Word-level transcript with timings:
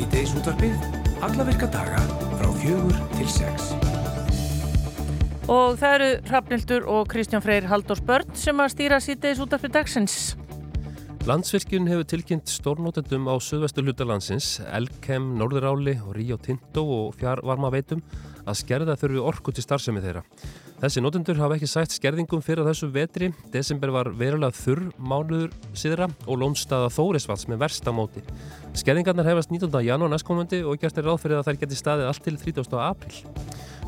Sýteis 0.00 0.30
útvarfið, 0.32 0.84
alla 1.20 1.44
virka 1.44 1.66
daga 1.68 1.98
frá 2.38 2.46
fjögur 2.56 2.94
til 3.18 3.26
sex. 3.28 3.66
Og 5.44 5.74
það 5.76 5.96
eru 5.98 6.06
Hrafnildur 6.30 6.86
og 6.88 7.10
Kristján 7.12 7.44
Freyr 7.44 7.66
Haldós 7.68 8.00
Börn 8.08 8.30
sem 8.32 8.62
að 8.64 8.70
stýra 8.72 9.00
Sýteis 9.04 9.42
útvarfið 9.44 9.74
dagsins. 9.74 10.14
Landsvirkjun 11.28 11.90
hefur 11.92 12.08
tilkynnt 12.14 12.48
stórnótendum 12.48 13.28
á 13.28 13.36
söðvestu 13.44 13.84
hluta 13.84 14.08
landsins, 14.08 14.54
Elkem, 14.72 15.34
Norðuráli 15.36 15.98
og 16.00 16.16
Ríó 16.16 16.40
Tinto 16.40 16.86
og 16.96 17.20
Fjarvarma 17.20 17.68
veitum 17.68 18.00
að 18.46 18.56
skerða 18.62 18.96
þurfi 18.96 19.20
orku 19.20 19.52
til 19.52 19.68
starfsemi 19.68 20.00
þeirra. 20.00 20.24
Þessi 20.80 21.02
nótendur 21.04 21.36
hafa 21.36 21.58
ekki 21.58 21.68
sætt 21.68 21.92
skerðingum 21.92 22.40
fyrir 22.40 22.64
þessu 22.64 22.86
vetri. 22.94 23.26
Desember 23.52 23.90
var 23.92 24.08
verulega 24.16 24.56
þurr 24.56 24.86
mánuður 24.96 25.50
síðra 25.76 26.06
og 26.24 26.38
lónstaða 26.40 26.86
Þórisvalds 26.94 27.44
með 27.52 27.60
versta 27.66 27.92
móti. 27.92 28.22
Skerðingarnar 28.80 29.28
hefast 29.28 29.52
19. 29.52 29.68
janúar 29.84 30.08
næstkomandi 30.14 30.62
og 30.64 30.80
gert 30.80 30.96
er 30.96 31.04
ráð 31.04 31.20
fyrir 31.26 31.42
að 31.42 31.50
þær 31.50 31.60
geti 31.66 31.80
staðið 31.82 32.08
allt 32.08 32.24
til 32.24 32.40
30. 32.46 32.80
april. 32.80 33.20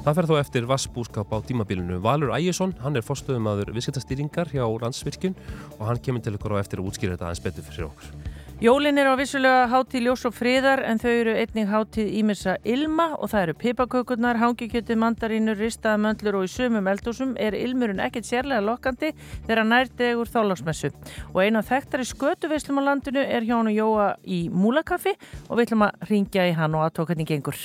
Það 0.02 0.18
fer 0.18 0.28
þó 0.28 0.34
eftir 0.42 0.68
vassbúskap 0.68 1.32
á 1.32 1.38
tímabilinu. 1.48 1.96
Valur 2.05 2.34
Ægjesson, 2.37 2.77
hann 2.84 3.01
er 3.01 3.09
fórstöðum 3.09 3.48
aður 3.48 3.73
viðskiptastýringar 3.73 4.52
hjá 4.52 4.66
landsvirkjun 4.84 5.38
og 5.79 5.84
hann 5.88 6.04
kemur 6.04 6.20
til 6.20 6.37
ykkur 6.37 6.59
á 6.59 6.60
eftir 6.60 6.82
að 6.82 6.93
útskýra 6.93 7.16
þetta 7.16 7.30
aðeins 7.30 7.45
betur 7.46 7.70
fyrir 7.70 7.88
okkur. 7.88 8.32
Jólin 8.62 8.95
er 8.95 9.09
á 9.11 9.19
vissulega 9.19 9.65
hátíð 9.66 10.05
ljós 10.05 10.23
og 10.29 10.37
friðar 10.39 10.84
en 10.87 11.01
þau 11.02 11.11
eru 11.11 11.33
einnig 11.34 11.66
hátíð 11.66 12.12
ímessa 12.21 12.52
ilma 12.62 13.09
og 13.16 13.33
það 13.33 13.43
eru 13.48 13.55
pipakökurnar, 13.59 14.38
hangikjöti, 14.38 14.95
mandarínur, 15.02 15.59
ristaða 15.59 15.98
möndlur 16.05 16.38
og 16.38 16.47
í 16.47 16.52
sumum 16.52 16.87
eldúsum 16.93 17.33
er 17.43 17.57
ilmurinn 17.59 17.98
ekkert 18.07 18.29
sérlega 18.29 18.63
lokkandi 18.63 19.10
þegar 19.49 19.66
nærdegur 19.66 20.30
þálagsmessu. 20.30 20.93
Og 21.35 21.43
eina 21.43 21.66
þekktari 21.66 22.07
skötuveislum 22.07 22.79
á 22.79 22.83
landinu 22.87 23.27
er 23.27 23.51
og 23.51 23.74
Jóa 23.74 24.09
í 24.23 24.45
Múlakaffi 24.46 25.18
og 25.49 25.59
við 25.59 25.66
ætlum 25.66 25.88
að 25.88 26.10
ringja 26.15 26.46
í 26.46 26.55
hann 26.55 26.79
og 26.79 26.87
aðtók 26.87 27.10
hvernig 27.10 27.35
gengur. 27.35 27.59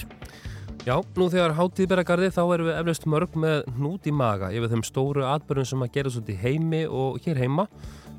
Já, 0.87 1.01
nú 1.19 1.25
þegar 1.27 1.51
hátíð 1.51 1.87
ber 1.91 1.99
að 1.99 2.05
gardi 2.07 2.27
þá 2.31 2.43
erum 2.45 2.67
við 2.69 2.77
eflaust 2.79 3.05
mörg 3.11 3.33
með 3.35 3.65
hnút 3.75 4.05
í 4.07 4.11
maga 4.15 4.53
yfir 4.55 4.69
þeim 4.71 4.83
stóru 4.87 5.25
atbyrjum 5.27 5.65
sem 5.67 5.81
að 5.83 5.89
gera 5.97 6.11
svo 6.13 6.21
til 6.23 6.35
heimi 6.39 6.79
og 6.87 7.17
hér 7.25 7.41
heima 7.41 7.65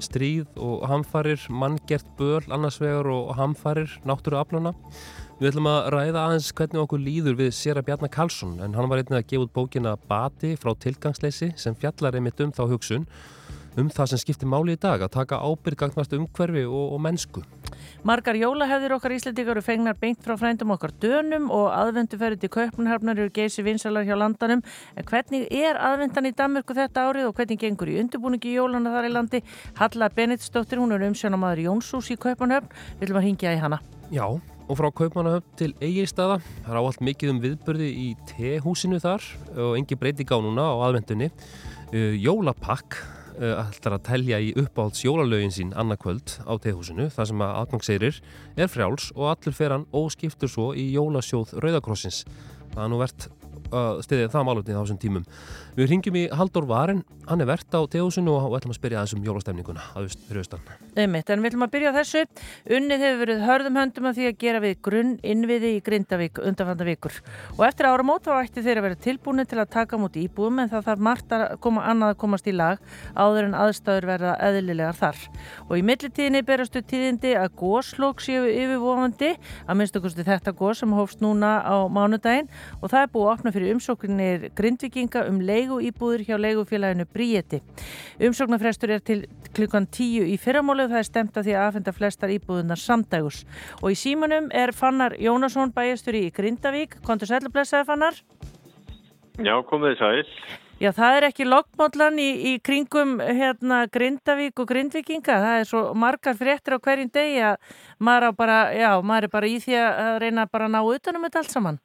stríð 0.05 0.61
og 0.61 0.85
hamfarir, 0.91 1.41
manngert 1.49 2.11
böl 2.19 2.45
annarsvegar 2.45 3.09
og 3.09 3.33
hamfarir 3.39 3.95
náttúruaflana. 4.05 4.75
Við 5.39 5.49
ætlum 5.55 5.71
að 5.71 5.89
ræða 5.95 6.27
aðeins 6.27 6.51
hvernig 6.61 6.83
okkur 6.83 7.03
líður 7.07 7.41
við 7.41 7.55
Sera 7.57 7.87
Bjarnar 7.87 8.13
Karlsson 8.13 8.59
en 8.61 8.77
hann 8.77 8.93
var 8.93 9.01
einnig 9.01 9.17
að 9.17 9.29
gefa 9.33 9.47
út 9.47 9.57
bókina 9.57 9.97
Bati 10.11 10.53
frá 10.61 10.75
tilgangsleysi 10.77 11.55
sem 11.57 11.79
fjallar 11.81 12.21
einmitt 12.21 12.45
um 12.45 12.53
þá 12.53 12.67
hugsun 12.69 13.09
um 13.77 13.91
það 13.93 14.13
sem 14.13 14.23
skiptir 14.23 14.49
máli 14.51 14.75
í 14.77 14.81
dag 14.81 15.03
að 15.05 15.15
taka 15.19 15.41
ábyrgagnast 15.45 16.15
umhverfi 16.17 16.65
og, 16.67 16.95
og 16.95 17.03
mennsku. 17.05 17.43
Margar 18.07 18.39
jólahefðir 18.39 18.95
okkar 18.95 19.15
íslendikar 19.17 19.57
eru 19.57 19.63
fengnar 19.67 19.97
beint 19.99 20.21
frá 20.23 20.37
frændum 20.39 20.73
okkar 20.75 20.93
dönum 21.03 21.49
og 21.55 21.69
aðvenduferði 21.75 22.41
til 22.45 22.53
Kaupanharfnar 22.55 23.19
eru 23.19 23.33
geysi 23.35 23.65
vinsalar 23.67 24.07
hjá 24.07 24.15
landanum. 24.19 24.63
En 24.95 25.07
hvernig 25.09 25.49
er 25.51 25.79
aðvendan 25.83 26.31
í 26.31 26.35
Danmörku 26.39 26.77
þetta 26.79 27.09
árið 27.09 27.31
og 27.31 27.35
hvernig 27.39 27.59
gengur 27.63 27.91
í 27.91 27.99
undirbúningi 28.03 28.55
jólana 28.55 28.95
þar 28.95 29.09
í 29.09 29.15
landi? 29.15 29.43
Halla 29.81 30.11
Benediktsdóttir, 30.15 30.79
hún 30.79 30.95
er 30.95 31.09
umsjónamaður 31.09 31.65
Jónsús 31.67 32.13
í 32.15 32.19
Kaupanhöfn. 32.23 32.71
Við 32.99 33.09
viljum 33.09 33.21
að 33.21 33.29
hingja 33.29 33.57
í 33.57 33.61
hana. 33.67 33.83
Já, 34.15 34.25
og 34.31 34.79
frá 34.79 34.89
Kaupanhöfn 35.03 35.53
til 35.59 35.75
Egilstaða. 35.83 36.39
Það 36.63 36.73
er 36.73 36.81
áallt 36.81 37.05
mikið 37.11 37.35
um 37.35 37.43
viðbörði 37.45 37.93
í 38.07 38.09
tehúsinu 38.31 39.03
þar 39.03 39.27
og 39.57 39.79
engi 39.81 39.99
breyti 39.99 40.27
gánuna 40.29 40.71
á 40.71 40.75
aðvendunni. 40.87 41.33
Jólapakk 42.23 43.01
ætlar 43.39 43.97
að 43.97 44.05
telja 44.09 44.39
í 44.43 44.51
uppáhalds 44.59 45.05
jólalögin 45.07 45.55
sín 45.55 45.75
annarkvöld 45.79 46.39
á 46.43 46.53
tehúsinu 46.59 47.09
þar 47.15 47.31
sem 47.31 47.45
að 47.45 47.57
aðgangseirir 47.63 48.21
er 48.59 48.71
frjáls 48.73 49.11
og 49.15 49.31
allur 49.33 49.57
fer 49.57 49.75
hann 49.77 49.87
óskiptur 49.95 50.51
svo 50.51 50.73
í 50.75 50.89
jólasjóð 50.97 51.55
Rauðakrossins. 51.63 52.25
Það 52.75 52.85
er 52.85 52.91
nú 52.93 52.99
verðt 53.03 53.29
uh, 53.73 53.99
stiðið 54.05 54.33
það 54.33 54.47
málutni 54.49 54.77
á 54.77 54.81
þessum 54.83 55.01
tímum. 55.01 55.25
Við 55.79 55.93
ringjum 55.93 56.17
í 56.19 56.25
Haldur 56.35 56.67
Varen, 56.67 57.05
hann 57.29 57.43
er 57.43 57.49
verðt 57.49 57.75
á 57.77 57.81
tegúsinu 57.87 58.33
og 58.35 58.57
ætlum 58.59 58.73
að 58.73 58.79
spyrja 58.81 58.99
aðeins 59.01 59.15
um 59.15 59.27
jólastemninguna 59.27 59.85
að 59.95 60.09
fyrir 60.27 60.43
austan. 60.43 60.65
Einmitt, 60.99 61.31
en 61.31 61.45
við 61.45 61.53
ætlum 61.53 61.67
að 61.69 61.73
byrja 61.77 61.93
þessu. 61.95 62.23
Unnið 62.79 63.05
hefur 63.07 63.21
verið 63.23 63.45
hörðum 63.47 63.79
höndum 63.79 64.09
af 64.11 64.17
því 64.17 64.27
að 64.27 64.39
gera 64.43 64.63
við 64.65 64.75
grunn 64.89 65.13
innviði 65.23 65.71
í 65.77 65.83
Grindavík 65.87 66.41
undanfanda 66.43 66.89
vikur. 66.89 67.21
Og 67.55 67.63
eftir 67.69 67.87
áramót 67.87 68.27
þá 68.27 68.33
ætti 68.41 68.65
þeir 68.67 68.81
að 68.81 68.87
vera 68.89 69.01
tilbúinu 69.07 69.47
til 69.47 69.61
að 69.63 69.71
taka 69.77 70.01
múti 70.01 70.25
íbúðum 70.27 70.65
en 70.65 70.73
það 70.73 70.89
þarf 70.89 71.05
margt 71.09 71.37
að 71.37 71.45
koma 71.63 71.87
annað 71.87 72.15
að 72.15 72.21
komast 72.25 72.51
í 72.51 72.57
lag 72.57 72.83
áður 73.15 73.49
en 73.51 73.57
aðstæður 73.59 74.09
verða 74.11 74.35
eðlilegar 74.49 74.99
þar. 74.99 75.23
Og 75.69 75.79
í 75.79 75.87
millitíðinni 75.87 76.43
berastu 76.49 76.83
tíðindi 76.83 77.37
að 77.39 77.55
góslók 77.63 78.25
séu 78.25 78.49
yfirvofandi 78.51 79.35
að 79.69 79.79
minnstu 79.79 80.03
þetta 80.19 80.55
gós 80.59 80.83
sem 80.83 80.93
hófst 80.95 81.23
núna 81.23 81.59
á 81.63 81.87
mánudaginn 81.87 82.51
og 82.83 82.91
það 82.91 83.05
er 83.05 83.13
búið 83.15 83.29
að 83.29 83.58
fyrir 83.59 83.75
umsóknir 83.75 84.49
grindvikinga 84.55 85.25
um 85.29 85.41
leigu 85.43 85.81
íbúður 85.83 86.23
hjá 86.27 86.37
leigufélaginu 86.39 87.07
Bríeti. 87.11 87.59
Umsóknarfrestur 88.23 88.93
er 88.95 89.03
til 89.03 89.25
klukkan 89.57 89.89
tíu 89.91 90.27
í 90.29 90.37
fyrramálu 90.39 90.87
og 90.87 90.93
það 90.93 91.03
er 91.03 91.09
stemt 91.09 91.39
að 91.39 91.49
því 91.49 91.57
að 91.57 91.65
aðfenda 91.65 91.95
flestar 91.97 92.35
íbúðunar 92.35 92.79
samdægus. 92.79 93.43
Og 93.83 93.91
í 93.95 93.99
símanum 93.99 94.47
er 94.55 94.73
Fannar 94.77 95.19
Jónasson 95.19 95.75
bæjastur 95.75 96.19
í 96.19 96.29
Grindavík. 96.35 97.01
Kontur 97.07 97.31
sæl 97.31 97.43
og 97.43 97.55
blessaði 97.55 97.89
Fannar? 97.91 98.23
Já, 99.43 99.55
komið 99.67 99.99
sæl. 99.99 100.23
Já, 100.79 100.93
það 100.95 101.17
er 101.17 101.25
ekki 101.27 101.49
loggmóllan 101.49 102.21
í, 102.23 102.29
í 102.53 102.53
kringum 102.63 103.17
hérna, 103.19 103.81
Grindavík 103.91 104.63
og 104.63 104.71
Grindvikinga. 104.71 105.41
Það 105.43 105.59
er 105.65 105.67
svo 105.67 105.83
margar 105.99 106.39
fréttir 106.39 106.79
á 106.79 106.83
hverjum 106.85 107.11
degi 107.11 107.43
að 107.51 107.59
maður, 107.99 108.39
bara, 108.39 108.63
já, 108.79 108.93
maður 109.03 109.27
er 109.27 109.35
bara 109.35 109.51
í 109.51 109.59
því 109.65 109.79
að 109.83 110.15
reyna 110.23 110.47
bara 110.47 110.71
að 110.71 110.77
ná 110.77 110.81
utanum 110.87 111.27
þetta 111.27 111.43
allt 111.43 111.57
saman. 111.57 111.83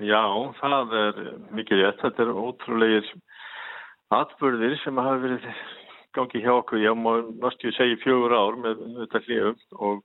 Já, 0.00 0.22
það 0.60 0.94
er 0.96 1.20
mikið 1.52 1.82
rétt. 1.82 2.00
Þetta 2.00 2.24
er 2.24 2.32
ótrúlegir 2.32 3.12
atbyrðir 4.12 4.78
sem 4.80 4.98
hafa 5.00 5.20
verið 5.20 5.46
gangið 6.16 6.46
hjá 6.46 6.54
okkur. 6.54 6.80
Já, 6.82 6.92
mástu 6.96 7.68
ég 7.68 7.76
segja 7.76 8.00
fjögur 8.02 8.34
ár 8.36 8.58
með 8.60 8.82
þetta 9.02 9.22
hljöfum 9.26 9.84
og, 9.88 10.02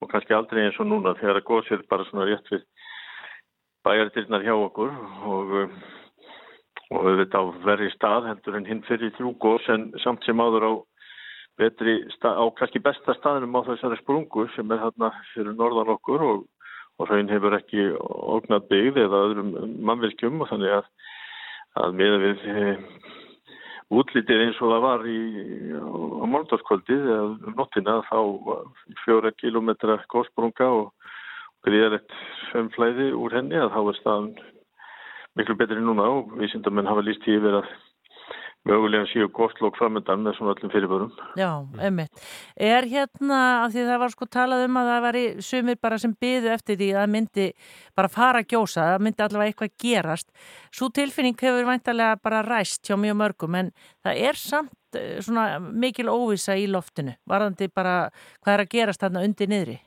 og 0.00 0.12
kannski 0.12 0.36
aldrei 0.36 0.64
eins 0.64 0.80
og 0.80 0.90
núna 0.90 1.16
þegar 1.18 1.40
það 1.40 1.48
góð 1.50 1.68
sér 1.68 1.84
bara 1.90 2.06
svona 2.08 2.28
rétt 2.30 2.50
við 2.54 2.64
bæjardirnar 3.84 4.46
hjá 4.46 4.54
okkur 4.54 4.94
og, 5.28 5.54
og 6.94 7.06
þetta 7.20 7.42
á 7.42 7.44
verri 7.66 7.90
stað 7.92 8.30
heldur 8.30 8.58
en 8.58 8.68
hinn 8.70 8.82
fyrir 8.88 9.12
þrjú 9.18 9.34
góðs 9.42 9.68
en 9.74 9.90
samt 10.02 10.24
sem 10.24 10.40
áður 10.40 10.68
á 10.70 10.72
betri 11.60 12.00
stað, 12.16 12.40
á 12.40 12.44
kannski 12.58 12.82
besta 12.82 13.14
staðinum 13.18 13.58
á 13.60 13.66
þessari 13.68 14.00
sprungu 14.00 14.48
sem 14.54 14.72
er 14.72 14.82
þarna 14.86 15.12
fyrir 15.34 15.54
norðan 15.58 15.92
okkur 15.94 16.24
og 16.26 16.46
og 16.98 17.08
hraun 17.08 17.30
hefur 17.32 17.56
ekki 17.58 17.88
ógnat 17.98 18.68
byggð 18.70 19.00
eða 19.04 19.22
öðrum 19.28 19.52
mannverkjum 19.88 20.42
og 20.44 20.50
þannig 20.52 20.76
að, 20.78 20.88
að 21.82 21.96
með 22.00 22.16
við 22.22 22.44
e, 22.52 22.74
útlítið 23.94 24.44
eins 24.46 24.60
og 24.62 24.74
það 24.74 24.84
var 24.86 25.06
í, 25.10 25.20
á 25.74 26.24
málndórskvöldið 26.34 27.08
eða 27.16 27.24
um 27.32 27.56
nottina 27.58 27.96
þá 28.08 28.18
fjóra 29.04 29.34
kilometra 29.40 29.98
góðsprunga 30.12 30.70
og 30.80 30.92
gríðarlegt 31.66 32.14
sömflæði 32.52 33.10
úr 33.16 33.38
henni 33.38 33.58
að 33.58 33.72
þá 33.74 33.80
er 33.82 33.98
staðan 34.00 34.30
miklu 35.34 35.58
betri 35.58 35.82
núna 35.82 36.06
og 36.18 36.34
vísindamenn 36.38 36.88
hafa 36.88 37.02
líst 37.02 37.26
í 37.26 37.38
yfir 37.38 37.58
að 37.62 37.70
mögulega 38.68 39.06
síu 39.10 39.28
góðslokk 39.34 39.76
framöndan 39.78 40.22
með 40.24 40.38
svona 40.38 40.54
öllum 40.54 40.72
fyrirbörum. 40.72 41.12
Já, 41.36 41.50
ummitt. 41.88 42.22
Er 42.56 42.86
hérna, 42.88 43.40
af 43.64 43.74
því 43.74 43.84
það 43.90 44.00
var 44.02 44.14
sko 44.14 44.28
talað 44.32 44.64
um 44.68 44.78
að 44.80 44.90
það 44.90 45.02
var 45.04 45.18
í 45.20 45.24
sumir 45.44 45.80
bara 45.84 45.98
sem 46.00 46.14
byðu 46.24 46.52
eftir 46.54 46.80
því 46.80 46.90
að 47.00 47.10
myndi 47.12 47.48
bara 47.96 48.12
fara 48.12 48.40
að 48.40 48.54
gjósa, 48.54 48.88
að 48.94 49.06
myndi 49.06 49.26
allavega 49.26 49.52
eitthvað 49.52 49.74
gerast. 49.84 50.30
Svo 50.72 50.88
tilfinning 50.96 51.36
hefur 51.40 51.68
væntalega 51.68 52.20
bara 52.24 52.44
ræst 52.46 52.88
hjá 52.88 52.96
mjög 53.00 53.18
mörgum 53.20 53.58
en 53.60 53.72
það 54.04 54.22
er 54.30 54.40
samt 54.40 55.00
eh, 55.00 55.18
svona 55.20 55.58
mikil 55.60 56.08
óvisa 56.08 56.56
í 56.56 56.64
loftinu. 56.70 57.18
Varðandi 57.28 57.68
bara 57.68 57.98
hvað 58.40 58.54
er 58.54 58.64
að 58.64 58.72
gerast 58.78 59.04
þarna 59.04 59.26
undir 59.28 59.52
niðri? 59.52 59.82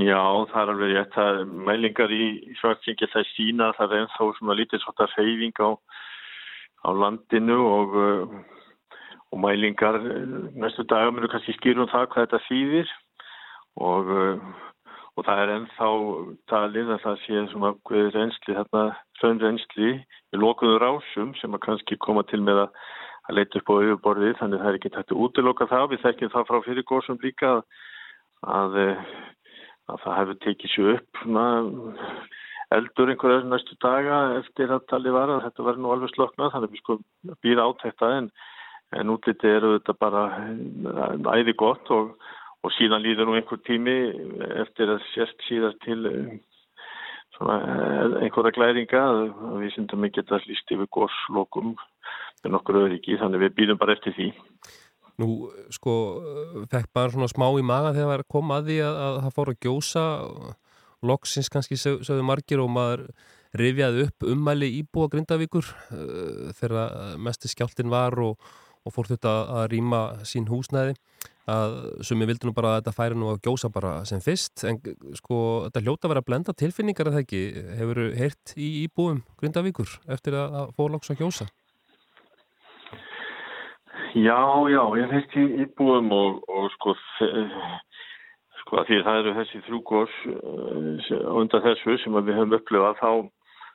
Já, 0.00 0.22
það 0.48 0.62
er 0.62 0.70
alveg 0.72 0.94
rétt. 0.94 1.10
Það 1.12 1.40
er 1.40 1.50
mælingar 1.66 2.12
í 2.14 2.26
svartsingi 2.60 3.10
það 3.12 3.26
sína 3.34 3.72
það 3.76 3.90
er 3.92 4.04
ennþá 4.06 4.28
svona 4.38 4.56
lítið 4.56 4.80
svona 4.86 5.08
reyfing 5.16 5.60
á 5.60 5.70
á 6.82 6.90
landinu 6.90 7.58
og, 7.78 7.94
uh, 7.94 8.26
og 9.32 9.40
mælingar 9.40 9.98
uh, 10.00 10.50
næstu 10.58 10.84
dagar 10.90 11.14
munu 11.14 11.30
kannski 11.30 11.54
skýrum 11.58 11.90
það 11.92 12.08
hvað 12.10 12.26
þetta 12.26 12.40
þýðir. 12.48 12.92
Og, 13.80 14.10
uh, 14.10 14.36
og 15.16 15.26
það 15.26 15.42
er 15.42 15.54
ennþá 15.56 15.88
talið 16.50 16.90
að 16.94 17.04
það 17.04 17.22
sé 17.24 17.44
svona 17.52 17.72
hverju 17.88 18.10
reynsli, 18.16 18.56
þarna 18.58 18.84
raun 19.22 19.40
reynsli 19.40 19.90
í 20.32 20.40
lokuður 20.40 20.88
ásum 20.88 21.34
sem 21.38 21.54
að 21.54 21.64
kannski 21.66 22.00
koma 22.00 22.24
til 22.28 22.40
með 22.42 22.64
að, 22.64 22.78
að 23.28 23.38
leita 23.38 23.60
upp 23.60 23.72
á 23.72 23.74
yfirborðið. 23.84 24.38
Þannig 24.40 24.62
það 24.62 24.70
er 24.70 24.80
ekki 24.80 24.94
tætt 24.96 25.14
að 25.14 25.24
útiloka 25.26 25.68
það. 25.70 25.88
Við 25.92 26.04
þekkjum 26.06 26.34
það 26.34 26.48
frá 26.48 26.62
fyrirgóðsum 26.66 27.20
líka 27.22 27.52
að, 27.56 27.62
að, 28.58 28.78
að 29.92 30.06
það 30.06 30.18
hefur 30.20 30.40
tekið 30.46 30.74
sér 30.74 30.94
upp 30.96 31.22
svona 31.22 31.46
eldur 32.76 33.12
einhverja 33.12 33.42
næstu 33.48 33.76
daga 33.82 34.18
eftir 34.38 34.72
að 34.72 34.86
tali 34.90 35.12
var 35.14 35.30
að 35.32 35.44
þetta 35.46 35.66
verði 35.66 35.84
nú 35.84 35.92
alveg 35.94 36.12
sloknað 36.12 36.54
þannig 36.54 36.68
að 36.68 36.74
við 36.74 36.82
sko 36.82 36.96
býða 37.44 37.66
át 37.66 37.84
þetta 37.86 38.12
en, 38.18 38.30
en 39.00 39.12
útliti 39.14 39.50
eru 39.50 39.74
þetta 39.78 39.96
bara 40.00 40.22
æði 41.36 41.56
gott 41.64 41.92
og, 41.96 42.14
og 42.62 42.74
síðan 42.76 43.04
líður 43.04 43.30
nú 43.30 43.36
einhver 43.38 43.60
tími 43.66 43.96
eftir 44.64 44.94
að 44.94 45.04
sérst 45.12 45.46
síðast 45.48 45.80
til 45.86 45.98
eh, 46.10 46.30
svona, 47.36 47.58
eh, 47.62 48.16
einhverja 48.26 48.56
glæringa 48.58 49.02
að 49.08 49.24
við 49.64 49.74
syndum 49.76 50.08
ekki 50.08 50.24
að 50.26 50.48
líst 50.50 50.76
yfir 50.76 50.90
górslokum 50.94 51.74
með 52.42 52.56
nokkur 52.56 52.82
öryggi 52.86 53.20
þannig 53.20 53.46
við 53.46 53.58
býðum 53.60 53.80
bara 53.80 53.96
eftir 53.96 54.16
því. 54.16 54.32
Nú, 55.20 55.28
sko, 55.70 55.92
fekk 56.72 56.88
bara 56.96 57.12
svona 57.12 57.28
smá 57.30 57.44
í 57.60 57.62
maga 57.62 57.92
þegar 57.92 58.02
það 58.02 58.12
var 58.12 58.24
að 58.24 58.32
koma 58.32 58.58
að 58.58 58.70
því 58.70 58.78
að, 58.82 58.98
að 59.06 59.18
það 59.22 59.34
fór 59.36 59.50
að 59.52 59.60
gjósa 59.66 60.04
loksins 61.06 61.50
kannski 61.52 61.78
sögðu 61.80 62.24
margir 62.26 62.62
og 62.62 62.70
maður 62.72 63.06
rifjaði 63.58 64.06
upp 64.08 64.26
ummæli 64.32 64.70
íbúa 64.80 65.10
Grindavíkur 65.12 65.66
uh, 65.66 66.50
þegar 66.56 67.16
mest 67.20 67.48
skjáltin 67.50 67.92
var 67.92 68.16
og, 68.22 68.38
og 68.86 68.94
fór 68.94 69.10
þetta 69.12 69.34
að 69.60 69.70
rýma 69.74 70.02
sín 70.28 70.48
húsnæði. 70.50 70.96
Að 71.50 71.72
ég 72.06 72.28
vildi 72.30 72.46
nú 72.46 72.52
bara 72.54 72.76
að 72.76 72.76
þetta 72.78 72.94
færi 72.94 73.16
nú 73.18 73.32
að 73.32 73.40
gjósa 73.42 73.68
bara 73.74 73.96
sem 74.06 74.20
fyrst 74.22 74.62
en 74.68 74.76
sko 75.18 75.38
þetta 75.64 75.82
hljóta 75.82 76.06
að 76.06 76.12
vera 76.12 76.22
að 76.22 76.28
blenda 76.28 76.54
tilfinningar 76.54 77.10
að 77.10 77.16
það 77.16 77.24
ekki? 77.24 77.40
Hefur 77.80 78.00
heyrt 78.20 78.52
í 78.54 78.68
íbúum 78.84 79.24
Grindavíkur 79.42 79.96
eftir 80.06 80.38
að 80.38 80.70
fór 80.78 80.94
loks 80.94 81.10
að 81.10 81.24
gjósa? 81.24 81.48
Já, 84.12 84.38
já, 84.68 84.82
ég 85.00 85.08
hef 85.08 85.12
heyrt 85.16 85.36
í 85.40 85.44
íbúum 85.64 86.10
og, 86.14 86.42
og 86.46 86.70
sko 86.76 86.94
sko 88.72 88.86
því 88.88 88.98
það 89.04 89.18
eru 89.20 89.32
þessi 89.36 89.58
þrjúkors 89.66 90.12
uh, 90.32 91.32
undan 91.36 91.60
þessu 91.60 91.98
sem 92.00 92.14
við 92.16 92.38
höfum 92.38 92.54
upplifað 92.56 92.94
þá, 93.02 93.10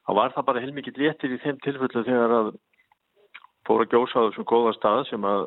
þá 0.07 0.11
var 0.17 0.33
það 0.33 0.47
bara 0.47 0.63
heilmikið 0.63 0.97
léttir 1.03 1.35
í 1.35 1.37
þeim 1.43 1.59
tilfellu 1.61 2.01
þegar 2.07 2.33
að 2.33 2.49
fóra 3.67 3.85
gjósa 3.91 4.23
á 4.23 4.25
þessum 4.25 4.47
góða 4.49 4.73
stað 4.73 5.03
sem 5.11 5.27
að 5.27 5.43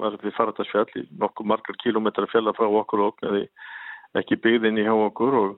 var 0.00 0.16
við 0.18 0.34
faradarsfjall 0.34 0.88
í 0.98 1.04
nokkuð 1.20 1.46
margar 1.46 1.78
kilómetrar 1.78 2.30
fjalla 2.32 2.56
frá 2.56 2.66
okkur 2.66 3.04
og 3.04 3.12
okkur 3.12 3.38
ekki 4.18 4.40
byggðinni 4.42 4.88
hjá 4.88 4.94
okkur 4.96 5.38
og, 5.44 5.54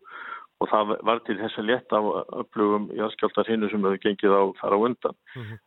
og 0.61 0.71
það 0.75 0.95
var 1.09 1.25
til 1.25 1.39
þess 1.41 1.63
að 1.63 1.71
létta 1.71 1.97
af 1.97 2.37
upplifum 2.43 2.91
jæðskjáltar 2.99 3.49
hinnu 3.49 3.73
sem 3.73 3.89
hefur 3.89 4.05
gengið 4.05 4.37
á 4.37 4.43
þar 4.61 4.77
á 4.77 4.79
undan 4.91 5.17
mm 5.17 5.43
-hmm. 5.47 5.59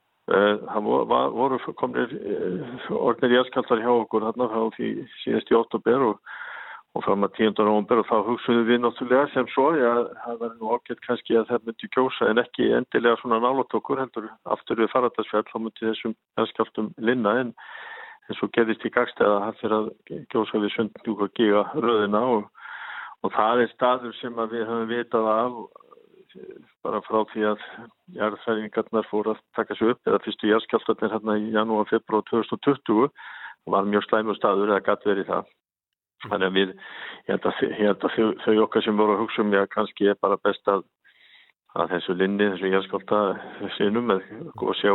það 0.70 1.34
voru 1.40 1.60
komnir 1.82 2.14
eh, 2.22 2.92
orðnir 2.94 3.38
jæðskjáltar 3.40 3.82
hjá 3.82 3.92
okkur 3.98 4.30
þarna 4.30 4.52
þá 4.54 4.62
því 4.78 4.94
síðast 5.24 5.50
í 5.50 5.58
óttubér 5.58 6.10
og 6.12 6.20
og 6.94 7.02
fram 7.02 7.26
að 7.26 7.38
10. 7.40 7.54
november 7.66 8.02
og 8.02 8.10
þá 8.10 8.18
hugsuðum 8.28 8.68
við 8.68 8.82
náttúrulega 8.84 9.30
sem 9.34 9.48
svo, 9.50 9.72
já, 9.74 9.92
það 10.26 10.42
var 10.44 10.52
nú 10.60 10.74
ágætt 10.76 11.02
kannski 11.08 11.38
að 11.40 11.48
það 11.50 11.70
myndi 11.70 11.90
kjósa 11.96 12.30
en 12.30 12.42
ekki 12.44 12.68
endilega 12.78 13.22
svona 13.22 13.40
nálat 13.42 13.74
okkur 13.80 14.02
heldur 14.04 14.28
aftur 14.56 14.82
við 14.82 14.92
faradagsfjall, 14.94 15.46
þá 15.50 15.58
myndi 15.58 15.88
þessum 15.88 16.14
ennskjáltum 16.44 16.92
linna 17.02 17.34
en 17.42 17.54
eins 18.30 18.44
og 18.46 18.52
gerðist 18.56 18.86
í 18.86 18.92
gagstæða 18.94 19.40
hann 19.46 19.58
fyrir 19.62 19.78
að 19.80 19.90
kjósa 20.34 20.62
við 20.62 20.76
sundnjúk 20.76 21.24
og 21.26 21.34
giga 21.40 21.64
röðina 21.74 22.22
og, 22.36 22.46
og 23.26 23.34
það 23.40 23.66
er 23.66 23.74
staður 23.74 24.14
sem 24.20 24.38
við 24.54 24.68
höfum 24.70 24.94
vitað 24.94 25.32
af 25.34 25.58
bara 26.86 27.02
frá 27.06 27.20
því 27.32 27.44
að 27.52 27.66
jarðfæringarnar 28.20 29.10
fór 29.10 29.34
að 29.34 29.42
taka 29.58 29.78
sér 29.78 29.94
upp 29.94 30.10
eða 30.10 30.22
fyrstu 30.26 30.50
jarðskjáltarnir 30.50 31.14
hérna 31.14 31.36
í 31.42 31.52
janúar, 31.54 31.90
februar 31.90 32.26
2020 32.30 33.10
var 33.74 33.86
mjög 33.90 34.08
slæmur 34.08 34.38
staður 34.38 34.74
eða 34.74 34.86
gatt 34.88 35.06
verið 35.08 35.30
það 35.30 35.52
Þannig 36.24 36.48
að 36.48 36.58
við, 36.58 36.74
ég 37.28 37.32
held 37.34 37.48
að, 37.50 37.62
ég 37.68 37.88
held 37.88 38.06
að 38.08 38.16
þau, 38.16 38.28
þau 38.44 38.54
okkar 38.66 38.86
sem 38.86 39.00
voru 39.00 39.16
að 39.16 39.24
hugsa 39.24 39.44
um, 39.44 39.56
já, 39.56 39.64
kannski 39.74 40.10
er 40.12 40.20
bara 40.24 40.40
best 40.44 40.70
að, 40.72 40.86
að 41.76 41.96
þessu 41.96 42.16
linni, 42.20 42.52
þessu 42.54 42.72
jæðskólda 42.72 43.24
sinum, 43.78 44.14
að 44.14 44.78
sjá 44.80 44.94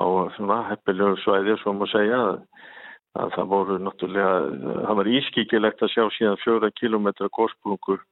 á 0.00 0.06
svona 0.36 0.60
heppilegu 0.70 1.18
svæðir, 1.24 1.58
svo 1.60 1.74
maður 1.74 1.92
segja, 1.96 2.20
að, 2.28 2.38
að 3.20 3.34
það 3.36 3.50
voru 3.54 3.80
náttúrulega, 3.82 4.30
það 4.86 5.00
var 5.00 5.12
ískíkilegt 5.18 5.84
að 5.84 5.92
sjá 5.96 6.04
síðan 6.16 6.40
fjóra 6.44 6.70
kilómetra 6.78 7.30
górsprungur 7.36 8.04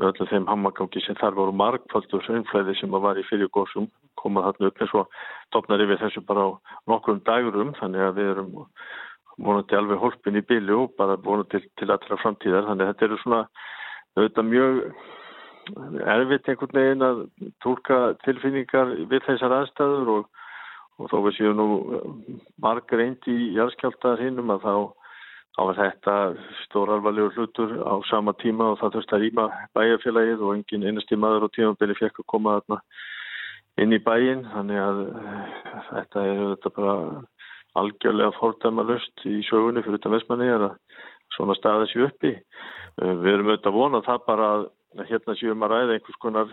með 0.00 0.08
öllu 0.08 0.26
þeim 0.30 0.46
hammagangi 0.48 1.02
sem 1.04 1.16
þar 1.20 1.36
voru 1.36 1.54
margfaldur 1.56 2.24
sögnflæði 2.24 2.76
sem 2.78 2.94
var 3.04 3.18
í 3.20 3.24
fyrir 3.28 3.50
górsum, 3.52 3.88
komað 4.20 4.46
þarna 4.48 4.70
upp 4.70 4.84
eins 4.84 4.94
og 5.00 5.16
topnar 5.52 5.84
yfir 5.84 6.00
þessu 6.00 6.22
bara 6.28 6.46
á 6.48 6.50
nokkrum 6.88 7.20
dagurum, 7.26 7.74
þannig 7.80 8.06
að 8.06 8.20
við 8.20 8.30
erum 8.32 8.54
vonandi 9.42 9.76
alveg 9.78 10.00
hólpin 10.02 10.38
í 10.38 10.44
bílu 10.46 10.84
og 10.84 10.94
bara 10.98 11.18
vonandi 11.20 11.58
til, 11.58 11.68
til 11.80 11.90
allra 11.90 12.18
framtíðar. 12.22 12.68
Þannig 12.68 12.86
að 12.86 12.92
þetta 12.92 13.08
eru 13.08 13.18
svona 13.22 13.42
þetta 14.18 14.46
mjög 14.46 14.80
erfitt 16.12 16.48
einhvern 16.50 16.78
veginn 16.78 17.04
að 17.06 17.20
tólka 17.64 17.98
tilfinningar 18.24 18.96
við 19.10 19.22
þessar 19.28 19.54
aðstæður 19.60 20.10
og, 20.16 20.24
og 20.98 21.12
þó 21.12 21.16
við 21.26 21.38
séum 21.38 21.60
nú 21.60 21.68
marg 22.62 22.90
reynd 22.90 23.30
í 23.30 23.52
járskjáltaðar 23.56 24.24
hinnum 24.26 24.50
að 24.54 24.66
þá, 24.66 24.74
þá 25.56 25.62
var 25.68 25.80
þetta 25.80 26.16
stóralvarlegur 26.64 27.38
hlutur 27.38 27.76
á 27.86 27.94
sama 28.10 28.34
tíma 28.42 28.72
og 28.72 28.80
það 28.82 28.98
þurfti 28.98 29.16
að 29.16 29.24
rýma 29.26 29.48
bæjarfélagið 29.78 30.44
og 30.44 30.54
engin 30.56 30.86
einasti 30.88 31.18
maður 31.18 31.48
og 31.48 31.54
tímabili 31.56 31.98
fekk 32.00 32.22
að 32.24 32.30
koma 32.34 32.58
þarna 32.58 32.82
inn 33.82 33.96
í 33.96 34.02
bæin 34.04 34.42
þannig 34.52 34.82
að 34.82 35.02
þetta 35.92 36.26
er 36.28 36.42
þetta 36.42 36.74
bara 36.76 36.96
algjörlega 37.78 38.34
fordæmalust 38.36 39.24
í 39.28 39.40
sögunni 39.48 39.82
fyrir 39.84 39.98
þetta 39.98 40.14
vestmanni 40.16 40.48
er 40.52 40.66
að 40.68 40.78
svona 41.36 41.56
staða 41.56 41.88
sér 41.90 42.08
uppi. 42.10 42.32
Eh, 42.36 43.14
við 43.24 43.34
erum 43.34 43.50
auðvitað 43.52 43.76
vonað 43.78 44.08
það 44.08 44.24
bara 44.28 44.48
að 44.52 44.70
hérna 45.08 45.36
séum 45.40 45.64
að 45.64 45.72
ræða 45.72 45.94
einhvers 45.96 46.18
konar 46.20 46.50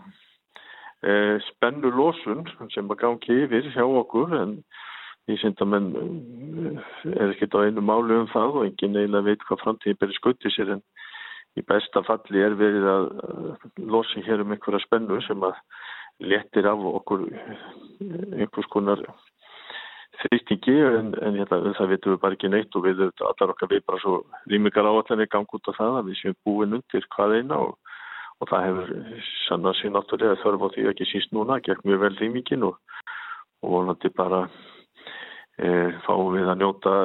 e, 1.04 1.14
spennu 1.50 1.92
losun 1.92 2.46
sem 2.72 2.88
að 2.88 3.02
gangi 3.02 3.36
yfir 3.46 3.68
hjá 3.74 3.84
okkur 3.84 4.36
en 4.38 4.54
því 5.28 5.36
sem 5.42 5.56
það 5.60 5.72
menn 5.74 5.90
eh, 6.00 6.88
er 7.12 7.34
ekkert 7.34 7.58
á 7.60 7.68
einu 7.68 7.84
málu 7.84 8.22
um 8.24 8.32
það 8.32 8.62
og 8.62 8.66
engin 8.70 8.96
eiginlega 8.96 9.28
veit 9.28 9.44
hvað 9.48 9.64
framtíðin 9.66 10.00
beri 10.00 10.16
skutti 10.16 10.54
sér 10.56 10.74
en 10.78 10.84
í 11.60 11.66
besta 11.68 12.06
falli 12.08 12.46
er 12.46 12.56
verið 12.56 12.88
að 12.88 13.08
losa 13.92 14.24
hér 14.24 14.46
um 14.46 14.56
einhverja 14.56 14.86
spennu 14.86 15.20
sem 15.28 15.44
að 15.44 15.60
letir 16.32 16.68
af 16.68 16.80
okkur 16.94 17.28
einhvers 18.40 18.72
konar 18.72 19.04
þrýstingi 20.24 20.76
en, 20.84 21.14
en 21.24 21.38
hérna, 21.40 21.74
það 21.78 21.94
veitum 21.94 22.14
við 22.14 22.22
bara 22.24 22.38
ekki 22.38 22.52
neitt 22.52 22.76
og 22.76 22.86
við 22.86 23.04
allar 23.08 23.54
okkar 23.54 23.72
við 23.72 23.86
bara 23.88 24.02
svo 24.04 24.16
rýmingar 24.52 24.90
áallanir 24.90 25.30
gangi 25.32 25.56
út 25.56 25.72
á 25.72 25.74
það 25.78 26.00
að 26.00 26.10
við 26.10 26.20
séum 26.20 26.38
búin 26.48 26.78
undir 26.80 27.08
hvað 27.16 27.36
eina 27.38 27.60
og, 27.68 27.76
og 28.40 28.52
það 28.52 28.66
hefur 28.68 29.24
sann 29.46 29.70
að 29.70 29.78
sé 29.80 29.92
náttúrulega 29.94 30.42
þörf 30.44 30.66
á 30.66 30.68
því 30.76 30.88
ekki 30.92 31.10
síst 31.10 31.36
núna, 31.36 31.62
gekk 31.64 31.86
mjög 31.88 32.04
vel 32.04 32.16
rýmingin 32.20 32.68
og, 32.68 32.80
og 33.64 33.76
vonandi 33.76 34.12
bara 34.16 34.46
e, 35.60 35.70
fáum 36.08 36.34
við 36.36 36.52
að 36.52 36.60
njóta 36.64 36.96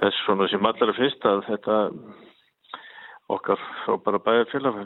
þess 0.00 0.24
svona 0.24 0.48
sem 0.52 0.66
allar 0.66 0.92
er 0.92 1.00
fyrst 1.00 1.28
að 1.28 1.46
þetta 1.48 1.78
okkar 3.30 3.60
frá 3.84 3.96
bara 4.04 4.20
bæjarfélag 4.26 4.78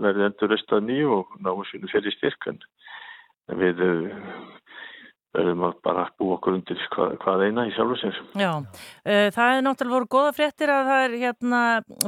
verði 0.00 0.26
endur 0.28 0.52
restað 0.52 0.84
nýju 0.86 1.14
og 1.18 1.38
náum 1.44 1.64
svínu 1.66 1.90
fyrir 1.92 2.14
styrkan 2.14 2.60
við 3.58 3.80
verðum 5.36 5.64
að 5.68 5.74
bara 5.84 6.04
bú 6.18 6.30
okkur 6.34 6.56
undir 6.56 6.80
hvað, 6.94 7.14
hvað 7.22 7.44
eina 7.46 7.66
í 7.68 7.72
sjálfu 7.76 7.98
sér. 8.00 8.20
Já, 8.40 8.50
uh, 8.58 9.28
það 9.34 9.54
er 9.54 9.64
náttúrulega 9.66 9.96
voru 9.98 10.10
goða 10.14 10.34
fréttir 10.36 10.72
að 10.72 10.88
það 10.88 11.04
er 11.04 11.16
hérna 11.22 11.62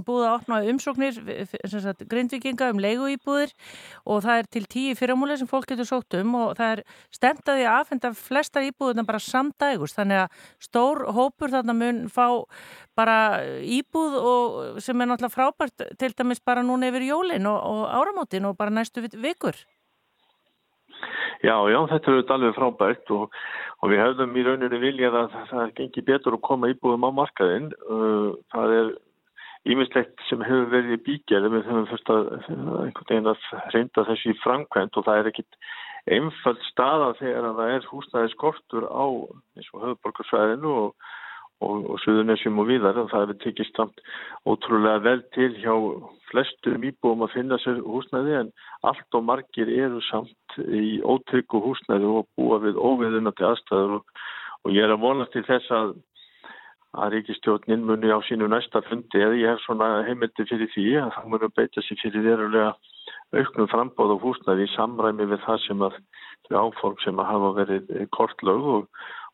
búið 0.06 0.26
að 0.26 0.36
opna 0.38 0.60
umsóknir 0.72 1.20
sagt, 1.70 2.04
grindvikinga 2.10 2.70
um 2.72 2.82
leiguýbúðir 2.82 3.54
og 4.06 4.22
það 4.24 4.42
er 4.42 4.50
til 4.56 4.64
tíu 4.72 4.96
fyrramúli 4.98 5.36
sem 5.40 5.50
fólk 5.50 5.68
getur 5.70 5.88
sótt 5.88 6.16
um 6.20 6.36
og 6.40 6.54
það 6.58 6.76
er 6.76 6.84
stemtaði 7.14 7.66
aðfenda 7.70 8.12
flestar 8.16 8.68
íbúðuna 8.68 9.06
bara 9.08 9.22
samdægust 9.22 9.98
þannig 10.00 10.24
að 10.24 10.46
stór 10.70 11.04
hópur 11.16 11.52
þarna 11.52 11.76
mun 11.76 12.06
fá 12.12 12.26
bara 12.98 13.18
íbúð 13.60 14.16
og 14.20 14.80
sem 14.84 14.96
er 15.00 15.10
náttúrulega 15.10 15.36
frábært 15.36 15.84
til 16.00 16.14
dæmis 16.16 16.42
bara 16.44 16.64
núna 16.66 16.90
yfir 16.90 17.08
jólin 17.10 17.48
og, 17.50 17.60
og 17.60 17.84
áramótin 18.00 18.48
og 18.48 18.56
bara 18.56 18.74
næstu 18.74 19.04
vikur. 19.12 19.56
Já, 21.40 21.54
já, 21.72 21.78
þetta 21.94 22.12
er 22.12 22.32
alveg 22.34 22.56
frábært 22.56 23.12
og, 23.16 23.36
og 23.80 23.92
við 23.92 24.02
hefðum 24.04 24.34
í 24.36 24.46
rauninu 24.46 24.80
viljað 24.82 25.20
að 25.22 25.36
það 25.52 25.76
gengi 25.78 26.04
betur 26.10 26.36
að 26.36 26.44
koma 26.48 26.72
íbúðum 26.72 27.06
á 27.08 27.10
markaðinn. 27.20 27.70
Það 28.52 28.74
er 28.78 28.90
ímislegt 29.68 30.26
sem 30.28 30.42
hefur 30.44 30.70
verið 30.72 30.96
í 30.96 31.02
bíkjæði, 31.06 31.52
við 31.52 31.68
höfum 31.68 31.88
fyrst 31.90 32.12
að 32.12 32.32
einhvern 32.40 33.08
veginn 33.08 33.30
að 33.32 33.46
reynda 33.74 34.06
þessu 34.08 34.32
í 34.32 34.40
framkvæmt 34.44 35.00
og 35.00 35.08
það 35.08 35.20
er 35.20 35.30
ekkit 35.32 35.58
einfald 36.10 36.60
staða 36.70 37.10
þegar 37.18 37.48
það 37.58 37.72
er 37.74 37.88
húsnæði 37.90 38.32
skortur 38.34 38.86
á 38.88 39.04
eins 39.56 39.72
og 39.74 39.82
höfðborgarsvæðinu 39.84 40.76
og 40.84 41.10
og, 41.60 41.86
og 41.92 42.00
Suðunessjum 42.04 42.58
og 42.62 42.68
viðar 42.70 42.98
og 43.02 43.10
það 43.12 43.24
hefur 43.26 43.38
tekist 43.44 43.78
samt 43.78 44.02
ótrúlega 44.48 45.04
vel 45.04 45.22
til 45.36 45.50
hjá 45.60 45.74
flestum 46.30 46.84
íbúum 46.88 47.24
að 47.26 47.34
finna 47.36 47.58
sér 47.62 47.80
húsnæði 47.84 48.36
en 48.42 48.52
allt 48.90 49.18
og 49.18 49.26
margir 49.28 49.72
eru 49.72 50.02
samt 50.08 50.60
í 50.66 51.00
ótryggu 51.00 51.62
húsnæði 51.64 52.12
og 52.20 52.28
búa 52.38 52.60
við 52.64 52.78
óviðunandi 52.80 53.48
aðstæður. 53.50 53.98
Og, 53.98 54.22
og 54.64 54.76
ég 54.76 54.86
er 54.86 54.94
að 54.94 55.04
vonast 55.04 55.34
til 55.36 55.46
þess 55.48 55.74
að 55.74 55.98
að 56.98 57.12
ríkistjóðnin 57.14 57.84
muni 57.86 58.10
á 58.10 58.18
sínu 58.26 58.48
næsta 58.50 58.82
fundi 58.88 59.20
eða 59.22 59.36
ég 59.38 59.52
hef 59.52 59.60
svona 59.62 60.00
heimildi 60.08 60.46
fyrir 60.48 60.70
því 60.72 60.86
að 60.98 61.12
það 61.14 61.28
muni 61.30 61.46
að 61.46 61.56
beita 61.60 61.84
sér 61.86 62.00
fyrir 62.02 62.24
verulega 62.24 62.72
auknum 63.30 63.68
frambóð 63.70 64.16
og 64.16 64.24
húsnæði 64.24 64.66
í 64.66 64.72
samræmi 64.74 65.28
við 65.30 65.44
það 65.44 65.60
sem 65.68 65.84
að 65.86 66.00
áform 66.50 66.96
sem 67.04 67.20
að 67.22 67.28
hafa 67.30 67.50
verið 67.60 67.92
kortlög 68.16 68.66
og 68.74 68.88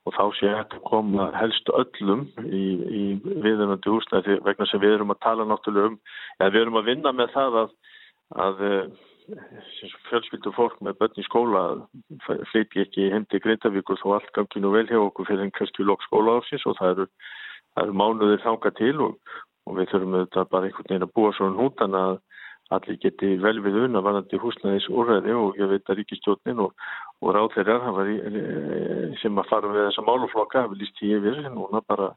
og 0.07 0.15
þá 0.15 0.25
sé 0.39 0.53
þetta 0.53 0.83
koma 0.87 1.27
helst 1.35 1.71
öllum 1.75 2.27
í, 2.47 2.63
í 3.01 3.03
viðunandi 3.43 3.91
húsnæði 3.91 4.39
vegna 4.47 4.69
sem 4.71 4.83
við 4.83 4.97
erum 4.99 5.13
að 5.15 5.23
tala 5.27 5.47
náttúrulega 5.49 5.93
um, 5.93 5.99
ja, 6.39 6.49
við 6.49 6.61
erum 6.63 6.79
að 6.81 6.89
vinna 6.93 7.13
með 7.17 7.33
það 7.35 7.59
að, 7.63 7.73
að 8.47 8.63
fjölskyldu 10.07 10.53
fólk 10.55 10.79
með 10.87 11.01
börn 11.01 11.19
í 11.19 11.27
skóla 11.27 11.65
fleiti 12.53 12.85
ekki 12.85 13.09
hindi 13.11 13.41
Grindavíkur 13.43 13.99
þó 14.03 14.13
allt 14.19 14.31
gangi 14.37 14.63
nú 14.63 14.71
vel 14.75 14.87
hjá 14.87 15.01
okkur 15.01 15.27
fyrir 15.31 15.51
kannski 15.57 15.87
lók 15.87 16.05
skóla 16.07 16.39
áfsins 16.39 16.67
og 16.71 16.79
það 16.79 16.93
eru, 16.95 17.09
það 17.75 17.89
eru 17.89 17.99
mánuðir 18.03 18.45
þanga 18.45 18.73
til 18.79 18.95
og, 19.09 19.35
og 19.67 19.81
við 19.81 19.91
þurfum 19.91 20.19
auðvitað 20.21 20.51
bara 20.55 20.71
einhvern 20.71 20.91
veginn 20.93 21.09
að 21.09 21.15
búa 21.19 21.35
svona 21.35 21.59
hútan 21.59 21.99
að 21.99 22.21
allir 22.75 22.99
geti 23.03 23.37
vel 23.43 23.61
við 23.63 23.79
unna 23.85 24.03
varandi 24.03 24.39
húsnæðis 24.43 24.89
úrræði 24.91 25.35
og 25.39 25.59
ég 25.61 25.71
veit 25.71 25.91
að 25.91 26.01
ríkistjónin 26.01 26.65
og, 26.65 26.73
og 27.23 27.35
ráðlegar 27.37 27.85
sem 29.23 29.39
að 29.39 29.51
fara 29.51 29.71
við 29.71 29.87
þessa 29.87 30.07
máluflokka 30.07 30.65
hafi 30.65 30.81
líst 30.81 31.03
í 31.07 31.13
yfir 31.15 31.45
núna 31.47 31.83
bara 31.87 32.11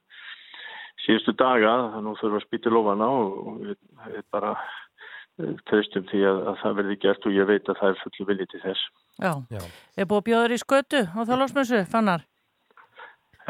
síðustu 1.06 1.36
daga 1.38 1.76
þannig 1.94 2.00
að 2.00 2.08
nú 2.08 2.16
þurfum 2.20 2.40
að 2.40 2.46
spýta 2.48 2.74
lofana 2.74 3.10
og 3.20 3.62
við 3.68 4.26
bara 4.34 4.56
eh, 4.56 5.54
tröstum 5.70 6.08
því 6.10 6.24
að, 6.32 6.42
að 6.52 6.60
það 6.64 6.82
verði 6.82 6.98
gert 7.06 7.30
og 7.30 7.38
ég 7.38 7.50
veit 7.50 7.70
að 7.70 7.80
það 7.84 7.94
er 7.94 8.02
fullu 8.04 8.28
viljið 8.32 8.52
til 8.52 8.64
þess. 8.66 8.90
Já, 9.20 9.32
Já. 9.54 9.62
er 10.00 10.10
búið 10.10 10.28
bjóður 10.30 10.56
í 10.56 10.60
skötu 10.64 11.06
og 11.06 11.30
þá 11.30 11.34
losmössu, 11.44 11.86
fannar? 11.92 12.26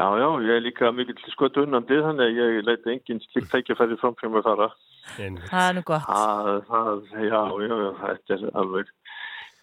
Já, 0.00 0.06
já, 0.16 0.28
ég 0.46 0.54
er 0.56 0.64
líka 0.64 0.92
mikið 0.96 1.18
til 1.18 1.34
skötu 1.34 1.66
unnandi 1.66 1.98
þannig 2.00 2.30
að 2.30 2.38
ég 2.40 2.62
leiti 2.64 2.94
enginn 2.94 3.24
slikt 3.26 3.50
tækifæri 3.52 3.98
framfram 4.00 4.38
að 4.40 4.46
fara. 4.48 4.70
Það 5.16 5.66
er 5.66 5.76
nú 5.76 5.82
gott. 5.86 6.06
Það, 6.06 6.50
það, 6.68 7.04
já, 7.26 7.40
já, 7.66 7.76
þetta 8.00 8.36
er 8.36 8.44
alveg, 8.62 8.90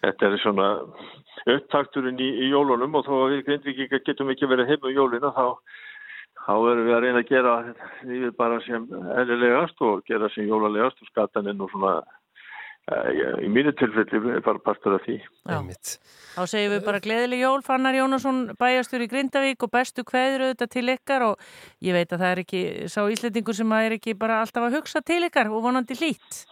þetta 0.04 0.28
er 0.28 0.38
svona 0.42 0.68
upptakturinn 1.54 2.22
í, 2.22 2.30
í 2.44 2.50
jólunum 2.52 2.98
og 2.98 3.06
þó 3.06 3.14
að 3.18 3.34
við 3.34 3.44
grindvíkika 3.48 4.02
getum 4.06 4.32
ekki 4.34 4.50
verið 4.50 4.72
heim 4.72 4.88
um 4.90 4.96
jólina 4.96 5.32
þá, 5.36 5.46
þá 6.44 6.54
erum 6.56 6.86
við 6.88 6.96
að 6.96 7.04
reyna 7.06 7.22
að 7.22 7.32
gera 7.32 7.56
lífið 8.10 8.36
bara 8.38 8.60
sem 8.66 8.88
eðlilegast 9.22 9.84
og 9.88 10.04
gera 10.10 10.30
sem 10.34 10.48
jólalegast 10.50 11.02
og 11.02 11.12
skataninn 11.12 11.64
og 11.64 11.72
svona 11.74 11.98
í 13.44 13.48
mínu 13.52 13.72
tilfelli 13.78 14.36
er 14.36 14.44
bara 14.44 14.62
partur 14.62 14.96
af 14.96 15.04
því. 15.06 15.18
Þá 15.48 16.42
segjum 16.48 16.74
við 16.76 16.84
bara 16.86 17.02
gleðileg 17.04 17.42
jól 17.42 17.62
Fannar 17.66 17.96
Jónasson 17.98 18.44
bæjastur 18.58 19.04
í 19.04 19.08
Grindavík 19.10 19.64
og 19.66 19.72
bestu 19.74 20.04
kveður 20.08 20.46
auðvitað 20.46 20.72
til 20.76 20.84
ykkar 20.94 21.26
og 21.30 21.48
ég 21.84 21.96
veit 21.96 22.12
að 22.12 22.22
það 22.22 22.30
er 22.30 22.42
ekki 22.44 22.62
sá 22.92 23.00
íslendingur 23.10 23.58
sem 23.58 23.74
er 23.80 23.98
ekki 23.98 24.16
bara 24.18 24.40
alltaf 24.44 24.68
að 24.68 24.78
hugsa 24.78 25.02
til 25.04 25.24
ykkar 25.28 25.52
og 25.52 25.64
vonandi 25.66 25.98
lít 25.98 26.44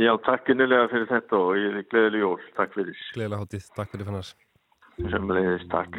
Já, 0.00 0.12
takk 0.24 0.48
innilega 0.52 0.88
fyrir 0.92 1.08
þetta 1.08 1.40
og 1.40 1.54
ég 1.60 1.78
er 1.80 1.86
gleðileg 1.92 2.24
jól, 2.24 2.36
takk 2.56 2.76
fyrir. 2.76 3.00
Gleðilega 3.16 3.44
hátíð, 3.44 3.70
takk 3.76 3.94
fyrir 3.94 4.10
Fannars 4.10 4.34
Semleis, 5.10 5.66
takk 5.72 5.98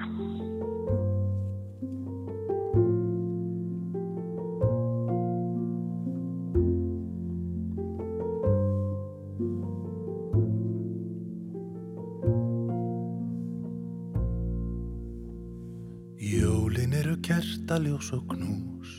kertaljós 17.26 18.12
og 18.14 18.28
knús. 18.30 18.92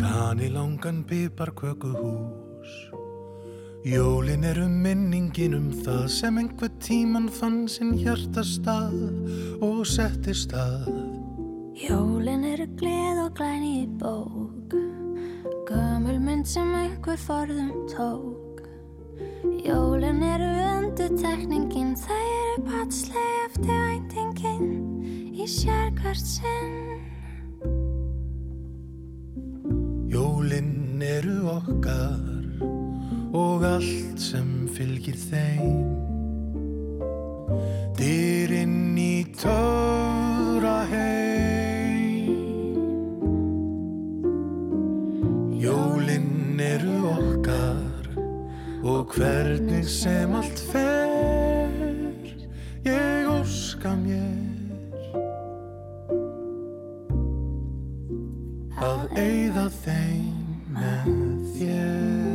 Kani 0.00 0.48
langan 0.48 1.04
pipar 1.04 1.52
köku 1.52 1.92
hús. 1.92 2.72
Jólin 3.84 4.44
eru 4.44 4.64
minningin 4.68 5.54
um 5.54 5.68
það 5.84 6.06
sem 6.08 6.38
einhver 6.40 6.72
tíman 6.80 7.28
fann 7.28 7.66
sinn 7.68 7.92
hjartastað 8.00 8.96
og 9.60 9.84
setti 9.86 10.34
stað. 10.34 10.88
Jólin 11.76 12.48
eru 12.48 12.66
gleð 12.80 13.22
og 13.26 13.36
glæni 13.36 13.72
í 13.82 13.86
bók. 14.00 14.74
Gömul 15.68 16.18
mynd 16.18 16.48
sem 16.48 16.74
einhver 16.80 17.20
forðum 17.20 17.70
tók. 17.92 18.64
Jólin 19.68 20.24
eru 20.32 20.50
undur 20.72 21.12
tekningin, 21.20 21.94
það 22.00 22.28
eru 22.40 22.68
patslega 22.72 23.40
eftir 23.46 23.82
væntingin 23.86 24.95
í 25.46 25.48
sérkvært 25.48 26.26
sinn. 26.26 27.02
Jólinn 30.10 31.02
eru 31.06 31.36
okkar 31.52 32.64
og 33.36 33.66
allt 33.68 34.18
sem 34.18 34.66
fylgir 34.74 35.18
þeim. 35.28 35.84
Dýrinn 37.98 38.98
í 38.98 39.22
töfra 39.38 40.80
heim. 40.90 42.32
Jólinn 45.62 46.58
eru 46.72 46.96
okkar 47.12 48.10
og 48.82 49.14
hvernig 49.14 49.86
sem 49.86 50.34
allt 50.40 50.64
fer 50.72 52.34
ég 52.86 53.30
óska 53.30 53.94
mér 54.02 54.35
að 58.76 59.06
eigða 59.16 59.66
þeim 59.72 60.34
með 60.76 61.06
þér. 61.56 62.26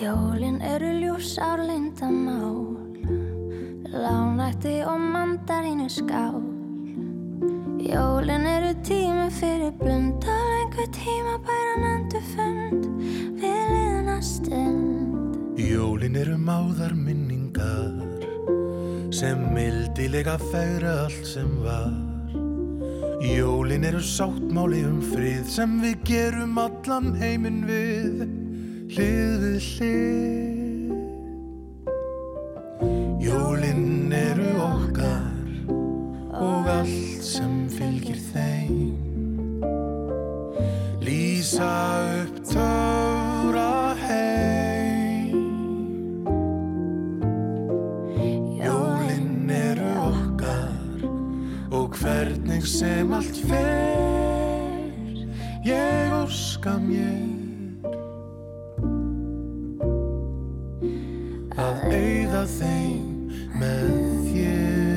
Jólin 0.00 0.62
eru 0.64 0.94
ljús 0.96 1.34
árlindamál 1.44 2.86
Lánætti 3.90 4.78
og 4.86 5.02
mandarínu 5.02 5.90
skál 5.92 6.49
Jólin 7.90 8.44
eru 8.46 8.70
tími 8.86 9.30
fyrir 9.34 9.72
blundal 9.80 10.50
einhver 10.58 10.86
tíma 10.94 11.32
bæran 11.46 11.86
endur 11.88 12.26
fund 12.32 12.84
við 13.40 13.62
liðna 13.70 14.18
stund. 14.22 15.40
Jólin 15.58 16.18
eru 16.20 16.36
máðar 16.38 16.94
minningar 16.94 17.96
sem 19.10 19.42
mildilega 19.56 20.36
fegra 20.52 20.92
allt 21.06 21.26
sem 21.26 21.50
var. 21.64 21.90
Jólin 23.26 23.84
eru 23.90 24.02
sáttmáli 24.06 24.84
um 24.86 25.00
frið 25.10 25.50
sem 25.50 25.74
við 25.82 25.96
gerum 26.12 26.60
allan 26.62 27.10
heiminn 27.18 27.64
við 27.66 28.22
hlið 28.94 29.34
við 29.42 29.58
hlið. 29.72 30.94
Jólin 33.26 34.14
eru 34.14 34.54
okkar 34.68 35.19
og 36.40 36.68
allt 36.72 37.24
sem 37.24 37.68
fylgir 37.68 38.20
þeim. 38.32 38.96
Lýsa 41.04 41.72
upp 42.22 42.40
töfra 42.48 43.94
heim. 44.00 45.36
Jólin 48.60 49.50
eru 49.60 49.90
okkar 50.08 51.08
og 51.70 52.00
hvernig 52.00 52.64
sem 52.68 53.12
allt 53.12 53.44
fer 53.48 54.10
Ég 55.60 56.12
óska 56.16 56.78
mér 56.80 57.28
að 61.60 61.82
eigða 61.92 62.46
þeim 62.48 63.34
með 63.60 63.90
þér 64.30 64.89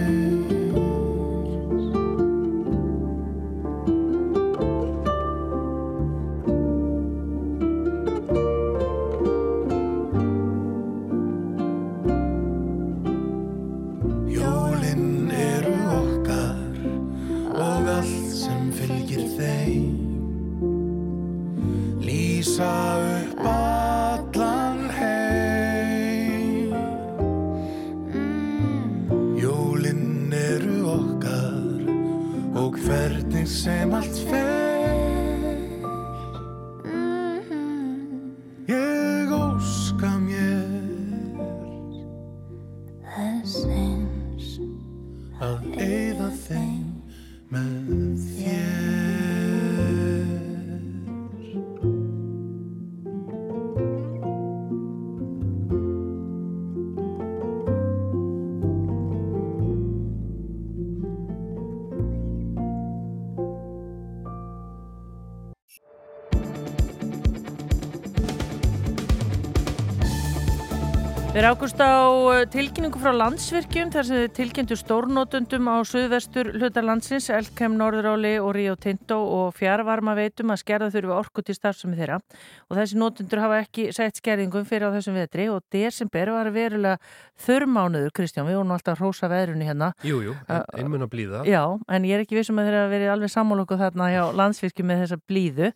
Við 71.43 71.49
rákumst 71.49 71.81
á 71.83 72.07
uh, 72.07 72.45
tilkynningu 72.47 73.01
frá 73.03 73.11
landsvirkjum 73.11 73.89
þar 73.91 74.05
sem 74.07 74.15
þið 74.21 74.29
tilkynntu 74.37 74.75
stórnótundum 74.79 75.65
á 75.67 75.83
suðvestur 75.83 76.53
hlutar 76.55 76.85
landsins, 76.87 77.27
Elkem, 77.35 77.75
Norðuráli 77.75 78.39
og 78.39 78.53
Rio 78.55 78.77
Tinto 78.79 79.17
og 79.19 79.51
fjárvarma 79.57 80.15
veitum 80.15 80.53
að 80.55 80.61
skerða 80.61 80.87
þurfi 80.93 81.11
orku 81.11 81.43
til 81.43 81.57
starfsemi 81.57 81.99
þeirra 81.99 82.21
og 82.69 82.77
þessi 82.79 82.95
nótundur 82.95 83.41
hafa 83.43 83.57
ekki 83.65 83.89
sett 83.91 84.21
skerðingum 84.21 84.63
fyrir 84.69 84.87
á 84.87 84.95
þessum 84.95 85.19
vetri 85.19 85.49
og 85.51 85.59
desember 85.75 86.31
var 86.31 86.47
verulega 86.55 86.95
þurrmánuður, 87.43 88.15
Kristján, 88.15 88.47
við 88.47 88.61
vorum 88.61 88.71
alltaf 88.77 89.03
hrósa 89.03 89.27
veðrunni 89.27 89.67
hérna. 89.67 89.91
Jújú, 89.99 90.31
jú, 90.31 90.37
einmun 90.79 91.03
að 91.03 91.11
blíða. 91.11 91.43
Já, 91.49 91.65
en 91.91 92.07
ég 92.07 92.15
er 92.15 92.23
ekki 92.23 92.39
vissum 92.39 92.63
að 92.63 92.71
þeirra 92.71 92.87
verið 92.93 93.11
alveg 93.17 93.35
sammálokku 93.35 93.75
þarna 93.83 94.07
hjá 94.13 94.23
landsvirkjum 94.31 94.87
með 94.93 95.03
þessa 95.03 95.19
blíðu. 95.27 95.73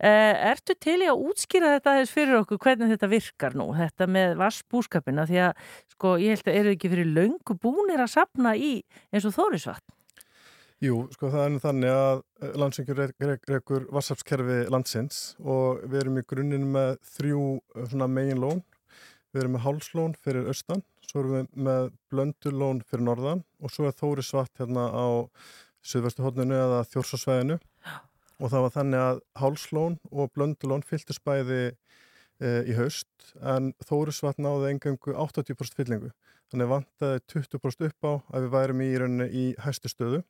Uh, 0.00 0.34
ertu 0.50 0.74
til 0.80 1.02
í 1.04 1.06
að 1.06 1.20
útskýra 1.28 1.76
þetta 1.76 1.92
aðeins 1.92 2.14
fyrir 2.14 2.40
okkur 2.40 2.58
hvernig 2.58 2.90
þetta 2.90 3.10
virkar 3.12 3.54
nú, 3.54 3.68
þetta 3.76 4.08
með 4.08 4.38
vassbúskapina 4.40 5.28
því 5.28 5.42
að 5.44 5.64
sko 5.92 6.16
ég 6.18 6.34
held 6.34 6.48
að 6.48 6.60
eru 6.62 6.74
ekki 6.74 6.90
fyrir 6.90 7.12
laungu 7.12 7.56
búnir 7.60 8.00
að 8.00 8.14
sapna 8.16 8.56
í 8.56 8.80
eins 9.12 9.28
og 9.28 9.36
þórisvatn? 9.36 9.99
Jú, 10.80 11.02
sko 11.12 11.28
það 11.28 11.42
er 11.44 11.50
nú 11.52 11.58
þannig 11.60 11.90
að 11.92 12.18
eh, 12.40 12.52
landsengjur 12.56 13.00
rekur 13.50 13.82
vassafskerfi 13.92 14.62
landsins 14.72 15.34
og 15.44 15.82
við 15.84 15.98
erum 16.00 16.16
í 16.16 16.22
grunninn 16.24 16.70
með 16.72 16.94
þrjú 17.18 17.42
eh, 17.76 18.06
megin 18.08 18.40
lón. 18.40 18.62
Við 19.28 19.42
erum 19.42 19.58
með 19.58 19.64
hálslón 19.66 20.14
fyrir 20.24 20.48
austan, 20.48 20.80
svo 21.04 21.20
erum 21.20 21.34
við 21.36 21.60
með 21.68 21.90
blöndulón 22.08 22.80
fyrir 22.88 23.04
norðan 23.10 23.44
og 23.60 23.74
svo 23.74 23.90
er 23.90 23.98
þóri 23.98 24.24
svart 24.24 24.56
hérna 24.56 24.86
á 24.88 25.28
söðvestu 25.84 26.24
hodninu 26.24 26.56
eða 26.56 26.80
þjórsasvæðinu 26.94 27.60
og 28.40 28.48
það 28.48 28.64
var 28.64 28.74
þannig 28.78 29.04
að 29.10 29.22
hálslón 29.44 30.00
og 30.08 30.32
blöndulón 30.32 30.88
fylltist 30.88 31.20
bæði 31.28 31.62
e, 31.68 32.50
í 32.64 32.80
haust 32.80 33.30
en 33.44 33.74
þóri 33.84 34.16
svart 34.16 34.40
náði 34.40 34.72
engangu 34.72 35.12
80% 35.12 35.76
fyllingu. 35.76 36.10
Þannig 36.50 36.72
vantaði 36.72 37.24
20% 37.36 37.90
upp 37.92 38.08
á 38.08 38.12
að 38.32 38.46
við 38.46 38.52
værum 38.56 38.84
í 38.88 38.92
rauninni 38.96 39.28
í 39.30 39.48
hæstu 39.60 39.92
stöðu. 39.92 40.24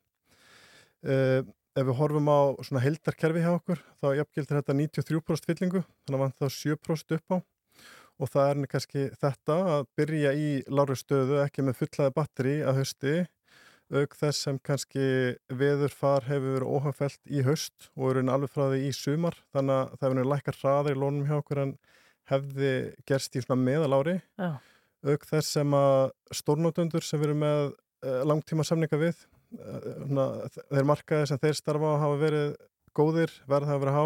Uh, 1.01 1.41
ef 1.77 1.87
við 1.87 1.97
horfum 1.97 2.27
á 2.27 2.39
svona 2.67 2.83
heldarkerfi 2.83 3.41
hjá 3.43 3.51
okkur 3.55 3.81
þá 4.01 4.07
jafngildir 4.19 4.57
þetta 4.59 4.75
93% 4.75 5.47
fyllingu 5.47 5.81
þannig 5.81 6.17
að 6.17 6.23
vann 6.23 6.37
það 6.39 6.55
7% 6.57 7.17
upp 7.17 7.35
á. 7.35 7.37
Og 8.21 8.29
það 8.29 8.49
er 8.51 8.67
kannski 8.69 9.03
þetta 9.17 9.55
að 9.75 9.85
byrja 9.97 10.33
í 10.37 10.49
láru 10.69 10.97
stöðu 10.99 11.39
ekki 11.41 11.63
með 11.65 11.79
fullaði 11.79 12.13
batteri 12.17 12.57
að 12.61 12.81
hausti 12.81 13.13
auk 13.91 14.13
þess 14.15 14.45
sem 14.45 14.59
kannski 14.63 15.05
veður 15.51 15.91
far 15.91 16.27
hefur 16.27 16.55
verið 16.55 16.75
óhagfælt 16.75 17.31
í 17.31 17.41
haust 17.43 17.89
og 17.97 18.11
eru 18.11 18.23
alveg 18.31 18.53
frá 18.53 18.67
því 18.69 18.83
í 18.87 18.91
sumar. 18.95 19.35
Þannig 19.55 19.77
að 19.77 19.95
það 19.95 20.05
hefur 20.05 20.17
verið 20.19 20.31
lækkar 20.31 20.59
hraðir 20.61 20.95
í 20.95 21.01
lónum 21.01 21.27
hjá 21.27 21.37
okkur 21.39 21.63
en 21.65 21.73
hefði 22.31 22.73
gerst 23.09 23.35
í 23.35 23.43
svona 23.43 23.63
meðalári. 23.65 24.19
Já. 24.39 24.51
auk 25.01 25.23
þess 25.25 25.55
sem 25.57 25.71
að 25.73 26.11
stórnótundur 26.37 27.01
sem 27.01 27.17
verið 27.17 27.39
með 27.41 27.61
uh, 28.05 28.21
langtíma 28.29 28.65
samninga 28.67 28.99
við 29.01 29.23
þeir 29.51 30.87
markaði 30.87 31.31
sem 31.31 31.41
þeir 31.41 31.57
starfa 31.57 31.95
á 31.97 32.01
hafa 32.05 32.19
verið 32.21 32.53
góðir, 32.97 33.33
verða 33.47 33.71
hafa 33.71 33.83
verið 33.85 33.97
há. 33.97 34.05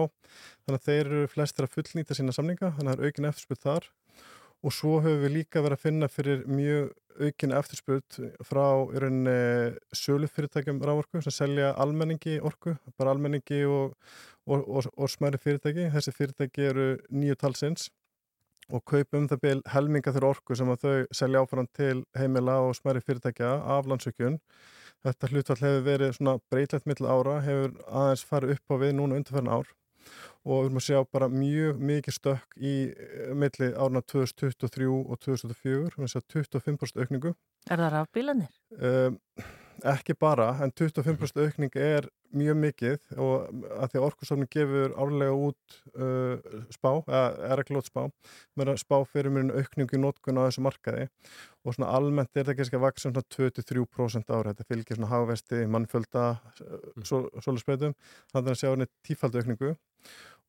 Þannig 0.65 0.79
að 0.79 0.87
þeir 0.89 1.05
eru 1.05 1.31
flestir 1.31 1.65
að 1.67 1.75
fullnýta 1.77 2.17
sína 2.17 2.35
samninga 2.35 2.73
þannig 2.77 2.91
að 2.91 2.99
það 2.99 3.05
er 3.05 3.09
aukin 3.09 3.29
eftirspurt 3.29 3.65
þar. 3.65 3.89
Og 4.65 4.73
svo 4.73 4.99
höfum 5.03 5.25
við 5.25 5.35
líka 5.35 5.61
verið 5.61 5.77
að 5.77 5.83
finna 5.85 6.09
fyrir 6.09 6.45
mjög 6.49 6.93
aukin 7.15 7.53
eftirspurt 7.55 8.17
frá 8.43 8.65
í 8.91 9.01
rauninni 9.01 9.35
sölufyrirtækjum 9.95 10.81
rávorku 10.83 11.21
sem 11.23 11.33
selja 11.33 11.73
almenningi 11.79 12.39
orku, 12.43 12.75
bara 12.99 13.13
almenningi 13.15 13.61
og, 13.69 13.93
og, 14.49 14.65
og, 14.65 14.89
og 14.97 15.11
smæri 15.11 15.39
fyrirtæki. 15.41 15.91
Þessi 15.93 16.15
fyrirtæki 16.15 16.67
eru 16.71 16.89
nýju 17.13 17.37
talsins 17.39 17.89
og 18.73 18.81
kaupum 18.89 19.27
það 19.29 19.41
byrj 19.43 19.61
helminga 19.75 20.13
þeirra 20.13 20.31
orku 20.33 20.57
sem 20.57 20.71
að 20.73 20.85
þau 20.85 21.17
selja 21.19 21.43
áfram 21.45 21.67
til 21.77 21.99
heimila 22.17 22.57
og 22.65 22.73
smæri 22.77 23.03
fyrirtækja 23.05 23.51
af 23.75 23.85
landsökjun 23.89 24.39
Þetta 25.05 25.29
hlutvall 25.29 25.61
hefur 25.61 25.83
verið 25.85 26.13
svona 26.17 26.39
breytlegt 26.49 26.87
mittl 26.89 27.05
ára, 27.05 27.39
hefur 27.45 27.75
aðeins 27.85 28.23
farið 28.25 28.55
upp 28.55 28.73
á 28.73 28.75
við 28.81 28.95
núna 28.97 29.19
undirferðin 29.19 29.53
ár 29.53 29.73
og 30.45 30.59
við 30.59 30.67
erum 30.67 30.79
að 30.79 30.85
sjá 30.85 30.97
bara 31.15 31.27
mjög 31.33 31.83
mikið 31.89 32.15
stökk 32.19 32.57
í 32.61 32.73
eh, 32.93 33.29
milli 33.33 33.71
árna 33.73 34.01
2023 34.05 34.89
og 34.93 35.21
2004, 35.25 35.55
við 35.65 35.87
erum 35.89 36.05
að 36.05 36.11
sjá 36.13 36.21
25% 36.35 37.01
aukningu. 37.01 37.33
Er 37.65 37.81
það 37.81 37.93
rafbílanir? 37.95 38.51
Um, 38.77 39.17
ekki 39.93 40.17
bara, 40.21 40.51
en 40.61 40.73
25% 40.73 41.41
aukning 41.47 41.79
er 41.81 42.09
mjög 42.37 42.57
mikið 42.61 43.15
og 43.21 43.63
að 43.75 43.91
því 43.91 43.99
að 43.99 44.05
orkursofnum 44.07 44.49
gefur 44.55 44.95
árlega 44.99 45.35
út 45.47 45.77
uh, 45.95 46.61
spá, 46.73 46.91
eða 47.07 47.23
er 47.49 47.63
ekki 47.63 47.75
lót 47.77 47.89
spá, 47.89 48.01
með 48.59 48.73
að 48.73 48.81
spá 48.83 48.97
fyrir 49.09 49.33
mjög 49.35 49.53
aukningu 49.55 49.97
í 49.97 50.01
nótkunn 50.03 50.39
á 50.41 50.47
þessu 50.47 50.65
markaði 50.65 51.07
og 51.65 51.75
svona 51.77 51.91
almennt 51.97 52.31
er 52.35 52.45
þetta 52.45 52.67
ekki 52.67 52.79
að 52.79 52.85
vaksa 52.85 53.09
svona 53.09 53.25
23% 53.35 54.31
ára, 54.35 54.53
þetta 54.53 54.69
fylgir 54.69 54.99
svona 54.99 55.11
hávesti, 55.11 55.65
mannfjölda, 55.73 56.25
mm. 56.61 57.09
solusbreytum, 57.41 57.95
þannig 58.33 58.53
að 58.53 58.59
sjá 58.61 58.69
henni 58.69 58.89
tífaldu 59.07 59.41
aukningu 59.41 59.75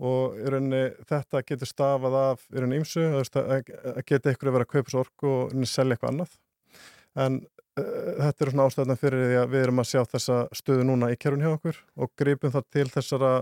og 0.07 0.37
rauninni, 0.53 0.91
þetta 1.09 1.41
getur 1.49 1.71
stafað 1.71 2.19
af 2.21 2.43
í 2.51 2.61
rauninni 2.61 2.83
ymsu, 2.83 3.07
að 3.17 4.03
geta 4.05 4.35
ykkur 4.35 4.51
að 4.51 4.59
vera 4.59 4.69
að 4.69 4.75
kaupa 4.75 4.93
svo 4.93 5.05
orku 5.07 5.31
og 5.33 5.55
selja 5.71 5.97
eitthvað 5.97 6.13
annað. 6.13 6.35
En 7.17 7.39
þetta 7.77 8.45
er 8.45 8.51
svona 8.53 8.67
ástæðan 8.71 8.99
fyrir 9.01 9.23
því 9.29 9.37
að 9.37 9.51
við 9.53 9.63
erum 9.67 9.81
að 9.83 9.89
sjá 9.91 10.01
þessa 10.09 10.37
stöðu 10.57 10.85
núna 10.89 11.11
í 11.13 11.19
kerfun 11.21 11.43
hjá 11.45 11.51
okkur 11.51 11.81
og 12.01 12.13
gripum 12.17 12.53
það 12.55 12.65
til 12.73 12.87
þessara 12.95 13.33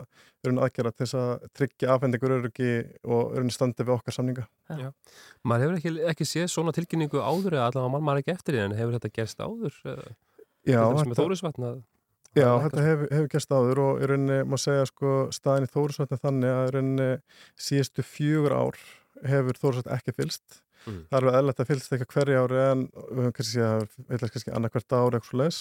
aðgerða 0.44 0.92
til 0.92 1.05
þess 1.05 1.16
að 1.20 1.44
tryggja 1.55 1.92
afhengingur 1.94 2.35
öryggi 2.40 2.73
og 3.07 3.37
öryggi 3.38 3.55
standi 3.55 3.87
við 3.87 3.94
okkar 3.94 4.16
samninga. 4.16 4.47
Já. 4.75 4.90
Maður 5.47 5.64
hefur 5.64 5.79
ekki, 5.79 5.92
ekki 6.11 6.27
séð 6.27 6.49
svona 6.51 6.75
tilkynningu 6.75 7.23
áður 7.23 7.61
eða 7.61 7.68
allavega 7.70 7.92
mann 7.94 8.07
maður 8.09 8.25
ekki 8.25 8.35
eftir 8.35 8.59
því 8.59 8.64
en 8.64 8.77
hefur 8.81 8.99
þetta 8.99 9.12
gerst 9.20 9.44
áður? 9.44 9.79
Já, 10.64 10.81
þetta, 10.99 11.29
já, 12.35 12.51
þetta 12.66 12.85
hefur, 12.88 13.09
hefur 13.14 13.33
gerst 13.37 13.55
áður 13.55 13.85
og 13.85 14.03
í 14.03 14.11
rauninni 14.11 14.42
má 14.51 14.59
segja 14.59 14.90
sko 14.90 15.14
staðin 15.35 15.68
í 15.68 15.73
Þórisvatni 15.77 16.20
þannig 16.25 16.57
að 16.57 16.66
í 16.66 16.75
rauninni 16.75 17.11
síðustu 17.68 18.07
fjögur 18.09 18.59
ár 18.59 18.85
hefur 19.23 19.62
Þórisvatni 19.62 19.99
ekki 20.01 20.16
fylst 20.18 20.63
Mm. 20.85 21.01
Það 21.09 21.16
er 21.16 21.25
alveg 21.25 21.38
eðlert 21.38 21.62
að 21.62 21.68
fylgst 21.70 21.94
eitthvað 21.94 22.14
hverja 22.14 22.44
ári 22.44 22.61
en 22.61 22.85
við 22.92 23.18
höfum 23.23 23.35
kannski 23.38 23.64
að 23.64 23.85
fyllast 23.97 24.35
kannski 24.35 24.55
annarkvært 24.59 24.97
ári 24.99 25.18
eitthvað 25.18 25.40
leis 25.40 25.61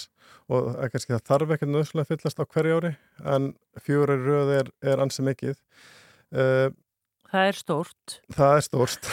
og 0.52 0.70
kannski 0.92 1.14
það 1.14 1.26
þarf 1.30 1.54
ekki 1.56 1.68
nöðslega 1.70 2.04
að 2.04 2.10
fyllast 2.12 2.42
á 2.42 2.44
hverja 2.44 2.78
ári 2.78 2.94
en 3.34 3.50
fjóri 3.84 4.16
röð 4.20 4.54
er, 4.58 4.72
er 4.84 5.04
ansið 5.04 5.28
mikið. 5.30 5.60
Uh, 6.34 6.68
það 7.30 7.48
er 7.48 7.58
stórt. 7.60 8.16
Það 8.36 8.58
er 8.58 8.66
stórt. 8.68 9.08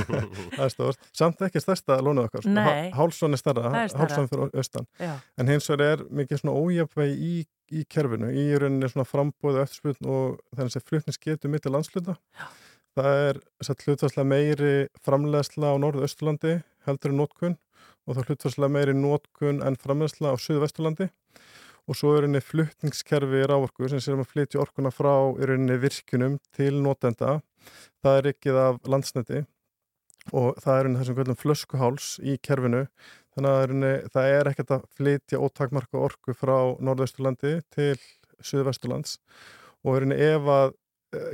það 0.58 0.66
er 0.66 0.74
stórt. 0.74 1.08
Samt 1.16 1.46
ekki 1.48 1.64
stærsta 1.64 1.98
lónuð 2.04 2.28
okkar. 2.28 2.50
Nei. 2.58 2.92
Hálsson 2.94 3.36
er 3.36 3.40
stærra, 3.40 3.72
hálsson 3.72 4.30
fyrir 4.30 4.52
austan. 4.52 4.90
Já. 5.00 5.16
En 5.40 5.50
hins 5.50 5.70
vegar 5.72 5.96
er 5.96 6.04
mikið 6.20 6.42
svona 6.42 6.58
ójafvægi 6.60 7.16
í, 7.16 7.40
í 7.80 7.86
kerfinu, 7.88 8.28
í 8.28 8.46
rauninni 8.60 8.92
svona 8.92 9.08
frambóðu 9.08 9.64
eftirspiln 9.64 10.12
og 10.12 10.38
þannig 10.52 10.78
að 10.82 10.86
flutnings 10.92 11.24
getur 11.24 11.52
mitt 11.54 11.66
í 11.66 11.72
landsluta. 11.72 12.18
Já 12.36 12.46
Það 12.94 13.20
er 13.26 13.38
hlutvarslega 13.66 14.26
meiri 14.28 14.74
framlegsla 15.02 15.72
á 15.74 15.82
norðu-östurlandi 15.82 16.60
heldur 16.86 17.10
en 17.10 17.16
nótkunn 17.18 17.56
og 18.06 18.14
þá 18.14 18.28
hlutvarslega 18.28 18.70
meiri 18.70 18.92
nótkunn 18.94 19.64
en 19.66 19.78
framlegsla 19.82 20.30
á 20.30 20.38
söðu-vesturlandi 20.38 21.08
og 21.90 21.98
svo 21.98 22.12
er 22.14 22.28
henni 22.28 22.38
fluttningskerfi 22.40 23.40
í 23.42 23.48
rávorku 23.50 23.88
sem 23.90 24.02
séum 24.04 24.22
að 24.22 24.30
flytja 24.30 24.60
orkuna 24.62 24.92
frá 24.94 25.10
er 25.42 25.56
henni 25.56 25.74
virkunum 25.82 26.38
til 26.54 26.78
nótenda. 26.84 27.40
Það 27.98 28.20
er 28.20 28.30
ekkið 28.30 28.60
af 28.62 28.78
landsneti 28.86 29.42
og 30.30 30.62
það 30.62 30.76
er 30.76 30.88
henni 30.88 31.02
þessum 31.02 31.18
kvöldum 31.18 31.40
flöskuháls 31.42 32.08
í 32.22 32.38
kerfinu. 32.46 32.84
Þannig 33.34 33.58
að 33.58 34.08
það 34.14 34.30
er 34.36 34.52
ekkert 34.52 34.72
að 34.78 34.86
flytja 34.94 35.42
ótakmarka 35.42 35.98
orku 35.98 36.38
frá 36.38 36.56
norðu-östurlandi 36.78 37.58
til 37.74 37.98
söðu-vesturlands 38.38 39.18
og 39.82 39.98
henni 39.98 40.22
ef 40.30 40.46
að 40.46 40.78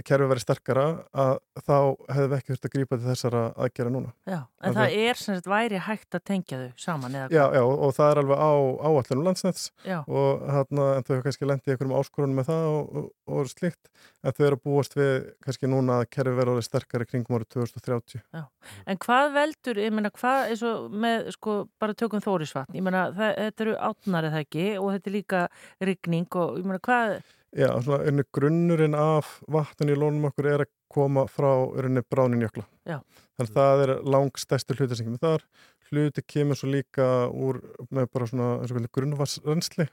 kerfi 0.06 0.28
verið 0.30 0.44
sterkara 0.44 0.84
að 1.12 1.32
þá 1.66 1.76
hefðu 2.16 2.36
ekki 2.36 2.52
þurft 2.52 2.66
að 2.68 2.72
grípa 2.74 2.98
til 2.98 3.08
þessara 3.08 3.42
aðgera 3.60 3.92
núna. 3.94 4.12
Já, 4.28 4.38
en 4.40 4.74
það, 4.74 4.78
það 4.80 4.96
er 5.04 5.20
sem 5.20 5.38
sagt 5.38 5.50
væri 5.50 5.80
hægt 5.86 6.18
að 6.18 6.24
tengja 6.30 6.60
þau 6.60 6.84
saman 6.84 7.16
eða 7.16 7.28
hvað? 7.28 7.36
Já, 7.36 7.58
já, 7.58 7.64
og 7.70 7.94
það 7.96 8.12
er 8.12 8.20
alveg 8.22 8.42
á 8.42 8.52
áallinu 8.90 9.26
landsnets 9.26 9.66
og 10.00 10.44
hérna, 10.56 10.86
en 10.96 11.06
þau 11.06 11.12
hefur 11.14 11.24
kannski 11.28 11.50
lendið 11.50 11.74
einhverjum 11.74 11.96
áskorunum 12.00 12.40
með 12.40 12.50
það 12.50 12.68
og, 12.70 13.00
og, 13.00 13.08
og 13.36 13.50
slikt, 13.50 13.90
en 14.24 14.36
þau 14.36 14.44
eru 14.48 14.60
að 14.60 14.64
búast 14.68 14.96
við 14.98 15.12
kannski 15.46 15.70
núna 15.70 15.98
að 16.00 16.06
kerfi 16.16 16.36
verið 16.40 16.62
sterkari 16.66 17.08
kringum 17.08 17.38
árið 17.40 17.50
2030. 17.56 18.24
Já, 18.36 18.44
en 18.86 19.02
hvað 19.06 19.34
veldur, 19.36 19.82
ég 19.84 19.96
menna, 19.96 20.12
hvað 20.14 20.54
er 20.54 20.60
svo 20.60 20.74
með, 20.92 21.32
sko, 21.36 21.58
bara 21.80 21.96
tökum 21.98 22.24
þórisvatn, 22.24 22.78
ég 22.78 22.86
menna, 22.86 23.08
þetta 23.16 23.66
eru 23.66 23.76
átnarið 23.90 24.36
það 24.36 24.46
ekki 24.46 24.66
og 24.78 24.90
þetta 24.94 25.10
er 25.10 25.16
líka 25.16 25.44
rigning 25.90 26.40
og 26.40 26.58
ég 26.60 26.66
menna, 26.66 26.82
hvað 26.84 27.20
Já, 27.50 27.70
svona 27.82 28.22
grunnurinn 28.30 28.94
af 28.94 29.40
vatnun 29.50 29.90
í 29.90 29.96
lónum 29.98 30.28
okkur 30.28 30.46
er 30.46 30.62
að 30.62 30.70
koma 30.90 31.24
frá 31.26 31.50
einni 31.82 32.02
bránin 32.06 32.44
jökla. 32.44 32.62
Já. 32.86 33.00
Þannig 33.38 33.50
að 33.50 33.56
það 33.56 33.82
er 33.84 33.92
langstæstu 34.14 34.76
hluti 34.76 34.98
sem 34.98 35.08
kemur 35.08 35.24
þar. 35.24 35.46
Hluti 35.90 36.22
kemur 36.22 36.58
svo 36.58 36.70
líka 36.70 37.08
úr 37.34 37.58
með 37.90 38.06
bara 38.14 38.28
svona 38.30 38.86
grunnvarsrensli. 38.94 39.88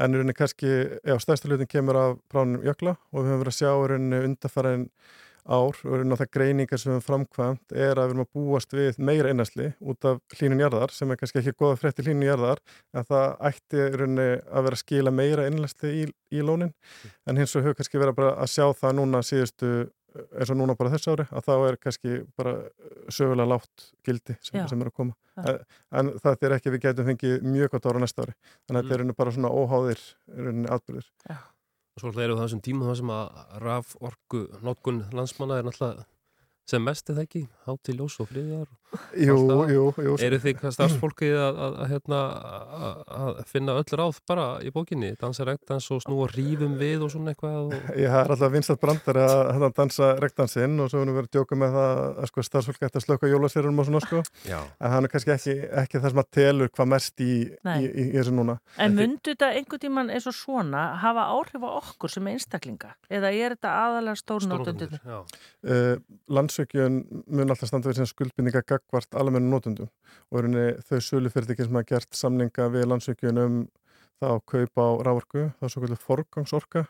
En 0.00 0.16
einni 0.16 0.32
kannski, 0.36 0.70
já, 1.04 1.18
stæstu 1.20 1.50
hlutin 1.50 1.68
kemur 1.68 2.00
af 2.00 2.16
bránin 2.32 2.64
jökla 2.64 2.96
og 3.12 3.20
við 3.20 3.30
höfum 3.30 3.44
verið 3.44 3.52
að 3.52 3.58
sjá 3.60 3.70
einni 3.98 4.24
undarfæraðin 4.30 4.88
ár 5.44 5.76
og 5.84 5.96
einni 5.98 6.16
á 6.16 6.20
það 6.20 6.30
greiningar 6.36 6.80
sem 6.80 6.90
við 6.90 6.96
höfum 6.98 7.06
framkvæmt 7.08 7.74
er 7.76 7.98
að 7.98 8.06
við 8.06 8.14
erum 8.14 8.22
að 8.24 8.30
búast 8.38 8.76
við 8.76 9.00
meira 9.04 9.32
einasli 9.32 9.70
út 9.84 10.08
af 10.08 10.38
hlínun 10.38 10.62
jarðar 10.64 10.94
sem 10.96 11.10
er 11.12 11.20
kannski 11.20 11.42
ekki 11.42 11.56
goða 11.60 11.80
frétti 11.80 12.06
hlínun 12.06 12.28
jarðar 12.28 12.62
en 12.94 13.08
það 13.10 13.26
ætti 13.50 13.82
einni 13.90 14.28
að 14.30 14.68
vera 14.68 14.78
að 14.78 14.82
skila 14.84 15.12
meira 15.12 15.48
einasli 15.48 15.92
í, 16.00 16.06
í 16.32 16.46
lónin. 16.46 16.72
En 17.28 17.36
hins 17.36 17.52
vegar 17.52 17.70
höfum 17.70 17.80
kannski 17.82 18.00
verið 18.00 18.18
bara 18.22 18.32
að 18.40 18.54
sjá 18.54 18.66
það 18.80 18.98
núna 19.00 19.22
síðustu 19.26 19.74
eins 20.14 20.50
og 20.52 20.58
núna 20.58 20.76
bara 20.78 20.92
þessu 20.92 21.14
ári 21.14 21.24
að 21.34 21.46
þá 21.48 21.54
er 21.54 21.78
kannski 21.82 22.18
bara 22.38 22.52
sögulega 23.12 23.50
látt 23.50 23.88
gildi 24.06 24.36
sem, 24.38 24.60
sem 24.70 24.84
er 24.84 24.90
að 24.90 24.96
koma. 25.00 25.16
En, 25.42 25.58
en 25.98 26.12
það 26.22 26.46
er 26.46 26.54
ekki 26.58 26.70
að 26.70 26.76
við 26.76 26.84
getum 26.84 27.08
fengið 27.10 27.48
mjög 27.48 27.74
gott 27.74 27.88
ára 27.90 28.04
næsta 28.04 28.26
ári. 28.26 28.36
Þannig 28.68 28.78
að 28.78 28.92
þetta 28.92 29.08
er 29.08 29.18
bara 29.18 29.34
svona 29.34 29.52
óháðir 29.54 30.06
atbyrðir 30.76 31.10
Og 31.94 32.02
svo 32.02 32.10
alltaf 32.10 32.24
eru 32.24 32.34
það 32.34 32.46
þessum 32.48 32.64
tíma 32.66 32.88
það 32.88 32.96
sem 33.00 33.10
að 33.14 33.42
raf 33.62 33.94
orku 34.08 34.40
notkun 34.66 35.04
landsmanna 35.14 35.60
er 35.60 35.68
náttúrulega 35.68 36.06
sem 36.68 36.82
mest 36.84 37.10
er 37.10 37.18
það 37.18 37.26
ekki, 37.28 37.44
hátt 37.66 37.82
til 37.84 37.98
ljós 37.98 38.20
og 38.22 38.30
friðjar. 38.30 38.68
Jú, 39.18 39.34
Alltaf. 39.34 39.70
jú, 39.72 39.84
jú 40.06 40.12
Eru 40.22 40.38
þið 40.38 40.56
hvað 40.60 40.74
starfsfólkið 40.76 41.32
að, 41.34 41.56
að, 41.64 41.76
að, 41.82 41.88
hérna, 41.90 42.18
að, 42.78 42.98
að 43.16 43.40
finna 43.50 43.74
öll 43.80 43.98
ráð 43.98 44.20
bara 44.28 44.44
í 44.62 44.70
bókinni? 44.74 45.10
Dansa 45.18 45.46
regtans 45.48 45.88
og 45.94 46.02
snúa 46.04 46.28
rífum 46.30 46.76
við 46.78 47.02
og 47.06 47.12
svona 47.14 47.32
eitthvað? 47.34 47.56
Og... 47.64 47.88
Ég 47.98 48.12
har 48.14 48.30
alltaf 48.30 48.52
vinstat 48.54 48.82
brandar 48.82 49.18
að 49.24 49.34
hérna 49.50 49.70
dansa 49.74 50.10
rektansinn 50.22 50.78
og 50.82 50.92
svo 50.92 51.02
erum 51.02 51.14
við 51.14 51.20
verið 51.20 51.30
að 51.30 51.38
djóka 51.38 51.58
með 51.58 51.78
það 51.78 52.02
að 52.04 52.30
sko, 52.30 52.46
starfsfólk 52.48 52.86
ætti 52.88 53.00
að 53.00 53.06
slöka 53.06 53.30
jólaserum 53.32 53.82
og 53.82 53.88
svona 53.88 54.02
sko. 54.04 54.22
Já. 54.46 54.58
En 54.78 54.94
hann 54.94 55.08
er 55.08 55.14
kannski 55.14 55.34
ekki, 55.34 55.56
ekki 55.82 56.02
það 56.04 56.14
sem 56.14 56.22
að 56.22 56.30
telur 56.38 56.72
hvað 56.74 56.90
mest 56.94 57.24
í, 57.24 57.32
í, 57.50 57.76
í, 57.82 58.06
í 58.06 58.08
þessu 58.14 58.36
núna. 58.38 58.58
En 58.78 58.94
myndu 58.98 59.34
þetta 59.34 59.50
einhvern 59.58 59.84
tíman 59.84 60.14
eins 60.14 60.28
og 60.30 60.38
svona 60.38 60.86
hafa 61.02 61.26
áhrif 61.34 61.66
á 61.66 61.70
okkur 61.82 62.14
sem 62.14 62.30
einstaklinga? 62.30 62.94
Eða 63.10 63.34
er 63.34 63.56
þetta 63.56 63.74
aðalega 63.82 64.22
stórnótundin? 64.22 64.98
Já. 65.02 65.18
Landsökjun 66.54 66.98
mun 67.34 67.50
alltaf 67.50 67.66
standa 67.66 67.90
við 67.90 67.96
sem 67.98 68.06
skuldbindinga 68.06 68.60
gagvart 68.62 69.16
almennu 69.18 69.50
nótundum 69.50 69.88
og 70.30 70.38
er 70.38 70.46
henni 70.46 70.66
þau 70.86 71.00
sölufyrirtæki 71.02 71.66
sem 71.66 71.74
hafa 71.74 71.88
gert 71.88 72.14
samninga 72.14 72.68
við 72.70 72.86
landsökjun 72.92 73.40
um 73.42 73.56
það 74.22 74.34
að 74.36 74.44
kaupa 74.52 74.84
á 74.86 74.90
rávorku, 75.08 75.42
það 75.58 75.66
er 75.66 75.72
svo 75.72 75.82
kvöldu 75.82 75.98
forgangsorka 75.98 76.84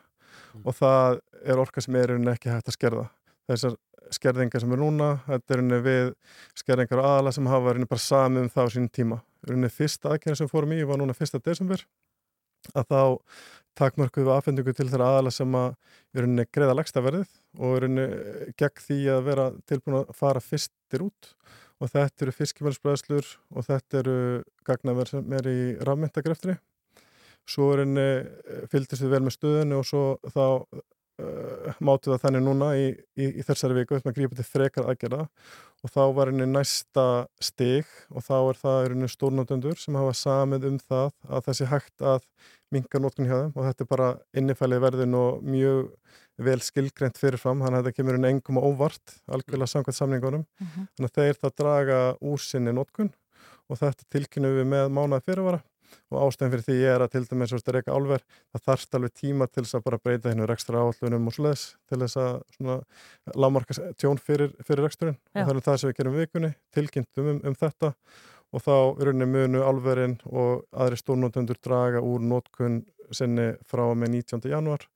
og 0.61 0.77
það 0.77 1.17
er 1.41 1.63
orka 1.63 1.81
sem 1.81 1.97
er 1.97 2.13
henni 2.13 2.29
ekki 2.29 2.53
hægt 2.53 2.69
að 2.69 2.77
skerða. 2.77 3.07
Þessar 3.49 3.79
skerðingar 4.13 4.61
sem 4.61 4.75
er 4.77 4.83
núna, 4.83 5.09
þetta 5.25 5.55
er 5.55 5.63
henni 5.63 5.81
við 5.87 6.13
skerðingar 6.61 7.01
og 7.01 7.09
aðala 7.09 7.33
sem 7.33 7.49
hafa 7.49 7.73
henni 7.73 7.89
bara 7.89 8.05
sami 8.05 8.43
um 8.45 8.51
það 8.53 8.69
á 8.69 8.73
sínum 8.75 8.93
tíma. 8.93 9.21
Henni 9.49 9.73
fyrsta 9.73 10.13
aðkynna 10.13 10.37
sem 10.37 10.51
fórum 10.51 10.77
í 10.77 10.83
var 10.85 11.01
núna 11.01 11.17
fyrsta 11.17 11.41
desember 11.41 11.81
að 12.73 12.89
þá 12.91 13.01
takmörkuðu 13.75 14.29
við 14.29 14.35
afhendingu 14.37 14.73
til 14.75 14.87
þeirra 14.87 15.09
aðala 15.11 15.33
sem 15.35 15.57
að 15.59 15.73
er 16.15 16.27
henni 16.27 16.45
greiða 16.47 16.77
lagstaverðið 16.79 17.33
og 17.59 17.73
er 17.75 17.87
henni 17.87 18.05
gegn 18.61 18.85
því 18.85 18.99
að 19.15 19.25
vera 19.25 19.49
tilbúin 19.67 19.99
að 19.99 20.13
fara 20.15 20.43
fyrstir 20.43 21.03
út. 21.09 21.33
Og 21.83 21.91
þetta 21.91 22.23
eru 22.23 22.31
fiskimælsbræðslur 22.37 23.33
og 23.51 23.65
þetta 23.67 23.99
eru 23.99 24.19
gagnaverð 24.67 25.17
sem 25.17 25.33
er 25.35 25.49
í 25.51 25.59
rafmyndagreftinni 25.83 26.55
svo 27.49 27.71
er 27.73 27.83
henni 27.83 28.09
fylgdist 28.71 29.05
við 29.05 29.15
vel 29.15 29.23
með 29.25 29.35
stöðunni 29.37 29.77
og 29.77 29.85
svo 29.87 30.03
þá 30.33 30.45
uh, 30.45 31.77
mátu 31.85 32.11
það 32.11 32.21
þannig 32.25 32.45
núna 32.45 32.71
í, 32.79 32.87
í, 33.21 33.29
í 33.39 33.45
þessari 33.45 33.77
viku 33.79 33.99
að 33.99 34.15
grípa 34.17 34.37
til 34.39 34.47
frekar 34.47 34.89
aðgerða. 34.89 35.27
Og 35.85 35.93
þá 35.93 36.01
var 36.17 36.31
henni 36.31 36.47
næsta 36.49 37.07
stig 37.43 37.89
og 38.09 38.25
þá 38.25 38.35
er 38.39 38.61
það 38.61 38.79
er 38.81 38.95
henni 38.95 39.11
stórnótendur 39.11 39.81
sem 39.81 39.97
hafa 39.99 40.15
samið 40.17 40.69
um 40.71 40.79
það 40.81 41.11
að 41.29 41.49
þessi 41.49 41.69
hægt 41.69 42.05
að 42.13 42.29
minka 42.73 42.99
nótkun 42.99 43.27
hjá 43.29 43.35
þeim 43.43 43.51
og 43.55 43.67
þetta 43.67 43.83
er 43.85 43.89
bara 43.91 44.07
innifælið 44.41 44.81
verðin 44.85 45.13
og 45.19 45.43
mjög 45.43 45.91
vel 46.45 46.59
skilgreint 46.59 47.17
fyrirfram, 47.17 47.61
þannig 47.63 47.79
að 47.79 47.85
þetta 47.85 47.95
kemur 47.99 48.17
inn 48.19 48.25
engum 48.31 48.57
og 48.59 48.65
óvart, 48.73 49.13
algjörlega 49.31 49.71
samkvæmt 49.71 49.99
samningunum 49.99 50.45
Mhm. 50.59 50.87
þannig 50.97 51.11
að 51.11 51.15
þeir 51.21 51.39
það 51.43 51.55
draga 51.61 51.99
úr 52.21 52.39
sinni 52.43 52.71
nótkun 52.75 53.13
og 53.69 53.77
þetta 53.79 54.03
tilkynum 54.11 54.57
við 54.59 54.67
með 54.67 54.91
mánaði 54.91 55.23
fyrirvara 55.29 55.61
og 56.11 56.17
ástæðin 56.25 56.51
fyrir 56.51 56.65
því 56.65 56.75
er 56.89 56.99
að 57.05 57.11
til 57.13 57.23
dæmis 57.29 57.49
svo 57.53 57.71
reyka 57.71 57.93
álver, 57.93 58.21
það 58.51 58.63
þarft 58.67 58.95
alveg 58.97 59.13
tíma 59.13 59.47
til 59.47 59.63
þess 59.63 59.75
að 59.77 59.83
bara 59.85 59.97
breyta 60.01 60.29
hennu 60.33 60.47
rekstra 60.49 60.81
áallunum 60.81 61.27
og 61.29 61.33
svoleiðis 61.33 61.65
til 61.87 61.99
þess 62.01 62.17
að 62.17 62.41
svona 62.57 62.77
lámarka 63.35 63.73
tjón 63.95 64.19
fyrir, 64.19 64.51
fyrir 64.65 64.83
reksturinn 64.83 65.17
Já. 65.35 65.43
og 65.45 65.47
það 65.47 65.55
er 65.55 65.61
það 65.61 65.77
sem 65.79 65.89
við 65.91 65.97
gerum 66.01 66.17
vikunni, 66.19 66.55
tilkynntum 66.73 67.29
um, 67.35 67.41
um 67.45 67.55
þetta 67.55 67.93
og 68.55 68.63
þá 68.63 68.75
rauninni 69.03 69.27
munu 69.27 69.63
álverinn 69.67 70.15
og 70.31 70.63
aðri 70.71 70.99
stórnótendur 71.01 71.59
draga 71.63 72.03
úr 72.03 72.23
nótkun 72.23 72.83
sinni 73.11 73.51
frá 73.67 73.83
með 73.93 74.21
19. 74.21 74.47
januar 74.49 74.87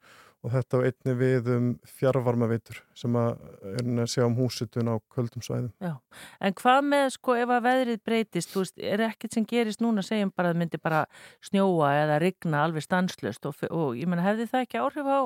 og 0.46 0.54
þetta 0.54 0.80
á 0.80 0.86
einni 0.88 1.16
við 1.20 1.50
um 1.56 1.68
fjarvarmaveitur 2.00 2.80
sem 2.98 3.16
að 3.20 4.06
sjá 4.12 4.24
um 4.26 4.38
húsitun 4.38 4.92
á 4.92 4.96
köldum 5.12 5.44
svæðum. 5.44 5.72
Já, 5.84 5.98
en 6.40 6.56
hvað 6.62 6.82
með 6.94 7.08
sko 7.18 7.36
ef 7.40 7.54
að 7.56 7.66
veðrið 7.68 8.04
breytist, 8.08 8.54
þú 8.54 8.64
veist, 8.64 8.78
er 8.80 9.06
ekkert 9.10 9.36
sem 9.36 9.48
gerist 9.50 9.84
núna, 9.84 10.06
segjum 10.06 10.32
bara 10.36 10.54
að 10.54 10.62
myndi 10.62 10.80
bara 10.82 11.04
snjóa 11.46 11.92
eða 12.06 12.22
rigna 12.24 12.64
alveg 12.66 12.88
stanslust 12.88 13.50
og, 13.50 13.60
og 13.70 14.00
ég 14.00 14.08
menna 14.10 14.28
hefði 14.28 14.48
það 14.52 14.68
ekki 14.68 14.84
áhrif 14.84 15.12
á 15.12 15.20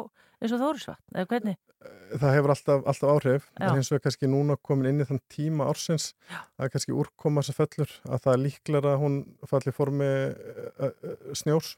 eins 0.43 0.56
og 0.56 0.60
Þórisvatn, 0.60 1.06
eða 1.13 1.30
hvernig? 1.32 1.60
Það 2.13 2.34
hefur 2.38 2.54
alltaf, 2.54 2.84
alltaf 2.88 3.12
áhrif, 3.12 3.45
Já. 3.52 3.63
en 3.65 3.78
hins 3.78 3.89
vegar 3.91 4.04
kannski 4.06 4.30
núna 4.32 4.56
komin 4.63 4.89
inn 4.91 5.04
í 5.04 5.08
þann 5.08 5.21
tíma 5.32 5.67
ársins 5.71 6.12
Já. 6.32 6.39
að 6.60 6.73
kannski 6.73 6.95
úrkoma 6.95 7.43
þessa 7.43 7.58
fellur, 7.60 7.95
að 8.08 8.26
það 8.26 8.34
er 8.34 8.43
líklega 8.43 8.93
að 8.93 9.02
hún 9.04 9.17
falli 9.49 9.73
formi 9.76 10.10
uh, 10.10 10.89
uh, 10.89 11.15
snjórs 11.36 11.76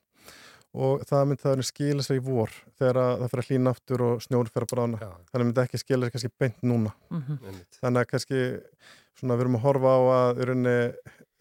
og 0.75 1.03
það 1.07 1.25
myndi 1.29 1.45
það 1.45 1.63
skila 1.69 2.05
sér 2.05 2.19
í 2.19 2.23
vor 2.25 2.53
þegar 2.79 2.99
að 3.01 3.13
það 3.21 3.31
fyrir 3.31 3.43
að 3.43 3.49
hlýna 3.49 3.73
aftur 3.75 4.03
og 4.05 4.23
snjór 4.25 4.51
fyrir 4.51 4.67
að 4.67 4.73
brána. 4.73 5.01
Já. 5.01 5.11
Þannig 5.31 5.49
myndi 5.49 5.63
ekki 5.63 5.81
skila 5.81 6.07
sér 6.07 6.15
kannski 6.15 6.31
beint 6.43 6.63
núna. 6.65 6.93
Mm 7.09 7.25
einmitt. 7.39 7.79
Þannig 7.81 8.01
að 8.01 8.09
kannski 8.11 8.43
svona 9.15 9.38
við 9.38 9.45
erum 9.45 9.59
að 9.59 9.65
horfa 9.65 9.95
á 9.95 10.01
að 10.15 10.41
í 10.41 10.47
rauninni 10.49 10.77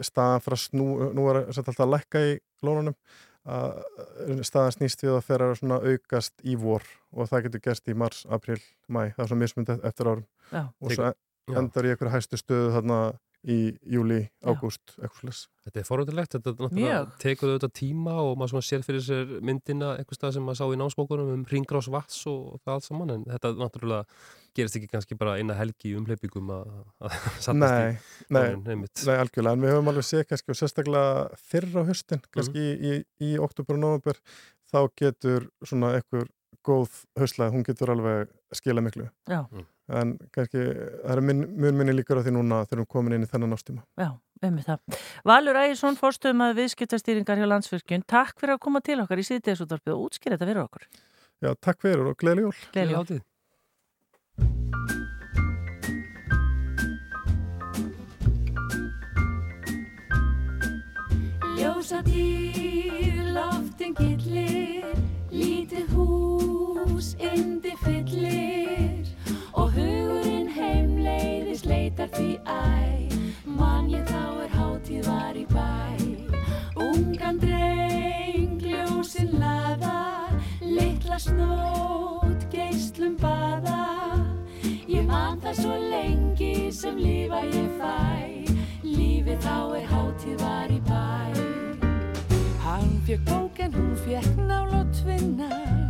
staðan 0.05 0.43
fyrir 0.45 0.59
að 0.59 0.65
snú, 0.65 0.89
nú 1.15 1.29
er 1.31 1.41
þetta 1.51 1.73
alltaf 1.73 1.87
að 1.87 1.95
lækka 1.95 2.25
í 2.25 2.35
lónunum 2.67 2.97
að 3.45 4.41
staðan 4.47 4.73
snýst 4.79 5.05
við 5.05 5.19
að 5.19 5.27
fyrir 5.27 5.51
að 5.51 5.59
svona 5.61 5.81
aukast 5.85 6.47
í 6.49 6.55
vor 6.61 6.87
og 7.13 7.29
það 7.29 7.47
getur 7.47 7.63
gerst 7.67 7.91
í 7.93 7.97
mars, 7.99 8.23
april, 8.33 8.61
mæ, 8.89 9.13
það 9.13 9.25
er 9.25 9.31
svona 9.31 9.43
mismund 9.43 9.73
eftir 9.75 10.11
árum 10.11 10.25
Já. 10.49 10.63
og 10.65 10.95
svo 10.95 11.11
endar 11.61 11.85
í 11.85 11.93
einhverju 11.93 12.15
hæstu 12.15 12.41
stöðu 12.41 12.73
þarna 12.79 13.01
í 13.45 13.57
júli, 13.93 14.23
ágúst, 14.45 14.95
eitthvað 14.97 15.21
slags. 15.21 15.41
Þetta 15.65 15.81
er 15.81 15.87
forröndilegt, 15.89 16.35
þetta 16.37 16.53
náttúrulega 16.59 17.01
tekur 17.21 17.51
auðvitað 17.51 17.73
tíma 17.77 18.15
og 18.21 18.39
maður 18.41 18.53
svona 18.55 18.67
sér 18.69 18.85
fyrir 18.85 19.05
sér 19.05 19.35
myndina 19.45 19.95
einhvers 19.99 20.19
stað 20.21 20.35
sem 20.37 20.45
maður 20.45 20.61
sá 20.61 20.65
í 20.75 20.79
námsbókunum 20.81 21.33
um 21.35 21.45
ringrás 21.49 21.89
vats 21.93 22.23
og 22.31 22.61
það 22.65 22.75
allt 22.75 22.87
saman 22.89 23.13
en 23.15 23.27
þetta 23.29 23.53
náttúrulega 23.61 24.19
gerist 24.57 24.79
ekki 24.79 24.91
kannski 24.93 25.19
bara 25.21 25.37
eina 25.41 25.57
helgi 25.59 25.93
í 25.93 25.97
umhleypingum 25.99 26.53
að 26.55 26.71
Nei, 27.61 27.97
í 27.97 28.33
nei. 28.37 28.47
Nei, 28.65 29.17
algjörlega, 29.17 29.53
en 29.53 29.65
við 29.65 29.75
höfum 29.75 29.93
alveg 29.93 30.09
séð 30.09 30.25
kannski 30.31 30.55
og 30.55 30.61
sérstaklega 30.61 31.43
fyrr 31.51 31.69
á 31.77 31.83
höstin, 31.91 32.25
kannski 32.35 32.65
í, 32.65 32.97
í 33.25 33.35
oktober 33.43 33.77
og 33.77 33.85
november, 33.85 34.21
þá 34.73 34.81
getur 35.01 35.49
svona 35.65 35.95
einhver 35.99 36.29
góð 36.65 37.05
höstlæð, 37.21 37.53
hún 37.57 37.65
getur 37.67 37.93
alveg 37.93 38.33
skila 38.55 38.85
miklu. 38.85 39.09
Já. 39.29 39.45
Mm. 39.51 39.67
En 39.93 40.15
kannski, 40.33 40.63
það 41.05 41.13
er 41.13 41.21
mun 41.21 41.77
minni 41.77 41.93
líkur 41.93 42.17
á 42.17 42.25
því 42.25 42.33
núna 42.39 42.63
þegar 42.65 42.81
við 42.81 42.89
komin 42.95 43.17
inn 43.19 43.27
í 43.27 43.29
þennan 43.29 43.53
ástíma. 43.53 43.83
Já, 44.01 44.17
um 44.49 44.57
það. 44.65 44.79
Valur 45.29 45.59
Ægjesson, 45.61 45.99
fórstöðum 46.01 46.45
að 46.47 46.57
viðskiptastýringar 46.63 47.41
hjá 47.43 47.49
landsvirkjun, 47.51 48.07
takk 48.09 48.41
fyrir 48.41 48.57
að 48.57 48.63
koma 48.65 48.81
til 48.85 48.97
okkar 49.05 49.21
í 49.21 49.27
síðdegisútvarpið 49.29 49.93
og 49.93 50.07
útskýra 50.07 50.39
þetta 50.39 50.49
fyrir 50.49 50.65
okkur. 50.65 50.89
Já, 51.45 51.51
takk 51.61 51.85
fyrir 51.85 52.09
og 52.09 52.17
gleðli 52.17 52.47
jól. 52.47 52.57
Gleðileg 52.73 52.97
jól. 52.97 53.05
hátíð. 53.05 53.23
Ljósatýr, 61.61 63.21
loftin 63.37 63.93
gillir, 64.01 64.97
lítið 65.29 65.93
hús, 65.93 67.13
indi 67.21 67.77
fyllir 67.85 68.94
og 69.55 69.71
hugurinn 69.75 70.49
heimleiðis 70.51 71.63
leitar 71.69 72.11
því 72.15 72.31
æ, 72.43 73.11
mann 73.47 73.91
ég 73.93 74.03
þá 74.09 74.23
er 74.45 74.55
hátíð 74.55 75.07
var 75.07 75.39
í 75.39 75.45
bæ. 75.53 75.69
Ungan 76.83 77.39
dreng, 77.43 78.59
ljósin 78.65 79.37
laða, 79.39 79.95
litla 80.61 81.21
snót, 81.23 82.49
geislum 82.51 83.15
baða, 83.23 83.79
ég 84.91 85.07
man 85.07 85.39
það 85.45 85.63
svo 85.63 85.79
lengi 85.79 86.73
sem 86.75 86.99
lifa 86.99 87.45
ég 87.55 87.71
fæ, 87.79 88.59
lífið 88.83 89.47
þá 89.47 89.57
er 89.79 89.89
hátíð 89.95 90.37
var 90.43 90.75
í 90.75 90.83
bæ. 90.91 91.07
Hann 92.67 92.95
fekk 93.07 93.27
bók 93.31 93.63
en 93.63 93.79
hún 93.79 93.97
fekk 94.03 94.47
nál 94.51 94.81
og 94.81 94.91
tvinna 94.99 95.84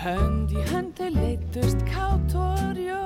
Hönd 0.00 0.48
í 0.56 0.62
hönd 0.70 0.94
þau 0.96 1.10
leittust 1.12 1.82
kátt 1.84 2.32
og 2.32 2.70
rjó 2.72 3.02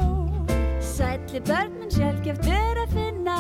Sætli 0.79 1.41
börnum 1.43 1.91
sjálfgeft 1.91 2.47
er 2.47 2.79
að 2.85 2.93
finna. 2.95 3.39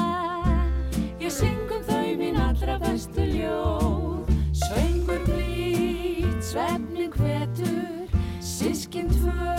Ég 1.22 1.30
syngum 1.30 1.84
þau 1.86 2.16
mín 2.18 2.34
allra 2.34 2.80
bestu 2.82 3.22
ljóð. 3.22 4.32
Söngur 4.58 5.22
blít, 5.28 6.42
svefnin 6.42 7.14
hvetur. 7.14 8.10
Sískinn 8.42 9.12
tvö, 9.14 9.54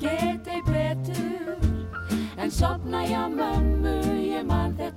get 0.00 0.48
ei 0.48 0.64
betur. 0.70 1.60
En 2.40 2.48
sopna 2.48 3.04
já 3.04 3.28
mömmu, 3.28 3.98
ég 4.32 4.48
man 4.48 4.72
þetta 4.80 4.89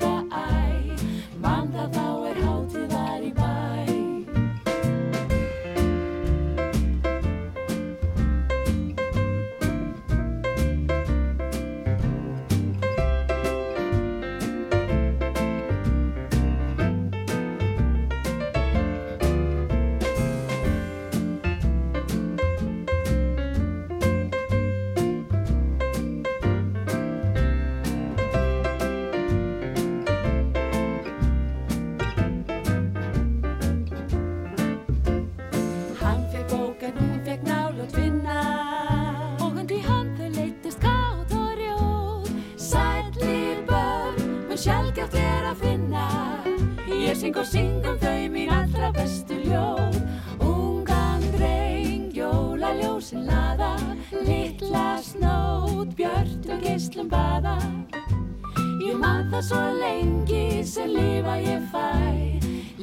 svo 59.44 59.60
lengi 59.80 60.64
sem 60.64 60.90
lifa 60.96 61.36
ég 61.44 61.64
fæ. 61.72 61.90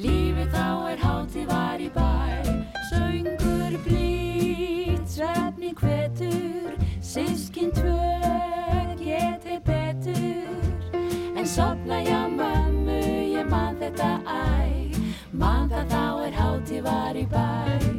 Lífið 0.03 0.49
þá 0.55 0.67
er 0.93 0.99
hátíð 1.05 1.47
var 1.49 1.81
í 1.81 1.89
bæ. 1.95 2.11
Söngur 2.91 3.77
blít, 3.85 5.07
svefni 5.09 5.73
hvetur. 5.81 6.77
Sískin 7.01 7.73
tvö, 7.73 7.97
geti 9.01 9.57
betur. 9.65 10.59
En 11.37 11.47
sopna 11.47 12.03
já 12.05 12.29
mömmu, 12.29 13.01
ég 13.37 13.49
man 13.49 13.81
þetta 13.81 14.13
æ. 14.27 14.93
Man 15.33 15.71
það 15.73 15.87
þá 15.95 16.05
er 16.27 16.37
hátíð 16.43 16.85
var 16.85 17.17
í 17.17 17.25
bæ 17.31 17.90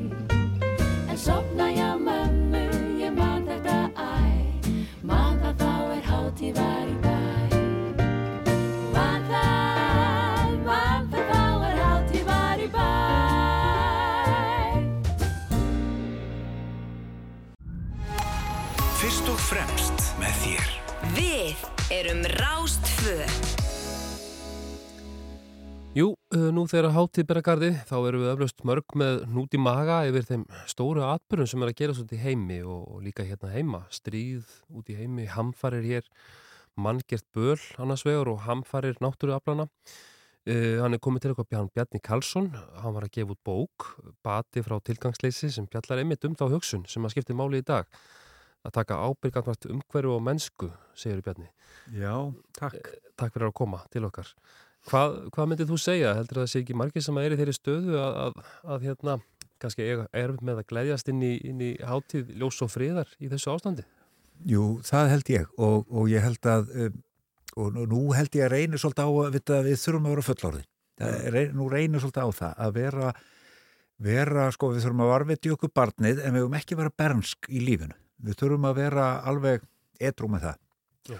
uh, 26.71 26.77
nú 26.77 26.77
þegar 26.77 26.93
hátíð 26.95 27.25
beragarði 27.27 27.69
þá 27.87 27.95
erum 28.07 28.21
við 28.21 28.29
öflust 28.31 28.61
mörg 28.63 28.93
með 28.95 29.17
hnút 29.27 29.55
í 29.55 29.59
maga 29.59 29.97
yfir 30.07 30.23
þeim 30.23 30.45
stóru 30.69 31.03
atbyrjum 31.03 31.49
sem 31.49 31.63
er 31.63 31.71
að 31.71 31.79
gera 31.81 31.95
út 31.99 32.13
í 32.13 32.19
heimi 32.21 32.61
og, 32.63 33.01
líka 33.03 33.25
hérna 33.27 33.51
heima. 33.51 33.81
Stríð 33.91 34.47
út 34.71 34.87
í 34.87 34.95
heimi, 34.95 35.25
hamfarir 35.27 35.83
hér, 35.83 36.07
manngert 36.79 37.27
böl 37.35 37.59
annars 37.77 38.05
vegar 38.07 38.31
og 38.31 38.39
hamfarir 38.45 38.95
náttúruaflana. 39.03 39.67
Uh, 40.47 40.79
hann 40.81 40.95
er 40.95 41.03
komið 41.03 41.21
til 41.21 41.33
eitthvað 41.33 41.49
Bjarni 41.51 41.75
Bjarni 41.75 42.01
Karlsson, 42.01 42.49
hann 42.81 42.95
var 42.95 43.05
að 43.05 43.13
gefa 43.19 43.35
út 43.35 43.43
bók, 43.45 43.91
bati 44.23 44.63
frá 44.65 44.79
tilgangsleysi 44.79 45.51
sem 45.53 45.67
fjallar 45.69 46.01
einmitt 46.01 46.25
um 46.25 46.33
þá 46.39 46.47
hugsun 46.55 46.87
sem 46.89 47.05
að 47.05 47.13
skipti 47.13 47.35
máli 47.37 47.61
í 47.61 47.67
dag. 47.67 47.85
Að 48.65 48.77
taka 48.79 48.97
ábyrgandvært 49.05 49.67
umhverju 49.69 50.15
og 50.15 50.23
mennsku, 50.25 50.71
segir 50.95 51.21
Bjarni. 51.25 51.51
Já, 51.93 52.31
takk. 52.57 52.95
Takk 53.19 53.35
fyrir 53.35 53.51
að 53.51 53.57
koma 53.59 53.83
til 53.93 54.07
okkar. 54.07 54.31
Hvað, 54.89 55.17
hvað 55.35 55.51
myndið 55.51 55.69
þú 55.69 55.77
segja? 55.77 56.15
Heldur 56.17 56.41
það 56.41 56.49
sé 56.51 56.61
ekki 56.63 56.77
margir 56.77 57.05
sem 57.05 57.19
er 57.21 57.35
í 57.35 57.37
þeirri 57.39 57.53
stöðu 57.53 57.99
að, 58.01 58.15
að, 58.23 58.39
að 58.73 58.87
hérna, 58.87 59.17
kannski 59.61 59.85
er 59.85 60.33
með 60.41 60.63
að 60.63 60.67
gleyðjast 60.71 61.11
inn 61.13 61.21
inn 61.21 61.61
í 61.61 61.71
hátíð 61.85 62.33
ljós 62.41 62.63
og 62.65 62.71
friðar 62.73 63.11
í 63.21 63.29
þessu 63.29 63.53
ástandi? 63.53 63.85
Jú, 64.49 64.79
það 64.87 65.11
held 65.13 65.31
ég 65.35 65.49
og, 65.61 65.85
og 65.93 66.09
ég 66.09 66.25
held 66.25 66.49
að 66.49 66.71
um, 66.87 66.99
og 67.59 67.75
nú 67.75 68.01
held 68.15 68.35
ég 68.37 68.45
að 68.47 68.53
reynir 68.55 68.79
svolítið 68.79 69.07
á 69.07 69.11
að 69.11 69.35
vita, 69.35 69.59
við 69.65 69.79
þurfum 69.81 70.07
að 70.07 70.13
vera 70.13 70.27
fullorði. 70.27 70.63
Reyn, 71.33 71.53
nú 71.57 71.67
reynir 71.71 72.03
svolítið 72.03 72.23
á 72.23 72.29
það 72.37 72.61
að 72.65 72.75
vera, 72.77 73.11
vera 74.01 74.45
sko, 74.55 74.71
við 74.71 74.85
þurfum 74.85 75.03
að 75.05 75.11
varviti 75.11 75.53
okkur 75.55 75.73
barnið 75.75 76.21
en 76.21 76.35
við 76.35 76.45
höfum 76.45 76.57
ekki 76.61 76.77
vera 76.79 76.95
bernsk 77.03 77.49
í 77.49 77.63
lífinu. 77.65 77.97
Við 78.21 78.39
þurfum 78.39 78.67
að 78.69 78.79
vera 78.79 79.07
alveg 79.27 79.65
edru 79.99 80.29
með 80.31 80.47
það. 80.47 80.61
Já. 81.11 81.19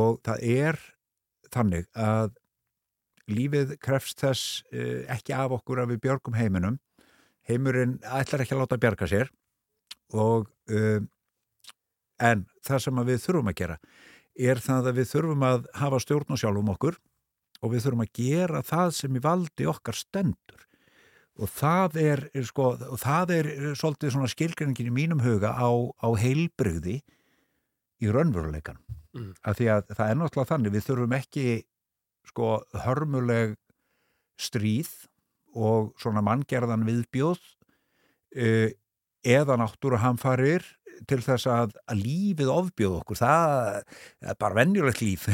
Og 0.00 0.20
það 0.26 0.44
er 0.50 0.80
þannig 1.50 1.88
að 1.96 2.36
lífið 3.34 3.74
krefst 3.82 4.22
þess 4.22 4.62
uh, 4.74 5.02
ekki 5.12 5.34
af 5.36 5.54
okkur 5.60 5.82
að 5.82 5.94
við 5.94 6.02
björgum 6.06 6.38
heiminum. 6.38 6.78
Heimurinn 7.48 7.98
ætlar 8.04 8.44
ekki 8.44 8.54
að 8.56 8.62
láta 8.64 8.78
bjarga 8.80 9.08
sér 9.10 9.30
og 10.12 10.48
uh, 10.70 11.00
en 12.20 12.46
það 12.66 12.82
sem 12.84 13.04
við 13.08 13.22
þurfum 13.24 13.52
að 13.52 13.60
gera 13.62 13.78
er 14.40 14.60
það 14.62 14.90
að 14.90 14.98
við 15.00 15.08
þurfum 15.12 15.46
að 15.46 15.70
hafa 15.80 16.00
stjórn 16.04 16.34
og 16.34 16.40
sjálfum 16.40 16.72
okkur 16.74 16.98
og 17.60 17.72
við 17.74 17.86
þurfum 17.86 18.04
að 18.04 18.12
gera 18.20 18.62
það 18.66 18.92
sem 18.98 19.16
í 19.16 19.22
valdi 19.24 19.68
okkar 19.70 19.98
stendur 19.98 20.66
og 21.40 21.48
það 21.48 21.96
er, 22.02 22.22
sko, 22.44 22.74
og 22.76 22.98
það 23.00 23.34
er 23.38 23.48
svolítið 23.78 24.12
svona 24.12 24.28
skilgreiningin 24.28 24.90
í 24.90 24.94
mínum 24.94 25.22
huga 25.24 25.54
á, 25.56 25.68
á 25.72 26.08
heilbrigði 26.20 27.00
í 28.00 28.12
raunveruleikan 28.12 28.80
Mm. 29.10 29.32
af 29.42 29.56
því 29.58 29.66
að 29.74 29.88
það 29.90 30.06
er 30.06 30.18
náttúrulega 30.20 30.48
þannig 30.52 30.72
við 30.76 30.84
þurfum 30.86 31.14
ekki 31.16 31.44
sko 32.30 32.60
hörmuleg 32.86 33.56
stríð 34.40 34.90
og 35.58 35.92
svona 36.00 36.22
manngerðan 36.24 36.86
viðbjóð 36.86 37.40
uh, 37.40 38.68
eða 39.26 39.58
náttúruhamfarir 39.60 40.64
til 41.08 41.20
þess 41.24 41.48
að, 41.48 41.74
að 41.88 42.02
lífið 42.04 42.50
ofbjóð 42.52 42.96
okkur, 43.00 43.18
það 43.20 44.30
er 44.30 44.38
bara 44.40 44.58
venjulegt 44.58 45.02
líf. 45.02 45.26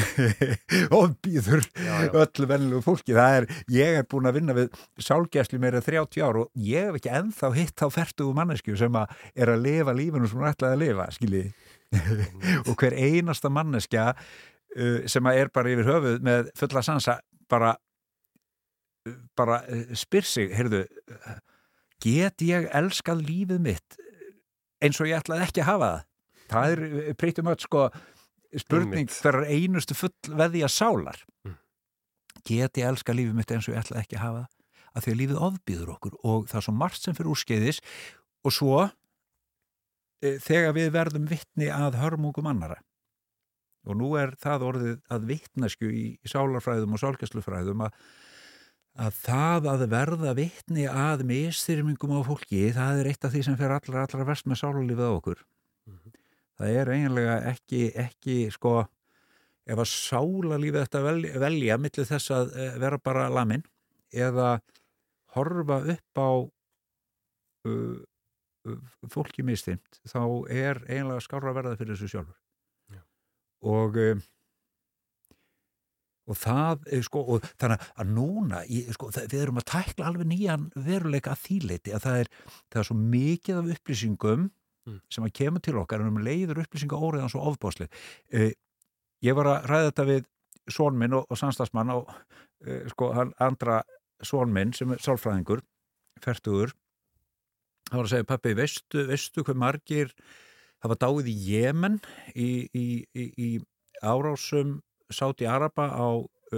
Ofbýður 1.01 1.65
öllu 2.07 2.49
venjulegu 2.51 2.83
fólki. 2.85 3.17
Það 3.17 3.39
er, 3.41 3.49
ég 3.75 4.01
er 4.01 4.09
búin 4.11 4.31
að 4.31 4.39
vinna 4.41 4.57
við 4.57 4.81
sálgæsli 5.03 5.61
meira 5.63 5.83
30 5.85 6.23
ár 6.23 6.43
og 6.45 6.67
ég 6.69 6.89
hef 6.89 7.01
ekki 7.01 7.15
ennþá 7.19 7.53
hitt 7.57 7.83
á 7.83 7.89
fertugu 7.93 8.35
mannesku 8.37 8.77
sem 8.79 9.01
að 9.01 9.17
er 9.35 9.55
að 9.55 9.65
lifa 9.67 9.97
lífinu 9.97 10.31
sem 10.31 10.43
hún 10.43 10.51
ætlaði 10.53 10.79
að 10.79 10.85
lifa, 10.85 11.09
skiljiði 11.17 11.51
og 12.69 12.75
hver 12.79 12.97
einasta 12.99 13.51
manneskja 13.53 14.11
uh, 14.13 14.21
sem 15.09 15.29
að 15.29 15.41
er 15.41 15.51
bara 15.55 15.73
yfir 15.73 15.89
höfuð 15.89 16.25
með 16.27 16.51
fulla 16.59 16.83
sansa 16.85 17.19
bara 17.51 17.75
bara 19.39 19.61
uh, 19.71 19.95
spyr 19.97 20.27
sig, 20.27 20.51
heyrðu 20.57 20.83
get 22.03 22.43
ég 22.45 22.67
elskað 22.77 23.23
lífið 23.27 23.63
mitt 23.63 23.99
eins 24.85 24.99
og 25.01 25.09
ég 25.09 25.21
ætlaði 25.21 25.47
ekki 25.47 25.63
að 25.63 25.71
hafa 25.71 25.89
það? 25.93 26.03
Það 26.47 26.73
er 26.73 27.15
preytum 27.19 27.51
öll 27.51 27.63
sko 27.63 27.87
spurning 28.63 29.11
hverjar 29.11 29.49
einustu 29.51 29.97
full 29.99 30.37
veðja 30.39 30.69
sálar. 30.71 31.19
Mm. 31.47 31.57
get 32.47 32.79
ég 32.79 32.91
elskað 32.91 33.21
lífið 33.21 33.39
mitt 33.41 33.55
eins 33.55 33.67
og 33.69 33.75
ég 33.75 33.83
ætlaði 33.83 34.05
ekki 34.05 34.19
að 34.19 34.27
hafa 34.27 34.45
það? 34.45 34.53
Að 34.97 35.05
því 35.05 35.13
að 35.13 35.19
lífið 35.21 35.41
ofbýður 35.47 35.91
okkur 35.97 36.21
og 36.25 36.47
það 36.51 36.61
er 36.61 36.67
svo 36.67 36.77
margt 36.77 37.03
sem 37.03 37.17
fyrir 37.17 37.33
úrskeiðis 37.35 37.81
og 38.47 38.55
svo 38.55 38.85
þegar 40.23 40.77
við 40.77 40.93
verðum 40.95 41.27
vittni 41.29 41.69
að 41.73 41.99
hörmungum 42.01 42.49
annara 42.49 42.79
og 43.87 43.99
nú 43.99 44.13
er 44.21 44.35
það 44.41 44.67
orðið 44.71 44.97
að 45.15 45.27
vittnesku 45.31 45.91
í, 45.91 46.05
í 46.19 46.31
sálarfræðum 46.31 46.97
og 46.97 47.03
sálgæslufræðum 47.03 47.85
að, 47.87 48.01
að 49.07 49.21
það 49.23 49.69
að 49.73 49.85
verða 49.93 50.35
vittni 50.39 50.89
að 50.91 51.25
mistyrmingum 51.31 52.17
á 52.19 52.21
fólki, 52.27 52.65
það 52.75 53.03
er 53.03 53.11
eitt 53.13 53.29
af 53.29 53.35
því 53.35 53.45
sem 53.47 53.59
fer 53.61 53.77
allra, 53.77 54.05
allra 54.07 54.29
verst 54.29 54.49
með 54.51 54.63
sálarlífið 54.63 55.07
á 55.07 55.13
okkur. 55.13 55.45
Það 56.57 56.79
er 56.81 56.91
eiginlega 56.95 57.39
ekki, 57.53 57.83
ekki 58.01 58.37
sko 58.55 58.79
ef 59.67 59.81
að 59.83 59.91
sálarlífið 59.93 60.83
þetta 60.85 61.03
velja, 61.05 61.41
velja 61.43 61.79
millir 61.83 62.09
þess 62.09 62.33
að 62.35 62.55
eh, 62.57 62.77
vera 62.81 62.99
bara 63.03 63.29
lamin 63.33 63.65
eða 64.15 64.57
horfa 65.37 65.81
upp 65.93 66.23
á 66.23 66.31
uh, 67.69 67.97
fólki 69.13 69.45
mistimt 69.47 70.01
þá 70.09 70.23
er 70.49 70.81
eiginlega 70.87 71.25
skára 71.25 71.55
verða 71.57 71.77
fyrir 71.77 71.97
þessu 71.97 72.15
sjálfur 72.15 72.39
og 73.63 73.97
um, 74.03 74.25
og 76.27 76.35
það, 76.35 76.87
eh, 76.91 77.03
sko, 77.07 77.21
og 77.23 77.45
þannig 77.55 77.83
að 77.95 78.09
núna, 78.11 78.65
sko, 78.97 79.13
við 79.15 79.41
erum 79.45 79.61
að 79.61 79.69
tækla 79.71 80.09
alveg 80.09 80.27
nýjan 80.27 80.71
veruleika 80.75 81.37
að 81.37 81.45
þýleiti 81.45 81.95
að 81.95 82.07
það 82.09 82.23
er, 82.25 82.31
það 82.73 82.81
er 82.81 82.89
svo 82.89 82.97
mikið 82.99 83.61
af 83.61 83.75
upplýsingum 83.77 84.49
Mm. 84.87 85.01
sem 85.11 85.25
að 85.27 85.35
kemur 85.35 85.63
til 85.67 85.79
okkar 85.81 86.03
en 86.03 86.13
um 86.13 86.23
leiður 86.23 86.61
upplýsinga 86.63 86.99
óriðan 87.03 87.31
svo 87.33 87.43
ofbásli 87.51 87.89
eh, 88.31 88.53
ég 89.27 89.35
var 89.35 89.49
að 89.51 89.65
ræða 89.67 89.89
þetta 89.89 90.05
við 90.07 90.29
són 90.77 90.99
minn 91.01 91.17
og, 91.19 91.25
og 91.27 91.41
samstagsmann 91.41 91.91
og 91.91 92.13
eh, 92.63 92.85
sko, 92.93 93.09
hann 93.17 93.33
andra 93.43 93.81
són 94.23 94.55
minn 94.55 94.75
sem 94.77 94.95
er 94.95 95.03
sálfræðingur 95.03 95.65
færtugur 96.23 96.71
hann 97.91 97.99
var 97.99 98.07
að 98.07 98.13
segja, 98.15 98.29
pappi, 98.31 98.55
veistu, 98.59 99.03
veistu 99.11 99.43
hvað 99.47 99.59
margir 99.65 100.15
hafa 100.85 100.99
dáið 101.01 101.31
í 101.33 101.37
Jemen 101.51 102.01
í, 102.35 102.49
í, 102.73 102.87
í, 103.15 103.25
í 103.37 103.49
árásum 104.03 104.81
Sáti 105.13 105.47
Araba 105.47 105.87
á 105.95 106.09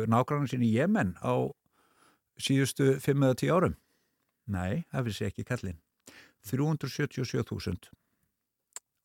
nágrannin 0.09 0.49
sinni 0.51 0.71
í 0.71 0.79
Jemen 0.79 1.15
á 1.21 1.53
síðustu 2.41 2.97
5 3.03 3.27
eða 3.29 3.39
10 3.43 3.55
árum. 3.55 3.79
Nei, 4.49 4.85
það 4.93 5.09
vissi 5.11 5.27
ekki 5.29 5.45
kallinn. 5.49 5.81
377.000 6.49 7.91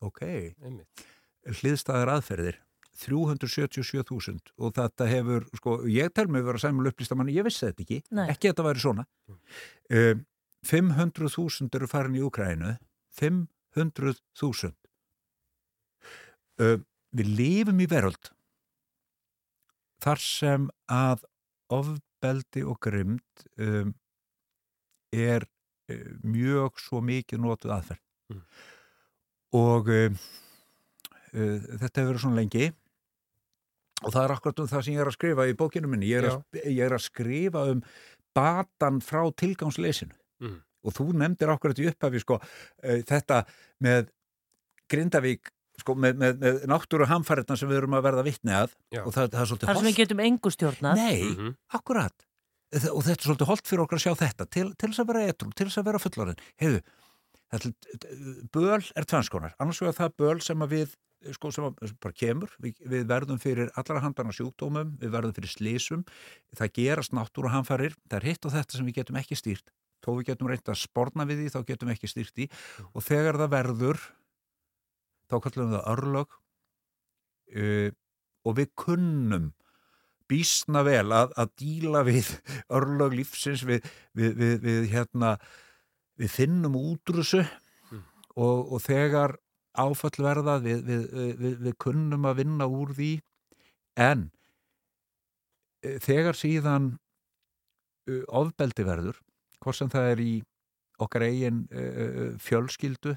ok. 0.04 0.22
Einmitt. 0.64 1.04
hliðstæðar 1.44 2.14
aðferðir 2.14 2.60
377.000 2.94 4.52
og 4.62 4.76
þetta 4.76 5.08
hefur, 5.10 5.48
sko, 5.58 5.80
ég 5.90 6.12
tel 6.14 6.28
mig 6.30 6.44
vera 6.46 6.60
sæmul 6.62 6.92
upplýstamann, 6.92 7.32
ég 7.34 7.46
vissi 7.46 7.66
þetta 7.66 7.84
ekki. 7.84 7.98
Nei. 8.14 8.28
ekki 8.28 8.48
að 8.48 8.54
þetta 8.54 8.66
væri 8.68 8.84
svona. 8.84 9.06
Um, 9.90 10.22
500.000 10.64 11.76
eru 11.76 11.90
farin 11.90 12.16
í 12.16 12.22
Ukrænu 12.24 12.76
500.000 13.18 14.72
um, 16.62 16.84
við 17.14 17.30
lifum 17.38 17.80
í 17.82 17.88
veröld 17.90 18.30
þar 20.04 20.20
sem 20.20 20.68
að 20.92 21.24
ofbeldi 21.72 22.64
og 22.68 22.78
grimd 22.84 23.44
um, 23.56 23.94
er 25.14 25.46
um, 25.46 26.16
mjög 26.34 26.80
svo 26.82 27.00
mikið 27.04 27.40
notuð 27.44 27.76
aðferð. 27.78 28.02
Mm. 28.32 28.40
og 29.60 29.88
um, 29.92 30.18
uh, 31.34 31.60
þetta 31.80 32.00
hefur 32.00 32.10
verið 32.10 32.22
svona 32.24 32.40
lengi. 32.40 32.70
Og 34.04 34.12
það 34.12 34.24
er 34.26 34.32
akkurat 34.34 34.60
um 34.60 34.68
það 34.68 34.82
sem 34.84 34.94
ég 34.96 35.00
er 35.04 35.08
að 35.08 35.16
skrifa 35.16 35.44
í 35.48 35.56
bókinu 35.56 35.88
minni. 35.88 36.08
Ég 36.10 36.20
er, 36.20 36.34
að, 36.34 36.58
ég 36.66 36.80
er 36.84 36.92
að 36.96 37.04
skrifa 37.06 37.62
um 37.72 37.80
batan 38.36 39.00
frá 39.04 39.22
tilgangsleysinu 39.40 40.16
Mm. 40.42 40.56
og 40.84 40.92
þú 40.96 41.04
nefndir 41.14 41.48
akkurat 41.52 41.78
í 41.78 41.84
upphafi 41.86 42.18
sko, 42.20 42.36
uh, 42.42 42.96
þetta 43.06 43.44
með 43.86 44.08
Grindavík 44.90 45.52
sko, 45.80 45.94
með, 45.98 46.18
með, 46.20 46.36
með 46.42 46.60
náttúru 46.70 47.06
hamfæriðna 47.10 47.56
sem 47.58 47.68
við 47.70 47.80
erum 47.82 47.96
að 47.98 48.04
verða 48.06 48.24
vitni 48.28 48.52
að 48.54 48.74
og 49.02 49.10
það, 49.14 49.30
það 49.34 49.40
er 49.40 49.48
svolítið 49.50 49.68
Þar 49.70 49.80
sem 49.80 49.88
við 49.90 49.96
getum 50.02 50.20
engu 50.24 50.50
stjórnað. 50.54 51.00
Nei, 51.00 51.22
Mhm. 51.34 51.54
akkurat. 51.74 52.26
Þa- 52.74 52.90
og 52.94 53.02
þetta 53.06 53.20
er 53.20 53.28
svolítið 53.28 53.50
holdt 53.52 53.66
fyrir 53.70 53.82
okkur 53.84 53.98
að 53.98 54.04
sjá 54.04 54.14
þetta 54.18 54.46
til, 54.50 54.68
til 54.74 54.88
þess 54.90 55.02
að 55.04 55.06
vera 55.12 55.24
etrum, 55.30 55.52
til 55.54 55.66
þess 55.66 55.78
að 55.78 55.84
vera 55.90 55.98
fullorinn 56.02 56.40
heiðu, 56.62 56.80
þetta, 57.54 57.72
böl 58.54 58.82
er 58.96 59.04
tvennskonar, 59.10 59.54
annars 59.62 59.80
vegar 59.82 59.94
það 59.98 60.14
böl 60.18 60.40
sem 60.42 60.64
að 60.64 60.72
við 60.74 60.94
sko 61.32 61.50
sem 61.54 61.64
að, 61.64 61.78
sem 61.88 61.96
bara 62.04 62.12
kemur. 62.20 62.50
Við, 62.60 62.74
við 62.84 63.06
verðum 63.08 63.38
fyrir 63.40 63.70
allra 63.80 64.00
handana 64.04 64.34
sjúkdómum 64.36 64.90
við 65.00 65.10
verðum 65.14 65.32
fyrir 65.38 65.52
slísum 65.54 66.02
það 66.58 66.72
gerast 66.76 67.14
náttúru 67.16 67.48
hamfærir, 67.54 67.94
það 68.10 68.18
er 68.18 68.26
hitt 68.28 68.44
og 68.44 68.52
þetta 68.52 68.76
sem 68.76 68.86
við 68.90 68.98
getum 68.98 69.16
ekki 69.22 69.38
stýrt, 69.38 69.70
þó 70.04 70.10
við 70.18 70.26
getum 70.32 70.50
reynt 70.50 70.68
að 70.68 70.76
sporna 70.82 71.24
við 71.24 71.40
því, 71.44 71.46
þá 71.54 71.60
getum 71.70 71.88
við 71.88 71.96
ekki 71.96 72.10
stýrt 72.12 72.34
því. 72.36 72.48
Og 72.92 73.06
þegar 73.06 73.38
það 73.40 73.54
verður 73.56 74.02
þá 75.34 75.44
kallum 75.48 75.68
við 75.68 75.76
það 75.76 75.92
örlög 75.96 76.38
uh, 77.58 77.90
og 78.44 78.58
við 78.60 78.72
kunnum 78.78 79.52
býsna 80.30 80.84
vel 80.86 81.12
að, 81.12 81.34
að 81.36 81.52
díla 81.60 82.04
við 82.06 82.30
örlög 82.76 83.18
lífsins 83.20 83.64
við, 83.68 83.84
við, 84.16 84.34
við, 84.40 84.56
við 84.64 84.90
hérna 84.94 85.36
við 86.20 86.30
finnum 86.32 86.78
úr 86.78 87.00
þessu 87.10 87.42
og, 88.34 88.72
og 88.74 88.80
þegar 88.82 89.36
áfall 89.74 90.14
verða 90.22 90.58
við, 90.62 90.84
við, 90.86 91.04
við, 91.40 91.54
við 91.66 91.76
kunnum 91.82 92.26
að 92.30 92.40
vinna 92.42 92.68
úr 92.70 92.92
því. 92.94 93.12
En 93.98 94.28
e, 95.82 95.96
þegar 96.02 96.38
síðan 96.38 96.92
e, 98.06 98.22
ofbeldi 98.30 98.86
verður 98.86 99.18
hvort 99.58 99.80
sem 99.80 99.90
það 99.90 100.10
er 100.12 100.22
í 100.22 100.34
okkar 101.02 101.24
eigin 101.26 101.64
fjölskyldu 102.38 103.16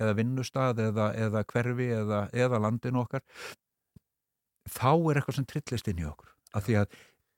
eða 0.00 0.14
vinnustad 0.18 0.80
eða, 0.82 1.10
eða 1.26 1.44
hverfi 1.52 1.90
eða, 2.00 2.20
eða 2.32 2.60
landinu 2.64 3.02
okkar 3.04 3.22
þá 4.70 4.90
er 5.10 5.20
eitthvað 5.20 5.38
sem 5.38 5.48
trillist 5.50 5.88
inn 5.90 6.02
í 6.02 6.08
okkur 6.08 6.32
að, 6.56 6.90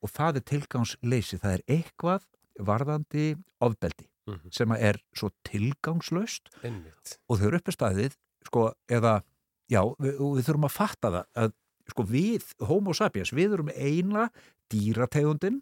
og 0.03 0.11
það 0.13 0.39
er 0.41 0.45
tilgangsleysi 0.51 1.39
það 1.43 1.57
er 1.59 1.63
eitthvað 1.77 2.25
varðandi 2.71 3.27
ofbeldi 3.65 4.09
Mhm. 4.23 4.53
sem 4.55 4.71
að 4.71 4.83
er 4.87 4.97
svo 5.19 5.27
tilgangslaust 5.43 6.45
Einmitt. 6.63 7.17
og 7.27 7.39
þau 7.41 7.47
eru 7.49 7.57
uppi 7.59 7.73
staðið 7.75 8.13
sko, 8.47 8.61
eða, 8.87 9.17
já, 9.67 9.81
við, 9.99 10.13
við 10.15 10.45
þurfum 10.47 10.67
að 10.69 10.71
fatta 10.77 11.09
það 11.11 11.25
að 11.43 11.49
sko 11.91 12.03
við, 12.07 12.45
homo 12.69 12.93
sapiens, 12.95 13.33
við 13.35 13.57
erum 13.57 13.71
eina 13.75 14.29
dýrategundin 14.71 15.57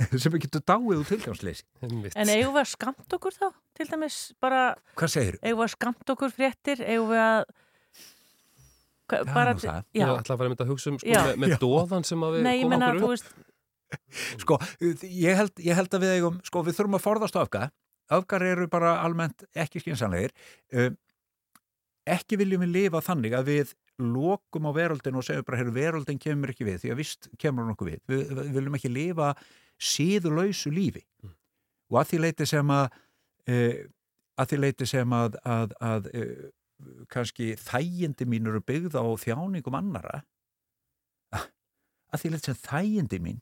sem 0.22 0.32
við 0.34 0.44
getum 0.46 0.62
dáið 0.70 1.00
úr 1.00 1.08
tilgangsleysi 1.10 1.64
Einmitt. 1.84 2.14
En 2.16 2.30
eigum 2.32 2.54
við 2.56 2.62
að 2.62 2.70
skamt 2.72 3.16
okkur 3.18 3.36
þá? 3.36 3.48
Til 3.76 3.86
dæmis 3.90 4.18
bara, 4.40 4.60
Hvað 5.00 5.12
segir 5.14 5.36
þú? 5.38 5.42
eigum 5.48 5.60
við 5.60 5.66
að 5.66 5.74
skamt 5.74 6.12
okkur 6.14 6.32
fréttir? 6.36 6.82
Eigum 6.86 7.10
við 7.12 7.22
að... 7.24 7.42
Hva, 9.10 9.18
Það 9.18 9.28
er 9.30 9.34
bara, 9.34 9.52
nú 9.56 9.62
það. 9.64 9.78
Já, 9.90 10.00
Ég 10.06 10.10
ætla 10.14 10.34
að 10.34 10.40
fara 10.40 10.46
að 10.46 10.52
mynda 10.54 10.64
að 10.66 10.70
hugsa 10.70 10.90
um 10.92 10.98
sko, 11.02 11.10
Já. 11.10 11.20
með, 11.26 11.38
með 11.42 11.52
Já. 11.54 11.58
dóðan 11.64 12.04
sem 12.06 12.24
að 12.26 12.34
við 12.36 12.44
nei, 12.46 12.52
ég 12.54 12.60
komum 12.62 12.74
menna, 12.76 12.90
okkur 12.90 13.00
þú 13.00 13.06
upp. 13.06 13.14
veist, 13.14 13.46
Sko, 14.44 14.58
ég 15.26 15.38
held, 15.40 15.62
ég 15.66 15.74
held 15.80 15.94
að 15.98 16.04
við 16.04 16.12
eigum, 16.14 16.36
sko, 16.46 16.60
við 16.68 16.76
þurfum 16.78 16.98
að 17.00 17.02
forðast 17.08 17.38
öfga. 17.40 17.62
Öfgar 18.14 18.44
eru 18.46 18.68
bara 18.70 18.92
almennt 19.02 19.42
ekki 19.58 19.82
skynsanlegir. 19.82 20.30
Um, 20.70 20.94
ekki 22.10 22.38
viljum 22.38 22.62
við 22.64 22.70
lifa 22.76 23.00
þannig 23.02 23.34
að 23.38 23.50
við 23.50 23.72
lokum 24.00 24.70
á 24.70 24.72
veröldin 24.78 25.18
og 25.18 25.26
segjum 25.26 25.44
bara, 25.48 25.58
herru, 25.60 25.74
veröldin 25.74 26.22
kemur 26.22 26.54
ekki 26.54 26.68
við, 26.70 26.78
því 26.84 26.92
að 26.94 27.00
vist 27.02 27.28
kemur 27.42 27.66
hún 27.66 27.74
okkur 27.74 27.90
við. 27.90 28.00
Við, 28.14 28.22
við 28.38 28.54
viljum 28.60 28.78
ekki 28.78 28.92
lifa 28.94 29.32
síðulausu 29.80 30.72
lífi. 30.74 31.04
Mm. 31.24 31.34
Og 31.90 32.00
að 32.00 32.08
því 32.10 32.22
leiti 32.24 32.48
sem 32.48 32.72
að, 32.74 32.98
uh, 33.50 33.76
að 34.40 34.50
því 34.52 34.62
leiti 34.64 34.88
sem 34.88 35.14
að, 35.16 35.38
að, 35.44 35.76
að 35.92 36.10
uh, 36.14 36.48
kannski 37.12 37.54
þægindi 37.60 38.28
mín 38.28 38.48
eru 38.48 38.62
byggð 38.64 38.96
á 38.96 39.04
þjáningum 39.20 39.76
annara, 39.76 40.22
að 42.10 42.22
því 42.22 42.34
leiti 42.34 42.50
sem 42.50 42.60
þægindi 42.64 43.22
mín 43.22 43.40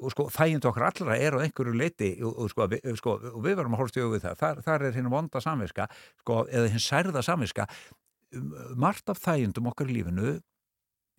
og 0.00 0.12
sko 0.14 0.26
þægindu 0.32 0.70
okkar 0.70 0.86
allra 0.88 1.16
er 1.20 1.36
á 1.36 1.42
einhverju 1.44 1.74
leiti 1.76 2.10
og, 2.24 2.32
og, 2.32 2.52
sko, 2.52 2.66
við, 2.72 2.86
sko, 2.98 3.16
og 3.34 3.42
við 3.44 3.58
varum 3.58 3.76
að 3.76 3.82
horfst 3.82 3.98
í 3.98 4.04
auðvið 4.04 4.22
það 4.24 4.38
þar, 4.40 4.62
þar 4.66 4.84
er 4.88 4.96
hinn 4.96 5.10
vonda 5.12 5.42
samviska 5.44 5.86
sko, 6.22 6.38
eða 6.48 6.70
hinn 6.72 6.84
særða 6.84 7.24
samviska 7.26 7.66
margt 8.80 9.12
af 9.12 9.20
þægindum 9.20 9.68
okkar 9.70 9.90
í 9.90 9.98
lífinu 9.98 10.38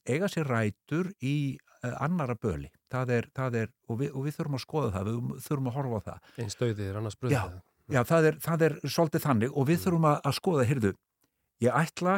eiga 0.10 0.30
sér 0.32 0.50
rætur 0.50 1.12
í 1.22 1.36
annara 1.82 2.36
böli 2.38 2.70
það 2.94 3.10
er, 3.18 3.28
það 3.36 3.56
er, 3.62 3.70
og, 3.90 4.00
við, 4.02 4.12
og 4.14 4.26
við 4.28 4.36
þurfum 4.38 4.58
að 4.58 4.64
skoða 4.66 4.92
það 4.96 5.08
við 5.10 5.44
þurfum 5.48 5.70
að 5.72 5.78
horfa 5.80 5.98
á 5.98 6.02
það 6.08 6.42
Einn 6.44 6.52
stöðið 6.54 6.82
er 6.92 7.00
annars 7.02 7.18
bröðið. 7.18 7.38
Já. 7.38 7.62
Já, 7.92 8.02
það 8.08 8.28
er, 8.30 8.36
það 8.46 8.62
er 8.68 8.76
svolítið 8.86 9.24
þannig 9.26 9.56
og 9.58 9.66
við 9.68 9.80
þurfum 9.84 10.06
að, 10.12 10.20
að 10.30 10.36
skoða, 10.38 10.66
heyrðu, 10.70 10.92
ég 11.66 11.80
ætla 11.82 12.14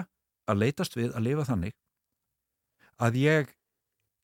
að 0.51 0.59
leitast 0.59 0.97
við 0.99 1.13
að 1.15 1.23
lifa 1.29 1.45
þannig 1.47 1.73
að 3.07 3.15
ég 3.21 3.53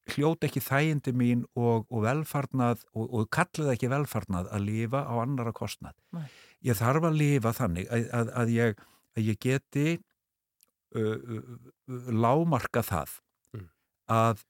hljóta 0.10 0.48
ekki 0.50 0.62
þægindi 0.66 1.14
mín 1.14 1.42
og, 1.58 1.86
og 1.90 2.04
velfarnað 2.06 2.84
og, 2.98 3.08
og 3.14 3.28
kallið 3.34 3.72
ekki 3.76 3.90
velfarnað 3.92 4.50
að 4.54 4.64
lifa 4.68 5.04
á 5.06 5.14
annara 5.22 5.54
kostnað. 5.56 5.96
Nei. 6.18 6.26
Ég 6.66 6.78
þarf 6.80 7.06
að 7.10 7.18
lifa 7.22 7.54
þannig 7.56 7.90
að, 7.94 8.06
að, 8.20 8.32
að, 8.42 8.54
ég, 8.56 8.80
að 9.16 9.28
ég 9.30 9.40
geti 9.46 9.88
uh, 10.98 11.18
uh, 11.40 12.14
lámarka 12.14 12.84
það 12.86 13.18
Mm. 13.56 13.66
að, 14.14 14.42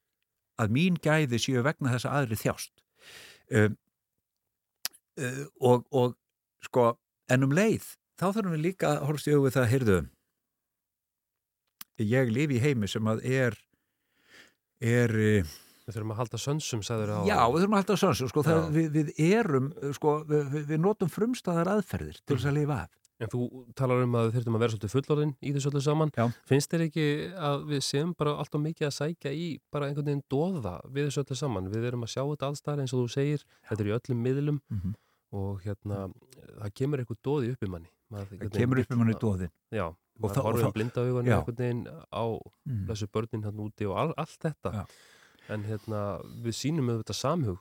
að 0.59 0.73
mín 0.75 0.97
gæði 1.03 1.39
séu 1.41 1.63
vegna 1.65 1.93
þess 1.95 2.07
að 2.09 2.17
aðri 2.19 2.37
þjást. 2.43 2.73
Um, 3.59 3.77
uh, 5.19 5.43
og, 5.71 5.85
og 5.95 6.15
sko, 6.67 6.89
en 7.31 7.47
um 7.47 7.55
leið 7.55 7.87
þá 8.19 8.27
þurfum 8.35 8.53
við 8.57 8.65
líka 8.67 8.91
að 8.97 9.05
horfst 9.09 9.29
í 9.29 9.33
auðvið 9.37 9.55
það, 9.57 9.69
heyrðu 9.73 9.99
ég 12.09 12.29
lifi 12.31 12.55
í 12.59 12.61
heimi 12.63 12.87
sem 12.91 13.07
að 13.11 13.23
er 13.27 13.57
er 14.79 15.11
eh, 15.19 15.49
Við 15.89 15.95
þurfum 15.97 16.11
að 16.13 16.19
halda 16.21 16.37
sönsum, 16.39 16.81
sagður 16.85 17.11
á. 17.17 17.19
já, 17.25 17.37
við 17.49 17.63
þurfum 17.63 17.73
að 17.75 17.79
halda 17.81 17.95
sönsu 17.97 18.27
sko, 18.29 18.43
það, 18.45 18.59
við, 18.75 18.89
við 18.93 19.07
erum 19.39 19.71
sko, 19.97 20.11
við, 20.29 20.43
við- 20.53 20.67
við 20.69 20.81
notum 20.83 21.09
frumstæðar 21.09 21.71
aðferðir 21.73 22.19
til 22.21 22.35
þess 22.37 22.45
að 22.51 22.57
lifa 22.59 22.77
af 22.83 22.91
En 23.19 23.27
þú 23.27 23.65
talar 23.75 24.03
um 24.05 24.13
að 24.15 24.29
við 24.29 24.35
þurfum 24.39 24.55
að 24.55 24.61
vera 24.63 24.71
svolítið 24.71 24.91
fullorðin 24.95 25.31
í 25.43 25.51
þessu 25.51 25.69
öllu 25.73 25.81
saman. 25.83 26.11
Já. 26.15 26.25
Finnst 26.47 26.71
þér 26.71 26.83
ekki 26.87 27.05
að 27.35 27.65
við 27.67 27.81
séum 27.83 28.13
bara 28.15 28.31
alltaf 28.39 28.61
mikið 28.63 28.87
að 28.87 28.93
sækja 28.95 29.33
í 29.35 29.47
bara 29.71 29.89
einhvern 29.89 30.05
veginn 30.07 30.23
dóða 30.31 30.75
við 30.87 31.09
þessu 31.09 31.23
öllu 31.25 31.35
saman? 31.35 31.67
Við 31.73 31.87
erum 31.89 32.05
að 32.07 32.13
sjá 32.13 32.23
þetta 32.23 32.47
allstæðar 32.47 32.79
eins 32.85 32.93
og 32.95 33.01
þú 33.03 33.09
segir, 33.17 33.43
þetta 33.67 33.83
er 33.83 33.89
í 33.91 33.95
öllum 33.99 34.23
miðlum 34.23 34.61
Mhm. 34.71 34.93
og 35.33 35.59
hérna, 35.67 35.97
það 36.63 36.73
kemur 36.79 36.99
eitthvað 37.03 37.19
dóði 37.27 37.51
upp 37.51 37.63
í 37.63 37.69
manni. 37.69 37.91
Maður, 38.09 38.39
það 38.39 38.57
kemur 38.57 38.79
upp 38.79 38.89
í 38.89 39.19
dóðin 39.19 39.51
Já, 39.71 39.85
Og 40.19 40.31
og 40.31 40.35
horfum 40.43 40.71
þá- 40.71 40.73
blinda 40.73 40.99
augunni 41.03 41.29
já. 41.29 41.37
einhvern 41.39 41.59
veginn 41.59 41.87
á 42.11 42.23
Mm. 42.67 42.87
þessu 42.87 43.07
börnin 43.11 43.43
hann 43.43 43.57
úti 43.59 43.85
og 43.85 43.97
all, 43.97 44.13
allt 44.17 44.39
þetta 44.39 44.71
Já. 44.73 44.85
en 45.49 45.63
hérna, 45.63 46.21
við 46.43 46.55
sínum 46.55 46.87
auðvitað 46.89 47.19
samhug 47.19 47.59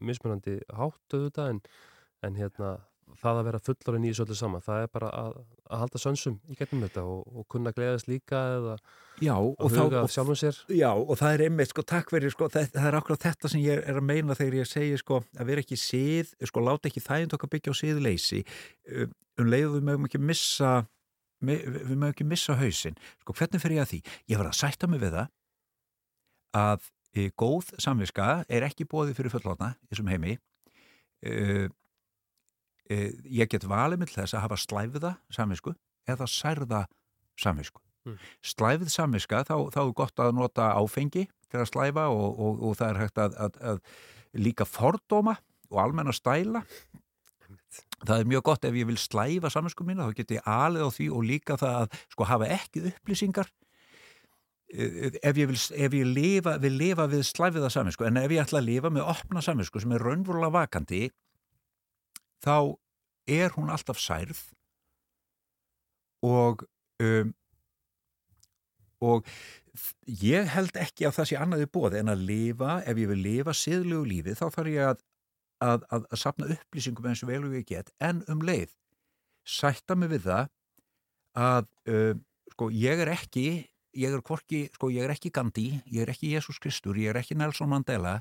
mismunandi 0.00 0.60
hátt 0.74 1.14
auðvitað 1.14 1.48
en, 1.50 1.60
en 2.22 2.34
hérna 2.34 2.80
það 3.20 3.38
að 3.40 3.48
vera 3.50 3.62
fullorinn 3.68 4.04
í 4.06 4.12
þessu 4.12 4.26
öllu 4.26 4.36
saman 4.38 4.64
það 4.64 4.84
er 4.84 4.92
bara 4.92 5.08
að, 5.18 5.38
að 5.68 5.82
halda 5.82 6.00
sönsum 6.02 6.38
í 6.48 6.58
getnum 6.58 6.84
þetta 6.86 7.04
og, 7.08 7.24
og 7.32 7.48
kunna 7.52 7.72
gleðast 7.76 8.10
líka 8.10 8.42
eða 8.58 8.76
Já, 9.20 9.34
að 9.36 9.74
þá, 9.74 9.80
huga 9.82 10.02
sjálfum 10.10 10.38
sér. 10.38 10.58
Já, 10.72 10.88
og 10.96 11.18
það 11.20 11.34
er 11.34 11.44
einmitt, 11.46 11.70
sko, 11.72 11.84
takk 11.86 12.12
fyrir, 12.12 12.32
sko, 12.32 12.48
það, 12.52 12.70
það 12.74 12.88
er 12.88 12.96
akkurat 12.98 13.26
þetta 13.26 13.50
sem 13.52 13.62
ég 13.62 13.82
er 13.90 13.98
að 14.00 14.06
meina 14.08 14.36
þegar 14.38 14.56
ég 14.56 14.70
segi, 14.70 14.96
sko, 15.02 15.20
að 15.36 15.50
vera 15.50 15.62
ekki 15.62 15.78
síð, 15.78 16.32
sko, 16.48 16.64
láta 16.64 16.88
ekki 16.90 17.02
þægind 17.04 17.36
okkar 17.36 17.52
byggja 17.52 17.74
á 17.76 17.80
síðleysi, 17.82 18.40
um, 18.96 19.12
um 19.42 19.52
leiðu 19.52 19.74
við 19.76 19.86
mögum 19.90 20.08
ekki 20.08 20.22
missa, 20.22 20.72
við 21.44 21.92
mögum 21.92 22.08
ekki 22.08 22.26
missa 22.32 22.56
hausinn, 22.58 22.98
sko, 23.22 23.36
hvernig 23.38 23.62
fer 23.62 23.76
ég 23.76 23.84
að 23.84 23.92
því? 23.92 24.00
Ég 24.32 24.42
var 24.42 24.50
að 24.50 24.58
sætta 24.62 24.90
mig 24.90 25.02
við 25.04 25.14
það 25.18 25.30
að 26.62 26.88
e, 27.12 27.28
góð 27.38 27.74
samviska 27.82 28.32
er 28.48 28.66
ekki 28.66 28.88
bóðið 28.88 29.20
fyrir 29.20 29.36
fullotna 29.36 29.74
í 29.76 29.92
þessum 29.92 30.10
heimi, 30.12 30.38
e, 31.22 31.68
ég 32.90 33.50
get 33.50 33.66
valið 33.68 34.02
mill 34.02 34.10
þess 34.12 34.34
að 34.36 34.44
hafa 34.46 34.58
slæfiða 34.60 35.12
samvisku 35.32 35.74
eða 36.10 36.28
særða 36.30 36.82
samvisku. 37.38 37.80
Mm. 38.06 38.16
Slæfið 38.42 38.90
samviska, 38.90 39.44
þá, 39.46 39.54
þá 39.70 39.80
er 39.84 39.94
gott 40.00 40.22
að 40.22 40.34
nota 40.34 40.72
áfengi 40.74 41.28
til 41.52 41.60
að 41.60 41.70
slæfa 41.70 42.08
og, 42.10 42.40
og, 42.40 42.64
og 42.66 42.76
það 42.80 42.90
er 42.90 43.00
hægt 43.04 43.22
að, 43.22 43.38
að, 43.38 43.60
að 43.70 44.42
líka 44.42 44.66
fordóma 44.66 45.36
og 45.70 45.80
almenna 45.84 46.14
stæla. 46.16 46.64
Það 48.02 48.16
er 48.18 48.30
mjög 48.32 48.44
gott 48.48 48.64
ef 48.66 48.74
ég 48.74 48.88
vil 48.88 48.98
slæfa 48.98 49.52
samvinsku 49.52 49.86
mína, 49.86 50.08
þá 50.10 50.18
get 50.18 50.34
ég 50.34 50.48
alið 50.50 50.88
á 50.88 50.90
því 50.90 51.10
og 51.14 51.28
líka 51.28 51.56
það 51.60 51.76
að 51.84 52.00
sko 52.10 52.26
hafa 52.26 52.48
ekki 52.58 52.88
upplýsingar 52.90 53.52
Eh, 54.72 55.10
ef 55.20 55.36
ég 55.36 55.50
vil, 55.50 55.58
ef 55.84 55.94
ég 55.94 56.06
lifa, 56.08 56.54
vil 56.62 56.78
lifa 56.80 57.04
við 57.10 57.26
slæfiða 57.28 57.68
samvinsku, 57.72 58.06
en 58.08 58.16
ef 58.16 58.32
ég 58.32 58.40
ætla 58.40 58.62
að 58.62 58.70
lifa 58.70 58.90
með 58.92 59.10
opna 59.12 59.42
samvinsku 59.44 59.82
sem 59.82 59.92
er 59.92 60.00
raunverulega 60.00 60.54
vakandi 60.54 61.02
þá 62.42 62.74
er 63.30 63.54
hún 63.56 63.70
alltaf 63.70 64.00
særð 64.02 64.40
og 66.26 66.64
um, 67.02 67.32
og 69.02 69.26
ég 70.06 70.50
held 70.52 70.76
ekki 70.78 71.08
að 71.08 71.16
það 71.16 71.28
sé 71.30 71.38
annað 71.40 71.64
í 71.64 71.70
bóði 71.74 72.02
en 72.02 72.12
að 72.12 72.26
lifa, 72.28 72.76
ef 72.86 73.00
ég 73.00 73.10
vil 73.10 73.22
lifa 73.24 73.54
siðlegu 73.56 74.04
lífi 74.06 74.36
þá 74.38 74.44
þarf 74.54 74.70
ég 74.70 74.90
að, 74.90 75.02
að, 75.64 75.86
að, 75.88 76.06
að 76.12 76.20
sapna 76.22 76.50
upplýsingum 76.54 77.08
eins 77.10 77.22
og 77.24 77.32
vel 77.32 77.42
og 77.48 77.56
ég 77.56 77.66
get. 77.66 77.90
En 78.02 78.22
um 78.30 78.44
leið 78.46 78.76
sætta 79.48 79.96
mig 79.98 80.12
við 80.12 80.28
það 80.28 80.52
að 81.42 81.68
um, 81.90 82.22
sko 82.52 82.68
ég 82.76 83.02
er 83.02 83.10
ekki 83.14 83.46
ég 83.98 84.12
er 84.12 84.22
hvorki, 84.24 84.66
sko 84.76 84.92
ég 84.92 85.06
er 85.06 85.14
ekki 85.14 85.32
Gandhi 85.34 85.68
ég 85.90 86.04
er 86.04 86.12
ekki 86.12 86.32
Jésús 86.34 86.60
Kristur, 86.62 86.96
ég 87.00 87.12
er 87.12 87.20
ekki 87.20 87.36
Nelson 87.36 87.70
Mandela 87.72 88.20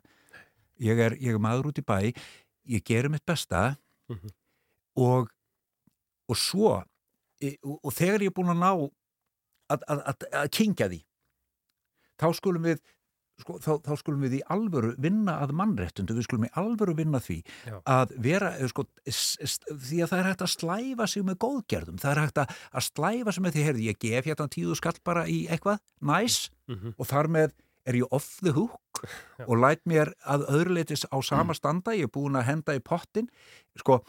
ég 0.82 1.00
er, 1.00 1.16
ég 1.20 1.36
er 1.36 1.44
maður 1.44 1.72
út 1.72 1.80
í 1.80 1.86
bæ 1.86 2.12
ég 2.72 2.84
gerir 2.88 3.12
mitt 3.12 3.28
besta 3.28 3.76
Mhm. 4.12 4.34
og 5.02 5.30
og 6.32 6.38
svo 6.38 6.74
e, 7.42 7.56
og, 7.64 7.80
og 7.84 7.92
þegar 7.98 8.24
ég 8.24 8.32
er 8.32 8.36
búin 8.38 8.52
að 8.54 8.60
ná 8.62 8.72
að, 9.72 9.84
að, 9.88 10.02
að, 10.12 10.26
að 10.44 10.50
kingja 10.56 10.88
því 10.92 11.00
þá 12.22 12.28
skulum 12.38 12.68
við 12.70 12.82
sko, 13.42 13.56
þá, 13.64 13.72
þá 13.82 13.94
skulum 13.98 14.22
við 14.28 14.36
í 14.38 14.42
alvöru 14.54 14.92
vinna 15.02 15.40
að 15.42 15.54
mannréttundu, 15.58 16.14
við 16.14 16.28
skulum 16.28 16.46
í 16.46 16.52
alvöru 16.62 16.94
vinna 17.00 17.20
því 17.24 17.40
Já. 17.66 17.80
að 17.90 18.12
vera 18.22 18.52
eh, 18.60 18.68
sko, 18.70 18.86
s, 19.10 19.58
því 19.72 20.04
að 20.06 20.12
það 20.12 20.20
er 20.22 20.30
hægt 20.30 20.44
að 20.46 20.52
slæfa 20.54 21.08
sig 21.10 21.26
með 21.26 21.40
góðgerðum, 21.42 21.98
það 22.04 22.12
er 22.14 22.22
hægt 22.22 22.42
að, 22.44 22.54
slæfa 22.92 23.34
sig 23.34 23.46
með 23.48 23.56
því, 23.58 23.64
heyrði, 23.70 23.88
ég 23.90 24.00
gef 24.06 24.30
hérna 24.30 24.48
tíðu 24.54 24.78
skall 24.78 25.00
bara 25.08 25.26
í 25.26 25.40
eitthvað, 25.50 25.82
næs 26.06 26.50
Mhm. 26.70 26.94
og 26.98 27.08
þar 27.10 27.28
með 27.28 27.50
er 27.90 27.98
ég 27.98 28.14
off 28.14 28.38
the 28.46 28.54
hook 28.54 28.78
og 29.48 29.62
læt 29.62 29.86
mér 29.90 30.14
að 30.24 30.48
öðruleitis 30.52 31.08
á 31.10 31.18
sama 31.26 31.56
standa, 31.58 31.96
ég 31.98 32.10
er 32.10 32.14
búin 32.14 32.38
að 32.40 32.50
henda 32.50 32.76
í 32.78 32.84
pottin 32.84 33.30
sko 33.80 34.02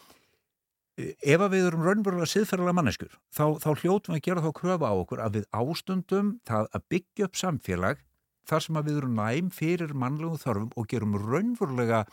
ef 0.97 1.41
að 1.41 1.55
við 1.55 1.67
erum 1.67 1.85
raunverulega 1.87 2.29
siðferðilega 2.29 2.77
manneskur 2.77 3.13
þá, 3.33 3.57
þá 3.57 3.69
hljótum 3.81 4.13
við 4.13 4.19
að 4.19 4.25
gera 4.27 4.43
þá 4.45 4.51
kröfa 4.59 4.91
á 4.91 4.95
okkur 4.95 5.21
að 5.25 5.39
við 5.39 5.47
ástundum 5.57 6.33
það 6.45 6.67
að 6.69 6.85
byggja 6.93 7.27
upp 7.27 7.39
samfélag 7.39 8.03
þar 8.49 8.65
sem 8.65 8.77
að 8.77 8.89
við 8.89 8.99
erum 9.01 9.17
næm 9.17 9.49
fyrir 9.55 9.95
mannlegum 9.97 10.41
þörfum 10.41 10.69
og 10.77 10.87
gerum 10.91 11.17
raunverulega 11.17 12.03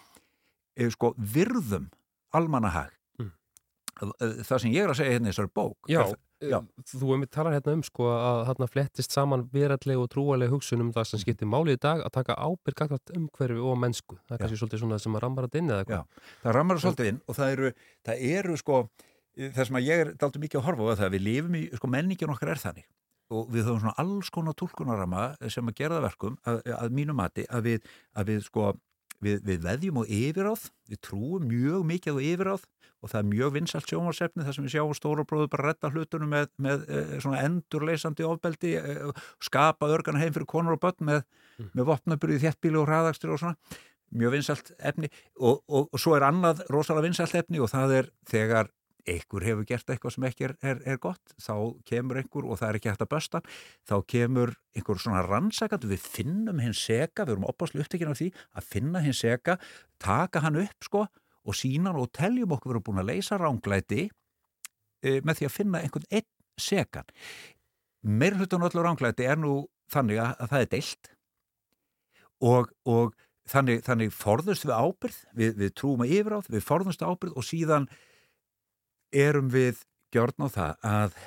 eh, 0.79 0.89
sko, 0.95 1.13
virðum 1.19 1.91
almannahag. 2.37 2.95
Mm. 3.19 3.33
það 4.47 4.59
sem 4.63 4.73
ég 4.73 4.85
er 4.87 4.93
að 4.93 5.01
segja 5.01 5.17
hérna 5.17 5.29
í 5.29 5.35
þessari 5.35 5.53
bók 5.61 5.91
Já, 5.91 5.99
það, 6.05 6.19
Já. 6.41 6.57
eh, 6.61 6.85
þú 6.89 7.13
hefur 7.13 7.31
talar 7.35 7.57
hérna 7.57 7.75
um 7.77 7.83
sko 7.85 8.09
að 8.15 8.41
þarna 8.49 8.71
flettist 8.71 9.13
saman 9.17 9.45
veralleg 9.53 10.01
og 10.01 10.09
trúaleg 10.13 10.53
hugsun 10.55 10.81
um 10.87 10.93
það 10.95 11.11
sem 11.11 11.23
skiptir 11.25 11.51
máli 11.51 11.77
í 11.77 11.81
dag 11.81 12.01
að 12.05 12.15
taka 12.17 12.39
ábyrg 12.41 12.85
akkvæmt 12.87 13.15
umhverfi 13.19 13.61
og 13.61 13.77
mennsku. 13.81 14.17
Það 14.27 14.37
er 14.37 14.43
kannski 14.45 14.61
svolítið 14.63 14.83
svona 14.85 15.01
sem 15.03 15.19
að 15.19 15.25
rammar 15.27 15.49
að 15.49 15.61
inn 15.61 15.71
eða 15.71 15.85
eitthvað. 15.85 16.25
Það 16.45 16.57
rammar 16.57 16.81
svolítið 16.81 17.13
inn 17.13 17.21
og 17.27 17.39
það 17.41 17.55
eru, 17.57 17.73
það 18.09 18.25
eru 18.31 18.57
sko 18.61 18.81
það 19.37 19.67
sem 19.69 19.79
að 19.79 19.87
ég 19.87 20.05
er 20.05 20.13
daldur 20.19 20.43
mikið 20.45 20.61
að 20.61 20.67
horfa 20.69 20.89
á 20.91 20.99
það 21.01 21.07
að 21.07 21.15
við 21.17 21.27
lifum 21.27 21.57
í, 21.57 21.63
sko 21.79 21.91
menningin 21.91 22.35
okkar 22.35 22.53
er 22.55 22.63
þannig. 22.63 22.89
Og 23.31 23.51
við 23.55 23.69
höfum 23.69 23.83
svona 23.85 23.99
alls 24.03 24.31
konar 24.35 24.57
tólkunarama 24.59 25.27
sem 25.55 25.69
að 25.71 25.77
gera 25.79 25.99
það 25.99 26.07
verkum 26.09 26.39
að, 26.51 26.65
að 26.75 26.97
mínu 26.97 27.15
mati 27.15 27.45
að 27.47 27.69
við, 27.69 27.93
að 28.19 28.33
við 28.33 28.41
sko 28.49 28.73
við, 29.25 29.41
við 29.47 29.65
veðjum 29.65 30.01
á 30.01 30.05
yfiráð 30.07 30.69
við 30.91 31.01
trúum 31.07 31.49
mjög 31.51 31.87
mikið 31.91 32.21
á 32.21 32.21
yfiráð 32.31 32.69
og 33.01 33.09
það 33.09 33.21
er 33.21 33.29
mjög 33.31 33.53
vinsalt 33.55 33.89
sjónvarsefni 33.89 34.45
þar 34.45 34.57
sem 34.57 34.67
við 34.67 34.75
sjáum 34.75 34.97
stóra 34.97 35.25
bróður 35.29 35.53
bara 35.55 35.71
redda 35.71 35.91
hlutunum 35.93 36.33
með, 36.35 36.51
með 36.61 36.83
eh, 36.89 37.15
svona 37.23 37.45
endurleysandi 37.47 38.27
ofbeldi 38.29 38.75
eh, 38.81 39.23
skapa 39.45 39.89
örgana 39.89 40.21
heim 40.21 40.35
fyrir 40.37 40.49
konur 40.51 40.77
og 40.77 40.83
börn 40.83 41.07
með, 41.09 41.23
með 41.73 41.89
vopnaburði 41.89 42.43
þéttbíli 42.45 42.81
og 42.81 42.91
hraðakstur 42.91 43.33
og 43.37 43.41
svona. 43.41 43.81
Mjög 44.11 44.35
vinsalt 44.35 44.73
efni 44.83 45.09
og, 45.39 45.63
og, 45.71 45.87
og 45.87 46.03
svo 46.03 46.17
er 46.17 46.27
annað 46.27 46.65
rosalega 46.75 47.07
vinsalt 47.07 47.37
efni 47.41 47.63
og 47.63 47.71
það 47.73 47.97
er 48.01 48.13
þegar 48.29 48.73
einhver 49.09 49.47
hefur 49.47 49.67
gert 49.69 49.93
eitthvað 49.93 50.15
sem 50.17 50.27
ekki 50.29 50.47
er, 50.49 50.55
er, 50.65 50.81
er 50.89 50.99
gott 51.03 51.35
þá 51.41 51.55
kemur 51.89 52.21
einhver 52.21 52.47
og 52.47 52.61
það 52.61 52.69
er 52.69 52.79
ekki 52.79 52.91
hægt 52.93 53.05
að 53.05 53.13
bösta 53.15 53.43
þá 53.89 53.95
kemur 54.13 54.55
einhver 54.77 55.03
svona 55.03 55.23
rannsakand 55.27 55.87
við 55.91 56.03
finnum 56.05 56.63
hins 56.63 56.83
seka, 56.85 57.27
við 57.27 57.37
erum 57.37 57.49
opaslu 57.51 57.85
upptekinn 57.85 58.13
af 58.13 58.21
því 58.21 58.31
að 58.57 58.69
finna 58.75 59.05
hins 59.05 59.23
seka 59.25 59.57
taka 60.03 60.45
hann 60.45 60.61
upp 60.63 60.89
sko 60.89 61.07
og 61.47 61.57
sína 61.57 61.93
hann 61.93 62.03
og 62.03 62.13
teljum 62.17 62.57
okkur 62.57 62.75
verið 62.75 62.87
búin 62.89 63.03
að 63.03 63.11
leysa 63.13 63.39
ránglæti 63.41 64.09
e, 64.09 65.21
með 65.25 65.41
því 65.41 65.49
að 65.49 65.57
finna 65.57 65.81
einhvern 65.81 66.11
einn 66.11 66.29
sekan. 66.61 67.09
Meir 68.05 68.37
hlutan 68.37 68.65
öllu 68.67 68.85
ránglæti 68.85 69.27
er 69.29 69.41
nú 69.41 69.65
þannig 69.93 70.21
að, 70.21 70.37
að 70.37 70.53
það 70.53 70.65
er 70.65 70.71
deilt 70.75 71.11
og, 72.41 72.71
og 72.89 73.17
þannig, 73.51 73.83
þannig 73.87 74.15
forðust 74.15 74.67
við 74.67 74.77
ábyrð 74.77 75.19
við, 75.37 75.57
við 75.61 75.75
trúum 75.77 76.05
að 76.05 76.15
yfiráð, 76.19 76.51
við 76.53 76.67
forðumst 76.67 77.05
ábyrð 77.05 77.37
og 77.37 77.47
síðan 77.47 77.89
erum 79.13 79.51
við 79.53 79.85
gjörn 80.15 80.47
á 80.47 80.49
það 80.51 80.89
að 80.91 81.21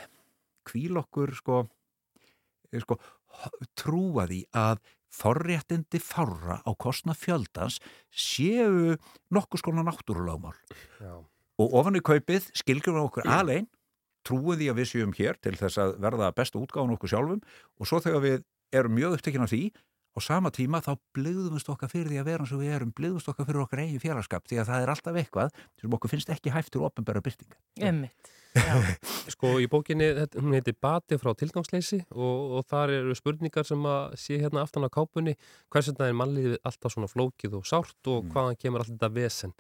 kvíl 0.68 0.98
okkur 1.00 1.34
sko, 1.36 1.62
sko 2.84 2.98
trúa 3.80 4.28
því 4.30 4.44
að 4.56 4.82
forréttindi 5.14 6.02
fárra 6.02 6.60
á 6.66 6.72
kostna 6.74 7.14
fjöldans 7.14 7.80
séu 8.10 8.96
nokkuð 9.34 9.62
skona 9.62 9.86
náttúrulagmál 9.86 10.56
og 11.62 11.76
ofan 11.80 12.00
í 12.00 12.02
kaupið 12.02 12.50
skilgjum 12.58 12.98
okkur 13.04 13.30
alein 13.30 13.68
trúið 14.26 14.64
því 14.64 14.70
að 14.72 14.80
við 14.80 14.90
séum 14.90 15.14
hér 15.18 15.38
til 15.44 15.56
þess 15.60 15.78
að 15.84 15.98
verða 16.02 16.32
besta 16.34 16.62
útgáðan 16.62 16.96
okkur 16.96 17.12
sjálfum 17.12 17.42
og 17.44 17.90
svo 17.90 18.00
þegar 18.02 18.24
við 18.26 18.46
erum 18.74 18.96
mjög 18.98 19.18
upptekinn 19.20 19.46
af 19.46 19.52
því 19.54 19.64
á 20.14 20.20
sama 20.22 20.52
tíma 20.54 20.80
þá 20.86 20.94
bliðumst 21.18 21.70
okkar 21.74 21.90
fyrir 21.92 22.12
því 22.14 22.22
að 22.22 22.30
vera 22.30 22.46
eins 22.46 22.54
og 22.54 22.62
við 22.62 22.76
erum 22.78 22.94
bliðumst 22.94 23.30
okkar 23.32 23.48
fyrir 23.50 23.64
okkar 23.66 23.82
eigin 23.84 24.02
félagskap 24.04 24.46
því 24.50 24.62
að 24.62 24.70
það 24.70 24.84
er 24.86 24.92
alltaf 24.94 25.20
eitthvað 25.24 25.52
sem 25.82 25.98
okkur 25.98 26.14
finnst 26.14 26.30
ekki 26.36 26.54
hæft 26.54 26.74
til 26.76 26.84
ofnbæra 26.86 27.24
byrtinga 27.26 27.58
Emmitt. 27.90 28.32
Sko 29.34 29.56
í 29.58 29.66
bókinni, 29.66 30.12
þetta- 30.14 30.42
hún 30.44 30.54
heiti 30.54 30.76
Bati 30.78 31.18
frá 31.18 31.32
tilgangsleysi 31.34 32.04
og, 32.14 32.60
og 32.60 32.66
þar 32.70 32.92
eru 33.00 33.16
spurningar 33.18 33.66
sem 33.66 33.82
að 33.90 34.14
sé 34.22 34.38
hérna 34.38 34.62
aftan 34.62 34.86
á 34.86 34.94
kápunni. 34.94 35.34
Hvers 35.74 35.90
vegna 35.90 36.12
er 36.12 36.18
mannliðið 36.20 36.60
alltaf 36.62 36.94
svona 36.94 37.10
flókið 37.10 37.56
og 37.58 37.66
sárt 37.66 38.12
og 38.14 38.28
hvaðan 38.30 38.60
kemur 38.62 38.84
alltaf 38.84 38.94
þetta 39.00 39.10
vesen? 39.16 39.56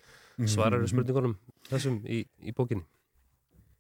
Svarar 0.45 0.77
eru 0.77 0.91
spurningunum 0.91 1.33
þessum 1.71 2.03
í, 2.05 2.21
í 2.45 2.53
bókinni? 2.53 2.85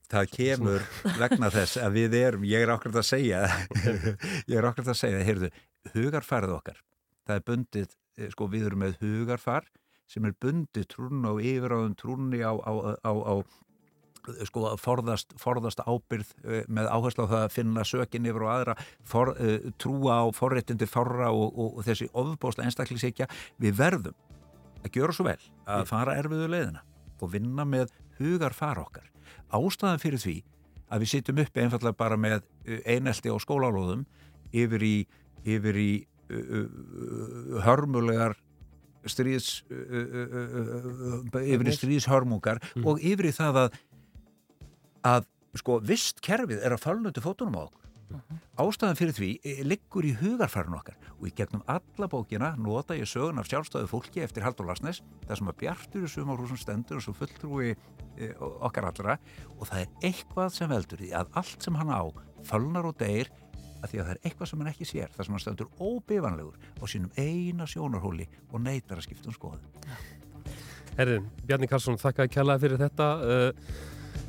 Það 0.09 0.33
kemur 0.33 0.83
vegna 1.21 1.49
þess 1.53 1.77
að 1.81 1.95
við 1.99 2.17
erum, 2.19 2.43
ég 2.49 2.65
er 2.65 2.73
okkur 2.73 2.97
að 2.97 3.05
segja 3.13 3.43
ég 4.49 4.57
er 4.57 4.67
okkur 4.71 4.89
að 4.95 4.99
segja, 4.99 5.21
heyrðu 5.29 5.51
hugarfarið 5.93 6.55
okkar, 6.57 6.79
það 7.27 7.39
er 7.39 7.47
bundið 7.49 7.89
eh, 7.91 8.29
sko 8.31 8.47
við 8.51 8.69
erum 8.69 8.83
með 8.85 8.99
hugarfar 9.03 9.67
sem 10.09 10.25
er 10.27 10.35
bundið 10.43 10.87
trún 10.91 11.25
og 11.27 11.41
yfiráðum 11.41 11.95
trúnni 11.99 12.43
á, 12.43 12.53
á, 12.53 12.71
á, 13.03 13.11
á 13.11 13.35
sko 14.47 14.67
að 14.69 14.79
forðast, 14.79 15.33
forðast 15.41 15.81
ábyrð 15.83 16.29
eh, 16.47 16.63
með 16.71 16.89
áherslu 16.91 17.25
á 17.27 17.31
það 17.33 17.41
að 17.41 17.55
finna 17.57 17.85
sökin 17.87 18.29
yfir 18.29 18.45
og 18.45 18.53
aðra, 18.53 18.75
for, 19.07 19.33
uh, 19.35 19.71
trúa 19.81 20.21
á 20.23 20.25
forréttindi 20.35 20.87
forra 20.87 21.31
og, 21.35 21.51
og, 21.51 21.79
og 21.79 21.87
þessi 21.87 22.07
ofbóðslega 22.11 22.69
einstaklisíkja, 22.69 23.27
við 23.59 23.75
verðum 23.79 24.15
að 24.83 24.95
gjöra 24.95 25.15
svo 25.15 25.27
vel 25.27 25.39
að 25.67 25.85
fara 25.91 26.15
erfiðu 26.19 26.49
leiðina 26.51 26.83
og 27.19 27.31
vinna 27.35 27.67
með 27.67 27.91
hugar 28.19 28.55
fara 28.55 28.83
okkar. 28.83 29.07
Ástæðan 29.53 30.01
fyrir 30.01 30.21
því 30.21 30.37
að 30.93 31.03
við 31.03 31.11
sittum 31.13 31.41
uppi 31.43 31.63
einfallega 31.63 31.97
bara 31.97 32.19
með 32.19 32.41
einelti 32.85 33.31
á 33.31 33.37
skólalóðum 33.41 34.03
yfir 34.53 34.83
í, 34.85 34.95
yfir 35.45 35.75
í 35.79 35.91
hörmulegar 37.63 38.35
stríðs 39.03 39.63
yfir 41.43 41.67
í 41.67 41.75
stríðshörmungar 41.75 42.61
Mm. 42.73 42.85
og 42.87 42.99
yfir 43.03 43.27
í 43.27 43.35
það 43.35 43.59
að 43.65 43.79
að 45.03 45.25
sko 45.59 45.79
vist 45.83 46.21
kerfið 46.23 46.63
er 46.63 46.73
að 46.73 46.83
fölnötu 46.85 47.21
fótunum 47.21 47.57
á 47.59 47.67
okkur. 47.67 47.79
Ástæðan 48.61 48.97
fyrir 48.97 49.13
því 49.17 49.29
eh, 49.43 49.59
liggur 49.65 50.05
í 50.05 50.13
hugarfærun 50.15 50.77
okkar 50.77 50.95
og 51.19 51.27
í 51.27 51.33
gegnum 51.35 51.63
alla 51.67 52.07
bókina 52.07 52.53
nota 52.55 52.93
ég 52.95 53.09
sögun 53.09 53.39
af 53.41 53.49
sjálfstæðu 53.49 53.89
fólki 53.89 54.21
eftir 54.23 54.45
Haldur 54.45 54.67
Larsnes 54.69 55.01
það 55.27 55.39
sem 55.39 55.49
að 55.49 55.57
bjartur 55.63 56.05
í 56.05 56.11
sumarhúsum 56.13 56.59
stendur 56.61 56.99
og 57.01 57.03
svo 57.03 57.13
fulltrúi 57.17 57.73
e, 57.73 58.29
okkar 58.39 58.85
allra 58.91 59.17
og 59.57 59.65
það 59.67 59.81
er 59.81 59.89
eitthvað 60.11 60.53
sem 60.53 60.69
veldur 60.69 61.01
því 61.01 61.09
að 61.19 61.33
allt 61.41 61.65
sem 61.65 61.75
hann 61.81 61.89
á 61.89 62.01
fölnar 62.45 62.85
og 62.85 62.97
deyr 63.01 63.31
að 63.83 63.91
því 63.91 64.01
að 64.01 64.07
það 64.07 64.13
er 64.15 64.21
eitthvað 64.23 64.49
sem 64.49 64.63
hann 64.63 64.71
ekki 64.73 64.89
sér 64.89 65.13
það 65.13 65.27
sem 65.27 65.35
hann 65.35 65.43
stendur 65.43 65.71
óbifanlegur 65.83 66.69
á 66.79 66.83
sínum 66.87 67.11
eina 67.19 67.67
sjónarhóli 67.69 68.27
og 68.51 68.63
neytar 68.63 68.99
að 68.99 69.07
skipta 69.09 69.31
um 69.31 69.35
skoðun 69.35 69.67
Herðin, 70.93 71.25
Bjarni 71.47 71.67
Karlsson, 71.69 71.97
þakka 71.97 72.27
að 72.27 72.33
kjallaði 72.35 72.63
fyrir 72.67 72.81
þetta 72.83 73.07
uh, 73.25 73.77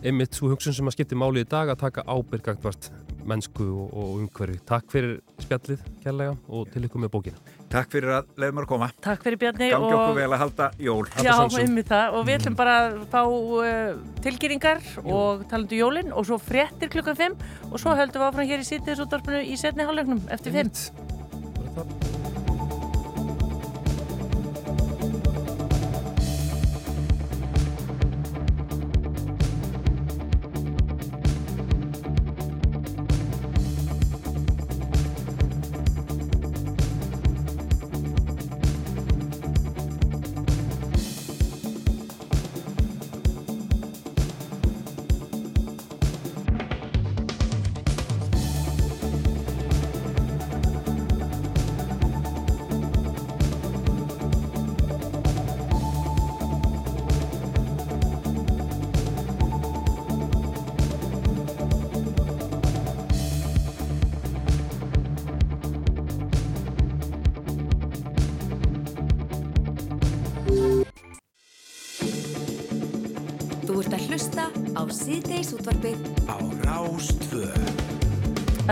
einmitt 0.04 0.36
svo 0.36 0.48
hugsun 0.52 0.76
sem 0.76 0.88
að 0.88 0.96
skipti 0.96 1.18
máli 1.18 1.44
í 1.44 1.48
dag 1.48 1.72
að 1.72 1.82
taka 1.84 2.06
ábyrgangvart 2.08 2.88
mennsku 3.28 3.66
og, 3.68 3.92
og 3.92 4.16
umhverfi. 4.22 4.60
Takk 4.68 4.88
fyrir 4.92 5.18
spjallið 5.44 5.84
kjallega 6.04 6.38
og 6.48 6.72
til 6.72 6.86
ykkur 6.88 7.04
með 7.04 7.14
bókina. 7.16 7.63
Takk 7.74 7.90
fyrir 7.90 8.12
að 8.14 8.28
leiðum 8.38 8.60
að 8.62 8.66
koma. 8.70 8.88
Takk 9.02 9.24
fyrir 9.26 9.40
Bjarni 9.42 9.70
Gangi 9.72 9.88
og- 9.88 9.94
okkur 9.98 10.18
vel 10.20 10.28
að 10.30 10.42
halda 10.44 10.68
jól. 10.78 11.06
Já, 11.26 11.32
einmitt 11.58 11.90
það. 11.90 12.14
Og 12.14 12.26
við 12.28 12.36
ætlum 12.38 12.56
bara 12.60 12.74
að 12.84 13.00
fá 13.10 13.22
uh, 13.26 13.96
tilgýringar 14.22 14.78
og 15.02 15.42
talandu 15.50 15.80
jólinn 15.80 16.12
og 16.14 16.28
svo 16.28 16.38
fréttir 16.38 16.92
klukkan 16.94 17.18
5 17.18 17.34
og 17.72 17.80
svo 17.82 17.96
höldum 17.98 18.22
við 18.22 18.28
áfram 18.30 18.50
hér 18.52 18.62
í 18.62 18.68
sýttiðsúttarpinu 18.70 19.42
í 19.42 19.58
setni 19.58 19.88
hálfleiknum 19.88 20.22
eftir 20.30 20.54
5 20.54 22.13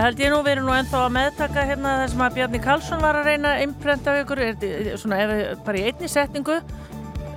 Það 0.03 0.09
held 0.09 0.19
ég 0.19 0.31
nú 0.33 0.37
verið 0.43 0.65
nú 0.67 0.71
ennþá 0.75 0.99
að 0.99 1.13
meðtaka 1.15 1.61
hérna 1.63 1.91
það 2.01 2.09
sem 2.11 2.21
að 2.25 2.33
Bjarni 2.35 2.59
Karlsson 2.59 2.99
var 3.05 3.15
að 3.15 3.27
reyna 3.29 3.51
að 3.53 3.61
imprenta 3.63 4.15
ykkur, 4.19 4.41
er, 4.43 4.89
svona 4.99 5.19
ef 5.23 5.29
við 5.31 5.61
bara 5.63 5.79
í 5.79 5.83
einni 5.87 6.09
setningu 6.11 6.57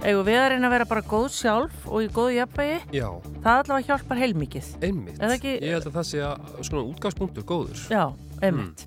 eigum 0.02 0.26
við 0.26 0.38
að 0.40 0.48
reyna 0.50 0.66
að 0.66 0.74
vera 0.74 0.88
bara 0.90 1.04
góð 1.06 1.28
sjálf 1.36 1.86
og 1.86 2.02
í 2.02 2.08
góðu 2.16 2.32
jafnvægi? 2.40 2.80
Já, 2.98 3.06
það 3.44 3.60
allavega 3.60 3.86
hjálpar 3.92 4.22
heilmikið. 4.24 4.72
Einmitt. 4.82 5.22
Ég 5.46 5.76
held 5.76 5.86
að 5.86 5.94
það 6.00 6.08
sé 6.10 6.24
að 6.26 6.50
svona 6.66 6.82
útgangspunktur 6.90 7.46
góður. 7.46 7.84
Já, 7.86 8.02
einmitt. 8.44 8.86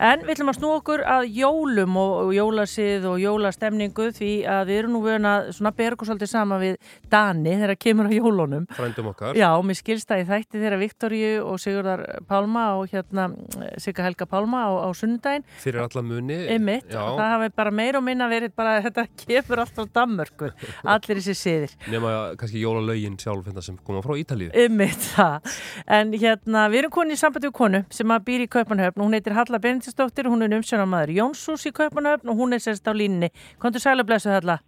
En 0.00 0.22
við 0.24 0.32
ætlum 0.34 0.50
að 0.52 0.56
snú 0.56 0.70
okkur 0.78 1.02
að 1.04 1.26
jólum 1.36 1.96
og, 2.00 2.12
og 2.24 2.30
jólasið 2.32 3.04
og 3.10 3.18
jólastemningu 3.20 4.06
því 4.16 4.30
að 4.48 4.70
við 4.70 4.78
erum 4.80 4.94
nú 4.96 5.02
vöna 5.04 5.32
að 5.40 5.50
svona 5.58 5.72
svolítið 6.00 6.30
sama 6.30 6.56
við 6.62 6.78
Dani 7.12 7.52
þegar 7.60 7.76
kemur 7.80 8.08
á 8.08 8.12
jólunum. 8.14 8.64
Frændum 8.72 9.10
okkar. 9.12 9.36
Já, 9.36 9.50
mér 9.60 9.76
skilst 9.76 10.08
það 10.08 10.22
í 10.22 10.26
þætti 10.30 10.62
þeirra 10.62 10.78
Viktoríu 10.80 11.34
og 11.44 11.60
Sigurðar 11.60 12.04
Pálma 12.30 12.64
og 12.78 12.94
hérna 12.94 13.28
Sigga 13.76 14.06
Helga 14.06 14.26
Pálma 14.30 14.62
á, 14.64 14.70
á 14.84 14.88
sunnudaginn. 14.96 15.44
Fyrir 15.60 15.84
alla 15.84 16.04
muni. 16.06 16.38
Einmitt, 16.54 16.88
Já, 16.88 17.02
og 17.04 17.20
það 17.20 17.34
hafi 17.34 17.52
bara 17.60 17.74
meira 17.82 18.00
og 18.00 18.06
minna 18.08 18.30
verið 18.30 18.56
bara 18.56 18.78
þetta 18.86 19.06
kemur 19.26 19.64
allt 19.66 19.76
frá 19.76 19.90
Danmörku, 20.00 20.50
allir 20.96 21.20
þessi 21.20 21.36
siðir. 21.36 21.76
nema 21.92 22.14
kannski 22.40 22.64
jólalögin 22.64 23.20
sjálf 23.20 23.50
hérna 23.50 23.64
sem 23.64 23.76
koma 23.84 24.00
frá 24.04 24.16
Ítalíu. 24.16 24.48
Einmitt 24.56 25.10
það. 25.12 25.52
En 25.86 26.16
hérna, 26.16 26.66
við 26.72 26.84
erum 26.86 26.96
konið 26.96 27.18
í 27.18 27.20
sambandi 27.20 27.50
við 27.50 27.56
konu 27.60 27.84
sem 27.92 28.16
að 28.16 28.26
býr 28.30 28.46
í 28.46 28.50
Kaupanhöfn 28.50 28.89
og 28.98 29.06
hún 29.06 29.14
heitir 29.14 29.36
Halla 29.36 29.60
Benediktsdóttir 29.62 30.26
og 30.26 30.34
hún 30.34 30.42
er 30.46 30.56
umsjónamaður 30.58 31.14
Jónsús 31.20 31.68
í 31.68 31.72
Kaupanhöfn 31.76 32.32
og 32.32 32.42
hún 32.42 32.56
er 32.56 32.64
sérst 32.64 32.90
á 32.90 32.92
línni. 32.96 33.30
Kontur 33.62 33.84
sæla 33.84 34.02
blessu 34.04 34.32
Halla? 34.32 34.58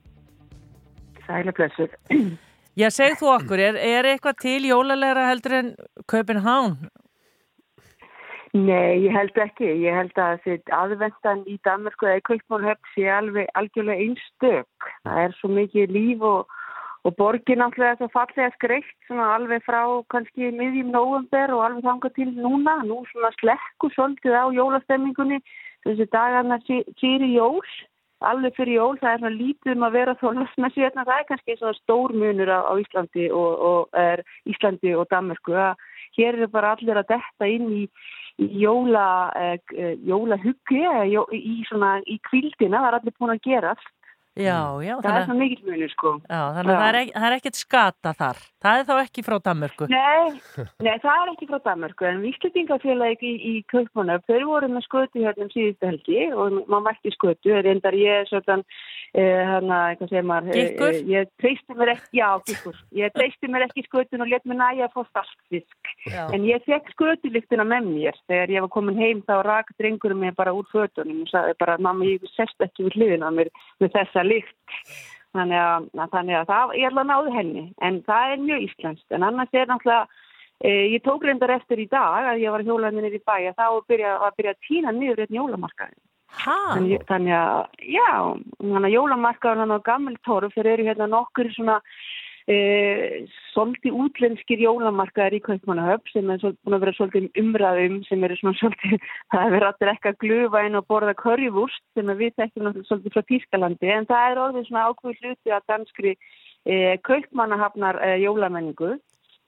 Sæla 1.26 1.52
blessu. 1.56 1.88
Já, 2.80 2.88
segð 2.88 3.18
þú 3.20 3.32
okkur, 3.34 3.60
er, 3.60 3.76
er 3.76 4.06
eitthvað 4.14 4.38
til 4.40 4.68
jólalegra 4.70 5.28
heldur 5.28 5.58
en 5.58 5.74
Kaupanhán? 6.08 6.78
Nei, 8.52 9.00
ég 9.06 9.14
held 9.16 9.38
ekki. 9.40 9.64
Ég 9.80 9.94
held 9.96 10.18
að 10.20 10.42
þetta 10.44 10.80
aðvendan 10.82 11.44
í 11.48 11.54
Danmarku 11.64 12.08
eða 12.08 12.20
í 12.20 12.24
Kaupmannhöfn 12.28 12.90
sé 12.92 13.06
alveg 13.08 13.48
algjörlega 13.56 14.04
einstök. 14.04 14.88
Það 15.08 15.20
er 15.22 15.36
svo 15.38 15.48
mikið 15.56 15.94
líf 15.96 16.26
og, 16.28 16.58
og 17.02 17.16
borgin 17.18 17.62
alltaf 17.64 17.98
svo 17.98 18.08
fallega 18.14 18.50
skreitt 18.54 19.12
alveg 19.12 19.64
frá 19.66 19.82
kannski 20.14 20.52
miðjum 20.54 20.92
nóvember 20.94 21.54
og 21.54 21.64
alveg 21.66 21.86
þangað 21.86 22.14
til 22.18 22.28
núna. 22.36 22.76
Nú 22.86 23.02
svona 23.10 23.32
slekku 23.40 23.90
svolítið 23.94 24.36
á 24.38 24.44
jólastemmingunni 24.54 25.40
þessi 25.86 26.06
dagarna 26.12 26.60
fyrir 26.66 27.32
jól. 27.34 27.64
Alveg 28.22 28.54
fyrir 28.54 28.76
jól, 28.78 28.98
það 29.00 29.12
er 29.12 29.18
svona 29.18 29.34
lítið 29.34 29.72
um 29.74 29.84
að 29.88 29.96
vera 29.98 30.18
þólasn 30.20 30.62
með 30.62 30.74
sérna. 30.76 31.06
Það 31.08 31.16
er 31.18 31.28
kannski 31.30 31.56
svona 31.58 31.78
stór 31.80 32.14
munur 32.14 32.52
á, 32.54 32.60
á 32.70 32.72
Íslandi 32.78 33.30
og, 33.34 33.52
og 33.70 33.98
er 33.98 34.22
Íslandi 34.46 34.94
og 34.94 35.08
Danmarku. 35.10 35.56
Að 35.58 35.82
hér 36.14 36.38
eru 36.38 36.50
bara 36.52 36.76
allir 36.76 37.02
að 37.02 37.10
detta 37.16 37.50
inn 37.50 37.66
í 37.82 37.86
í 38.40 38.48
jóla, 38.62 39.32
eh, 39.36 39.96
jólahuggi 40.08 40.82
jó, 41.12 41.26
í, 41.32 41.62
svona, 41.68 41.98
í 42.08 42.18
kvildina, 42.28 42.80
það 42.80 42.88
er 42.88 42.98
allir 42.98 43.18
búin 43.18 43.34
að 43.34 43.44
gerast. 43.44 43.92
Já, 44.32 44.80
já. 44.80 44.94
Það 45.04 45.16
er 45.18 45.26
svona 45.26 45.40
mikill 45.42 45.66
munur 45.68 45.90
sko. 45.92 46.10
Já, 46.24 46.40
þannig 46.56 46.72
að 46.72 46.80
það 46.80 46.96
er, 46.96 47.10
er 47.20 47.34
ekkert 47.36 47.58
skata 47.58 48.12
þar. 48.16 48.38
Það 48.62 48.78
er 48.78 48.86
þá 48.88 48.92
ekki 49.02 49.24
frá 49.26 49.36
Danmörku. 49.44 49.88
Nei, 49.92 50.40
nei, 50.86 50.94
það 51.02 51.18
er 51.18 51.32
ekki 51.34 51.48
frá 51.50 51.58
Danmarku 51.66 52.06
en 52.08 52.22
Víslutingafélagi 52.24 53.28
í, 53.28 53.34
í 53.50 53.54
Kaupmannöf, 53.68 54.24
þau 54.30 54.40
voru 54.48 54.70
með 54.72 54.86
skötu 54.86 55.20
hérna 55.26 55.44
um 55.44 55.52
síðustu 55.52 55.90
helgi 55.90 56.20
og 56.32 56.56
maður 56.64 56.84
mætti 56.86 57.12
skötu, 57.12 57.52
reyndar 57.66 57.98
ég 57.98 58.30
svona, 58.30 58.62
eh, 59.12 59.42
hana, 59.50 59.80
hvað 60.00 60.14
segir 60.14 60.26
maður, 60.30 60.56
eh, 60.56 60.70
Gikkur? 60.70 60.96
eh, 60.96 61.04
ég 61.12 61.32
treysti 61.42 61.76
mér 61.76 61.92
ekki, 61.96 62.12
já, 62.22 62.28
gikkur, 62.48 62.80
ég 63.02 63.12
treysti 63.18 63.52
mér 63.52 63.66
ekki 63.68 63.84
skötun 63.88 64.24
og 64.24 64.32
let 64.32 64.48
mér 64.48 64.60
næja 64.62 64.88
að 64.88 64.94
fá 64.96 65.02
startfisk, 65.10 65.92
Já. 66.06 66.24
en 66.32 66.48
ég 66.48 66.64
fekk 66.64 66.88
skötulíktina 66.94 67.66
með 67.68 67.90
mér, 67.90 68.16
þegar 68.30 68.48
ég 68.56 68.64
var 68.64 68.72
komin 68.72 68.96
heim 68.96 69.20
þá 69.26 69.42
rak 69.44 69.68
og 74.22 74.28
þessa 74.28 74.28
líkt. 74.28 75.00
Þannig 75.32 75.56
að, 75.56 75.86
þannig 76.12 76.36
að 76.36 76.48
það, 76.50 76.72
ég 76.76 76.88
ætla 76.90 77.02
að 77.02 77.08
náðu 77.08 77.30
henni, 77.32 77.62
en 77.80 78.02
það 78.04 78.32
er 78.32 78.42
mjög 78.42 78.64
íslenskt. 78.66 79.06
En 79.16 79.22
annars 79.24 79.54
er 79.56 79.68
náttúrulega, 79.70 80.06
e, 80.60 80.70
ég 80.92 81.02
tók 81.02 81.24
reyndar 81.24 81.50
eftir 81.50 81.80
í 81.80 81.88
dag 81.88 82.28
að 82.28 82.42
ég 82.42 82.52
var 82.52 82.64
hjólaðinni 82.66 83.06
niður 83.06 83.16
í 83.16 83.22
bæ 83.24 83.36
að 83.48 83.56
þá 83.56 83.68
byrja, 83.88 84.18
var 84.20 84.28
að 84.28 84.36
byrja 84.36 84.52
að 84.52 84.64
týna 84.68 84.92
niður 84.92 85.22
einn 85.24 85.38
jólamarkaðin. 85.38 86.02
Þannig, 86.42 87.02
þannig 87.08 87.36
að, 87.36 87.64
já, 87.80 88.12
þannig 88.60 88.88
að 88.88 88.94
jólamarkaðin 88.96 89.64
hann 89.64 89.76
á 89.76 89.86
gammal 89.88 90.16
torf, 90.24 90.52
þeir 90.52 90.70
eru 90.74 90.86
hérna 90.90 91.08
nokkur 91.08 91.48
svona 91.56 91.80
e, 92.50 93.26
svolítið 93.52 93.98
útlenskir 94.04 94.62
jólamarkaðir 94.64 95.38
í 95.38 95.42
Kaupmannahöfn 95.46 96.12
sem 96.12 96.32
er 96.32 96.42
búin 96.42 96.76
að 96.76 96.84
vera 96.84 96.96
svolítið 96.96 97.40
umræðum 97.42 98.00
sem 98.08 98.26
eru 98.26 98.38
svona 98.40 98.58
svolítið, 98.60 99.06
það 99.34 99.44
er 99.44 99.54
verið 99.56 99.68
að 99.68 99.80
drekka 99.84 100.14
glufa 100.24 100.64
inn 100.66 100.80
og 100.80 100.88
borða 100.90 101.14
körjúvúst 101.22 101.84
sem 101.96 102.12
að 102.12 102.24
við 102.24 102.36
þekkjum 102.40 102.82
svolítið 102.88 103.16
frá 103.16 103.26
Tískalandi 103.30 103.94
en 103.94 104.10
það 104.10 104.28
er 104.28 104.42
orðið 104.46 104.68
svona 104.68 104.88
ákveð 104.90 105.22
hluti 105.22 105.56
að 105.56 105.66
danskri 105.72 106.12
e, 106.16 106.76
Kaupmannahafnar 107.08 108.02
e, 108.02 108.12
jólamenningu 108.24 108.92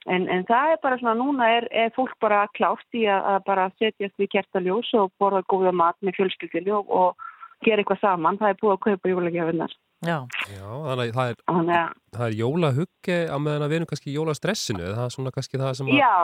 en, 0.07 0.27
en 0.29 0.49
það 0.49 0.75
er 0.75 0.83
bara 0.83 0.99
svona 1.01 1.19
núna 1.19 1.53
er, 1.59 1.69
er 1.73 1.95
fólk 1.97 2.17
bara 2.23 2.45
klárt 2.57 2.97
í 2.97 3.07
að, 3.09 3.31
að 3.35 3.47
bara 3.49 3.71
setjast 3.79 4.19
við 4.21 4.35
kertaljós 4.37 4.93
og 4.99 5.15
borða 5.21 5.45
góða 5.51 5.73
mat 5.77 5.97
með 6.05 6.21
fjölskyldinu 6.21 6.79
og, 6.81 6.93
og 6.93 7.31
gera 7.65 7.83
eitthvað 7.83 8.03
saman, 8.03 8.39
það 8.41 8.53
er 8.53 8.61
búið 8.61 8.75
að 8.75 8.85
kaupa 8.87 9.13
jólagjafinnar. 9.13 9.75
Já. 10.05 10.19
Já, 10.51 10.67
þannig 10.67 11.11
að 11.11 11.17
það 11.17 11.31
er, 11.31 11.41
Þannig 11.49 11.79
að, 11.79 11.97
það 12.17 12.27
er 12.27 12.37
jólahugge 12.41 13.19
á 13.31 13.37
meðan 13.41 13.65
að 13.65 13.73
við 13.73 13.79
erum 13.79 13.91
kannski 13.93 14.11
í 14.11 14.17
jólastressinu, 14.19 14.85
eða 14.85 14.97
það 14.99 15.09
er 15.09 15.15
svona 15.17 15.35
kannski 15.35 15.61
það 15.63 15.75
sem 15.79 15.91
að 15.91 16.01
já, 16.01 16.15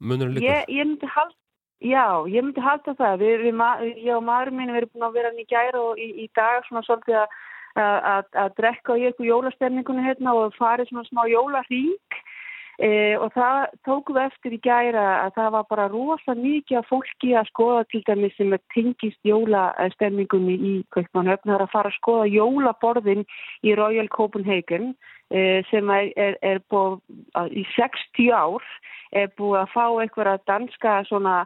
munurinn 0.00 0.36
liggur. 0.36 0.48
ég, 0.48 0.72
ég 0.72 0.88
myndi 0.88 1.10
halda, 1.12 1.36
já, 1.92 2.06
ég 2.32 2.46
myndi 2.46 2.66
halda 2.66 2.94
það. 3.00 3.16
Við, 3.24 3.46
við, 3.46 3.64
ég 4.06 4.12
og 4.16 4.26
maðurinn 4.28 4.60
minn, 4.60 4.72
við 4.72 4.82
erum 4.82 4.92
búin 4.94 5.08
að 5.08 5.16
vera 5.18 5.32
hann 5.32 5.42
í 5.42 5.48
gæra 5.50 5.82
og 5.82 6.00
í, 6.00 6.08
í 6.24 6.28
dag 6.38 6.68
svona 6.68 6.84
svolítið 6.88 7.18
að, 7.20 7.38
að, 7.74 7.96
að, 8.14 8.30
að 8.44 8.56
drekka 8.60 8.96
í 8.96 9.06
eitthvað 9.08 9.30
jólastemningunni 9.32 10.06
hérna 10.06 10.36
og 10.38 10.56
farið 10.56 10.92
svona 10.92 11.08
smá 11.10 11.24
jólahring. 11.30 12.21
E, 12.82 13.14
og 13.14 13.30
það 13.30 13.58
tókum 13.86 14.16
við 14.16 14.24
eftir 14.26 14.54
í 14.56 14.58
gæra 14.64 15.02
að 15.22 15.36
það 15.36 15.50
var 15.54 15.66
bara 15.70 15.84
rosa 15.92 16.34
mikið 16.34 16.80
af 16.80 16.88
fólki 16.90 17.30
að 17.38 17.50
skoða 17.52 17.84
til 17.92 18.00
dæmis 18.08 18.34
sem 18.34 18.54
tengist 18.74 19.20
jólastemningunni 19.28 20.56
í 20.58 20.72
Kaupmannhöfn. 20.96 21.46
Það 21.46 21.54
er 21.60 21.64
að 21.68 21.74
fara 21.76 21.92
að 21.92 21.98
skoða 22.00 22.26
jólaborðin 22.32 23.22
í 23.62 23.76
Royal 23.78 24.08
Copenhagen 24.10 24.96
e, 25.30 25.62
sem 25.70 25.94
er, 25.94 26.10
er, 26.16 26.38
er 26.42 26.62
búið 26.74 26.98
að- 27.38 27.54
í 27.54 27.62
60 27.76 28.32
ár 28.34 28.66
er 29.12 29.30
búið 29.38 29.60
að 29.62 29.72
fá 29.76 29.86
eitthvað 30.02 30.42
danska 30.50 30.98
svona 31.06 31.36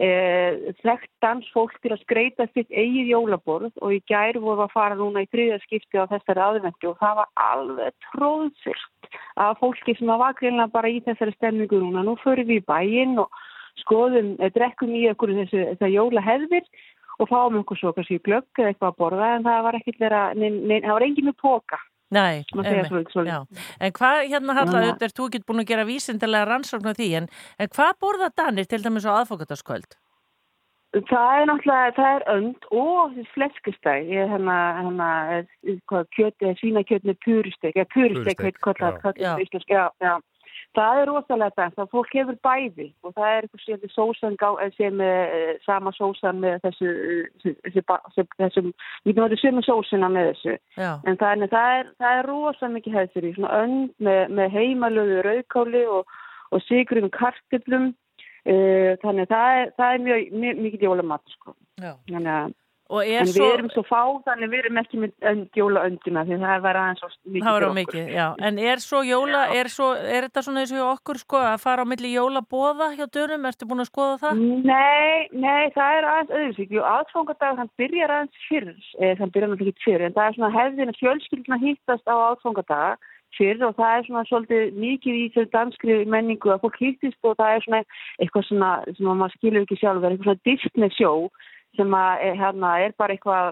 þekkt 0.00 1.10
dansfólk 1.20 1.74
til 1.82 1.92
að 1.92 2.00
skreita 2.06 2.46
sitt 2.54 2.70
eigið 2.72 3.10
jólaborð 3.12 3.74
og 3.84 3.92
í 3.92 3.98
gær 4.08 4.38
voru 4.40 4.64
að 4.64 4.72
fara 4.72 4.96
núna 4.96 5.26
í 5.26 5.28
þriða 5.28 5.58
skipti 5.66 6.00
á 6.00 6.08
þessari 6.08 6.40
aðvendu 6.40 6.88
og 6.88 6.96
það 7.02 7.18
var 7.18 7.28
alveg 7.44 8.06
tróðsyrst 8.06 9.10
af 9.36 9.60
fólki 9.60 9.96
sem 9.98 10.08
var 10.08 10.38
greinlega 10.38 10.72
bara 10.72 10.88
í 10.88 11.02
þessari 11.04 11.36
stemningu 11.36 11.82
núna. 11.82 12.04
Nú 12.06 12.16
förum 12.22 12.48
við 12.48 12.62
í 12.62 12.66
bæinn 12.70 13.20
og 13.20 13.28
skoðum, 13.82 14.36
eh, 14.40 14.50
drekkum 14.54 14.94
í 14.94 15.04
okkur 15.12 15.34
þessu, 15.36 15.66
þessu 15.76 15.92
jólaheðvir 15.92 16.64
og 17.20 17.28
fáum 17.28 17.60
okkur 17.60 17.76
svo 17.76 17.92
kannski 17.92 18.20
glögg 18.24 18.48
eða 18.56 18.72
eitthvað 18.72 18.92
að 18.92 19.00
borða 19.02 19.30
en 19.36 19.44
það 19.44 19.62
var 19.66 19.78
ekkert 19.80 20.00
vera, 20.00 20.20
nein, 20.34 20.62
nein, 20.66 20.82
það 20.82 20.96
var 20.96 21.06
engin 21.08 21.28
með 21.28 21.36
póka. 21.44 21.78
Nei. 22.10 22.44
En 22.50 23.92
hvað, 23.94 24.16
hérna 24.26 24.54
Halla, 24.56 24.66
Þannig 24.66 24.74
að- 24.74 24.86
auðvitað 24.90 25.08
er 25.08 25.16
þú 25.16 25.26
ekki 25.28 25.46
búin 25.46 25.62
að 25.62 25.70
gera 25.70 25.84
vísindilega 25.86 26.48
rannsókn 26.48 26.90
á 26.90 26.94
því, 26.98 27.10
en, 27.20 27.28
en 27.58 27.68
hvað 27.68 27.92
borða 28.02 28.30
Danir 28.34 28.66
til 28.66 28.82
dæmis 28.82 29.06
á 29.06 29.14
aðfókataskvöld? 29.22 29.94
Það 30.90 31.32
er 31.38 31.44
náttúrulega, 31.46 31.94
það 31.94 32.16
er 32.16 32.24
önd 32.34 32.64
og 32.74 33.12
þessi 33.14 33.30
fleskustæg, 33.36 34.08
ég 34.10 34.24
er 34.24 34.32
hérna, 34.32 34.56
hérna, 34.82 35.10
eh, 35.36 35.76
hvað, 35.86 36.08
kjöt, 36.16 36.46
svínakjöt 36.58 37.04
með 37.06 37.16
purustek, 37.22 37.76
eða 37.78 37.86
veit 38.42 38.58
hvað 38.58 38.80
það, 38.80 38.90
já. 38.90 38.98
hvað 38.98 39.14
það 39.20 39.38
er 39.38 39.44
íslensk, 39.44 39.70
já, 39.70 39.84
já. 40.02 40.14
Það 40.78 41.00
er 41.00 41.08
rosalega 41.10 41.54
bænt, 41.58 41.74
það 41.74 41.88
fólk 41.90 42.12
hefur 42.14 42.36
bæði 42.46 42.84
og 43.02 43.14
það 43.16 43.30
er 43.30 43.46
eitthvað 43.46 43.62
sem 43.64 43.90
sósan 43.90 44.36
eh, 44.38 44.68
sem 44.76 45.00
er 45.02 45.56
sama 45.64 45.90
sósan 45.96 46.38
með 46.44 46.60
þessu, 46.66 46.90
eh, 46.90 47.24
þessu, 47.42 47.82
þessu, 47.82 48.24
þessum, 48.38 48.68
við 49.02 49.18
náttúrulega 49.18 49.40
sömu 49.42 49.64
sósina 49.66 50.10
með 50.14 50.28
þessu. 50.30 50.54
Já, 50.78 50.92
En 51.02 51.18
það 51.18 51.32
er, 51.32 51.50
það 51.56 51.74
er, 51.78 51.90
það 52.04 52.18
er 52.20 52.30
rosalega 52.30 52.74
mikið 52.76 52.98
hefð 52.98 53.16
fyrir 53.16 53.26
því, 53.26 53.34
svona 53.40 53.64
önd 53.64 54.06
með, 54.06 54.22
með 54.38 54.54
heimalögu 54.58 55.18
rauðkáli 55.26 55.82
og, 55.96 56.14
og 56.50 56.64
sigrum 56.68 57.10
kartöflum. 57.18 57.90
Uh, 58.40 58.96
þannig 59.02 59.26
að 59.26 59.32
það 59.34 59.58
er, 59.58 59.66
það 59.76 59.94
er 59.94 60.04
mjög, 60.06 60.28
mjög 60.32 60.60
mikið 60.64 60.84
jólamat, 60.86 61.34
sko. 61.34 61.52
Þannig 62.08 62.30
að, 62.32 62.54
Og 62.90 63.06
er 63.06 63.22
en 63.22 63.28
svo, 63.30 63.46
við 63.46 63.52
erum 63.54 63.68
svo 63.70 63.82
fá, 63.86 64.00
þannig 64.26 64.50
við 64.50 64.64
erum 64.64 64.78
ekki 64.80 64.98
með 64.98 65.26
önd, 65.30 65.44
jólaöndina, 65.54 66.24
því 66.26 66.38
það 66.42 66.64
var 66.64 66.78
aðeins 66.80 67.02
svo 67.04 67.10
mikið 67.10 67.46
fyrir 67.46 67.66
okkur. 67.66 67.76
mikið. 67.78 68.08
En 68.48 68.58
er 68.72 68.82
svo 68.82 69.02
jóla, 69.06 69.42
er, 69.60 69.70
svo, 69.70 69.90
er 69.94 70.26
þetta 70.26 70.42
svona 70.46 70.64
eins 70.64 70.72
og 70.74 70.88
okkur, 70.88 71.20
sko, 71.22 71.42
að 71.52 71.62
fara 71.62 71.84
á 71.86 71.90
milli 71.92 72.10
jólabóða 72.16 72.90
hjá 72.96 73.06
dönum? 73.14 73.46
Ertu 73.50 73.70
búin 73.70 73.84
að 73.84 73.90
skoða 73.92 74.18
það? 74.24 74.42
Nei, 74.66 75.30
nei, 75.30 75.70
það 75.76 76.00
er 76.00 76.08
aðeins 76.14 76.34
öðruvísík. 76.40 76.74
Jú, 76.74 76.82
aðfangadag, 76.96 77.62
hann 77.62 77.72
byrjar 77.78 78.16
aðeins 78.16 78.42
fyrr, 78.48 78.74
eh, 78.98 79.14
hann 79.22 79.30
byrjar 79.30 79.54
náttúrulega 79.54 79.76
ekki 79.76 79.86
fyrr, 79.86 80.06
en 80.08 80.18
það 80.18 80.26
er 80.26 80.38
svona 80.40 80.52
hefðin 80.58 80.94
að 80.94 81.00
fjölskylduna 81.04 81.62
hýttast 81.62 82.10
á 82.10 82.16
aðfangadag 82.18 83.08
fyrr 83.38 83.62
og 83.66 83.76
það 83.78 83.96
er 83.96 84.06
svona 84.06 84.24
svolítið 84.28 84.78
mikið 84.80 85.18
í 85.18 85.24
þessu 85.34 85.50
danskri 85.54 85.98
menningu 86.10 86.50
að 86.52 86.64
fólk 86.64 86.78
hýttist 86.82 87.18
og 87.26 87.36
það 87.38 87.54
er 87.54 87.64
svona 87.66 87.80
eitthvað 88.18 88.46
svona 88.48 88.70
sem 88.96 89.10
að 89.12 89.20
maður 89.20 89.36
skilur 89.36 89.66
ekki 89.66 89.78
sjálfur, 89.80 90.10
eitthvað 90.10 90.28
svona 90.28 90.46
Disney 90.48 90.94
show 90.96 91.28
sem 91.78 91.96
að 91.96 92.22
eh, 92.24 92.38
hérna 92.38 92.76
er 92.84 92.94
bara 92.98 93.14
eitthvað 93.14 93.50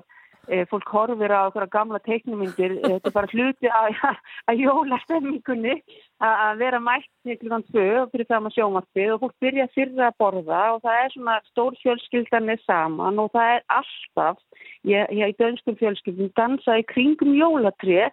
eh, 0.48 0.64
fólk 0.70 0.88
horfir 0.92 1.32
á 1.34 1.46
okkur 1.46 1.66
gamla 1.72 2.00
teiknumyndir, 2.04 2.78
eh, 2.78 2.96
þetta 2.96 3.10
er 3.10 3.16
bara 3.16 3.30
hluti 3.32 3.70
að, 3.80 4.00
að 4.50 4.62
jólastemmingunni 4.64 5.76
að 6.24 6.62
vera 6.62 6.80
mætt 6.82 7.08
til 7.22 7.36
klukkan 7.38 7.66
tvö 7.68 7.86
og 8.02 8.10
fyrir 8.12 8.28
það 8.30 8.44
með 8.46 8.56
sjómarfið 8.56 9.12
og 9.14 9.22
fólk 9.24 9.36
byrja 9.44 9.68
fyrir 9.76 10.04
að 10.08 10.18
borða 10.22 10.62
og 10.74 10.82
það 10.86 11.02
er 11.04 11.14
svona 11.14 11.38
stór 11.52 11.78
fjölskyldan 11.82 12.48
með 12.48 12.64
saman 12.66 13.22
og 13.22 13.30
það 13.36 13.54
er 13.54 13.64
alltaf, 13.78 14.42
ég, 14.88 15.14
ég 15.14 15.34
í 15.34 15.38
dönskum 15.38 15.78
fjölskyldum 15.78 16.34
dansa 16.38 16.80
í 16.80 16.86
kringum 16.90 17.36
jólatrið 17.38 18.08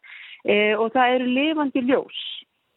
e, 0.45 0.75
og 0.77 0.91
það 0.93 1.17
eru 1.17 1.31
lifandi 1.39 1.85
ljós. 1.87 2.21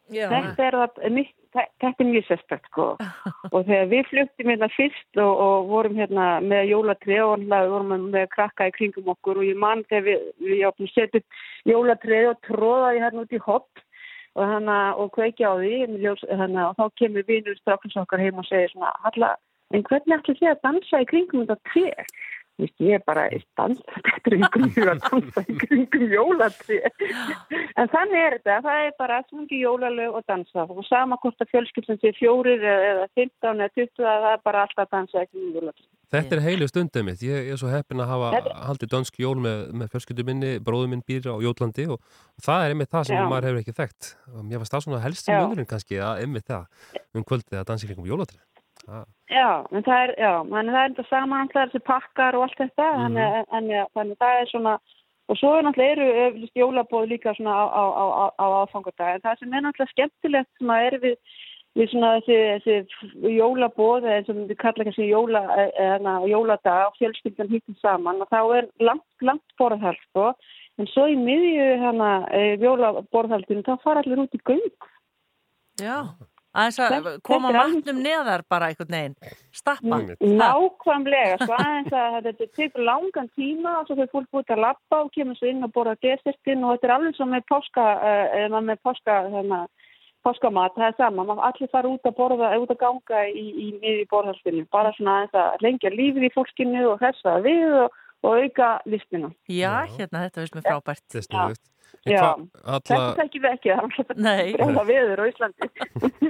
Já. 0.09 0.29
Þetta 0.33 0.65
er, 0.65 0.77
það, 0.79 1.01
mitt, 1.13 1.33
þetta 1.53 1.91
er 1.91 2.09
mjög 2.09 2.27
sérstætt 2.29 2.69
sko 2.71 2.87
og 3.55 3.59
þegar 3.67 3.91
við 3.91 4.07
fluttum 4.11 4.53
hérna 4.53 4.69
fyrst 4.73 5.21
og, 5.21 5.43
og 5.45 5.69
vorum 5.73 5.99
hérna 5.99 6.29
með 6.45 6.71
jólatrið 6.73 7.25
og 7.25 7.35
alltaf 7.35 7.69
vorum 7.75 8.07
með, 8.13 8.29
krakka 8.33 8.71
í 8.71 8.75
kringum 8.79 9.13
okkur 9.15 9.43
og 9.43 9.49
ég 9.49 9.61
mann 9.61 9.85
þegar 9.91 10.07
við, 10.09 10.25
við 10.49 10.95
setjum 10.95 11.27
jólatrið 11.69 12.31
og 12.33 12.41
tróðaði 12.49 13.05
hérna 13.05 13.27
út 13.27 13.37
í 13.37 13.43
hopp 13.45 13.85
og, 14.39 14.45
hana, 14.47 14.79
og 14.97 15.13
kveikja 15.17 15.53
á 15.53 15.55
því 15.61 16.01
ljós, 16.01 16.25
hana, 16.41 16.71
og 16.71 16.79
þá 16.79 16.99
kemur 17.03 17.29
vinur 17.29 17.61
strákins 17.61 18.01
okkar 18.01 18.23
heim 18.23 18.41
og 18.41 18.49
segir 18.49 18.73
svona 18.73 18.95
en 19.77 19.85
hvernig 19.85 20.17
ætli 20.17 20.39
þið 20.39 20.51
að 20.55 20.63
dansa 20.65 21.03
í 21.03 21.09
kringum 21.11 21.45
þetta 21.45 21.73
tré? 21.73 21.91
Ég 22.59 22.97
er 22.97 23.03
bara 23.07 23.29
í 23.31 23.39
í 25.49 25.57
kringum 25.63 26.09
jólatré 26.11 26.81
en 27.79 27.91
þannig 27.93 28.19
er 28.19 28.39
þetta 28.39 28.57
það 28.67 28.87
er 28.87 28.97
bara 28.99 29.21
smungi 29.29 29.61
jólalög 29.63 30.19
og 30.19 30.27
dansa 30.27 30.67
og 30.67 30.83
sama 30.89 31.21
hvort 31.23 31.45
að 31.45 31.53
fjölskyldum 31.53 32.01
sé 32.03 32.13
fjórir 32.19 32.65
eða 32.65 33.07
15 33.15 33.55
eða 33.55 33.71
20 33.79 34.03
það 34.03 34.29
er 34.33 34.43
bara 34.49 34.67
alltaf 34.67 34.91
dansa 34.91 35.25
Þetta 36.09 36.39
er 36.39 36.41
heilu 36.41 36.67
stundið 36.69 37.05
mitt. 37.05 37.23
Ég 37.25 37.51
er 37.53 37.59
svo 37.61 37.69
heppin 37.69 38.01
að 38.01 38.09
hafa 38.09 38.29
Þetta- 38.33 38.61
haldið 38.65 38.91
dönsk 38.95 39.19
jól 39.21 39.35
með, 39.45 39.59
með 39.77 39.91
fjölskyldu 39.93 40.25
minni, 40.25 40.53
bróðu 40.65 40.89
minn 40.89 41.03
býr 41.05 41.29
á 41.29 41.37
Jólandi 41.45 41.85
og, 41.93 42.01
og 42.01 42.45
það 42.47 42.65
er 42.65 42.73
einmitt 42.73 42.93
það 42.95 43.05
sem 43.11 43.19
Já. 43.19 43.29
maður 43.29 43.49
hefur 43.49 43.61
ekki 43.61 43.77
þekkt. 43.77 44.09
Og 44.33 44.47
mér 44.49 44.63
fannst 44.63 44.73
það 44.73 44.85
svona 44.87 45.03
helst 45.05 45.29
sem 45.29 45.37
öðrun 45.37 45.69
kannski 45.69 46.01
að 46.01 46.23
einmitt 46.25 46.49
það 46.49 46.65
um 47.13 47.27
kvöldið 47.29 47.61
að 47.61 47.69
dansa 47.69 47.91
kringum 47.91 48.09
jólatrið. 48.09 48.41
Það- 48.89 49.07
Já, 49.29 49.49
en 49.73 49.83
það 49.85 49.99
er, 50.09 50.15
já, 50.19 50.33
en 50.41 50.69
það 50.73 50.79
er 50.85 50.93
þetta 50.95 51.09
saman 51.11 51.41
alltaf 51.45 51.69
þessi 51.73 51.85
pakkar 51.85 52.35
og 52.39 52.43
allt 52.47 52.57
þetta 52.63 52.87
Mhm. 52.95 53.01
þannig, 53.03 53.35
en, 53.39 53.45
en, 53.59 53.69
ja, 53.71 53.85
þannig 53.95 54.17
það 54.19 54.41
er 54.41 54.47
svona 54.53 54.79
og 55.29 55.37
svo 55.37 55.51
er 55.59 55.63
náttúrulega 55.63 55.93
eru 55.93 56.07
eflust 56.29 56.55
jólabóð 56.57 57.09
líka 57.11 57.35
svona 57.37 57.53
á, 57.53 57.65
á, 57.69 57.85
á, 57.93 58.05
á, 58.09 58.25
á 58.41 58.47
aðfangadag 58.65 59.15
en 59.15 59.21
það 59.21 59.39
sem 59.39 59.53
er 59.53 59.61
náttúrulega 59.61 59.93
skemmtilegt 59.93 60.49
sem 60.59 60.69
að 60.73 60.87
er 60.87 60.97
við, 61.03 61.17
við 61.77 61.91
svona 61.93 62.13
þessi, 62.17 62.39
þessi 62.65 63.37
jólabóð 63.37 64.07
eða 64.09 64.25
sem 64.27 64.39
við 64.49 64.57
kalla 64.57 64.85
kannski 64.89 65.11
jóla, 65.13 65.43
eða, 65.77 66.15
jóladag 66.33 66.87
og 66.89 66.97
fjölskyldan 66.97 67.51
hittum 67.53 67.77
saman 67.83 68.23
og 68.25 68.29
þá 68.33 68.41
er 68.57 68.69
langt, 68.81 69.05
langt 69.21 69.53
borðhald 69.61 70.01
sko. 70.09 70.33
en 70.79 70.87
svo 70.87 71.05
í 71.11 71.17
miðju 71.19 71.69
hana, 71.85 72.11
jólaborðhaldinu 72.65 73.65
þá 73.67 73.77
fara 73.83 74.01
allir 74.01 74.25
út 74.25 74.33
í 74.35 74.41
göng 74.49 74.73
Já. 75.79 76.07
Aðeins 76.57 76.79
að 76.81 77.09
koma 77.27 77.51
matnum 77.53 77.99
neðar 78.01 78.43
bara 78.49 78.71
einhvern 78.71 78.95
veginn. 78.95 79.35
Stappa. 79.55 79.99
Nákvæmlega, 80.19 81.37
sko 81.43 81.57
aðeins 81.59 81.93
að 81.93 82.17
þetta 82.29 82.49
tekur 82.57 82.87
langan 82.89 83.29
tíma 83.37 83.75
og 83.81 83.89
svo 83.89 83.99
fyrir 83.99 84.13
fólk 84.15 84.41
út 84.41 84.55
að 84.55 84.63
lappa 84.65 85.03
og 85.05 85.13
kemur 85.15 85.37
svo 85.39 85.51
inn 85.51 85.67
og 85.67 85.75
borða 85.77 85.99
desertinn 86.05 86.65
og 86.65 86.77
þetta 86.77 86.89
er 86.89 86.95
alveg 86.97 87.19
svo 87.19 87.29
með 87.29 87.45
páska, 87.53 87.85
uh, 88.01 88.25
eða 88.41 88.65
með 88.65 88.83
páska, 88.89 89.21
hérna, 89.35 89.61
páskamat, 90.27 90.75
það 90.77 90.89
er 90.89 90.99
sama, 90.99 91.29
maður 91.29 91.47
allir 91.51 91.73
fara 91.73 91.93
út 91.93 92.09
að 92.09 92.19
borða, 92.19 92.51
út 92.59 92.75
að 92.75 92.83
ganga 92.83 93.23
í, 93.29 93.47
í 93.49 93.69
miði 93.79 94.09
borðarspilinu, 94.11 94.67
bara 94.73 94.93
svona 94.97 95.21
aðeins 95.21 95.41
að 95.45 95.65
lengja 95.67 95.95
lífið 95.95 96.29
í 96.31 96.35
fólkinu 96.35 96.85
og 96.95 97.03
þessa 97.05 97.39
við 97.45 97.77
og, 97.85 98.05
og 98.25 98.39
auka 98.43 98.71
listina. 98.89 99.31
Já, 99.51 99.73
hérna, 99.95 100.25
þetta 100.27 100.43
veist 100.45 100.57
mér 100.59 100.67
frábært. 100.67 101.05
Þetta 101.13 101.45
er 102.07 102.13
Já. 102.13 102.21
hvað, 102.21 102.43
Þetta 102.59 102.97
alla, 102.99 103.15
tekjum 103.19 103.45
við 103.45 103.55
ekki, 103.57 103.71
það 103.73 104.29
er 104.35 104.63
alltaf 104.67 104.89
viður 104.93 105.23
á 105.23 105.25
Íslandi. 105.29 105.69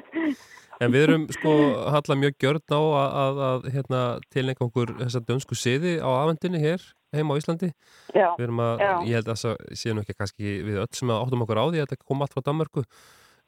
en 0.83 0.95
við 0.95 1.05
erum 1.09 1.27
sko 1.35 1.55
halla 1.95 2.19
mjög 2.23 2.39
gjörn 2.45 2.63
á 2.71 2.81
að, 2.81 3.19
að, 3.25 3.43
að 3.49 3.69
hérna, 3.75 4.03
tilneinka 4.35 4.67
okkur 4.69 4.95
þessa 5.03 5.25
dönsku 5.29 5.59
siði 5.59 5.99
á 5.99 6.09
afendinni 6.09 6.63
hér 6.63 6.85
heima 7.15 7.37
á 7.37 7.41
Íslandi. 7.41 7.71
Já, 8.15 8.29
Við 8.39 8.45
erum 8.49 8.65
að, 8.65 8.83
Já. 8.85 8.93
ég 9.09 9.19
held 9.19 9.33
að 9.33 9.41
það 9.43 9.79
sé 9.83 9.95
nú 9.95 10.05
ekki 10.05 10.19
kannski 10.19 10.59
við 10.67 10.83
öll 10.85 10.91
sem 10.97 11.13
að 11.13 11.23
áttum 11.25 11.45
okkur 11.47 11.63
á 11.63 11.67
því 11.69 11.81
að 11.81 11.87
þetta 11.87 12.05
kom 12.05 12.25
allt 12.25 12.37
frá 12.37 12.45
Danmarku 12.49 12.85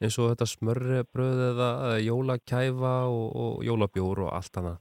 eins 0.00 0.16
og 0.16 0.30
þetta 0.32 0.48
smörrebröð 0.48 1.42
eða 1.50 1.70
eða 1.90 1.98
jólakæfa 2.06 2.94
og, 3.12 3.26
og 3.36 3.64
jólabjór 3.68 4.24
og 4.26 4.30
allt 4.38 4.60
annað. 4.60 4.78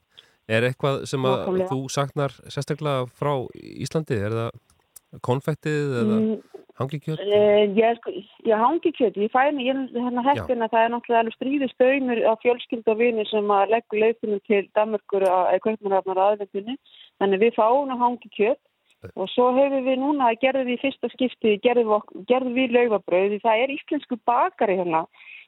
Er 0.49 0.65
eitthvað 0.65 1.03
sem 1.09 1.25
að 1.29 1.35
Nákvæmlega. 1.37 1.69
þú 1.69 1.79
saknar 1.93 2.33
sérstaklega 2.49 3.03
frá 3.19 3.33
Íslandi? 3.53 4.17
Er 4.17 4.33
það 4.39 5.21
konfektið 5.25 5.93
eða 6.01 6.15
Mm, 6.19 6.41
hangikjöt? 6.79 7.19
Uh, 7.19 7.65
ég, 7.75 7.97
sko, 7.99 8.13
ég 8.45 8.61
hangi 8.63 8.91
kjöti, 8.97 9.25
ég 9.25 9.31
fæ 9.33 9.49
ég 9.51 9.69
er 9.73 9.79
hérna 10.05 10.23
heppin 10.25 10.63
að 10.65 10.71
það 10.73 10.83
er 10.85 10.91
náttúrulega 10.93 11.21
alveg 11.23 11.35
stríðist 11.37 11.77
döymur 11.81 12.21
á 12.25 12.33
fjölskyld 12.41 12.87
og 12.87 12.97
vini 12.97 13.25
sem 13.29 13.45
að 13.51 13.73
leggur 13.75 13.99
leifinum 13.99 14.41
til 14.47 14.63
Danmarkur 14.77 15.25
eða 15.27 15.59
kaupmanrafnar 15.65 16.23
aðvendinu 16.25 16.77
þannig 17.19 17.43
við 17.45 17.53
fáum 17.57 17.93
að 17.93 18.01
hangi 18.05 18.29
kjöt 18.37 18.61
og 19.15 19.29
svo 19.31 19.51
hefur 19.55 19.83
við 19.85 19.99
núna, 20.01 20.33
gerðum 20.41 20.67
við 20.67 20.77
í 20.77 20.81
fyrsta 20.83 21.09
skipti, 21.13 21.55
gerðum 21.63 21.93
við, 21.93 22.23
gerðum 22.27 22.55
við 22.57 22.73
laufabröð, 22.75 23.37
það 23.43 23.61
er 23.63 23.75
íslensku 23.77 24.17
bakari 24.27 24.75
hérna 24.79 25.05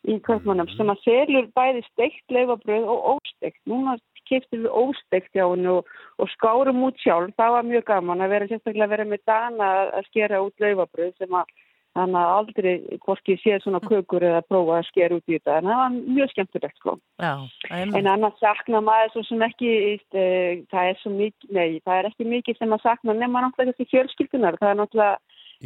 í 0.07 0.17
Kaupmannum 0.25 0.69
sem 0.71 0.89
að 0.89 1.03
selur 1.03 1.49
bæði 1.57 1.83
steikt 1.91 2.33
laufabröð 2.33 2.87
og 2.89 3.17
ósteikt. 3.17 3.59
Núna 3.69 3.97
keftum 4.31 4.63
við 4.65 4.77
ósteikt 4.83 5.35
hjá 5.35 5.45
henni 5.45 5.71
og, 5.77 5.89
og 6.17 6.31
skárum 6.35 6.85
út 6.87 7.03
sjálf, 7.03 7.35
það 7.37 7.57
var 7.57 7.67
mjög 7.69 7.89
gaman 7.91 8.23
að 8.25 8.33
vera 8.35 8.49
sérstaklega 8.51 8.87
að 8.87 8.95
vera 8.95 9.09
með 9.11 9.25
dana 9.29 9.73
að- 9.81 9.91
að 9.99 10.07
skera 10.09 10.41
út 10.45 10.65
laufabröð 10.65 11.13
sem 11.17 11.41
að 11.41 11.59
Þannig 11.91 12.21
að 12.21 12.33
aldrei 12.37 12.73
hvorki 13.03 13.35
séð 13.41 13.65
svona 13.65 13.81
kökur 13.83 14.23
eða 14.23 14.43
prófa 14.47 14.77
að 14.77 14.85
skera 14.87 15.17
út 15.17 15.27
í 15.27 15.35
þetta. 15.35 15.57
En 15.59 15.65
það 15.67 15.79
var 15.81 15.95
mjög 16.15 16.29
skemmtilegt 16.31 16.77
sko. 16.79 16.93
Já, 17.19 17.33
En 17.71 18.07
annars 18.07 18.37
sakna 18.39 18.79
maður 18.79 19.11
svo 19.11 19.23
sem 19.27 19.43
ekki, 19.43 19.71
e, 20.15 20.23
það 20.71 20.87
er 20.87 21.01
svo 21.01 21.11
mikið, 21.17 21.49
nei, 21.57 21.81
það 21.83 21.97
er 21.97 22.07
ekki 22.07 22.27
mikið 22.31 22.61
sem 22.61 22.75
að 22.77 22.85
sakna 22.85 23.17
nema 23.17 23.43
náttúrulega 23.43 23.75
þessi 23.75 23.91
fjölskyldunar. 23.91 24.59
Það 24.61 24.71
er 24.71 24.79
náttúrulega, 24.79 25.17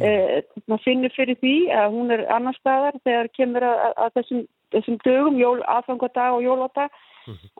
e, 0.02 0.42
maður 0.66 0.84
finnur 0.88 1.14
fyrir 1.14 1.38
því 1.44 1.54
að 1.78 1.94
hún 1.94 2.10
er 2.16 2.26
annar 2.34 2.58
staðar 2.58 2.98
þegar 3.06 3.30
kemur 3.38 3.68
að, 3.70 3.86
að 3.94 4.12
þessum, 4.18 4.44
þessum 4.74 4.98
dögum, 5.06 5.38
jól, 5.38 5.60
aðfangadag 5.62 6.40
og 6.40 6.42
jóláta. 6.42 6.88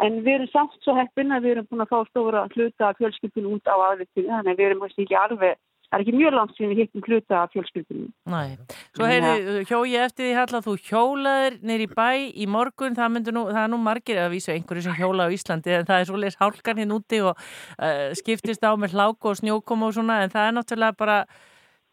En 0.05 0.19
við 0.25 0.35
erum 0.39 0.51
samt 0.53 0.77
svo 0.85 0.95
heppin 0.99 1.33
að 1.37 1.47
við 1.47 1.57
erum 1.57 1.71
búin 1.71 1.85
að 1.87 1.93
fá 1.95 2.03
stóra 2.11 2.45
hluta 2.55 2.93
fjölskyldun 2.99 3.49
út 3.55 3.67
á 3.71 3.77
aðvitinu. 3.93 4.29
Þannig 4.33 4.53
að 4.53 4.61
við 4.61 4.67
erum 4.71 4.85
ekki 4.87 5.17
alveg, 5.21 5.57
það 5.87 5.97
er 5.99 6.03
ekki 6.05 6.15
mjög 6.19 6.35
langt 6.37 6.57
sem 6.57 6.71
við 6.73 6.81
hittum 6.83 7.05
hluta 7.07 7.41
fjölskyldunum. 7.55 8.09
Nei, 8.27 8.57
svo 8.97 9.07
heyrðu, 9.11 9.57
hjó 9.71 9.79
ég 9.87 10.07
eftir 10.09 10.27
því 10.27 10.33
Halla, 10.41 10.61
þú 10.67 10.75
hjólaðir 10.89 11.59
neyri 11.63 11.87
bæ 11.93 12.09
í 12.35 12.47
morgun, 12.51 12.97
það 12.99 13.13
myndur 13.15 13.37
nú, 13.37 13.45
það 13.53 13.63
er 13.63 13.71
nú 13.75 13.79
margir 13.85 14.19
að 14.23 14.33
vísa 14.35 14.55
einhverju 14.57 14.83
sem 14.89 14.99
hjóla 14.99 15.29
á 15.31 15.35
Íslandi 15.37 15.77
en 15.79 15.87
það 15.87 16.01
er 16.03 16.11
svoleiðis 16.11 16.41
hálkan 16.43 16.83
hinn 16.83 16.95
úti 16.99 17.23
og 17.23 17.35
uh, 17.39 18.11
skiptist 18.19 18.67
á 18.67 18.75
með 18.75 18.97
hlák 18.99 19.31
og 19.31 19.39
snjókom 19.39 19.87
og 19.87 19.95
svona 19.95 20.23
en 20.25 20.35
það 20.35 20.49
er 20.51 20.57
náttúrulega 20.59 20.99
bara 20.99 21.19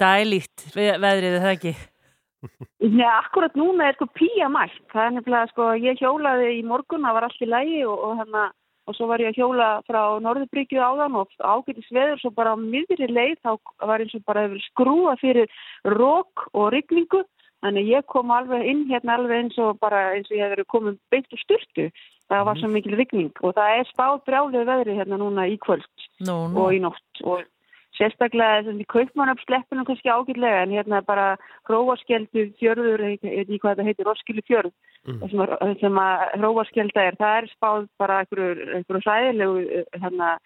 dælíkt 0.01 0.69
ve- 0.73 0.97
veðrið, 0.97 1.37
er 1.37 1.43
það 1.45 1.55
ekki? 1.57 1.75
Nei, 2.83 3.07
akkurat 3.07 3.55
núna 3.55 3.87
er 3.89 3.97
sko 3.97 4.07
pía 4.11 4.49
mætt. 4.51 4.75
Það 4.91 5.05
er 5.05 5.15
nefnilega 5.17 5.51
sko, 5.53 5.69
ég 5.79 6.01
hjólaði 6.01 6.49
í 6.57 6.63
morgun, 6.67 7.05
það 7.07 7.17
var 7.17 7.27
allt 7.27 7.41
í 7.41 7.49
lægi 7.49 7.81
og, 7.87 8.01
og 8.07 8.17
hérna, 8.19 8.45
og 8.87 8.97
svo 8.97 9.07
var 9.07 9.23
ég 9.23 9.31
að 9.31 9.39
hjóla 9.39 9.67
frá 9.87 10.01
Norðurbryggju 10.25 10.81
áðan 10.83 11.19
og 11.21 11.31
ágætis 11.39 11.91
veður, 11.95 12.19
svo 12.19 12.33
bara 12.35 12.55
á 12.55 12.57
miðri 12.59 13.07
leið 13.07 13.37
þá 13.45 13.53
var 13.87 14.03
eins 14.03 14.17
og 14.17 14.25
bara 14.27 14.47
skrúa 14.69 15.15
fyrir 15.21 15.47
rók 15.87 16.49
og 16.51 16.73
rigningu. 16.75 17.23
Þannig 17.63 17.93
ég 17.93 18.03
kom 18.11 18.31
alveg 18.35 18.65
inn 18.67 18.81
hérna 18.89 19.15
alveg 19.15 19.45
eins 19.45 19.57
og 19.63 19.77
bara 19.79 20.09
eins 20.17 20.27
og 20.27 20.35
ég 20.35 20.43
hef 20.43 20.51
verið 20.57 20.67
komin 20.67 20.99
beint 21.13 21.31
úr 21.31 21.39
styrtu. 21.45 21.85
Það 22.27 22.45
var 22.49 22.59
svo 22.59 22.69
mikil 22.71 22.95
rigning 22.99 23.31
og 23.43 23.55
það 23.55 23.77
er 23.77 23.89
spáð 23.91 24.21
brjálið 24.27 24.67
veðri 24.67 24.95
hérna 24.97 25.19
núna 25.21 25.47
í 25.47 25.57
kvöld 25.63 26.05
Nú, 26.23 26.35
nú. 26.51 26.59
og 26.63 26.75
í 26.75 26.79
nótt 26.83 27.23
og 27.23 27.43
sérstaklega 27.97 28.61
þessum 28.61 28.81
í 28.81 28.87
kaupmannöfsleppinu 28.93 29.85
kannski 29.87 30.09
ágætlega 30.09 30.63
en 30.63 30.75
hérna 30.77 31.01
bara 31.05 31.27
hróaskeldu 31.69 32.47
fjörður, 32.59 33.03
ég 33.05 33.21
veit 33.21 33.43
ekki 33.43 33.59
hvað 33.61 33.75
þetta 33.75 33.87
heitir, 33.89 34.07
roskilu 34.09 34.45
fjörð 34.47 34.71
að- 35.07 35.79
sem 35.79 35.99
að 35.99 36.23
hróaskelda 36.39 37.05
er, 37.07 37.15
það 37.19 37.37
er 37.37 37.51
spáð 37.51 37.89
bara 37.99 38.19
einhverju, 38.23 39.03
hræðilegu 39.03 39.57
eh, 39.69 39.85
hérna, 40.01 40.37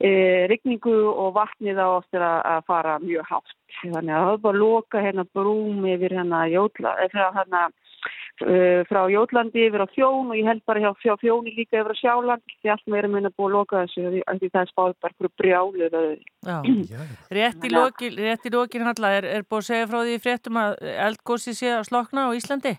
e, 0.00 0.46
rigningu 0.46 0.96
og 1.10 1.34
vatnið 1.34 1.78
á 1.82 1.88
oftir 1.98 2.22
að, 2.22 2.40
að 2.44 2.64
fara 2.70 2.98
mjög 3.02 3.24
hátt. 3.26 3.54
Þannig 3.82 4.14
að 4.14 4.24
það 4.24 4.32
er 4.32 4.42
bara 4.46 4.56
að 4.56 4.62
loka 4.62 5.02
hérna 5.02 5.24
brúm 5.34 5.84
yfir 5.84 6.14
hérna 6.14 6.46
jótla, 6.48 6.94
eh, 7.02 7.10
frá 7.12 7.32
hérna 7.34 7.68
eh, 8.46 8.82
frá 8.88 9.00
Jótlandi 9.10 9.64
yfir 9.68 9.82
á 9.82 9.88
Fjón 9.94 10.30
og 10.32 10.36
ég 10.38 10.46
held 10.48 10.62
bara 10.68 10.82
hjá, 10.84 10.90
hjá 11.02 11.14
Fjóni 11.20 11.54
líka 11.56 11.80
yfir 11.80 11.94
á 11.94 12.00
Sjáland 12.00 12.42
því 12.62 12.72
allt 12.74 12.86
meira 12.94 13.08
meina 13.12 13.30
búið 13.34 13.48
að 13.48 13.56
loka 13.56 13.82
þessu 13.84 14.04
því, 14.14 14.50
það 14.52 14.60
er 14.62 14.72
spáð 14.72 14.96
bara 15.02 15.16
fyrir 15.18 15.34
brjálið 15.42 15.96
Já, 16.48 16.58
rétt 17.38 17.64
í 17.64 17.72
lokin, 17.74 18.18
rétt 18.18 18.46
í 18.50 18.54
lokin 18.54 18.86
Halla, 18.88 19.14
er, 19.20 19.24
er 19.38 19.46
búið 19.48 19.62
að 19.64 19.70
segja 19.70 19.88
frá 19.90 20.00
því 20.04 20.14
í 20.18 20.22
fréttum 20.26 20.60
að 20.62 20.76
eldgósi 21.08 21.54
sé 21.58 21.72
að 21.78 21.88
slokna 21.90 22.28
á 22.28 22.36
Íslandi? 22.38 22.74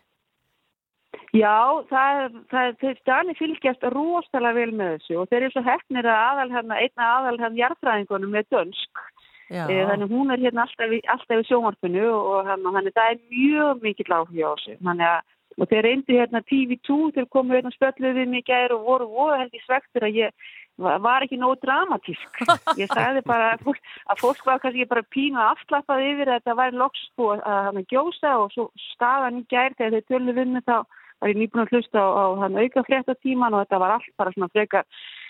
Já, 1.33 1.55
það, 1.89 2.19
er- 2.23 2.41
það, 2.49 2.67
er- 2.67 2.75
þeir 2.81 2.97
stani 3.01 3.33
fylgjast 3.37 3.83
rosalega 3.93 4.57
vel 4.57 4.71
með 4.77 4.95
þessu 4.97 5.17
og 5.21 5.29
þeir 5.29 5.43
eru 5.43 5.51
svo 5.53 5.63
hefnir 5.65 6.07
að 6.09 6.21
aðal 6.25 6.51
hérna, 6.55 6.77
einna 6.81 7.09
aðal 7.17 7.37
hérna 7.41 7.59
jarðfræðingunum 7.59 8.33
með 8.33 8.47
dönsk. 8.55 9.01
Já. 9.49 9.63
E, 9.65 9.77
þannig 9.89 10.11
hún 10.13 10.29
er 10.33 10.41
hérna 10.43 10.65
alltaf 10.65 10.91
í, 10.93 10.99
alltaf 11.09 11.39
í 11.41 11.45
sjónvarpinu 11.49 12.05
og 12.13 12.49
hérna, 12.49 12.73
þannig 12.75 12.93
það 12.97 13.11
er 13.13 13.21
mjög 13.33 13.79
mikill 13.85 14.13
áhuga 14.13 14.49
á 14.49 14.53
þessu. 14.57 14.75
Þannig 14.85 15.07
að 15.09 15.21
og 15.59 15.67
þeir 15.69 15.85
reyndu 15.85 16.15
hérna 16.15 16.41
TV2 16.47 16.97
þeir 17.15 17.27
komu 17.33 17.55
hérna 17.57 17.71
spölluð 17.75 18.17
við 18.21 18.31
mig 18.31 18.45
í 18.45 18.49
gær 18.49 18.73
og 18.75 18.87
voru 18.87 19.09
voru 19.11 19.39
held 19.41 19.55
í 19.55 19.61
svektur 19.65 20.07
að 20.07 20.19
ég 20.21 20.49
var 20.79 21.25
ekki 21.25 21.35
nógu 21.39 21.57
dramatísk. 21.59 22.41
Ég 22.81 22.87
sagði 22.93 23.23
bara 23.27 23.53
að 23.53 23.65
fólk, 23.67 23.81
að 24.07 24.21
fólk 24.21 24.45
var 24.47 24.61
kannski 24.63 24.87
bara 24.87 25.03
pínu 25.15 25.41
afslappað 25.43 26.05
yfir 26.07 26.31
að 26.31 26.39
þetta 26.39 26.55
væri 26.61 26.79
loks 26.79 27.01
sko 27.09 27.33
að 27.35 27.59
hann 27.67 27.81
að 27.81 27.89
gjósa 27.91 28.35
og 28.45 28.53
svo 28.55 28.69
staðan 28.93 29.41
í 29.41 29.45
gær 29.51 29.75
þegar 29.75 29.97
þeir 29.97 30.07
tölu 30.07 30.37
við 30.37 30.53
mig 30.53 30.65
þá 30.69 30.77
var 31.19 31.33
ég 31.33 31.39
nýbúin 31.41 31.65
að 31.65 31.73
hlusta 31.75 31.99
á, 31.99 32.07
á 32.07 32.25
hann 32.45 32.59
auka 32.63 32.85
fréttatíman 32.87 33.57
og 33.57 33.65
þetta 33.65 33.81
var 33.83 33.95
allt 33.97 34.13
bara 34.15 34.35
svona 34.35 34.51
frekar 34.53 34.87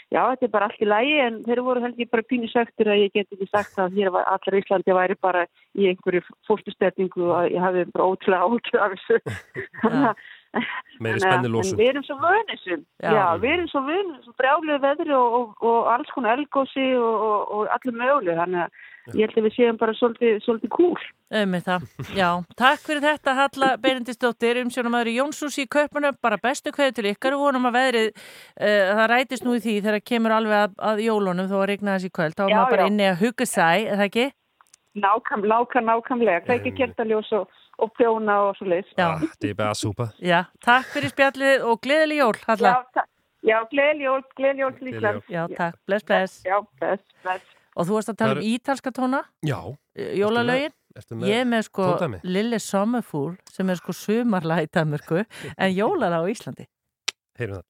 Já, 0.10 0.24
þetta 0.32 0.46
er 0.48 0.52
bara 0.56 0.68
allt 0.70 0.82
í 0.82 0.88
lægi 0.90 1.18
en 1.22 1.36
þeir 1.46 1.60
voru 1.68 1.82
held 1.84 2.00
ég 2.02 2.10
bara 2.10 2.26
pínu 2.26 2.48
söktur 2.50 2.88
að 2.90 3.02
ég 3.04 3.12
get 3.14 3.28
ekki 3.36 3.46
sagt 3.52 3.78
að 3.78 4.00
hér 4.00 4.10
var 4.16 4.26
allar 4.32 4.58
Íslandi 4.58 4.96
væri 4.98 5.18
bara 5.22 5.44
í 5.78 5.86
einhverju 5.92 6.24
fórstustetningu 6.50 7.28
og 7.30 7.52
ég 7.54 7.62
hafi 7.62 7.84
bara 7.94 8.08
ótrúlega 8.10 8.48
ótrúlega 8.50 8.88
af 8.88 8.96
þessu. 8.98 9.20
Þannig 9.84 10.08
að- 10.10 10.24
Meiri 11.04 11.20
að- 11.20 11.26
spennilosun. 11.26 11.76
en 11.76 11.80
Við 11.80 11.92
erum 11.94 12.06
svo 12.08 12.18
vönisum. 12.24 12.86
Við 13.44 13.52
erum 13.54 13.68
svo 13.72 13.82
vönisum, 13.88 14.22
svo 14.26 14.36
brjálegu 14.40 14.80
veðri 14.84 15.16
og, 15.16 15.36
og, 15.40 15.68
og 15.70 15.92
alls 15.94 16.14
konar 16.16 16.40
elgósi 16.40 16.88
og, 16.98 17.28
og, 17.30 17.52
og 17.56 17.76
allir 17.76 18.00
möguleg. 18.02 18.40
Þannig 18.40 18.66
að 18.66 19.18
ég 19.18 19.30
held 19.30 19.40
að 19.40 19.48
við 19.48 19.56
séum 19.56 19.80
bara 19.80 19.96
svolítið, 19.98 20.42
svolítið 20.46 20.72
kúl. 20.76 21.06
Með 21.30 21.68
það, 21.68 21.84
já. 22.18 22.28
Takk 22.58 22.82
fyrir 22.88 23.04
þetta 23.06 23.36
Halla 23.38 23.70
Berendisdóttir, 23.82 24.60
umsjónumæður 24.64 25.12
í 25.12 25.16
Jónsús 25.20 25.60
í 25.62 25.68
Kaupanöf, 25.70 26.18
bara 26.26 26.40
bestu 26.42 26.74
kveðu 26.74 26.96
til 26.98 27.12
ykkar 27.12 27.38
og 27.38 27.44
vonum 27.46 27.70
að 27.70 27.78
veðrið, 27.78 28.10
uh, 28.58 28.90
það 28.98 29.06
rætist 29.14 29.46
nú 29.46 29.54
í 29.54 29.62
því 29.62 29.76
þegar 29.86 30.06
kemur 30.10 30.36
alveg 30.40 30.64
að, 30.64 30.76
að 30.90 31.04
jólunum 31.06 31.50
þó 31.52 31.56
að 31.62 31.68
regna 31.70 31.98
þessi 31.98 32.12
kvöld, 32.18 32.38
þá 32.38 32.44
er 32.48 32.54
maður 32.56 32.74
bara 32.74 32.88
já. 32.88 32.92
inni 32.92 33.08
að 33.12 33.22
hugga 33.22 33.50
sæ, 33.50 33.70
er 33.86 34.02
það 34.02 34.06
ekki? 34.10 34.28
Nákam, 35.00 35.46
nákam, 35.46 35.86
nákamlega. 35.86 36.44
Kveiki 36.48 36.74
kertaljós 36.82 37.30
og, 37.38 37.62
og 37.80 37.92
prjóna 37.98 38.36
og 38.48 38.58
svo 38.60 38.68
leiðis. 38.70 38.92
Já. 38.98 39.10
Det 39.42 39.52
er 39.54 39.58
bare 39.60 39.76
super. 39.76 40.12
Já, 40.24 40.44
takk 40.66 40.90
fyrir 40.94 41.14
spjallið 41.14 41.64
og 41.70 41.80
gleðileg 41.86 42.22
jól, 42.24 42.42
Halla. 42.48 42.74
Já, 42.74 42.84
takk. 43.00 43.10
Já, 43.48 43.58
gleðileg 43.72 44.04
jól, 44.10 44.24
gleðileg 44.36 44.66
jól 44.66 44.74
til 44.80 44.92
Ísland. 44.94 45.22
Já, 45.32 45.44
takk, 45.56 45.80
bless, 45.88 46.04
bless. 46.08 46.42
Já, 46.48 46.58
bless, 46.82 47.06
bless. 47.24 47.56
Og 47.80 47.88
þú 47.88 47.96
varst 47.96 48.12
að 48.12 48.20
tala 48.20 48.36
um 48.36 48.42
Það 48.42 48.50
ítalska 48.50 48.92
tóna, 48.92 49.22
Já. 49.46 49.60
jólalögin. 49.96 50.74
Ég 51.24 51.38
er 51.44 51.48
með 51.48 51.68
sko 51.70 51.86
tóndæmi? 51.94 52.20
Lille 52.26 52.60
Sommerfúl 52.60 53.38
sem 53.54 53.70
er 53.70 53.78
sko 53.80 53.94
sumarlag 53.96 54.66
í 54.66 54.72
Danmörku 54.74 55.22
en 55.22 55.72
jólalag 55.72 56.26
á 56.26 56.32
Íslandi. 56.34 56.66
Heyrum 57.40 57.62
það. 57.62 57.69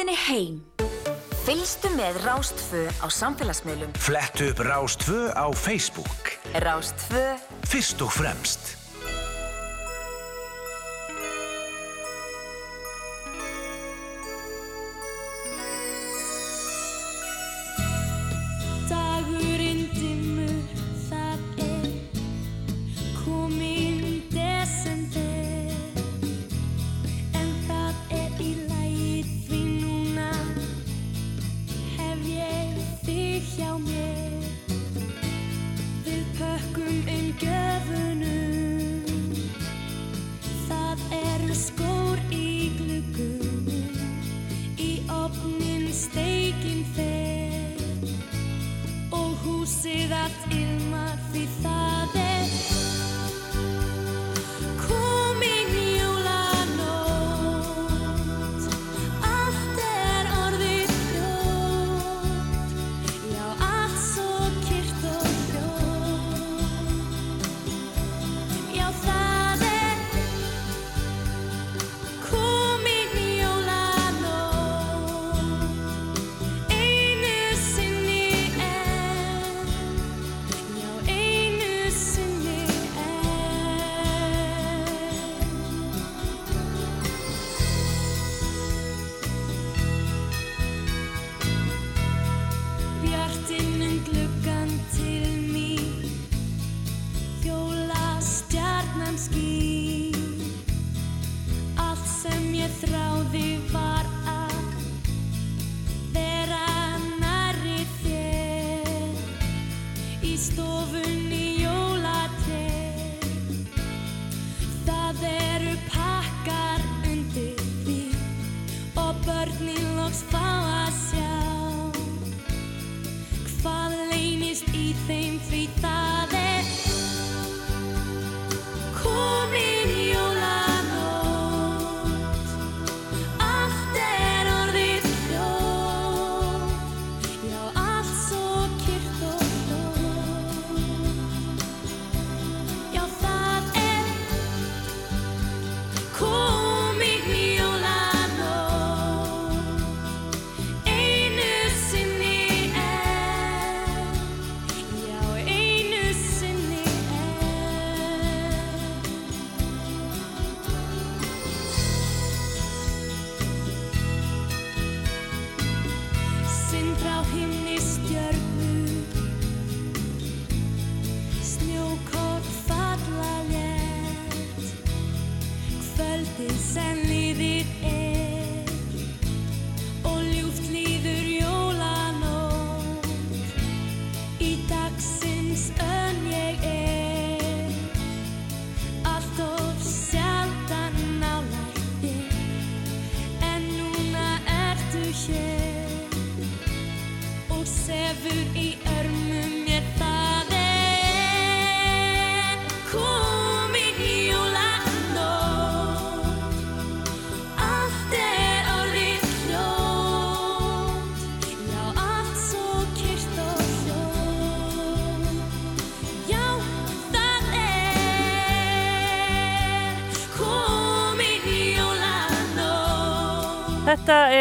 Leiðinni 0.00 0.16
heim. 0.16 0.60
Fylgstu 1.44 1.90
með 1.92 2.20
Rástfö 2.24 2.86
á 3.04 3.06
samfélagsmiðlum. 3.12 3.92
Flettu 4.00 4.48
upp 4.52 4.62
Rástfö 4.64 5.28
á 5.36 5.46
Facebook. 5.52 6.36
Rástfö. 6.56 7.36
Fyrst 7.68 8.00
og 8.00 8.12
fremst. 8.12 8.79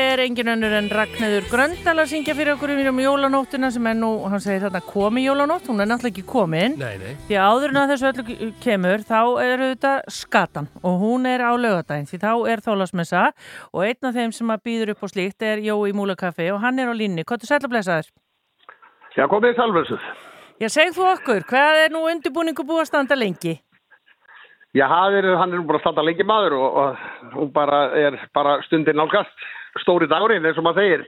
Er 0.10 0.22
engin 0.24 0.50
önnur 0.52 0.74
en 0.78 0.88
Ragnæður 0.92 1.46
Gröndal 1.52 1.94
að 2.02 2.10
syngja 2.12 2.34
fyrir 2.38 2.56
okkur 2.56 2.72
um 2.90 3.02
jólanóttina 3.04 3.70
sem 3.72 3.88
er 3.88 3.98
nú, 4.00 4.10
hann 4.30 4.42
segir 4.44 4.64
þarna 4.66 4.82
komi 4.86 5.24
jólanótt, 5.26 5.68
hún 5.70 5.84
er 5.84 5.90
náttúrulega 5.90 6.14
ekki 6.14 6.26
komin 6.30 6.78
Nei, 6.80 6.98
nei. 7.02 7.14
því 7.28 7.38
áður 7.40 7.74
en 7.74 7.82
að 7.84 7.94
þessu 7.94 8.10
öllu 8.10 8.50
kemur 8.64 9.06
þá 9.06 9.22
er 9.46 9.64
þetta 9.66 9.94
skatan 10.10 10.70
og 10.82 10.98
hún 11.04 11.30
er 11.30 11.46
á 11.46 11.52
lögadaginn 11.54 12.10
því 12.10 12.22
þá 12.24 12.32
er 12.54 12.66
þólasmessa 12.66 13.28
og 13.72 13.86
einn 13.86 14.10
af 14.10 14.18
þeim 14.18 14.36
sem 14.36 14.56
að 14.56 14.66
býður 14.70 14.96
upp 14.96 15.06
á 15.06 15.08
slíkt 15.14 15.46
er 15.46 15.64
Jói 15.64 15.94
Múlakaffi 15.94 16.50
og 16.54 16.62
hann 16.64 16.80
er 16.80 16.90
á 16.90 16.96
línni. 16.96 17.24
Hvað 17.28 17.46
er 17.46 17.54
sætla 17.54 17.72
blessaður? 17.72 18.12
Já, 19.18 19.26
komið 19.30 19.58
salversuð. 19.58 20.12
Já, 20.60 20.68
segð 20.72 20.98
þú 21.00 21.10
okkur, 21.14 21.46
hvað 21.50 21.86
er 21.86 21.94
nú 21.94 22.04
undirbúningu 22.10 22.66
búið 22.68 22.86
að 22.86 22.90
standa 22.92 23.18
lengi? 23.18 23.60
Já, 24.78 24.86
hann 24.86 25.16
er, 25.18 25.26
hann 25.40 25.54
er 25.54 25.62
nú 25.62 25.66
bara 25.66 25.80
að 25.80 25.86
standa 25.88 26.04
lengi 26.06 26.26
maður 26.30 26.58
og, 26.60 26.76
og 26.82 27.32
hún 27.34 27.54
bara 27.56 27.80
er 27.98 28.20
bara 28.38 28.60
stundin 28.68 29.00
nálgast 29.00 29.48
stóri 29.84 30.08
dagurinn 30.12 30.46
eins 30.50 30.58
og 30.60 30.66
maður 30.68 30.84
segir. 30.84 31.06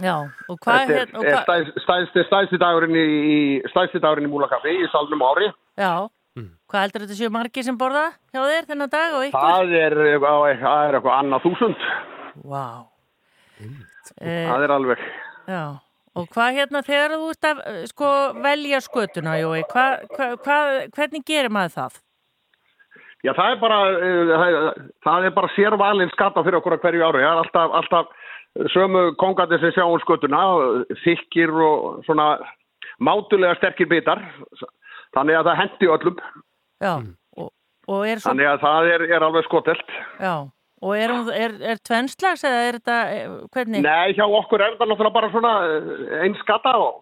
Já, 0.00 0.14
og 0.48 0.60
hvað 0.64 0.90
er, 0.94 1.10
hvað, 1.12 1.72
stæðsti, 1.84 2.22
stæðsti, 2.28 2.58
dagurinn 2.62 2.94
í, 2.96 3.06
í 3.34 3.38
stæðsti 3.72 4.00
dagurinn 4.00 4.28
í 4.28 4.32
Múlakaffi 4.32 4.72
í 4.84 4.86
salnum 4.92 5.24
ári. 5.28 5.50
já, 5.76 5.90
hvað 6.70 6.84
heldur 6.84 7.04
þetta 7.04 7.16
séu 7.18 7.30
margir 7.34 7.66
sem 7.66 7.76
borða 7.80 8.06
hjá 8.32 8.40
þér 8.40 8.68
þennan 8.70 8.92
dag 8.94 9.16
og 9.18 9.26
ykkur? 9.26 9.42
Það 9.42 9.74
er, 9.82 9.98
það 10.22 10.46
er 10.46 10.96
eitthvað 10.98 11.18
annað 11.18 11.44
þúsund. 11.44 11.84
Vá. 12.48 12.64
Eh, 14.22 14.46
Það 14.48 14.64
er 14.64 14.72
alveg. 14.78 15.04
Já, 15.48 15.62
og 16.18 16.28
hvað 16.32 16.56
hérna 16.58 16.82
þegar 16.86 17.14
þú 17.18 17.30
ert 17.34 17.48
að 17.50 17.62
eh, 17.72 17.80
sko 17.90 18.10
velja 18.44 18.80
skötuna, 18.84 19.34
Jói, 19.42 19.62
hvað, 19.72 20.06
hvað, 20.14 20.36
hvað, 20.46 20.70
hvernig 20.96 21.26
gerir 21.28 21.52
maður 21.52 21.74
það? 21.76 21.98
Já, 23.26 23.32
það 23.34 23.50
er 23.52 23.56
bara, 23.62 23.78
uh, 23.98 24.32
það- 24.40 24.90
það 25.04 25.24
er 25.26 25.30
bara 25.34 25.48
sérvalinn 25.56 26.10
skata 26.14 26.42
fyrir 26.46 26.60
okkur 26.60 26.76
að 26.76 26.82
hverju 26.84 27.02
ári. 27.08 27.22
Það 27.24 27.32
er 27.32 27.40
alltaf, 27.42 27.72
alltaf 27.80 28.06
sömu 28.74 29.02
kongandi 29.18 29.58
sem 29.60 29.72
sjáum 29.74 29.98
skötuna, 30.04 30.42
þykir 31.04 31.50
og 31.66 32.04
svona 32.06 32.28
mátulega 33.00 33.56
sterkir 33.58 33.88
bitar. 33.90 34.22
Þannig 35.16 35.34
að 35.40 35.48
það 35.50 35.58
hendi 35.62 35.88
öllum. 35.96 36.16
Já, 36.82 36.92
og, 37.38 37.50
og 37.88 38.06
er 38.06 38.20
svo, 38.22 38.30
Þannig 38.30 38.46
að 38.52 38.60
það 38.62 38.92
er, 38.94 39.04
er 39.16 39.26
alveg 39.26 39.44
skotelt. 39.48 39.90
já, 40.20 40.36
Og 40.80 40.94
er, 40.94 41.10
er, 41.34 41.54
er 41.72 41.78
tvennslags 41.82 42.44
eða 42.46 42.58
er 42.68 42.76
þetta, 42.78 42.96
eh, 43.10 43.30
hvernig? 43.50 43.80
Nei, 43.82 44.12
hjá 44.14 44.22
okkur 44.30 44.62
er 44.62 44.76
það 44.78 44.92
náttúrulega 44.92 45.16
bara 45.16 45.30
svona 45.32 45.54
eh, 45.66 46.20
eins 46.22 46.38
skata 46.38 46.76
og, 46.78 47.00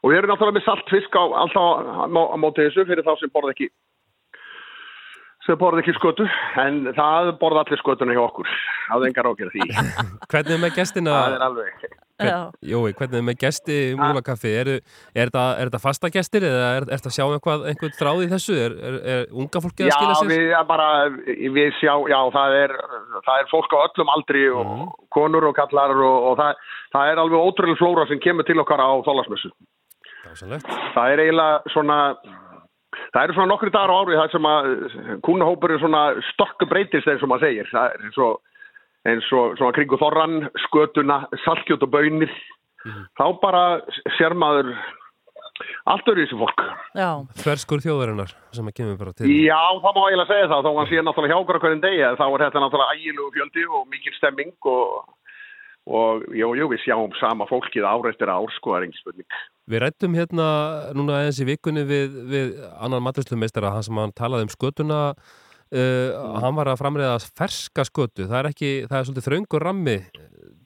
og 0.00 0.08
við 0.08 0.16
erum 0.22 0.30
náttúrulega 0.32 0.56
með 0.56 0.64
saltfisk 0.64 1.12
á, 1.12 1.24
alltaf 1.42 1.60
á, 1.60 2.08
á 2.08 2.36
móti 2.40 2.64
þessu 2.64 2.86
fyrir 2.88 3.04
þá 3.04 3.12
sem 3.20 3.28
borða 3.34 3.52
ekki 3.52 3.68
sem 5.50 5.58
borða 5.60 5.82
ekki 5.84 5.96
skötu 5.98 6.26
en 6.64 6.82
það 6.96 7.32
borða 7.42 7.64
allir 7.66 7.82
skötuna 7.82 8.14
hjá 8.16 8.22
okkur 8.28 8.52
það 8.90 9.02
er 9.02 9.10
engar 9.12 9.30
ákveð 9.34 9.56
því 9.56 9.66
Hvernig 10.30 10.54
er 10.56 10.62
með 10.68 10.78
gestina? 10.78 11.16
það 11.24 11.36
er 11.40 11.44
alveg 11.50 11.90
Já. 12.20 12.50
Jói, 12.68 12.90
hvernig 12.92 13.16
er 13.16 13.22
með 13.24 13.36
gesti 13.40 13.76
í 13.80 13.92
Múlakaffi? 13.96 14.50
Er, 14.60 14.68
er 15.16 15.30
þetta 15.30 15.44
er 15.62 15.70
fasta 15.80 16.10
gestir 16.12 16.44
eða 16.44 16.66
er, 16.76 16.86
þetta 16.90 17.08
að 17.08 17.14
sjá 17.16 17.22
eitthvað, 17.32 17.62
einhvern 17.70 17.94
þráð 17.96 18.20
í 18.20 18.26
þessu? 18.34 18.56
Er, 18.60 18.74
er, 18.90 18.98
er 19.14 19.22
unga 19.40 19.62
fólkið 19.64 19.86
að 19.86 19.88
Já, 19.88 19.94
skila 19.96 20.18
sér? 20.18 20.28
við 20.34 20.52
bara, 20.68 20.88
við 21.56 21.70
sjá, 21.78 21.94
já, 22.12 22.18
það 22.36 22.56
er, 22.58 22.74
það 23.24 23.40
er 23.40 23.48
fólk 23.54 23.72
á 23.72 23.78
öllum 23.86 24.12
aldri 24.18 24.42
og 24.52 24.68
Mhm. 24.68 24.84
konur 25.16 25.48
og 25.48 25.56
kallar 25.62 25.96
og, 25.96 26.18
og 26.34 26.36
það, 26.42 26.60
það 26.92 27.14
er 27.14 27.22
alveg 27.24 27.46
ótrúlega 27.48 27.80
flóra 27.80 28.04
sem 28.12 28.20
kemur 28.20 28.44
til 28.50 28.60
okkar 28.66 28.84
á 28.84 28.90
þólasmessu. 29.08 29.54
Það 30.28 31.14
er 31.16 31.24
eiginlega 31.24 31.72
svona, 31.72 31.98
það 33.14 33.24
eru 33.24 33.36
svona 33.36 33.52
nokkri 33.52 33.72
dagar 33.74 33.92
á 33.92 34.00
árið 34.00 34.20
það 34.20 34.30
sem 34.34 34.48
að 34.50 34.70
kúnahópurinn 35.26 35.82
svona 35.82 36.04
stokku 36.32 36.68
breytist 36.70 37.10
eins 37.10 37.24
og 37.24 37.32
maður 37.32 37.48
segir. 37.48 37.68
Það 37.72 37.90
er 37.90 38.06
eins 38.06 38.22
og, 38.26 38.40
eins 39.10 39.28
og 39.34 39.58
svona 39.60 39.76
kringu 39.76 40.00
þorran, 40.00 40.38
skötuna, 40.66 41.20
salkjótt 41.44 41.86
og 41.86 41.92
bönir. 41.92 42.32
Þá 43.20 43.26
bara 43.42 43.64
sér 44.16 44.34
maður 44.38 44.72
allt 45.90 46.08
öru 46.10 46.22
í 46.22 46.26
þessu 46.26 46.38
fólk. 46.40 46.64
Já. 46.96 47.08
Þverskur 47.42 47.82
þjóðarinnar 47.84 48.34
sem 48.56 48.68
að 48.70 48.76
kemur 48.78 48.98
bara 49.00 49.14
til. 49.16 49.30
Já, 49.44 49.60
það 49.84 49.96
má 49.96 50.02
eiginlega 50.06 50.30
segja 50.30 50.50
það, 50.52 50.66
þó 50.66 50.78
hann 50.78 50.90
sé 50.90 51.04
náttúrulega 51.04 51.32
hjá 51.34 51.40
okkur 51.44 51.60
hverjum 51.64 51.82
degi, 51.84 52.02
þá 52.20 52.26
er 52.26 52.44
þetta 52.44 52.62
náttúrulega 52.64 52.96
ægilegu 52.96 53.30
fjöldi 53.36 53.66
og 53.68 53.86
mikil 53.92 54.16
stemming 54.16 54.70
og, 54.72 55.14
og 56.00 56.26
jú, 56.40 56.52
jú, 56.60 56.70
við 56.72 56.84
sjáum 56.84 57.16
sama 57.20 57.48
fólkið 57.50 57.88
ár 57.88 58.10
eftir 58.12 58.32
ár, 58.32 58.54
sko, 58.56 58.76
er 58.76 58.88
engin 58.88 59.02
spurning. 59.02 59.40
Við 59.70 59.84
rættum 59.84 60.16
hérna 60.18 60.46
núna 60.98 61.20
eins 61.24 61.38
í 61.38 61.46
vikunni 61.46 61.84
við, 61.86 62.16
við 62.26 62.56
annan 62.82 63.04
maturslumeistara, 63.06 63.70
hann 63.76 63.86
sem 63.86 64.00
hann 64.00 64.14
talaði 64.18 64.48
um 64.48 64.50
skötuna, 64.50 64.98
uh, 65.14 66.18
hann 66.42 66.58
var 66.58 66.72
að 66.72 66.80
framreiða 66.82 67.20
ferska 67.38 67.86
skötu. 67.86 68.26
Það 68.26 68.38
er 68.40 68.50
ekki, 68.50 68.72
það 68.90 68.98
er 68.98 69.08
svolítið 69.08 69.28
þröngur 69.28 69.66
rammi 69.68 69.96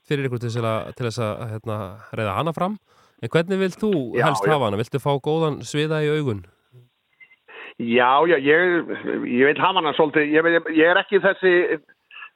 fyrir 0.05 0.27
ykkur 0.29 0.41
til 0.41 0.49
þess 0.49 0.65
að, 0.71 0.91
til 0.97 1.07
þess 1.09 1.23
að 1.25 1.45
hérna, 1.53 1.79
reyða 2.17 2.37
hana 2.39 2.53
fram. 2.57 2.79
En 3.21 3.31
hvernig 3.31 3.61
vilt 3.61 3.79
þú 3.81 3.91
Já, 4.17 4.25
helst 4.27 4.45
já. 4.45 4.53
hafa 4.53 4.69
hana? 4.69 4.81
Viltu 4.81 5.01
fá 5.01 5.11
góðan 5.23 5.61
sviða 5.65 6.01
í 6.05 6.11
augun? 6.17 6.43
Já, 7.81 8.23
já, 8.29 8.37
ég, 8.39 8.93
ég 9.29 9.49
veit 9.49 9.61
hafa 9.61 9.81
hana 9.81 9.93
svolítið, 9.97 10.33
ég, 10.33 10.71
ég 10.79 10.89
er 10.89 11.01
ekki 11.01 11.21
þessi 11.23 11.53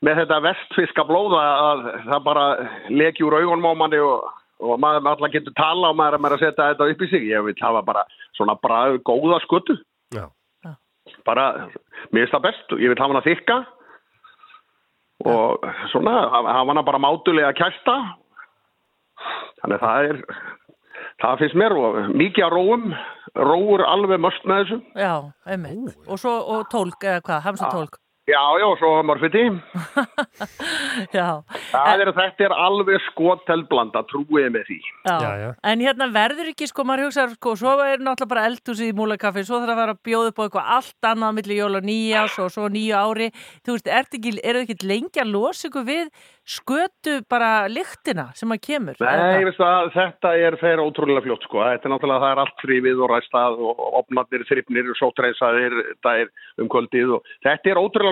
með 0.06 0.22
þetta 0.22 0.40
vestfiska 0.46 1.06
blóða 1.08 1.42
að 1.70 1.82
það 2.08 2.22
bara 2.26 2.46
leki 2.94 3.26
úr 3.28 3.38
augunum 3.42 3.68
á 3.68 3.74
manni 3.82 4.00
og, 4.04 4.28
og 4.60 4.80
maður 4.82 5.08
alltaf 5.14 5.34
getur 5.34 5.56
tala 5.58 5.92
og 5.92 5.98
maður 6.00 6.18
er 6.18 6.24
með 6.24 6.36
að 6.36 6.44
setja 6.44 6.70
þetta 6.72 6.88
upp 6.92 7.04
í 7.06 7.10
sig. 7.12 7.26
Ég 7.32 7.46
vil 7.48 7.56
hafa 7.62 7.84
bara 7.88 8.06
svona 8.38 8.56
bara 8.60 8.80
góða 9.08 9.40
skötu. 9.46 9.78
Já. 10.16 10.28
Bara, 11.26 11.46
mér 12.12 12.26
finnst 12.26 12.36
það 12.36 12.48
best. 12.48 12.74
Ég 12.78 12.92
vil 12.92 13.00
hafa 13.00 13.14
hana 13.14 13.26
þykka 13.26 13.60
og 15.30 15.66
svona 15.92 16.16
hafa 16.32 16.58
hana 16.62 16.84
bara 16.88 17.02
mátulega 17.02 17.54
kæsta. 17.58 17.96
Þannig 19.60 19.80
að 19.80 19.84
það 19.84 20.10
er, 20.10 20.20
það 21.24 21.42
finnst 21.42 21.58
mér 21.60 21.76
og 21.80 21.98
mikið 22.20 22.46
að 22.46 22.54
róum, 22.56 22.86
róur 23.36 23.84
alveg 23.88 24.22
möst 24.24 24.46
með 24.48 24.62
þessu. 24.64 24.80
Já, 25.00 25.16
einmitt. 25.48 25.98
Og 26.08 26.22
svo, 26.22 26.36
og 26.56 26.70
tólk, 26.72 27.04
eða 27.04 27.24
hvað, 27.26 27.44
hamsa 27.48 27.72
tólk. 27.74 28.00
Já, 28.30 28.44
já, 28.62 28.68
svo 28.78 29.04
morfiti. 29.04 29.44
Já. 31.18 31.42
Það 31.72 32.02
er, 32.04 32.12
þetta 32.18 32.46
er 32.46 32.54
alveg 32.54 33.02
skotelblanda, 33.08 34.04
trúið 34.10 34.50
með 34.54 34.68
því. 34.68 34.80
Já. 35.08 35.54
En 35.72 35.84
hérna 35.84 36.10
verður 36.14 36.52
ekki, 36.52 36.68
sko, 36.70 36.86
maður 36.86 37.08
hugsa, 37.08 37.28
sko, 37.34 37.56
svo 37.60 37.76
er 37.86 38.04
náttúrulega 38.04 38.34
bara 38.34 38.48
eldhúsið 38.50 38.92
í 38.92 38.98
múlakaffi, 38.98 39.46
svo 39.48 39.62
þarf 39.62 39.74
að 39.74 39.82
vera 39.82 39.96
að 39.96 40.02
bjóða 40.10 40.34
upp 40.34 40.42
á 40.42 40.46
eitthvað 40.46 40.74
allt 40.78 41.10
annað 41.12 41.38
millir 41.40 41.62
jól 41.62 41.80
og 41.80 41.88
nýjás 41.90 42.36
og 42.44 42.52
svo 42.54 42.68
nýju 42.74 43.00
ári. 43.00 43.30
Þú 43.66 43.78
veist, 43.78 43.90
er 43.90 44.10
ekki, 44.10 44.36
eru 44.44 44.66
ekki 44.66 44.78
lengi 44.90 45.24
að 45.24 45.34
losa 45.34 45.70
ykkur 45.70 45.88
við 45.90 46.06
skötu 46.50 47.20
bara 47.30 47.70
lyktina 47.70 48.32
sem 48.38 48.50
að 48.50 48.62
kemur? 48.66 49.02
Nei, 49.06 49.46
veistu 49.46 49.62
að 49.66 49.92
þetta 49.94 50.32
er 50.48 50.58
þeirra 50.62 50.86
ótrúlega 50.86 51.22
fljótt, 51.26 51.46
sko. 51.46 51.62
Þetta 51.62 51.86
er 51.86 51.94
náttúrulega, 51.94 52.24
það 52.24 52.34
er 52.34 52.42
allt 52.44 52.64
þrýfið 52.64 53.04
og 53.06 53.12
ræstað 53.14 53.60
og 53.70 53.84
opnarnir, 54.02 54.46
þryfnir, 54.50 54.90
sótreisaðir, 54.98 55.76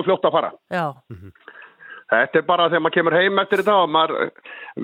fljótt 0.08 0.28
að 0.28 0.36
fara. 0.38 0.52
Já. 0.72 0.84
Þetta 2.08 2.40
er 2.40 2.44
bara 2.48 2.66
þegar 2.70 2.80
maður 2.80 2.94
kemur 2.94 3.14
heim 3.18 3.38
eftir 3.42 3.60
þetta 3.60 3.72
og 3.82 3.90
maður 3.92 4.30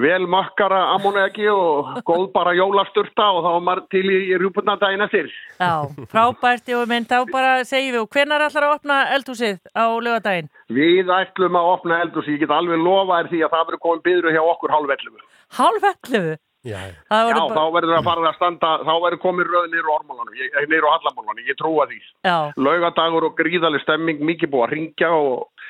vel 0.02 0.26
makkara 0.28 0.80
ammónegi 0.92 1.46
og 1.48 2.02
góð 2.04 2.26
bara 2.34 2.52
jólasturta 2.52 3.30
og 3.32 3.46
þá 3.46 3.48
er 3.54 3.62
maður 3.64 3.86
til 3.94 4.02
í, 4.04 4.18
í 4.28 4.40
rjúpuna 4.42 4.74
daginn 4.82 5.06
eftir. 5.06 5.30
Já, 5.56 5.88
frábært, 6.12 6.68
ég 6.68 6.90
minn, 6.90 7.08
þá 7.08 7.16
bara 7.32 7.54
segjum 7.64 7.94
við, 7.94 8.00
og 8.02 8.10
hvenær 8.12 8.44
ætlar 8.44 8.68
að 8.68 8.76
opna 8.76 8.98
eldhúsið 9.16 9.56
á 9.72 9.84
lögadaginn? 10.04 10.52
Við 10.76 11.12
ætlum 11.16 11.56
að 11.56 11.70
opna 11.72 12.02
eldhús, 12.04 12.28
ég 12.28 12.44
get 12.44 12.52
alveg 12.52 12.84
lofa 12.84 13.22
þér 13.22 13.32
því 13.32 13.40
að 13.46 13.56
það 13.56 13.68
verður 13.70 13.84
komið 13.86 14.04
byður 14.10 14.36
hjá 14.36 14.42
okkur 14.44 14.76
hálfvellu. 14.76 15.16
Hálf 15.56 15.88
ellefu? 15.94 16.36
Já, 16.64 16.80
Já, 17.12 17.40
þá 17.52 17.64
verður 17.74 17.90
það 17.92 18.06
farið 18.08 18.26
að 18.30 18.36
standa, 18.38 18.68
þá 18.88 18.92
verður 19.04 19.20
komið 19.20 19.48
röð 19.52 19.64
nýr 19.74 19.84
á 19.84 19.92
ormólanum, 19.98 20.36
nýr 20.72 20.86
á 20.88 20.94
hallamólanum, 20.94 21.42
ég 21.44 21.58
trúa 21.60 21.84
því. 21.90 21.98
Já. 22.24 22.36
Laugadagur 22.56 23.26
og 23.28 23.34
gríðaleg 23.36 23.82
stemming, 23.84 24.22
mikið 24.24 24.52
búið 24.54 24.64
að 24.64 24.72
ringja 24.72 25.10
og, 25.12 25.66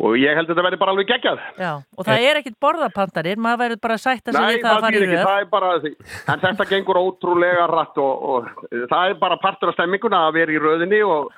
og 0.00 0.16
ég 0.16 0.32
held 0.38 0.48
að 0.48 0.54
þetta 0.54 0.64
verður 0.64 0.80
bara 0.80 0.94
alveg 0.94 1.10
geggjað. 1.10 1.42
Já, 1.60 1.72
og 1.76 2.08
það 2.08 2.24
er 2.30 2.40
ekkit 2.40 2.56
borðapandanir, 2.64 3.42
maður 3.44 3.60
verður 3.66 3.82
bara 3.84 3.98
að 3.98 4.02
sig 4.06 4.22
Nei, 4.24 4.40
við 4.54 4.64
það 4.64 4.72
að 4.72 4.86
fara 4.86 4.96
í 4.96 5.04
röð. 5.04 5.20
það 5.28 5.42
er 5.42 5.50
bara 5.52 5.74
því. 5.84 5.92
En 6.32 6.42
þetta 6.46 6.68
gengur 6.72 7.02
ótrúlega 7.02 7.68
rætt 7.74 8.00
og, 8.00 8.24
og 8.32 8.48
það 8.88 9.12
er 9.12 9.20
bara 9.20 9.40
partur 9.44 9.68
af 9.68 9.76
stemminguna 9.76 10.24
að 10.30 10.40
vera 10.40 10.56
í 10.56 10.62
röðinni 10.64 11.02
og, 11.04 11.28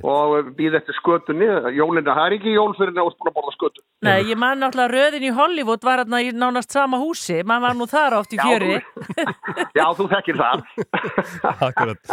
og 0.00 0.48
býða 0.56 0.80
eftir 0.80 0.96
skötunni. 1.02 1.52
Jólina, 1.76 2.16
það 2.16 2.24
er 2.24 2.38
ekki 2.38 2.56
jól 2.56 2.72
fyrir 2.80 2.96
Nei, 4.04 4.26
ég 4.28 4.36
man 4.36 4.60
náttúrulega 4.60 4.92
röðin 4.92 5.24
í 5.24 5.30
Hollywood 5.32 5.84
var 5.86 6.02
hérna 6.02 6.18
í 6.20 6.28
nánast 6.36 6.74
sama 6.74 6.98
húsi, 7.00 7.38
maður 7.48 7.62
var 7.64 7.76
nú 7.78 7.86
þar 7.88 8.16
oft 8.18 8.34
í 8.34 8.36
Já, 8.36 8.44
fjöri. 8.44 8.74
Já, 9.72 9.84
þú 9.96 10.06
þekkir 10.10 10.36
það. 10.36 10.64
Akkurat. 11.66 12.12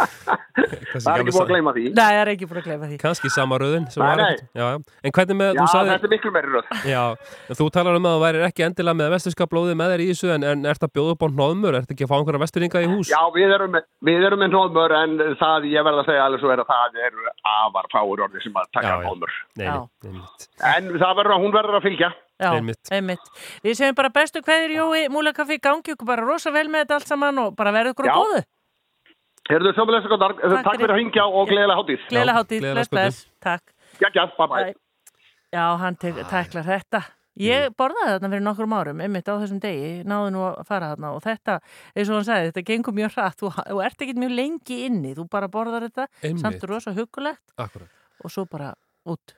Það 0.94 1.10
er 1.12 1.20
ekki 1.20 1.34
búin 1.34 1.42
að 1.42 1.50
gleyma 1.52 1.74
því. 1.76 1.82
Nei, 1.90 2.00
það 2.00 2.20
er 2.22 2.30
ekki 2.32 2.48
búin 2.48 2.60
að 2.62 2.68
gleyma 2.70 2.88
því. 2.88 2.98
Kanski 3.02 3.30
sama 3.34 3.58
röðin 3.60 3.84
sem 3.92 4.00
Nei, 4.00 4.06
var 4.08 4.22
nei. 4.22 4.30
ekkert. 4.32 4.48
Já, 4.56 4.64
já. 4.64 4.96
En 5.04 5.14
hvernig 5.18 5.38
með, 5.42 5.50
Já, 5.50 5.60
þú 5.60 5.66
sagði... 5.74 5.92
þetta 5.92 6.08
er 6.08 6.14
miklu 6.14 6.32
meiri 6.38 6.54
röð. 6.54 6.72
Já, 6.88 7.02
en 7.52 7.60
þú 7.60 7.68
talar 7.76 7.98
um 8.00 8.08
að 8.08 8.16
þú 8.16 8.24
væri 8.24 8.42
ekki 8.48 8.66
endilega 8.68 8.98
með 9.02 9.12
vesturska 9.18 9.48
blóði 9.52 9.76
með 9.82 9.92
þér 9.94 10.04
í 10.04 10.08
þessu 10.14 10.32
en, 10.38 10.48
en 10.54 10.64
ert 10.72 10.88
að 10.88 10.94
bjóða 10.96 11.14
upp 11.18 11.24
á 11.24 11.28
hnóðmur, 11.34 11.78
ert 11.82 11.94
ekki 11.94 12.08
að 12.08 12.12
fá 12.14 12.16
einhverja 12.16 12.42
vesturinga 12.46 12.84
í 12.84 12.90
hús? 12.94 13.12
Já, 13.12 13.20
við 13.36 13.54
erum, 13.58 13.78
við 14.08 14.26
erum 14.30 14.42
með 14.44 14.54
nóðmör 14.56 14.96
en 15.02 15.16
það, 15.42 15.68
ég 15.74 15.84
verð 15.90 16.00
að 16.04 16.08
segja 16.08 16.24
alveg 16.30 16.44
svo 16.44 16.54
er 16.54 16.64
að 16.64 16.72
það 16.72 17.00
eru 17.10 17.28
afar 17.54 17.90
fáur 17.92 18.24
orði 18.28 18.44
sem 18.46 18.56
að 18.62 18.70
taka 18.78 18.96
nóðmör. 19.04 19.36
Já. 19.60 19.74
En 20.74 20.90
það 20.94 21.16
verður 21.20 21.36
að 21.36 21.44
hún 21.44 21.54
verður 21.54 21.73
að 21.78 21.86
fylgja. 21.88 22.10
Já, 22.42 22.50
Einmitt. 22.56 22.80
einmitt. 22.90 23.28
Við 23.62 23.76
segjum 23.78 23.94
bara 23.94 24.10
bestu 24.10 24.40
hverjir 24.42 24.72
Jói, 24.74 25.04
múlakaffi, 25.14 25.60
gangi 25.62 25.94
ykkur 25.94 26.06
bara 26.08 26.24
rosa 26.26 26.50
vel 26.50 26.66
með 26.68 26.84
þetta 26.84 26.94
allt 26.98 27.06
saman 27.12 27.38
og 27.44 27.56
bara 27.56 27.72
verður 27.72 27.94
ykkur 27.94 28.08
á 28.08 28.10
Já. 28.10 28.16
góðu. 28.18 28.40
Herðu 29.50 29.74
sömulegst 29.76 30.10
og 30.14 30.20
takk, 30.22 30.38
takk 30.64 30.80
fyrir 30.80 30.94
að 30.94 31.00
hingja 31.02 31.24
og 31.28 31.50
gleðilega 31.50 31.76
hátíð. 31.78 32.06
Gleðilega 32.08 32.38
hátíð, 32.38 32.64
bless, 32.72 32.88
bless, 32.94 33.18
takk. 33.44 33.74
Gækja, 34.00 34.24
bye 34.38 34.48
bye. 34.48 34.74
Já, 35.52 35.64
hann 35.78 35.96
tek, 36.00 36.16
tæklar 36.30 36.64
þetta. 36.64 37.02
Ég 37.38 37.72
borðaði 37.74 38.12
þarna 38.14 38.28
fyrir 38.30 38.44
nokkrum 38.46 38.74
árum, 38.78 39.00
einmitt 39.02 39.26
á 39.26 39.34
þessum 39.34 39.58
degi, 39.62 39.88
náðu 40.06 40.28
nú 40.30 40.42
að 40.46 40.60
fara 40.68 40.92
þarna 40.92 41.08
og 41.16 41.22
þetta, 41.24 41.56
eins 41.96 42.08
og 42.10 42.14
hann 42.20 42.26
sagði, 42.28 42.50
þetta 42.52 42.64
gengur 42.68 42.94
mjög 42.94 43.16
hratt, 43.16 43.38
þú, 43.42 43.50
þú 43.58 43.80
ert 43.82 44.04
ekkert 44.06 44.20
mjög 44.22 44.34
lengi 44.38 44.76
inni, 44.86 45.14
þú 45.18 45.24
bara 45.30 45.48
borðar 45.50 45.88
þetta, 45.88 46.06
Einmitt. 46.22 46.44
samt 46.44 46.62
rosa 46.70 46.94
hugulegt 46.94 47.42
Akkurat. 47.58 47.90
og 48.22 48.30
svo 48.30 48.46
bara 48.46 48.70
út. 49.10 49.34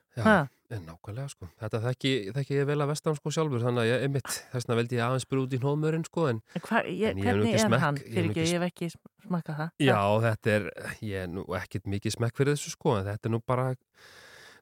En 0.74 0.82
nákvæmlega 0.82 1.28
sko. 1.30 1.46
Þetta 1.60 1.78
þekki, 1.84 2.12
þekki 2.34 2.56
ég 2.58 2.66
vel 2.66 2.80
að 2.82 2.88
vestan 2.90 3.14
sko 3.14 3.30
sjálfur, 3.30 3.60
þannig 3.62 3.84
að 3.84 3.90
ég, 3.92 4.00
einmitt, 4.08 4.32
þessna 4.50 4.76
veldi 4.80 4.96
ég 4.98 5.04
aðeins 5.06 5.26
byrja 5.30 5.44
út 5.46 5.54
í 5.54 5.60
hnóðmurinn 5.62 6.06
sko, 6.08 6.24
en, 6.32 6.40
hva, 6.66 6.80
ég, 6.90 7.12
en 7.12 7.20
ég 7.22 7.28
hef 7.28 7.36
nú 7.36 7.44
hvernig 7.44 7.52
ekki 7.52 7.60
er 7.60 7.66
smekk. 7.68 7.84
hann? 7.84 8.00
ég 8.02 8.30
ekki, 8.30 8.40
ég 8.40 8.52
hef 8.56 8.66
ekki 8.66 8.88
smakað 9.28 9.60
það. 9.60 9.70
Já, 9.86 10.00
þetta 10.26 10.54
er, 10.56 10.68
ég 11.06 11.22
er 11.22 11.30
nú 11.36 11.44
ekkit 11.60 11.86
mikið 11.94 12.16
smekk 12.18 12.40
fyrir 12.40 12.56
þessu 12.58 12.74
sko, 12.74 12.96
en 12.98 13.06
þetta 13.12 13.30
er 13.30 13.34
nú 13.36 13.40
bara 13.46 13.68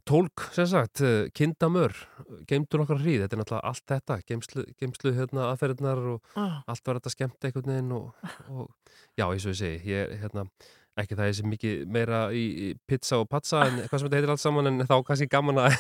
tólk, 0.04 0.44
sem 0.52 0.66
sagt, 0.68 1.00
eh, 1.00 1.30
kindamör, 1.32 1.94
geimdur 2.50 2.82
okkar 2.84 3.00
hríð, 3.00 3.22
þetta 3.24 3.38
er 3.38 3.40
náttúrulega 3.40 3.70
allt 3.70 3.86
þetta, 3.88 4.18
geimslu, 4.28 4.64
geimslu 4.76 5.14
hérna 5.16 5.46
aðferðnar 5.54 6.02
og 6.12 6.20
Ah. 6.36 6.58
allt 6.68 6.84
var 6.84 7.00
þetta 7.00 7.14
skemmt 7.14 7.40
veginn 7.40 7.92
og, 7.96 8.12
og 8.52 8.68
já, 9.16 9.24
eins 9.24 9.46
og 9.48 9.54
ég 9.54 9.60
segi, 9.62 9.80
ég 9.88 10.10
er 10.12 10.18
hérna, 10.20 10.44
ekki 11.02 11.16
það 11.18 11.30
ég 11.30 11.38
sé 11.38 11.46
mikið 11.48 11.86
meira 11.90 12.20
í, 12.34 12.74
pizza 12.86 13.18
og 13.22 13.28
patsa 13.30 13.64
en 13.66 13.80
hvað 13.82 13.98
sem 13.98 14.06
þetta 14.06 14.20
heitir 14.20 14.34
allt 14.34 14.44
saman 14.44 14.70
en 14.70 14.84
þá 14.86 14.96
kannski 15.06 15.30
gaman 15.32 15.62
að 15.64 15.78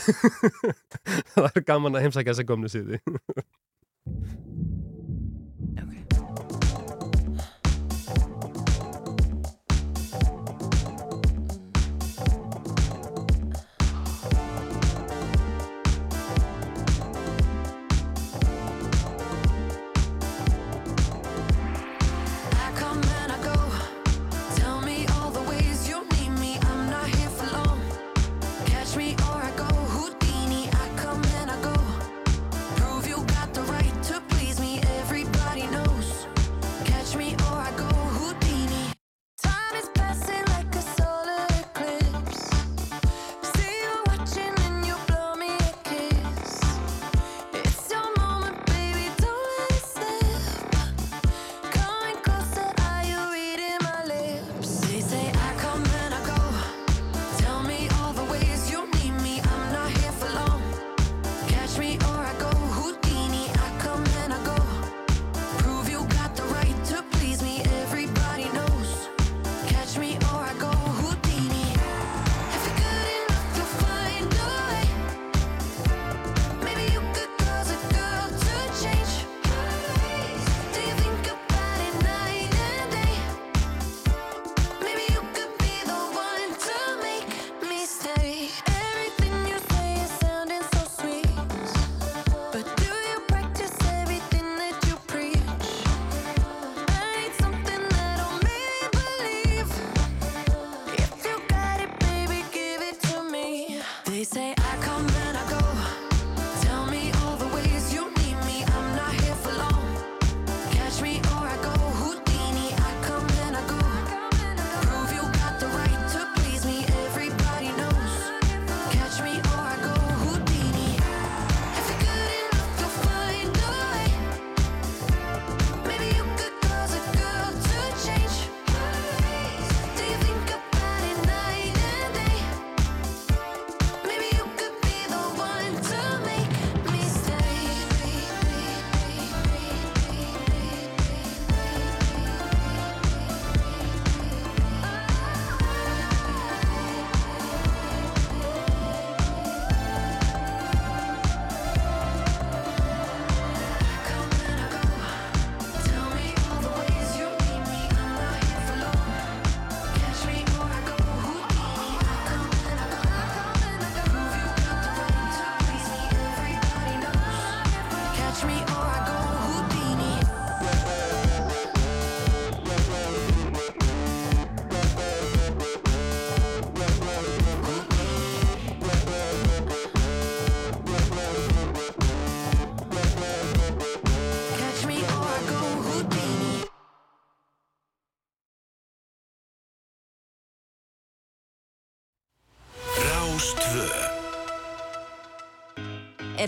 það 1.34 1.50
er 1.50 1.66
gaman 1.68 1.94
að 1.94 2.08
heimsækja 2.08 2.32
þessa 2.32 2.48
gömlu 2.48 2.72
síði 2.72 3.00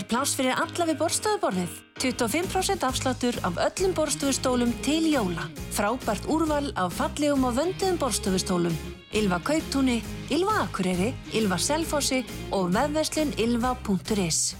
Er 0.07 0.13
pláss 0.15 0.37
fyrir 0.39 0.55
alla 0.55 0.85
við 0.87 0.95
borstofuborðið? 1.01 1.71
25% 1.99 2.83
afsláttur 2.87 3.35
af 3.43 3.57
öllum 3.59 3.91
borstofustólum 3.97 4.69
til 4.85 5.09
jóla. 5.11 5.43
Frábært 5.75 6.29
úrval 6.31 6.69
af 6.79 6.95
fallegum 6.95 7.43
og 7.43 7.57
vönduðum 7.57 7.99
borstofustólum. 7.99 8.77
Ylva 9.11 9.41
Kauptúni, 9.43 9.97
Ylva 10.31 10.61
Akureyri, 10.61 11.09
Ylva 11.35 11.59
Selfossi 11.59 12.21
og 12.55 12.71
vefverslun 12.71 13.35
ylva.is. 13.35 14.55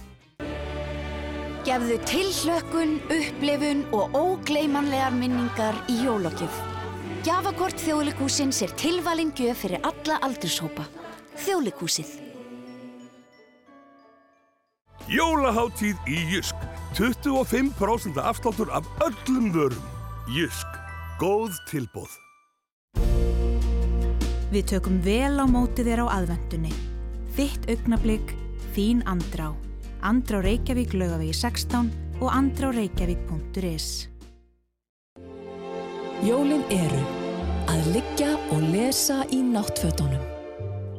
Gefðu 1.64 1.98
tilhlökkun, 2.12 2.94
upplifun 3.08 3.86
og 3.96 4.20
ógleymanlegar 4.20 5.16
minningar 5.16 5.80
í 5.88 6.02
jólagjöf. 6.04 6.60
Gjafakort 7.24 7.80
Þjóðleikúsins 7.88 8.60
er 8.68 8.76
tilvalin 8.76 9.32
gjöf 9.32 9.64
fyrir 9.64 9.80
alla 9.80 10.20
aldurshópa. 10.28 10.84
Þjóðleikúsið. 11.40 12.17
Jólaháttíð 15.08 15.96
í 16.04 16.18
Jysk. 16.34 16.54
25% 16.92 18.20
afsláttur 18.20 18.68
af 18.70 18.84
öllum 19.00 19.52
vörum. 19.52 19.84
Jysk. 20.28 20.66
Góð 21.16 21.56
tilbóð. 21.70 22.12
Við 24.52 24.66
tökum 24.68 25.00
vel 25.00 25.40
á 25.40 25.48
móti 25.48 25.80
þér 25.86 26.04
á 26.04 26.20
aðvendunni. 26.20 26.74
Þitt 27.36 27.70
augnablík, 27.72 28.36
þín 28.76 29.00
andrá. 29.08 29.54
Andrá 30.04 30.42
Reykjavík 30.44 30.92
laugavegi 30.92 31.32
16 31.32 31.88
og 32.20 32.28
andráreykjavík.is 32.28 34.08
Jólin 36.20 36.66
eru 36.68 37.04
að 37.70 37.94
liggja 37.96 38.34
og 38.52 38.60
lesa 38.74 39.22
í 39.32 39.40
náttfötunum. 39.40 40.20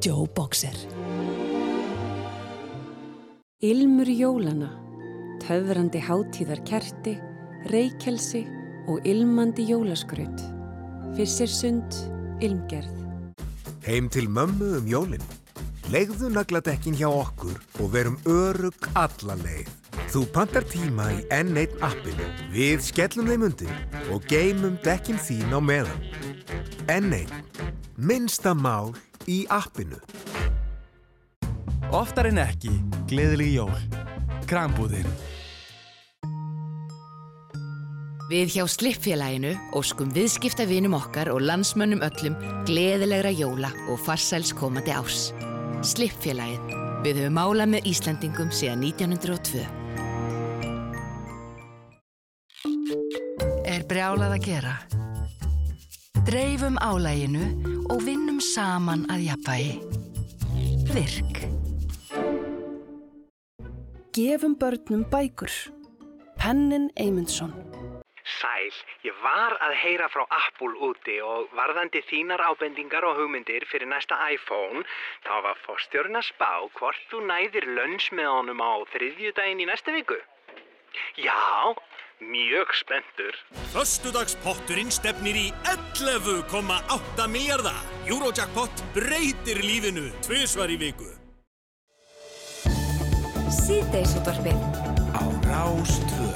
Joe 0.02 0.26
Boxer. 0.34 0.98
Ilmur 3.60 4.07
jólana, 4.07 4.69
töfrandi 5.44 5.99
hátíðar 5.99 6.61
kerti, 6.64 7.18
reykjelsi 7.68 8.45
og 8.88 9.03
ilmandi 9.03 9.65
jólaskraut. 9.68 10.44
Fissirsund, 11.18 11.98
ilmgerð. 12.40 12.94
Heim 13.84 14.07
til 14.07 14.30
mömmu 14.31 14.77
um 14.77 14.88
jólinn. 14.88 15.26
Legðu 15.91 16.30
nagladekkin 16.31 16.95
hjá 16.95 17.10
okkur 17.11 17.60
og 17.84 17.91
verum 17.91 18.15
örug 18.31 18.88
alla 18.95 19.36
leið. 19.44 19.68
Þú 20.07 20.23
pantar 20.31 20.64
tíma 20.64 21.10
í 21.18 21.19
N1 21.27 21.84
appinu. 21.84 22.31
Við 22.56 22.80
skellum 22.88 23.27
þeim 23.27 23.44
undir 23.49 23.76
og 24.07 24.23
geymum 24.31 24.80
dekkin 24.88 25.19
þín 25.19 25.52
á 25.52 25.60
meðan. 25.60 26.07
N1. 26.88 27.27
Minnsta 27.99 28.56
mál 28.56 28.95
í 29.27 29.44
appinu. 29.52 29.99
Oftar 31.90 32.28
en 32.30 32.38
ekki, 32.38 32.70
gleðileg 33.10 33.56
jól. 33.56 33.78
Krambúðin. 34.45 35.07
Við 38.30 38.52
hjá 38.53 38.66
Slippfélaginu 38.70 39.56
óskum 39.74 40.11
viðskiptavinum 40.14 40.94
okkar 40.94 41.32
og 41.34 41.41
landsmönnum 41.41 42.03
öllum 42.06 42.38
gleðilegra 42.70 43.32
jóla 43.34 43.72
og 43.90 43.98
farsæls 44.06 44.53
komandi 44.53 44.94
árs. 44.94 45.32
Slippfélagið. 45.82 46.78
Við 47.07 47.24
höfum 47.24 47.38
málað 47.40 47.74
með 47.74 47.90
Íslandingum 47.90 48.53
síðan 48.53 48.86
1902. 48.86 49.66
Er 53.66 53.88
brjálað 53.90 54.38
að 54.38 54.45
gera? 54.45 54.76
Dreifum 56.30 56.78
álæginu 56.78 57.49
og 57.90 58.06
vinnum 58.06 58.38
saman 58.53 59.10
að 59.10 59.32
jafnvægi. 59.32 59.80
Virk. 60.94 61.59
Gefum 64.18 64.56
börnum 64.60 65.03
bækur. 65.11 65.52
Pennin 66.41 66.90
Eymundsson. 66.98 67.53
Sæl, 68.40 68.73
ég 69.06 69.14
var 69.22 69.53
að 69.61 69.73
heyra 69.84 70.07
frá 70.10 70.23
Apple 70.34 70.73
úti 70.88 71.19
og 71.22 71.52
varðandi 71.53 72.02
þínar 72.10 72.41
ábendingar 72.41 73.06
og 73.06 73.19
hugmyndir 73.19 73.68
fyrir 73.69 73.86
næsta 73.91 74.18
iPhone 74.34 74.81
þá 75.27 75.36
var 75.45 75.61
fórstjórn 75.65 76.18
að 76.18 76.26
spá 76.31 76.49
hvort 76.80 77.06
þú 77.11 77.22
næðir 77.30 77.69
lönns 77.77 78.10
með 78.10 78.31
honum 78.34 78.65
á 78.65 78.81
þriðjudaginn 78.95 79.61
í 79.61 79.69
næsta 79.69 79.94
viku. 79.94 80.18
Já, 81.22 81.38
mjög 82.18 82.73
spenntur. 82.81 83.38
Föstudagspotturinn 83.76 84.90
stefnir 84.90 85.38
í 85.38 85.48
11,8 85.69 87.30
miljardar. 87.30 87.81
Eurojackpot 88.10 88.86
breytir 88.98 89.61
lífinu 89.61 90.10
tvisvar 90.26 90.73
í 90.73 90.81
viku. 90.81 91.19
Síðdeisútvarpið 93.49 94.59
á 95.17 95.26
Rástvö. 95.41 96.27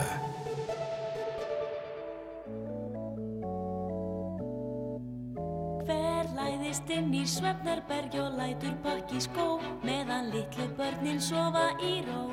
Hver 5.85 6.31
læðist 6.33 6.89
inn 6.95 7.11
í 7.13 7.21
svefnarbergi 7.29 8.17
og 8.23 8.33
lætur 8.39 8.73
pakki 8.81 9.21
skó 9.21 9.59
meðan 9.85 10.31
litlu 10.33 10.65
börnin 10.79 11.21
sofa 11.21 11.67
í 11.85 12.01
ró. 12.07 12.23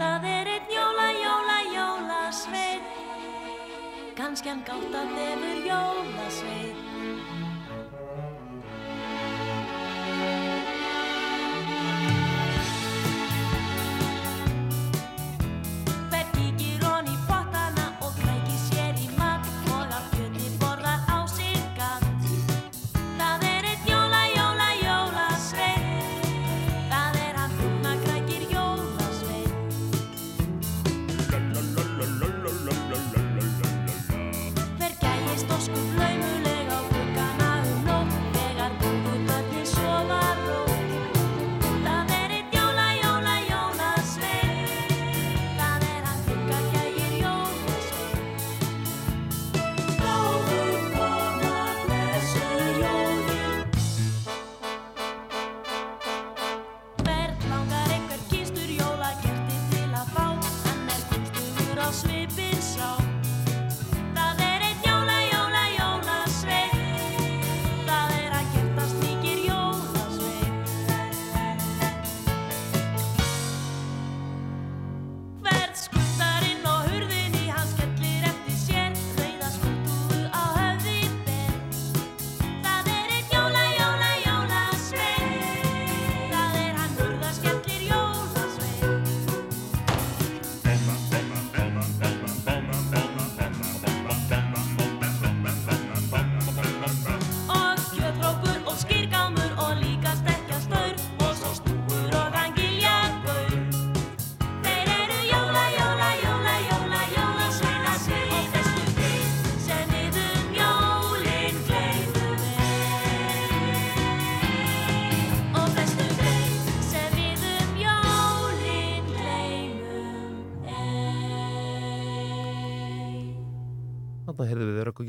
Það 0.00 0.24
er 0.32 0.52
einn 0.56 0.72
jóla, 0.72 1.10
jóla, 1.20 1.58
jóla 1.76 2.22
sveit, 2.32 2.96
kannski 4.16 4.54
hann 4.54 4.64
gátt 4.64 5.00
að 5.04 5.14
þefur 5.20 5.62
jóla 5.68 6.30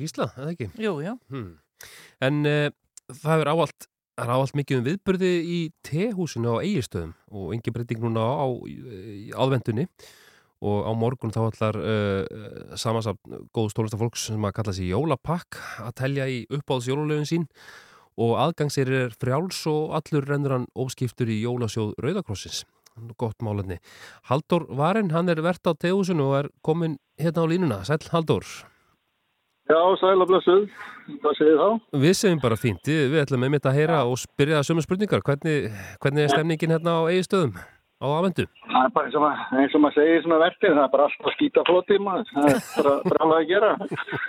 Gísla, 0.02 0.32
eða 0.38 0.56
ekki? 0.56 0.70
Jú, 0.82 0.96
jú. 1.06 1.16
Hmm. 1.32 1.52
En 2.22 2.42
uh, 2.50 2.70
það 3.22 3.44
er 3.44 3.52
áallt, 3.54 3.88
er 4.22 4.34
áallt 4.34 4.58
mikið 4.58 4.82
um 4.82 4.88
viðburði 4.90 5.32
í 5.42 5.60
tehúsinu 5.88 6.58
á 6.58 6.64
eigistöðum 6.64 7.14
og 7.32 7.54
engi 7.56 7.74
breyting 7.74 8.04
núna 8.04 8.26
á 8.26 8.48
aðvendunni 9.42 9.88
og 10.62 10.84
á 10.86 10.92
morgun 10.94 11.34
þá 11.34 11.42
allar 11.48 11.80
uh, 11.82 12.76
samansafn 12.78 13.48
góð 13.56 13.72
stólistafólks 13.74 14.28
sem 14.30 14.46
að 14.46 14.58
kalla 14.60 14.76
sig 14.78 14.92
Jólapakk 14.92 15.58
að 15.82 15.96
telja 16.04 16.28
í 16.30 16.44
uppáðs 16.54 16.92
jólulöfin 16.92 17.30
sín 17.30 17.48
og 18.22 18.36
aðgangsir 18.44 18.92
er 18.94 19.16
frjáls 19.18 19.64
og 19.72 19.96
allur 19.98 20.28
rennur 20.28 20.58
hann 20.58 20.70
óskiptur 20.78 21.32
í 21.32 21.42
Jólasjóð 21.42 21.96
Rauðakrossins. 22.04 22.66
Gott 23.18 23.40
málefni. 23.42 23.80
Haldur 24.30 24.68
Varen, 24.78 25.14
hann 25.16 25.32
er 25.32 25.42
vert 25.42 25.66
á 25.66 25.74
tehúsinu 25.74 26.28
og 26.28 26.38
er 26.42 26.52
komin 26.62 27.00
hérna 27.18 27.48
á 27.48 27.50
línuna. 27.50 27.80
Sæl 27.88 28.04
Haldur. 28.12 28.46
Já, 29.72 29.80
sæla 30.02 30.26
blessuð. 30.28 30.64
Hvað 31.22 31.36
segir 31.40 31.60
þá? 31.60 31.68
Við 32.06 32.16
segjum 32.20 32.42
bara 32.44 32.58
fínt, 32.60 32.88
við 32.92 33.20
ætlum 33.24 33.44
með 33.46 33.54
mitt 33.56 33.68
að 33.70 33.78
heyra 33.80 34.02
og 34.08 34.18
spyrja 34.20 34.60
það 34.60 34.68
sömu 34.72 34.84
spurningar. 34.86 35.24
Hvernig, 35.28 35.70
hvernig 36.04 36.26
er 36.28 36.34
stemningin 36.34 36.74
hérna 36.76 36.98
á 37.00 37.10
eigistöðum 37.12 37.56
á 38.02 38.06
aðvendu? 38.10 38.46
Það 38.72 38.86
er 38.88 38.94
bara 38.96 39.08
eins 39.08 39.16
og 39.18 39.24
maður, 39.24 39.42
eins 39.62 39.76
og 39.78 39.82
maður 39.84 39.96
segir 40.00 40.24
svona 40.26 40.40
verkið, 40.42 40.72
það 40.76 40.84
er 40.84 40.92
bara 40.96 41.06
alltaf 41.08 41.36
skýta 41.36 41.64
flótið 41.68 42.00
maður. 42.06 42.32
Það 42.32 42.48
er 42.52 42.62
bara, 42.78 42.94
bara 43.12 43.26
alveg 43.26 43.42
að 43.44 43.52
gera. 43.52 43.72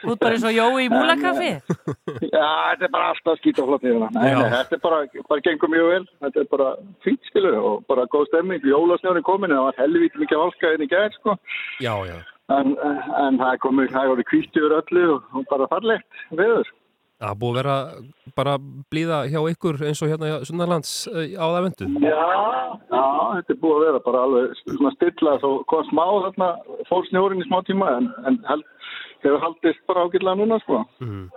Þú 0.03 0.13
ert 0.15 0.23
bara 0.25 0.37
eins 0.37 0.47
og 0.49 0.57
Jói 0.59 0.83
í 0.85 0.91
múlakaffi? 0.93 1.53
Já, 2.29 2.51
þetta 2.69 2.89
er 2.89 2.93
bara 2.97 3.09
alltaf 3.15 3.41
skýta 3.43 3.67
maður. 3.71 3.97
Nei, 4.19 4.27
Já. 4.29 4.37
nei, 4.43 4.51
þetta 4.59 4.79
er 4.79 4.85
bara, 4.87 5.01
bara 5.33 5.47
gengur 5.49 5.73
mjög 5.73 5.89
vel. 5.95 6.03
Þetta 6.27 6.45
er 6.45 6.51
bara 6.53 6.69
fínt 7.07 7.31
skilu 7.33 7.55
og 7.63 7.87
bara 7.91 8.07
góð 8.13 8.29
stemming. 8.31 8.69
Jólasnjórin 8.75 9.27
komin, 9.27 9.57
það 9.57 9.67
var 9.71 9.81
helvítið 9.81 10.27
mikið 10.27 10.45
valka 10.45 10.75
inn 10.77 10.87
í 10.87 10.93
gæð, 10.93 11.19
sko. 11.21 11.39
Já, 11.83 11.95
já. 12.11 12.19
En, 12.53 12.77
en 13.23 13.41
það 13.41 13.59
komið, 13.65 13.91
það 13.95 14.15
orðið 14.15 14.29
kvítt 14.31 14.57
yfir 14.59 14.77
öllu 14.79 15.05
og, 15.17 15.43
bara 15.51 15.69
farlegt 15.71 16.23
viður. 16.31 16.71
Það 17.23 17.37
búið 17.39 17.53
að 17.53 17.59
vera 17.61 17.75
bara 18.35 18.55
blíða 18.91 19.19
hjá 19.31 19.39
ykkur 19.53 19.77
eins 19.87 20.01
og 20.03 20.11
hérna 20.11 20.31
hjá 20.31 20.49
Sunnarlands 20.49 20.95
eh, 21.13 21.37
á 21.39 21.47
aðvendu. 21.47 21.87
Já, 22.03 22.25
já, 22.91 23.05
þetta 23.37 23.55
er 23.55 23.61
búið 23.63 23.77
að 23.77 23.85
vera 23.87 24.03
bara 24.09 24.25
alveg 24.27 24.57
svona 24.65 24.93
stilla 24.97 25.37
svo 25.39 25.53
kom 25.71 25.87
smá 25.91 26.03
þarna 26.27 26.49
fór 26.89 27.07
snjórin 27.11 27.45
í 27.45 27.47
smá 27.47 27.61
tíma 27.69 27.93
en, 28.01 28.11
en 28.27 28.41
held, 28.49 28.67
hefur 29.23 29.45
haldist 29.45 29.85
bara 29.87 30.07
ágætlega 30.09 30.41
núna 30.43 30.59
sko. 30.65 30.83
Mhm. 31.05 31.31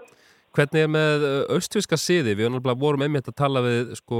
Hvernig 0.55 0.85
er 0.85 0.87
með 0.87 1.23
austfiska 1.51 1.99
siði? 1.99 2.33
Við 2.39 2.47
alveg 2.47 2.79
vorum 2.79 3.03
einmitt 3.03 3.27
að 3.27 3.37
tala 3.41 3.61
við 3.65 3.91
sko 3.99 4.19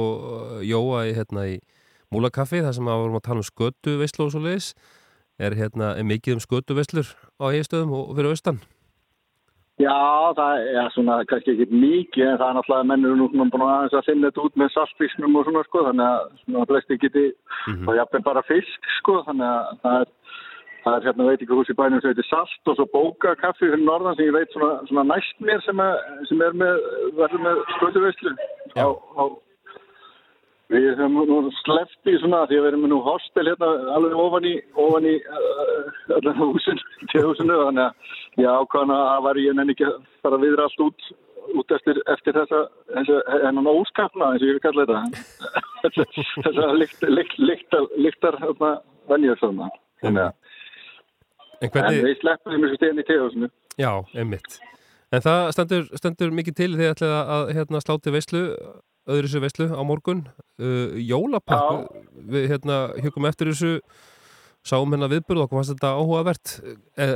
Jóa 0.68 1.06
í, 1.08 1.14
hérna, 1.16 1.48
í 1.48 1.58
Múlakaffi 2.14 2.62
þar 2.62 2.76
sem 2.76 2.90
að 2.92 3.02
vorum 3.02 3.18
að 3.18 3.26
tala 3.26 3.42
um 3.42 3.48
skötu 3.48 3.96
leiðis. 4.44 4.74
Er 5.40 5.56
hérna 5.60 5.92
er 6.00 6.08
mikið 6.08 6.38
um 6.38 6.44
skötu 6.44 6.78
veislur 6.78 7.12
á 7.42 7.52
eigistöðum 7.52 7.92
og 7.92 8.16
fyrir 8.16 8.32
austan? 8.32 8.62
Já, 9.76 9.92
það 10.38 10.68
er 10.72 10.92
svona 10.96 11.18
kannski 11.28 11.52
ekki 11.52 11.66
mikið 11.76 12.30
en 12.30 12.38
það 12.40 12.48
er 12.48 12.56
náttúrulega 12.56 12.84
að 12.86 12.90
menn 12.92 13.08
eru 13.10 13.16
nú 13.20 13.28
búin 13.52 13.66
aðeins 13.66 13.98
að 14.00 14.06
finna 14.08 14.30
þetta 14.30 14.46
út 14.48 14.60
með 14.62 14.70
saltfísnum 14.72 15.36
og 15.36 15.48
svona 15.48 15.64
sko 15.68 15.82
þannig 15.90 16.06
að 16.08 16.22
svona 16.46 16.68
flesti 16.70 17.00
geti 17.02 17.26
og 17.74 17.98
jafnveg 18.00 18.24
bara 18.30 18.46
fisk 18.48 18.88
sko 19.02 19.18
þannig 19.28 19.50
að 19.50 19.82
það 19.84 19.98
er 20.06 20.14
Það 20.86 20.96
er 21.00 21.06
hérna 21.08 21.26
veit 21.26 21.42
ekki 21.42 21.56
hús 21.58 21.70
í 21.72 21.74
bænum 21.74 22.02
sem 22.02 22.12
heitir 22.12 22.26
Salt 22.28 22.70
og 22.70 22.76
svo 22.78 22.86
Bóka 22.92 23.32
kaffi 23.40 23.64
fyrir 23.64 23.82
norðan 23.82 24.14
sem 24.20 24.28
ég 24.28 24.36
veit 24.36 24.52
svona, 24.54 24.84
svona 24.86 25.06
næst 25.10 25.40
mér 25.42 25.64
sem, 25.66 25.80
að, 25.82 25.96
sem 26.30 26.44
er 26.46 26.54
með, 26.62 26.84
verður 27.18 27.42
með 27.42 27.62
skötuveislu 27.72 28.34
á, 28.78 28.86
á 28.94 29.24
Við 30.74 30.88
höfum 30.98 31.20
nú 31.30 31.52
sleppt 31.60 32.10
í 32.10 32.16
svona 32.22 32.46
því 32.50 32.58
að 32.58 32.64
við 32.64 32.70
erum 32.72 32.88
nú 32.90 33.02
hostel 33.06 33.46
hérna 33.46 33.68
alveg 33.94 34.16
ofan 34.24 34.48
í, 34.50 34.54
ofan 34.82 35.06
í 35.06 35.14
uh, 35.22 35.92
allan 36.18 36.40
húsin, 36.42 36.82
til 37.12 37.22
húsinu 37.28 37.60
þannig 37.60 37.86
að 37.86 38.50
að 38.50 38.80
það 38.90 39.22
var 39.28 39.42
ég 39.44 39.60
nenni 39.60 39.76
ekki 39.76 39.88
að 39.90 40.00
fara 40.26 40.40
að 40.40 40.48
viðra 40.48 40.66
allt 40.66 40.84
út, 40.88 41.12
út 41.62 41.76
eftir, 41.78 42.02
eftir 42.16 42.40
þessa, 42.40 42.64
hennan 43.46 43.70
óskapna 43.70 44.32
eins 44.34 44.42
og 44.42 44.50
ég 44.50 44.58
vil 44.58 44.66
kalla 44.66 44.88
þetta 44.90 46.02
þessa 46.48 46.72
lykt, 46.82 47.06
lykt, 47.14 47.38
lyktar, 47.40 47.88
lyktar 48.08 48.42
venjur 49.12 49.38
svona 49.44 49.70
þannig 50.02 50.28
að 50.30 50.34
En 51.64 51.72
hvernig... 51.72 52.00
En 52.00 52.08
við 52.10 52.18
sleppum 52.22 52.66
þessu 52.66 52.80
stegin 52.80 53.02
í 53.02 53.06
tegjóðsunu. 53.08 53.52
Já, 53.80 53.92
einmitt. 54.16 54.58
En 55.14 55.24
það 55.24 55.52
stendur, 55.56 55.88
stendur 56.02 56.34
mikið 56.36 56.58
til 56.60 56.72
því 56.76 56.90
ætlið 56.92 57.16
að 57.22 57.52
hérna, 57.56 57.82
sláti 57.84 58.14
veislu, 58.16 58.44
öðru 59.06 59.30
þessu 59.30 59.44
veislu 59.44 59.70
á 59.72 59.82
morgun. 59.88 60.26
Uh, 60.62 60.98
jólapakk, 61.00 61.94
við 62.32 62.50
hérna 62.54 62.80
hjugum 63.04 63.30
eftir 63.30 63.52
þessu, 63.52 63.78
sáum 64.66 64.94
hérna 64.96 65.10
viðburð 65.12 65.46
okkur, 65.46 65.62
fannst 65.62 65.76
þetta 65.76 65.94
áhugavert. 66.00 66.58
Eh, 66.98 67.16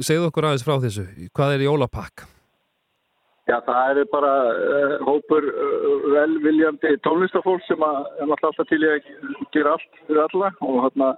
segðu 0.00 0.28
okkur 0.28 0.48
aðeins 0.50 0.66
frá 0.66 0.76
þessu. 0.82 1.06
Hvað 1.32 1.56
er 1.56 1.66
jólapakk? 1.68 2.26
Já, 3.50 3.56
það 3.66 4.02
er 4.04 4.10
bara 4.12 4.34
uh, 4.54 4.98
hópur 5.02 5.48
uh, 5.50 6.10
velviljandi 6.12 6.92
tónlistafólk 7.02 7.64
sem 7.66 7.80
að, 7.82 8.04
alltaf 8.22 8.60
til 8.70 8.78
að 8.86 9.08
gera 9.54 9.74
allt 9.74 10.04
fyrir 10.04 10.22
alla 10.28 10.52
og 10.62 10.84
hérna 10.84 11.16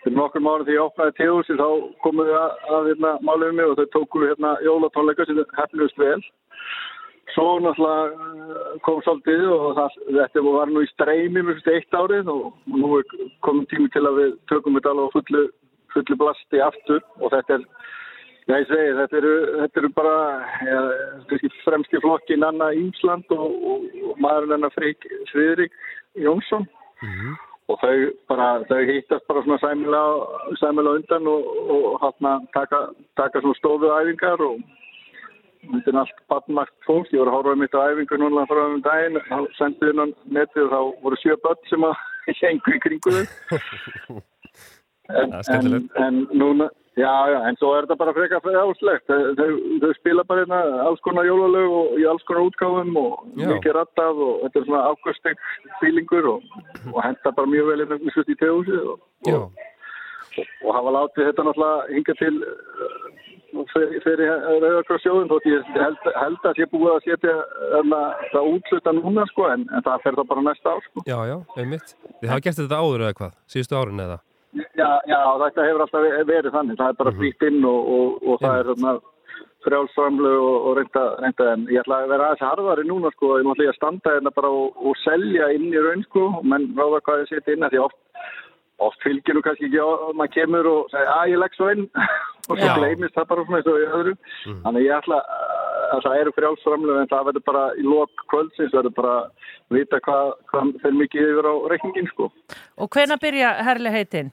Fyrir 0.00 0.16
nokkur 0.16 0.40
mánu 0.40 0.64
því 0.64 0.76
ég 0.78 0.86
opnaði 0.86 1.12
tegúsi 1.18 1.56
þá 1.60 1.66
komum 2.04 2.24
við 2.24 2.36
að, 2.38 2.52
að 2.72 2.86
hérna, 2.88 3.10
máluðum 3.26 3.58
mig 3.58 3.66
og 3.68 3.74
þau 3.76 3.88
tókum 3.96 4.22
við 4.22 4.30
hérna 4.32 4.52
jólatónleika 4.64 5.26
sem 5.28 5.40
hefnust 5.58 6.00
vel. 6.00 6.20
Svo 7.34 7.58
náttúrulega 7.62 8.04
uh, 8.10 8.74
kom 8.86 9.00
svolítið 9.04 9.46
og 9.54 9.66
það, 9.78 9.96
þetta 10.16 10.44
var 10.46 10.72
nú 10.72 10.82
í 10.84 10.90
streymi 10.94 11.44
mjög 11.46 11.68
eitt 11.72 11.96
árið 11.96 12.30
og 12.32 12.70
nú 12.70 12.92
er 12.98 13.16
komum 13.46 13.66
tími 13.70 13.90
til 13.94 14.04
að 14.08 14.18
við 14.20 14.32
tökum 14.52 14.78
þetta 14.78 14.94
alveg 14.94 15.10
á 15.10 15.14
fullu, 15.16 15.42
fullu 15.94 16.18
blasti 16.22 16.62
aftur 16.64 17.04
og 17.20 17.34
þetta 17.34 17.58
er, 17.58 17.66
já 18.50 18.54
ég 18.56 18.72
segi, 18.72 18.96
þetta 19.00 19.20
eru, 19.20 19.34
þetta 19.60 19.82
eru 19.82 19.92
bara 20.00 20.16
ja, 20.70 20.80
fremski 21.66 22.02
flokki 22.02 22.40
Nanna 22.40 22.72
Ímsland 22.78 23.36
og, 23.36 23.46
og, 23.74 23.86
og 24.10 24.18
maðurinn 24.24 24.56
hennar 24.58 24.74
Frík 24.74 25.06
Sviðrik 25.30 25.76
Jónsson. 26.18 26.66
og 27.70 27.78
þau 27.78 27.96
bara, 28.30 28.48
þau 28.66 28.80
hittast 28.88 29.26
bara 29.30 29.44
svona 29.44 29.60
sæmilega, 29.62 30.54
sæmilega 30.58 30.98
undan 30.98 31.28
og, 31.30 31.50
og 31.70 32.06
taka, 32.56 32.80
taka 33.20 33.42
svona 33.44 33.58
stofuæfingar 33.60 34.42
og 34.42 34.58
þetta 35.66 35.92
er 35.92 36.00
allt 36.02 36.22
badmakt 36.32 36.74
fólk, 36.86 37.10
ég 37.12 37.20
voru 37.20 37.32
að 37.32 37.38
horfa 37.38 37.56
mitt 37.60 37.76
á 37.76 37.80
æfingu 37.90 38.20
núna 38.20 38.46
frá 38.50 38.62
um 38.64 38.82
daginn, 38.84 39.20
þá 39.28 39.38
sendið 39.58 39.92
inn 39.92 40.02
á 40.02 40.06
netið 40.38 40.66
og 40.66 40.72
þá 40.72 41.04
voru 41.04 41.20
sjö 41.20 41.38
börn 41.44 41.70
sem 41.70 41.86
að 41.88 41.94
hengu 42.42 42.76
í 42.76 42.82
kringu 42.84 43.14
þau 43.16 44.20
en, 45.10 45.32
en, 45.34 45.88
en 45.98 46.20
núna 46.38 46.68
já, 46.96 47.12
já, 47.32 47.38
en 47.48 47.56
svo 47.58 47.72
er 47.74 47.86
þetta 47.86 47.98
bara 48.00 48.14
frekar 48.14 48.58
áslegt, 48.62 49.10
þau, 49.38 49.90
spila 49.98 50.24
bara 50.28 50.44
hérna 50.44 50.60
alls 50.86 51.02
konar 51.06 51.28
jólalög 51.28 51.74
og 51.80 51.98
í 52.00 52.06
alls 52.10 52.24
konar 52.28 52.46
útgáfum 52.48 52.96
og 53.00 53.24
Já. 53.38 53.48
mikið 53.54 53.76
rattað 53.76 54.22
og 54.26 54.44
þetta 54.44 54.60
er 54.60 54.68
svona 54.68 54.84
ákvörstek 54.90 55.44
fílingur 55.80 56.30
og, 56.36 56.46
og 56.92 57.02
henda 57.04 57.34
bara 57.36 57.52
mjög 57.52 57.72
vel 57.72 57.80
hérna 57.84 58.24
í 58.34 58.38
tegúsi 58.42 58.80
og, 58.80 59.04
Já. 59.28 59.40
og 60.64 60.70
hafa 60.76 60.96
látið 60.98 61.30
þetta 61.30 61.46
náttúrulega 61.48 61.94
hinga 61.94 62.18
til 62.22 62.40
fyrir, 63.74 64.32
Rauðarkrossjóðun 64.46 65.30
þótt 65.30 65.50
ég 65.50 65.70
held, 65.76 66.08
held 66.16 66.48
að 66.50 66.62
ég 66.62 66.72
búið 66.72 66.94
að 66.94 67.06
setja 67.06 67.36
þarna, 67.74 68.00
það 68.32 68.50
útluta 68.54 68.96
núna 68.96 69.28
sko 69.30 69.46
en, 69.50 69.68
en 69.70 69.86
það 69.86 70.02
fer 70.06 70.18
það 70.18 70.32
bara 70.32 70.46
næsta 70.48 70.74
ár 70.74 70.82
sko. 70.88 71.04
Já, 71.10 71.18
já, 71.30 71.36
einmitt. 71.60 71.94
Þið 72.20 72.34
hafa 72.34 72.44
gert 72.46 72.60
þetta 72.62 72.82
áður 72.82 73.06
eða 73.06 73.18
hvað? 73.20 73.38
Síðustu 73.54 73.80
árin 73.80 74.04
eða? 74.06 74.18
Já, 74.74 74.90
já, 75.06 75.20
þetta 75.44 75.68
hefur 75.68 75.86
alltaf 75.86 76.06
verið 76.26 76.52
þannig, 76.56 76.78
það 76.80 76.92
er 76.92 77.00
bara 77.00 77.16
flýtt 77.20 77.46
inn 77.46 77.64
og, 77.70 77.90
og, 77.94 78.20
og 78.26 78.40
það 78.42 78.60
er 78.60 78.70
þarna 78.72 78.94
frjálsframlu 79.64 80.32
og, 80.40 80.56
og 80.66 80.76
reynda, 80.78 81.04
reynda 81.20 81.48
en 81.52 81.66
ég 81.70 81.82
ætla 81.82 82.00
að 82.00 82.12
vera 82.14 82.28
aðeins 82.30 82.46
harðari 82.46 82.86
núna 82.88 83.10
sko, 83.14 83.34
ég 83.38 83.46
mátti 83.46 83.68
að 83.68 83.76
standa 83.76 84.14
hérna 84.16 84.32
bara 84.36 84.50
og, 84.56 84.78
og 84.80 84.96
selja 85.04 85.50
inn 85.54 85.68
í 85.68 85.82
raun 85.84 86.04
sko, 86.08 86.28
menn 86.42 86.70
ráða 86.78 87.02
hvað 87.06 87.24
ég 87.24 87.30
setja 87.34 87.56
inn 87.56 87.66
að 87.66 87.74
því 87.74 87.82
oft, 87.84 87.98
oft 88.86 89.04
fylgir 89.04 89.36
nú 89.36 89.42
kannski 89.44 89.68
ekki 89.68 89.80
á, 89.80 89.88
maður 90.16 90.34
kemur 90.36 90.68
og 90.70 90.90
segir 90.92 91.12
að 91.14 91.32
ég 91.34 91.42
legg 91.42 91.56
svo 91.58 91.70
inn. 91.74 91.86
Og 92.50 92.58
svo 92.58 92.66
Já. 92.66 92.72
gleymist 92.80 93.14
það 93.14 93.26
bara 93.30 93.42
svona 93.46 93.58
eins 93.60 93.68
og 93.70 93.76
í 93.78 93.88
öðru. 93.94 94.12
Þannig 94.64 94.86
ég 94.88 94.94
ætla 94.96 95.18
að 95.94 96.00
það 96.06 96.20
eru 96.20 96.32
frjálsframlu 96.34 96.96
en 96.98 97.10
það 97.10 97.26
verður 97.28 97.44
bara 97.46 97.62
í 97.78 97.84
lok 97.86 98.24
kvöldsins 98.32 98.74
verður 98.74 98.94
bara 98.96 99.14
vita 99.76 100.00
hvað, 100.02 100.32
hvað 100.50 100.72
fer 100.82 100.96
mikið 100.98 101.32
yfir 101.34 101.46
á 101.46 101.54
reikningin 101.72 102.10
sko. 102.10 102.30
Og 102.80 102.90
hvena 102.96 103.18
byrja 103.22 103.52
herligheitin? 103.68 104.32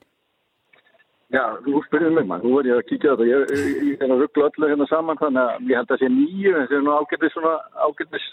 Já, 1.33 1.43
þú 1.65 1.81
spyrir 1.83 2.13
mig 2.15 2.27
maður, 2.27 2.45
þú 2.45 2.51
verður 2.55 2.69
ég 2.71 2.77
að 2.79 2.85
kíkja 2.87 3.13
þetta, 3.13 3.25
ég, 3.27 3.49
ég, 3.51 3.79
ég 3.91 4.03
er 4.05 4.11
að 4.15 4.21
ruggla 4.23 4.45
öllu 4.47 4.67
hérna 4.71 4.85
saman 4.87 5.17
þannig 5.19 5.41
að 5.43 5.71
ég 5.71 5.79
held 5.81 5.89
að 5.89 5.89
það 5.91 6.03
sé 6.03 6.09
nýju, 6.13 6.53
þetta 6.57 6.77
er 6.77 6.85
nú 6.85 6.93
ágættis 6.95 7.33
svona, 7.35 7.55
ágættis, 7.83 8.27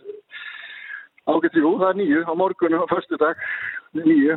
ágættis, 1.27 1.65
jú, 1.65 1.73
það 1.81 1.89
er 1.89 1.99
nýju 1.99 2.21
á 2.23 2.33
morgunum 2.39 2.85
á 2.87 2.93
förstu 2.93 3.19
dag, 3.19 3.43
nýju, 3.99 4.37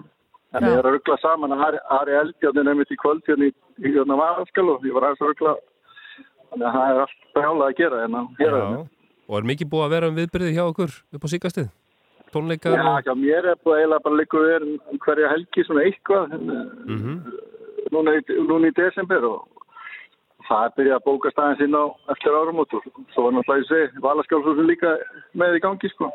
en 0.58 0.68
ég 0.68 0.78
er 0.78 0.86
að 0.88 0.94
ruggla 0.98 1.18
saman 1.22 1.52
að 1.56 1.64
Ari, 1.68 1.80
Ari 2.00 2.16
Eldjarni 2.22 2.64
nefnist 2.68 2.92
í 2.96 3.00
kvöld 3.02 3.24
hérna 3.30 3.50
í, 3.50 3.54
í 3.84 3.92
hérna 3.96 4.18
Varaskal 4.20 4.70
og 4.74 4.86
ég 4.88 4.94
var 4.98 5.08
aðeins 5.10 5.22
að 5.26 5.32
ruggla, 5.34 5.56
þannig 6.52 6.68
að 6.68 6.78
það 6.78 6.94
er 6.94 7.02
allt 7.06 7.26
brjálað 7.38 7.68
að 7.72 7.78
gera 7.82 8.02
hérna, 8.04 8.22
hérna. 8.40 8.86
Og 9.28 9.36
er 9.42 9.48
mikið 9.52 9.70
búið 9.74 9.86
að 9.88 9.94
vera 9.98 10.08
um 10.12 10.16
viðbyrðið 10.22 10.56
hjá 10.58 10.64
okkur 10.72 10.96
upp 11.18 11.26
á 11.28 11.30
síkastið? 11.34 11.68
Tónleikar? 12.32 12.74
Já, 12.76 12.86
og- 12.88 13.04
hjá 13.08 13.14
mér 13.16 13.46
er 13.54 13.60
búið 13.64 13.78
eiginlega 13.82 14.04
bara 14.04 14.16
líka 14.22 14.38
við 14.38 14.66
um 14.92 14.98
hverja 15.06 15.30
helgi 15.34 15.64
svona 15.68 15.84
eitthvað, 15.88 16.26
Mhm. 16.88 17.14
núna 17.92 18.16
í, 18.18 18.22
núna 18.48 18.68
í 18.68 18.74
desember 18.76 19.24
og 19.26 19.48
það 20.48 20.76
byrja 20.78 20.96
að 21.00 21.04
bóka 21.08 21.32
staðins 21.32 21.62
inn 21.64 21.76
á 21.76 21.84
eftir 22.12 22.32
árum 22.36 22.60
og 22.60 22.68
svo 23.14 23.24
var 23.24 23.32
náttúrulega 23.32 23.64
ég 23.64 23.68
segi 23.68 24.02
valaskjálfsúsin 24.04 24.68
líka 24.68 24.98
með 25.36 25.56
í 25.58 25.60
gangi 25.64 25.90
sko. 25.92 26.12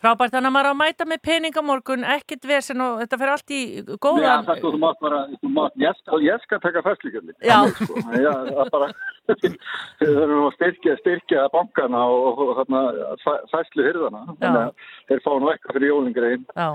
Frábært, 0.00 0.32
þannig 0.32 0.48
að 0.48 0.54
maður 0.54 0.68
á 0.68 0.72
að 0.72 0.78
mæta 0.80 1.04
með 1.10 1.18
peningamorgun, 1.28 2.04
ekkit 2.14 2.46
vesen 2.48 2.80
og 2.80 3.00
þetta 3.02 3.16
fer 3.20 3.30
allt 3.34 3.52
í 3.52 3.58
Já, 3.84 3.96
góðan. 4.00 4.46
það 4.48 4.60
þú 4.64 4.70
mátt 4.80 5.00
bara, 5.04 5.18
þú 5.42 5.50
mátt, 5.58 5.74
ég, 5.82 5.98
skal- 6.00 6.20
ég 6.24 6.44
skal 6.46 6.60
taka 6.62 6.82
festlíkjörni. 6.86 7.34
Já. 7.44 7.58
Sko. 7.76 7.98
Já, 8.16 8.32
það 8.32 8.62
er 8.64 8.70
bara, 8.72 8.88
við 9.30 9.58
þurfum 10.00 10.46
að 10.46 10.54
styrkja, 10.56 10.94
styrkja 11.02 11.44
bankana 11.52 12.00
og, 12.08 12.40
og 12.46 12.52
þarna 12.62 12.82
fæslu 13.52 13.86
hyrðana. 13.90 14.22
Þannig 14.40 14.60
að 14.64 14.88
þeir 15.12 15.22
fá 15.26 15.30
nú 15.36 15.52
eitthvað 15.52 15.76
fyrir 15.78 15.92
jólingrein. 15.92 16.48
Já, 16.56 16.68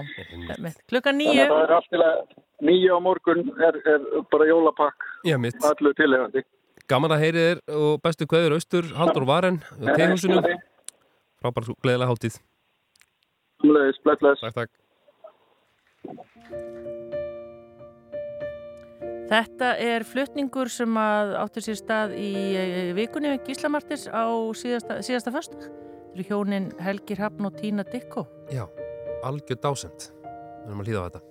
með 0.62 0.78
klukkan 0.94 1.18
Þannig 1.18 1.34
nýju. 1.34 1.46
að 1.50 1.54
það 1.56 1.66
er 1.66 1.76
allt 1.80 1.92
til 1.96 2.04
að 2.06 2.24
nýju 2.70 2.94
á 2.94 3.00
morgun 3.10 3.44
er, 3.58 3.82
er 3.96 4.08
bara 4.32 4.50
jólapakk. 4.54 5.10
Já, 5.26 5.38
mitt. 5.42 5.58
Allu 5.66 5.96
tilhegandi. 5.98 6.46
Gaman 6.86 7.16
að 7.18 7.24
heyri 7.26 7.44
þér 7.50 7.62
og 7.82 8.02
bestu 8.06 8.28
kveður 8.30 8.60
austur, 8.60 8.92
Haldur 8.94 9.26
Varen, 9.26 9.64
Já, 9.82 9.96
tegumsinu. 9.98 10.38
ekki. 10.46 10.60
Frábær, 11.42 11.74
gleðilega 11.82 12.14
hátíð. 12.14 12.38
Bless, 13.66 13.98
bless. 14.04 14.40
Takk, 14.42 14.56
takk. 14.56 14.72
Þetta 19.26 19.72
er 19.82 20.04
flutningur 20.06 20.70
sem 20.70 20.98
að 21.02 21.32
áttu 21.40 21.64
sér 21.66 21.80
stað 21.80 22.14
í 22.22 22.30
vikunni 22.94 23.32
við 23.34 23.48
Gíslamartis 23.50 24.06
á 24.06 24.30
síðasta, 24.54 25.00
síðasta 25.02 25.34
föstu. 25.34 25.58
Þetta 25.58 26.14
eru 26.14 26.28
hjónin 26.30 26.68
Helgir 26.80 27.24
Hafn 27.24 27.50
og 27.50 27.58
Tína 27.58 27.88
Dikko. 27.90 28.28
Já, 28.54 28.68
algjör 29.26 29.58
dásend. 29.66 30.12
Við 30.62 30.70
erum 30.70 30.86
að 30.86 30.92
hlýða 30.92 31.02
á 31.02 31.08
þetta. 31.10 31.24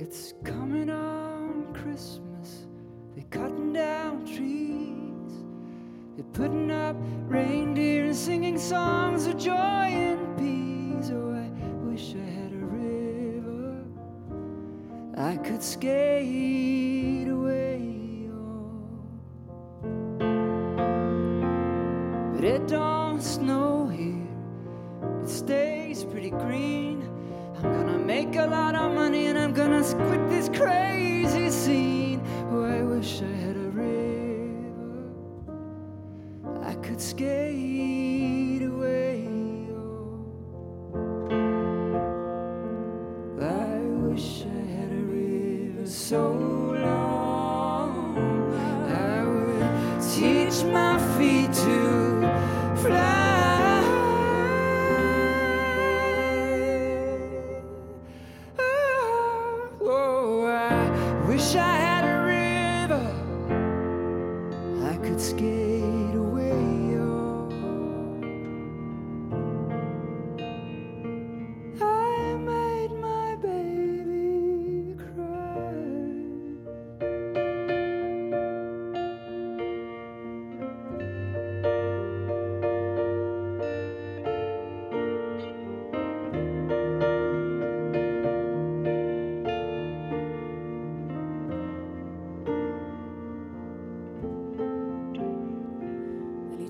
It's 0.00 0.34
coming 0.44 0.90
on 0.90 1.72
Christmas. 1.72 2.66
They're 3.16 3.24
cutting 3.30 3.72
down 3.72 4.26
trees. 4.26 4.59
They're 6.20 6.32
putting 6.34 6.70
up 6.70 6.96
reindeer 7.28 8.04
and 8.04 8.14
singing 8.14 8.58
songs 8.58 9.26
of 9.26 9.38
joy 9.38 9.54
and 9.54 10.36
peace. 10.36 11.10
Oh, 11.14 11.32
I 11.32 11.48
wish 11.88 12.14
I 12.14 12.18
had 12.18 12.52
a 12.52 12.56
river 12.56 13.82
I 15.16 15.38
could 15.38 15.62
skate 15.62 17.26
away 17.26 18.28
on. 18.28 19.14
But 22.34 22.44
it 22.44 22.68
don't 22.68 23.22
snow 23.22 23.88
here. 23.88 24.28
It 25.22 25.28
stays 25.28 26.04
pretty 26.04 26.28
green. 26.28 27.02
I'm 27.56 27.62
gonna 27.62 27.98
make 27.98 28.36
a 28.36 28.44
lot 28.44 28.74
of 28.74 28.92
money 28.92 29.28
and 29.28 29.38
I'm 29.38 29.54
gonna 29.54 29.82
quit 29.82 30.28
this 30.28 30.50
crazy 30.50 31.48
scene. 31.48 32.20
Oh, 32.50 32.64
I 32.64 32.82
wish 32.82 33.22
I 33.22 33.32
had 33.36 33.59
could 36.90 37.00
skate 37.00 37.99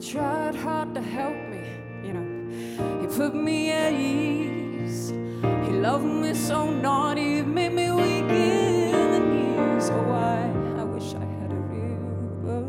tried 0.01 0.55
hard 0.55 0.95
to 0.95 1.03
help 1.03 1.37
me, 1.51 1.63
you 2.03 2.15
know. 2.15 3.01
He 3.01 3.07
put 3.07 3.35
me 3.35 3.71
at 3.71 3.93
ease. 3.93 5.11
He 5.11 5.73
loved 5.73 6.07
me 6.07 6.33
so 6.33 6.71
naughty, 6.71 7.39
it 7.39 7.47
made 7.47 7.73
me 7.73 7.91
weak 7.93 8.31
in 8.31 9.11
the 9.13 9.21
knees. 9.21 9.91
Oh, 9.91 10.11
I, 10.11 10.51
I 10.81 10.85
wish 10.85 11.15
I 11.15 11.25
had 11.41 11.53
a 11.53 11.61
river 11.69 12.65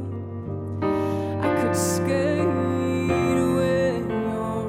I 1.41 1.61
could 1.61 1.75
skate 1.75 2.41
away 2.41 4.01
on. 4.27 4.67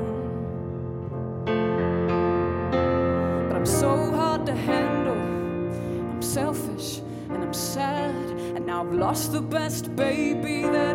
But 3.49 3.57
I'm 3.57 3.67
so 3.67 4.11
hard 4.13 4.47
to 4.47 4.55
handle. 4.55 5.19
I'm 6.13 6.23
selfish 6.23 7.01
and 7.29 7.43
I'm 7.43 7.53
sad, 7.53 8.15
and 8.55 8.65
now 8.67 8.85
I've 8.85 8.93
lost 8.93 9.33
the 9.33 9.43
best 9.43 9.97
baby 9.97 10.63
that 10.63 10.92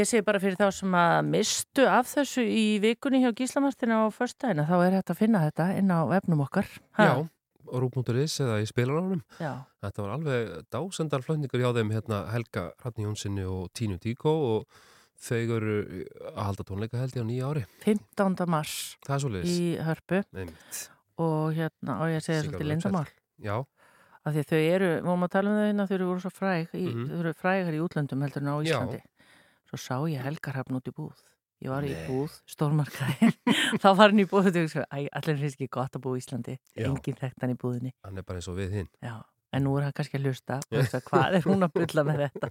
Ég 0.00 0.06
segi 0.08 0.22
bara 0.24 0.38
fyrir 0.40 0.56
þá 0.56 0.68
sem 0.72 0.94
að 0.96 1.16
mistu 1.28 1.84
af 1.90 2.06
þessu 2.14 2.40
í 2.48 2.78
vikunni 2.80 3.18
hjá 3.20 3.32
Gíslamartina 3.36 3.98
á 4.00 4.08
förstæðina, 4.14 4.64
þá 4.64 4.76
er 4.86 4.94
hægt 4.96 5.10
að 5.12 5.18
finna 5.18 5.42
þetta 5.44 5.66
inn 5.76 5.90
á 5.92 6.00
vefnum 6.08 6.40
okkar. 6.46 6.68
Ha? 6.96 7.04
Já, 7.04 7.16
rúp.is 7.82 8.36
eða 8.40 8.60
í 8.62 8.68
spilaranum. 8.70 9.20
Já. 9.42 9.50
Þetta 9.84 10.04
var 10.06 10.14
alveg 10.14 10.54
dásendar 10.72 11.24
flötningur 11.26 11.60
hjá 11.60 11.74
þeim 11.76 11.92
hérna 11.92 12.20
Helga 12.32 12.64
Ratni 12.84 13.04
Jónssoni 13.04 13.44
og 13.44 13.68
Tínu 13.76 13.98
Díko 14.00 14.32
og 14.54 14.80
þau 15.20 15.42
eru 15.58 15.76
að 16.30 16.40
halda 16.46 16.66
tónleika 16.70 17.02
held 17.02 17.18
ég 17.18 17.26
á 17.26 17.28
nýja 17.28 17.50
ári. 17.52 17.66
15. 17.84 18.48
mars 18.48 18.78
er 19.04 19.28
í 19.44 19.58
hörpu 19.84 20.22
Einmitt. 20.32 20.80
og 21.20 21.52
hérna, 21.58 21.98
og 22.00 22.14
ég 22.14 22.24
segi 22.24 22.46
svolítið 22.48 22.70
lindamál. 22.72 23.06
Já, 23.36 23.58
Af 24.20 24.34
því 24.36 24.42
þau 24.50 24.58
eru, 24.60 24.88
vorum 25.00 25.22
að 25.24 25.30
tala 25.32 25.48
um 25.48 25.56
þau 25.56 25.62
hérna, 25.64 25.84
þau 25.88 25.94
eru 25.96 26.06
voru 26.10 26.20
svo 26.20 26.30
fræg, 26.30 26.72
í, 26.76 26.82
Mhm. 26.92 27.06
þau 27.08 27.20
eru 27.22 27.30
frægar 27.40 27.72
í 27.72 27.78
útlöndum 27.80 28.20
heldur 28.20 28.42
en 28.42 28.50
á 28.52 28.56
Já. 28.64 28.80
Svo 29.70 29.78
sá 29.78 29.96
ég 30.10 30.24
helgarhafn 30.26 30.76
út 30.80 30.88
í 30.90 30.94
búð. 30.96 31.18
Ég 31.60 31.68
var 31.70 31.84
í 31.84 31.90
Nei. 31.92 32.06
búð, 32.08 32.38
stórmarkaði. 32.48 33.32
Þá 33.82 33.88
var 33.94 34.08
hann 34.10 34.22
í 34.22 34.28
búð 34.30 34.48
og 34.50 34.70
svo, 34.72 34.82
æ, 34.90 35.06
allir 35.12 35.36
finnst 35.42 35.58
ekki 35.60 35.68
gott 35.76 35.94
að 35.98 36.02
búa 36.06 36.16
í 36.16 36.22
Íslandi. 36.24 36.54
Já. 36.74 36.86
Engin 36.88 37.18
þekkt 37.20 37.44
hann 37.44 37.52
í 37.52 37.58
búðinni. 37.60 37.92
hann 38.02 38.16
er 38.18 38.24
bara 38.26 38.40
eins 38.40 38.48
og 38.50 38.56
við 38.58 38.78
hinn. 38.80 38.88
Já. 39.04 39.18
En 39.50 39.64
nú 39.66 39.72
er 39.76 39.82
hann 39.88 39.94
kannski 39.98 40.14
að 40.14 40.28
hlusta 40.30 40.56
hugsa, 40.70 41.00
hvað 41.02 41.36
er 41.40 41.42
hún 41.50 41.66
að 41.66 41.72
bylla 41.74 42.04
með 42.06 42.20
þetta? 42.22 42.50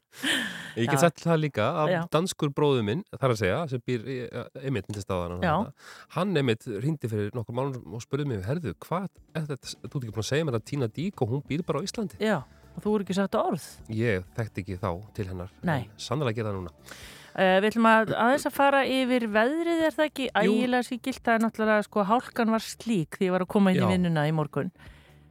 Ég 0.75 0.83
Já. 0.85 0.91
get 0.91 0.99
sagt 1.05 1.21
það 1.23 1.37
líka 1.45 1.67
að 1.81 1.91
Já. 1.93 1.99
danskur 2.11 2.51
bróðu 2.53 2.81
minn, 2.89 3.03
þar 3.15 3.33
að 3.33 3.39
segja, 3.39 3.59
sem 3.71 3.83
býr 3.87 4.03
í- 4.03 4.17
einmitt 4.67 4.89
til 4.91 5.01
staðan, 5.05 5.39
Já. 5.41 5.53
hann 6.17 6.35
einmitt 6.43 6.67
hrindi 6.67 7.07
fyrir 7.09 7.31
nokkur 7.39 7.55
mánum 7.55 7.95
og 7.95 8.03
spurði 8.03 8.27
mig, 8.33 8.43
herðu, 8.45 8.75
hvað 8.83 9.07
er 9.31 9.47
þetta, 9.47 9.73
þú 9.79 9.89
ert 9.93 10.03
ekki 10.03 10.15
búin 10.19 10.25
að 10.25 10.29
segja 10.33 10.49
mér 10.51 10.59
að 10.59 10.65
Tína 10.73 10.91
Dík 10.99 11.23
og 11.23 11.31
hún 11.37 11.45
býr 11.47 11.63
bara 11.65 11.79
á 11.79 11.87
Íslandi? 11.87 12.19
Já, 12.19 12.37
og 12.79 12.83
þú 12.85 12.95
eru 12.95 13.05
ekki 13.07 13.19
sagt 13.19 13.35
orð. 13.39 13.69
Ég 13.91 14.27
þekkti 14.39 14.63
ekki 14.65 14.81
þá 14.81 14.91
til 15.17 15.29
hennar, 15.29 15.55
sannlega 15.99 16.39
gera 16.39 16.53
það 16.53 16.61
núna. 16.61 16.75
Uh, 17.39 17.55
við 17.61 17.69
ætlum 17.69 17.85
að 17.87 18.13
aðeins 18.17 18.47
að 18.49 18.55
fara 18.55 18.79
yfir 18.89 19.27
veðrið 19.31 19.81
er 19.85 19.93
það 19.95 20.07
ekki 20.09 20.25
ægilega 20.33 20.87
síkilt 20.87 21.21
það 21.23 21.35
er 21.37 21.43
náttúrulega 21.45 21.83
sko 21.85 22.03
hálkan 22.09 22.49
var 22.51 22.63
slík 22.65 23.19
því 23.19 23.27
ég 23.29 23.35
var 23.35 23.45
að 23.45 23.51
koma 23.53 23.71
inn 23.71 23.77
Já. 23.79 23.83
í 23.85 23.91
vinnuna 23.93 24.23
í 24.27 24.33
morgun 24.35 24.71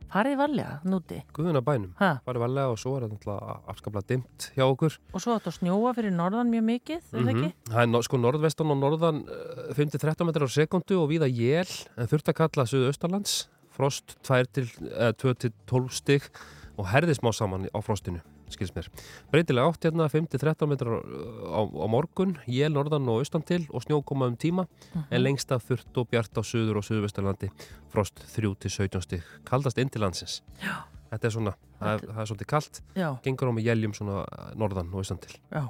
farið 0.08 0.38
varlega, 0.40 0.78
núti 0.88 1.18
Guðuna 1.36 1.60
bænum, 1.60 1.90
Ha? 1.98 2.14
farið 2.24 2.44
varlega 2.46 2.72
og 2.72 2.78
svo 2.80 2.94
er 2.96 3.04
þetta 3.04 3.18
náttúrulega 3.18 3.56
afskaplega 3.74 4.08
dimmt 4.08 4.46
hjá 4.56 4.64
okkur. 4.64 4.96
og 5.12 5.20
svo 5.20 5.34
átt 5.36 5.50
að 5.50 5.58
snjóa 5.58 5.92
fyrir 5.98 6.14
norðan 6.14 6.52
mjög 6.54 6.64
mikið 6.70 7.02
það 7.10 7.32
ekki? 7.34 7.50
Það 7.68 7.82
er 7.98 8.06
sko 8.08 8.22
norðvestan 8.22 8.72
og 8.72 8.78
norðan 8.80 9.18
eh, 9.28 9.74
5-13 9.76 10.30
metrar 10.30 10.48
á 10.48 10.50
sekundu 10.54 11.02
og 11.02 11.10
víða 11.12 11.28
jél 11.28 11.68
en 11.98 12.08
þurft 12.08 12.30
að 12.32 12.38
kalla 12.40 12.68
Suðaustalands 12.70 13.36
frost 13.74 14.16
2-12 14.24 15.92
stig 15.92 16.30
og 16.78 16.88
herði 16.92 17.16
smá 17.18 17.32
saman 17.34 17.66
á 17.74 17.78
frostinu 17.84 18.22
skils 18.52 18.72
mér. 18.76 18.88
Breytilega 19.32 19.68
átt 19.68 19.88
hérna 19.88 20.09
5-13 20.09 20.70
metrar 20.70 21.02
á, 21.02 21.60
á 21.66 21.86
morgun 21.90 22.36
jél 22.46 22.72
norðan 22.72 23.09
og 23.10 23.22
austan 23.22 23.44
til 23.44 23.64
og 23.68 23.84
snjó 23.84 24.00
koma 24.06 24.30
um 24.30 24.36
tíma 24.38 24.68
en 24.94 25.22
lengst 25.22 25.52
af 25.52 25.66
þurft 25.68 26.00
og 26.00 26.09
bjart 26.12 26.38
á 26.38 26.42
Suður 26.42 26.80
og 26.80 26.86
Suðvestalandi 26.86 27.50
frost 27.92 28.22
3-17 28.36 29.05
stig 29.05 29.26
kaldast 29.48 29.78
inn 29.78 29.90
til 29.92 30.05
landsins. 30.05 30.40
Já. 30.62 30.86
Þetta 31.09 31.24
er 31.24 31.32
svona, 31.32 31.52
það 31.78 31.92
er, 31.94 32.02
það 32.09 32.22
er 32.22 32.30
svolítið 32.30 32.48
kallt 32.52 32.80
Já. 32.96 33.09
gengur 33.24 33.48
á 33.48 33.52
með 33.56 33.68
jéljum 33.70 33.94
svona 33.96 34.24
norðan 34.60 34.90
og 34.92 35.00
austan 35.00 35.20
til. 35.22 35.38
Já, 35.48 35.62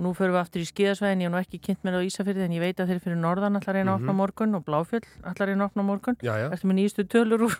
og 0.00 0.06
nú 0.06 0.12
förum 0.16 0.32
við 0.32 0.40
aftur 0.40 0.62
í 0.64 0.68
skíðasvæðin, 0.70 1.20
ég 1.20 1.28
hef 1.28 1.32
nú 1.34 1.40
ekki 1.44 1.58
kynnt 1.60 1.82
mér 1.84 1.98
á 2.00 2.06
Ísafyrði 2.08 2.44
en 2.46 2.54
ég 2.56 2.62
veit 2.64 2.78
að 2.80 2.88
þeir 2.94 3.00
fyrir 3.04 3.18
norðan 3.20 3.58
allar 3.60 3.76
að 3.76 3.90
opna 3.92 4.12
Mhm. 4.14 4.16
morgun 4.16 4.54
og 4.56 4.64
Bláfjöll 4.64 5.04
allar 5.28 5.52
að 5.52 5.64
opna 5.66 5.82
morgun. 5.84 6.16
Ertu 6.24 6.64
með 6.70 6.78
nýjustu 6.80 7.04
tölur 7.04 7.44
úr... 7.44 7.52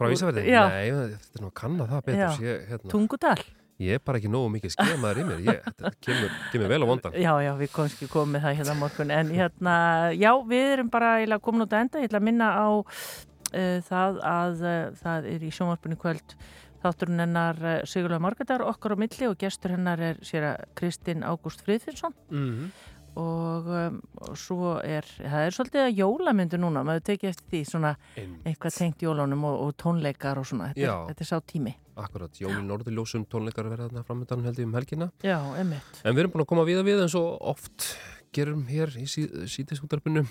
Frá? 0.00 0.08
Já, 0.48 0.62
Nei, 0.72 0.88
þetta 0.88 1.36
er 1.36 1.44
nú 1.44 1.50
að 1.50 1.54
kanna 1.60 1.84
það 1.90 2.02
betur. 2.08 2.40
Ég, 2.48 2.64
hérna, 2.70 2.90
Tungudal. 2.90 3.44
ég 3.84 3.98
er 3.98 4.00
bara 4.00 4.18
ekki 4.18 4.30
nógu 4.32 4.48
mikið 4.54 4.72
skemaður 4.72 5.20
í 5.20 5.24
mér. 5.28 5.44
Ég, 5.44 5.60
þetta 5.68 5.92
kemur, 6.00 6.30
kemur 6.54 6.68
vel 6.72 6.80
á 6.80 6.86
vondan. 6.88 7.12
Já, 7.20 7.32
já, 7.44 7.52
við 7.60 7.72
komum 7.74 7.90
ekki 7.92 8.08
komið 8.08 8.32
með 8.32 8.46
það 8.46 8.56
hérna 8.62 8.78
morgun 8.80 9.10
en 9.10 9.34
hérna, 9.34 9.74
já, 10.16 10.30
við 10.48 10.72
erum 10.78 10.88
bara 10.94 11.12
eiginlega 11.20 11.44
komin 11.44 11.66
út 11.66 11.74
að 11.76 11.84
enda, 11.84 12.00
ég 12.00 12.08
ætla 12.08 12.22
að 12.22 12.28
minna 12.30 12.48
á 12.54 12.68
uh, 12.80 13.78
það 13.90 14.22
að 14.24 14.64
uh, 14.64 14.90
það 15.02 15.28
þátturinn 16.84 17.22
hennar 17.24 17.58
uh, 17.64 17.76
Sigurlega 17.88 18.22
Margadar 18.22 18.64
okkar 18.68 18.94
á 18.94 18.96
milli 19.00 19.28
og 19.30 19.38
gestur 19.40 19.74
hennar 19.76 20.00
er 20.12 20.20
sér 20.24 20.50
að 20.54 20.66
Kristinn 20.78 21.24
Ágúst 21.26 21.64
Friðfinsson 21.66 22.14
Mhm. 22.30 22.70
og, 23.16 23.68
um, 23.70 24.00
og 24.26 24.34
svo 24.36 24.72
er 24.82 25.06
það 25.20 25.44
er 25.46 25.54
svolítið 25.54 25.82
að 25.84 25.98
jólamyndu 26.00 26.58
núna 26.58 26.82
maður 26.82 27.04
tekið 27.12 27.28
eftir 27.30 27.46
því 27.52 27.60
svona 27.70 27.92
Einmitt. 28.18 28.40
eitthvað 28.50 28.78
tengt 28.80 29.04
jólunum 29.06 29.44
og, 29.46 29.60
og 29.68 29.76
tónleikar 29.78 30.40
og 30.40 30.46
svona 30.50 30.72
þetta, 30.74 30.96
þetta 31.12 31.22
er 31.26 31.30
sá 31.30 31.38
tími 31.46 31.74
Akkurat, 31.94 32.34
Jólin 32.42 32.66
Norðurljósum 32.66 33.22
tónleikar 33.30 33.68
verða 33.70 33.86
þarna 33.86 34.02
framöndan 34.02 34.42
held 34.42 34.56
ég 34.58 34.66
um 34.66 34.72
helgina. 34.74 35.06
Já, 35.22 35.36
emmitt 35.62 36.00
En 36.02 36.10
við 36.16 36.24
erum 36.24 36.32
búin 36.34 36.42
að 36.42 36.48
koma 36.50 36.64
við 36.66 36.80
að 36.80 36.88
við 36.90 37.02
eins 37.04 37.14
og 37.14 37.36
oft 37.52 37.86
gerum 38.34 38.64
hér 38.66 38.90
í 38.98 39.04
sí, 39.06 39.28
sítisútarpinu. 39.46 40.24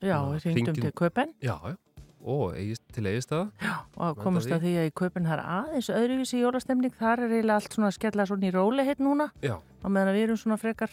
Já, 0.00 0.16
við 0.32 0.46
hringdum 0.48 0.78
til 0.80 0.92
Köpen 0.96 1.34
Já, 1.44 1.58
já. 1.60 1.76
Og 2.20 2.52
til 2.92 3.04
eigistaða. 3.08 3.50
og 3.96 4.16
komast 4.20 4.50
að 4.52 4.60
því 4.66 4.72
að 4.76 4.88
í 4.90 4.92
kaupin 4.94 5.24
það 5.24 5.38
er 5.38 5.44
aðeins 5.56 5.88
öðruvísi 5.90 6.40
jólastemning, 6.42 6.92
þar 6.98 7.22
er 7.24 7.30
eiginlega 7.36 7.54
allt 7.56 7.72
svona 7.72 7.88
að 7.88 7.96
skella 7.96 8.26
svona 8.28 8.46
í 8.46 8.50
róli 8.52 8.84
hérna 8.84 9.06
núna 9.08 9.30
Já. 9.42 9.56
á 9.56 9.86
meðan 9.88 10.10
að 10.12 10.18
við 10.18 10.22
erum 10.28 10.36
svona 10.36 10.58
frekar 10.60 10.90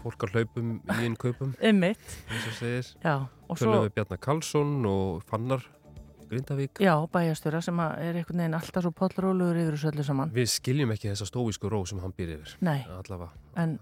Fólk 0.00 0.22
að 0.24 0.32
hlaupum 0.34 0.80
í 0.80 1.02
einn 1.04 1.16
og 3.20 3.28
og 3.50 3.58
Tölum 3.60 3.74
svo- 3.76 3.84
við 3.84 3.94
Bjarnar 3.94 4.18
Karlsson 4.24 4.86
og 4.86 5.22
Fannar 5.28 5.62
Grindavík. 6.30 6.78
já, 6.80 6.94
bæjastöra 7.10 7.60
sem 7.62 7.76
að 7.82 7.98
er 7.98 8.14
einhvern 8.20 8.38
veginn 8.38 8.54
alltaf 8.54 8.82
svo 8.86 8.92
pollrólugur 8.94 9.56
yfir 9.58 9.74
þessu 9.76 9.90
öllu 9.92 10.04
saman 10.06 10.30
Við 10.34 10.46
skiljum 10.48 10.92
ekki 10.94 11.10
þessa 11.10 11.26
stóísku 11.26 11.68
ró 11.70 11.80
sem 11.86 11.98
hann 11.98 12.12
býr 12.16 12.36
yfir. 12.38 12.56
Nei. 12.60 12.84
Allavega. 12.86 13.30
en 13.56 13.78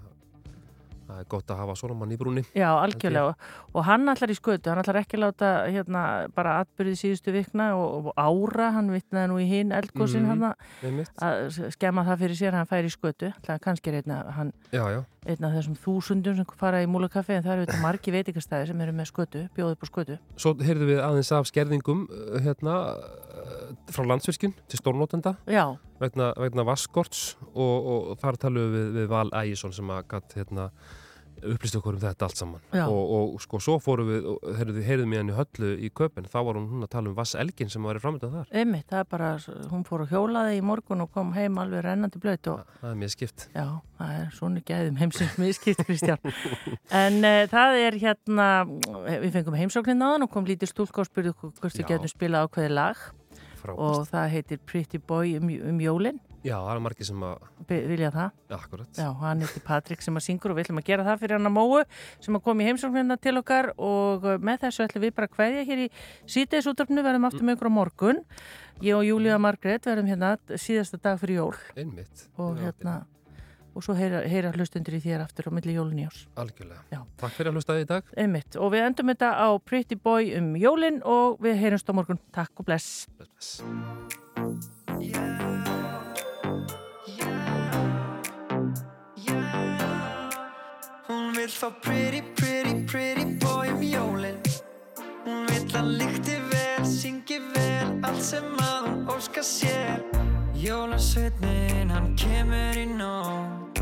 Það 1.09 1.21
er 1.23 1.29
gott 1.33 1.49
að 1.55 1.57
hafa 1.63 1.75
svona 1.81 1.95
mann 1.97 2.11
í 2.13 2.19
brúni. 2.21 2.43
já, 2.55 2.69
algjörlega 2.69 3.35
og 3.75 3.85
hann 3.89 4.09
allar 4.13 4.29
í 4.31 4.37
skötu, 4.37 4.69
hann 4.69 4.83
allar 4.83 4.99
ekki 5.01 5.17
láta 5.21 5.53
hérna 5.73 6.03
bara 6.37 6.59
atbyrðið 6.65 6.99
síðustu 7.01 7.33
vikna 7.33 7.71
og, 7.81 8.11
og 8.13 8.13
ára, 8.21 8.71
hann 8.77 8.91
vitnaði 8.93 9.31
nú 9.33 9.39
í 9.41 9.47
hinn 9.49 9.73
eldgósin 9.73 10.27
Mhm, 10.29 10.29
hann 10.29 10.55
einmitt. 10.85 11.11
að 11.25 11.71
skemma 11.73 12.05
það 12.05 12.19
fyrir 12.27 12.37
sér, 12.43 12.53
hann 12.61 12.67
fær 12.69 12.85
í 12.85 12.93
skötu 12.93 13.33
allar 13.33 13.59
kannski 13.65 13.89
er 13.89 14.03
einna, 14.03 14.21
hann 14.37 14.53
Já, 14.71 14.85
já. 14.93 15.01
Einn 15.29 15.47
af 15.47 15.57
þessum 15.57 15.77
þúsundum 15.83 16.39
sem 16.39 16.47
fara 16.59 16.81
í 16.83 16.89
múlakaffi 16.91 17.37
en 17.37 17.45
það 17.45 17.55
eru 17.55 17.67
þetta 17.67 17.83
margi 17.83 18.15
veitingastæði 18.15 18.71
sem 18.71 18.85
eru 18.85 18.95
með 18.97 19.11
skötu, 19.11 19.43
bjóðu 19.57 19.77
upp 19.77 19.85
á 19.85 19.89
skötu. 19.91 20.19
Svo 20.41 20.55
heyrðum 20.61 20.91
við 20.93 21.03
aðeins 21.05 21.33
af 21.37 21.51
skerðingum 21.51 22.07
uh, 22.07 22.39
hérna, 22.45 22.77
uh, 22.97 23.67
frá 23.93 24.07
landsvirkjun 24.09 24.57
til 24.69 24.81
stórnótenda 24.81 25.35
vegna, 26.01 26.31
vegna 26.39 26.65
vaskorts 26.69 27.37
og, 27.53 27.91
og 27.93 28.17
þar 28.23 28.41
talum 28.47 28.73
við 28.75 28.89
við 28.97 29.13
Val 29.13 29.29
Ægjesson 29.43 29.77
sem 29.77 29.93
að 29.93 30.07
gatt 30.15 30.39
hérna, 30.39 30.71
upplýst 31.43 31.79
okkur 31.79 31.97
um 31.97 32.03
þetta 32.03 32.29
allt 32.29 32.41
saman. 32.41 32.63
Og, 32.85 33.13
og 33.19 33.43
sko 33.43 33.61
svo 33.63 33.77
fórum 33.83 34.11
við 34.11 34.29
og 34.33 34.47
heyrðum, 34.59 34.81
heyrðum 34.87 35.15
við 35.15 35.23
hann 35.23 35.33
í 35.33 35.37
höllu 35.37 35.73
í 35.89 35.91
köpinn 36.01 36.29
þá 36.31 36.39
var 36.49 36.61
hún 36.61 36.87
að 36.87 36.93
tala 36.95 37.13
um 37.13 37.17
vasselgin 37.19 37.73
sem 37.73 37.85
var 37.89 37.99
í 37.99 38.03
framöndan 38.03 38.35
þar. 38.35 38.49
Einmitt, 38.53 38.89
það 38.91 39.05
er 39.05 39.11
bara, 39.13 39.31
hún 39.73 39.85
fór 39.89 40.05
og 40.05 40.15
hjólaði 40.15 40.59
í 40.59 40.65
morgun 40.65 41.05
og 41.05 41.13
kom 41.15 41.35
heim 41.37 41.61
alveg 41.63 41.85
rennandi 41.87 42.23
blöyt 42.23 42.51
og 42.53 42.65
það 42.81 42.91
er 42.91 42.99
mér 43.03 43.15
skipt 43.15 43.47
Já, 43.55 43.67
það 44.01 44.17
er 44.17 44.35
svona 44.39 44.65
gæðum 44.69 44.99
heimsins 45.03 45.39
miskipt, 45.43 45.85
Kristján. 45.89 46.35
En 46.95 47.21
uh, 47.23 47.45
það 47.51 47.79
er 47.85 48.01
hérna, 48.03 48.49
við 49.09 49.31
fengum 49.37 49.59
heimsóknin 49.59 50.05
hann 50.05 50.27
og 50.27 50.33
kom 50.33 50.49
lítið 50.49 50.73
stúlka 50.73 51.05
og 51.05 51.11
spurði 51.11 51.35
okkur 51.35 51.55
hvort 51.63 51.81
Já. 51.81 51.87
getum 51.93 52.11
spilað 52.11 52.49
ákveði 52.49 52.75
lag. 52.75 53.09
Frábært. 53.59 53.79
og 53.83 54.09
það 54.09 54.29
heitir 54.35 54.61
Pretty 54.67 55.01
Boy 55.03 55.37
um, 55.39 55.51
um 55.71 55.81
jólin, 55.83 56.21
Já, 56.47 56.55
það 56.55 56.71
er 56.73 56.83
margir 56.85 57.09
sem 57.09 57.25
að 57.27 57.47
vilja 57.69 58.11
það. 58.15 58.37
Já, 58.49 58.55
akkurat 58.59 59.01
Já, 59.01 59.09
hann 59.23 59.43
heitir 59.43 59.65
Patrik 59.67 60.05
sem 60.05 60.21
að 60.21 60.25
syngur 60.29 60.55
og 60.55 60.59
við 60.59 60.69
ætlum 60.69 60.81
að 60.81 60.87
gera 60.87 61.07
það 61.09 61.21
fyrir 61.25 61.39
hann 61.39 61.51
að 61.51 61.57
móu 61.57 61.83
sem 62.25 62.39
að 62.39 62.45
koma 62.47 62.63
í 62.63 62.69
heimsóknina 62.69 63.19
til 63.19 63.35
okkar 63.41 63.73
og 63.75 64.27
uh, 64.29 64.39
með 64.39 64.63
þessu 64.67 64.87
ætlum 64.87 65.07
við 65.09 65.15
bara 65.19 65.29
að 65.29 65.35
kveðja 65.35 65.67
hér 65.69 65.85
í 65.85 65.91
síðdeisúttarpnu, 66.37 67.05
verðum 67.05 67.29
aftur 67.29 67.47
með 67.49 67.59
ykkur 67.59 67.71
á 67.75 67.79
morgun. 67.81 68.25
Ég 68.85 68.95
og 68.95 69.07
Júlía 69.09 69.39
Margrét 69.43 69.91
verðum 69.91 70.11
hérna 70.11 70.37
síðasta 70.55 71.01
dag 71.03 71.19
fyrir 71.19 71.41
jól 71.43 71.55
Einmitt. 71.75 72.29
og 72.39 72.61
hérna 72.63 73.01
og 73.79 73.85
svo 73.87 73.95
heyra, 73.95 74.25
heyra 74.27 74.51
hlustundir 74.55 74.97
í 74.99 75.03
þér 75.03 75.23
aftur 75.27 75.51
á 75.51 75.55
milli 75.55 75.77
jólun 75.77 76.01
í 76.03 76.07
árs. 76.09 76.25
Algjörlega. 76.39 76.83
Já. 76.91 77.03
Takk 77.21 77.35
fyrir 77.37 77.53
að 77.53 77.59
hlusta 77.61 77.79
í 77.79 77.87
dag. 77.87 78.15
Einmitt. 78.19 78.59
Og 78.59 78.73
við 78.75 78.87
endum 78.89 79.13
þetta 79.13 79.35
á 79.39 79.49
Pretty 79.63 79.99
Boy 80.03 80.33
um 80.39 80.55
jólin 80.59 81.03
og 81.07 81.39
við 81.45 81.61
heyrumst 81.63 81.91
á 81.91 81.95
morgun. 81.95 82.23
Takk 82.35 82.59
og 82.59 82.67
bless. 82.67 83.07
bless. 83.19 84.27
Hún 91.09 91.33
vill 91.33 91.49
fá 91.49 91.71
pretty, 91.71 92.21
pretty, 92.37 92.85
pretty 92.85 93.25
boy 93.41 93.71
um 93.71 93.81
jólin. 93.81 94.37
Hún 95.25 95.47
vill 95.49 95.77
að 95.79 95.87
lykti 96.03 96.37
vel, 96.51 96.85
syngi 96.85 97.39
vel 97.55 97.95
Allt 98.05 98.21
sem 98.23 98.45
að 98.61 98.83
hún 98.85 99.09
óska 99.15 99.41
sér. 99.43 100.05
Jólasveitnin, 100.53 101.89
hann 101.89 102.13
kemur 102.13 102.77
í 102.77 102.85
nótt. 102.93 103.81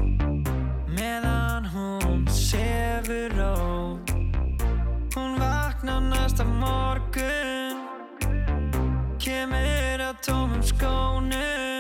Meðan 0.87 1.67
hún 1.75 2.29
sefur 2.31 3.35
rót 3.35 4.15
Hún 5.17 5.35
vaknar 5.43 6.07
næsta 6.07 6.47
morgun. 6.47 7.83
Kemur 9.19 10.07
að 10.13 10.23
tómum 10.23 10.63
skónum 10.63 11.76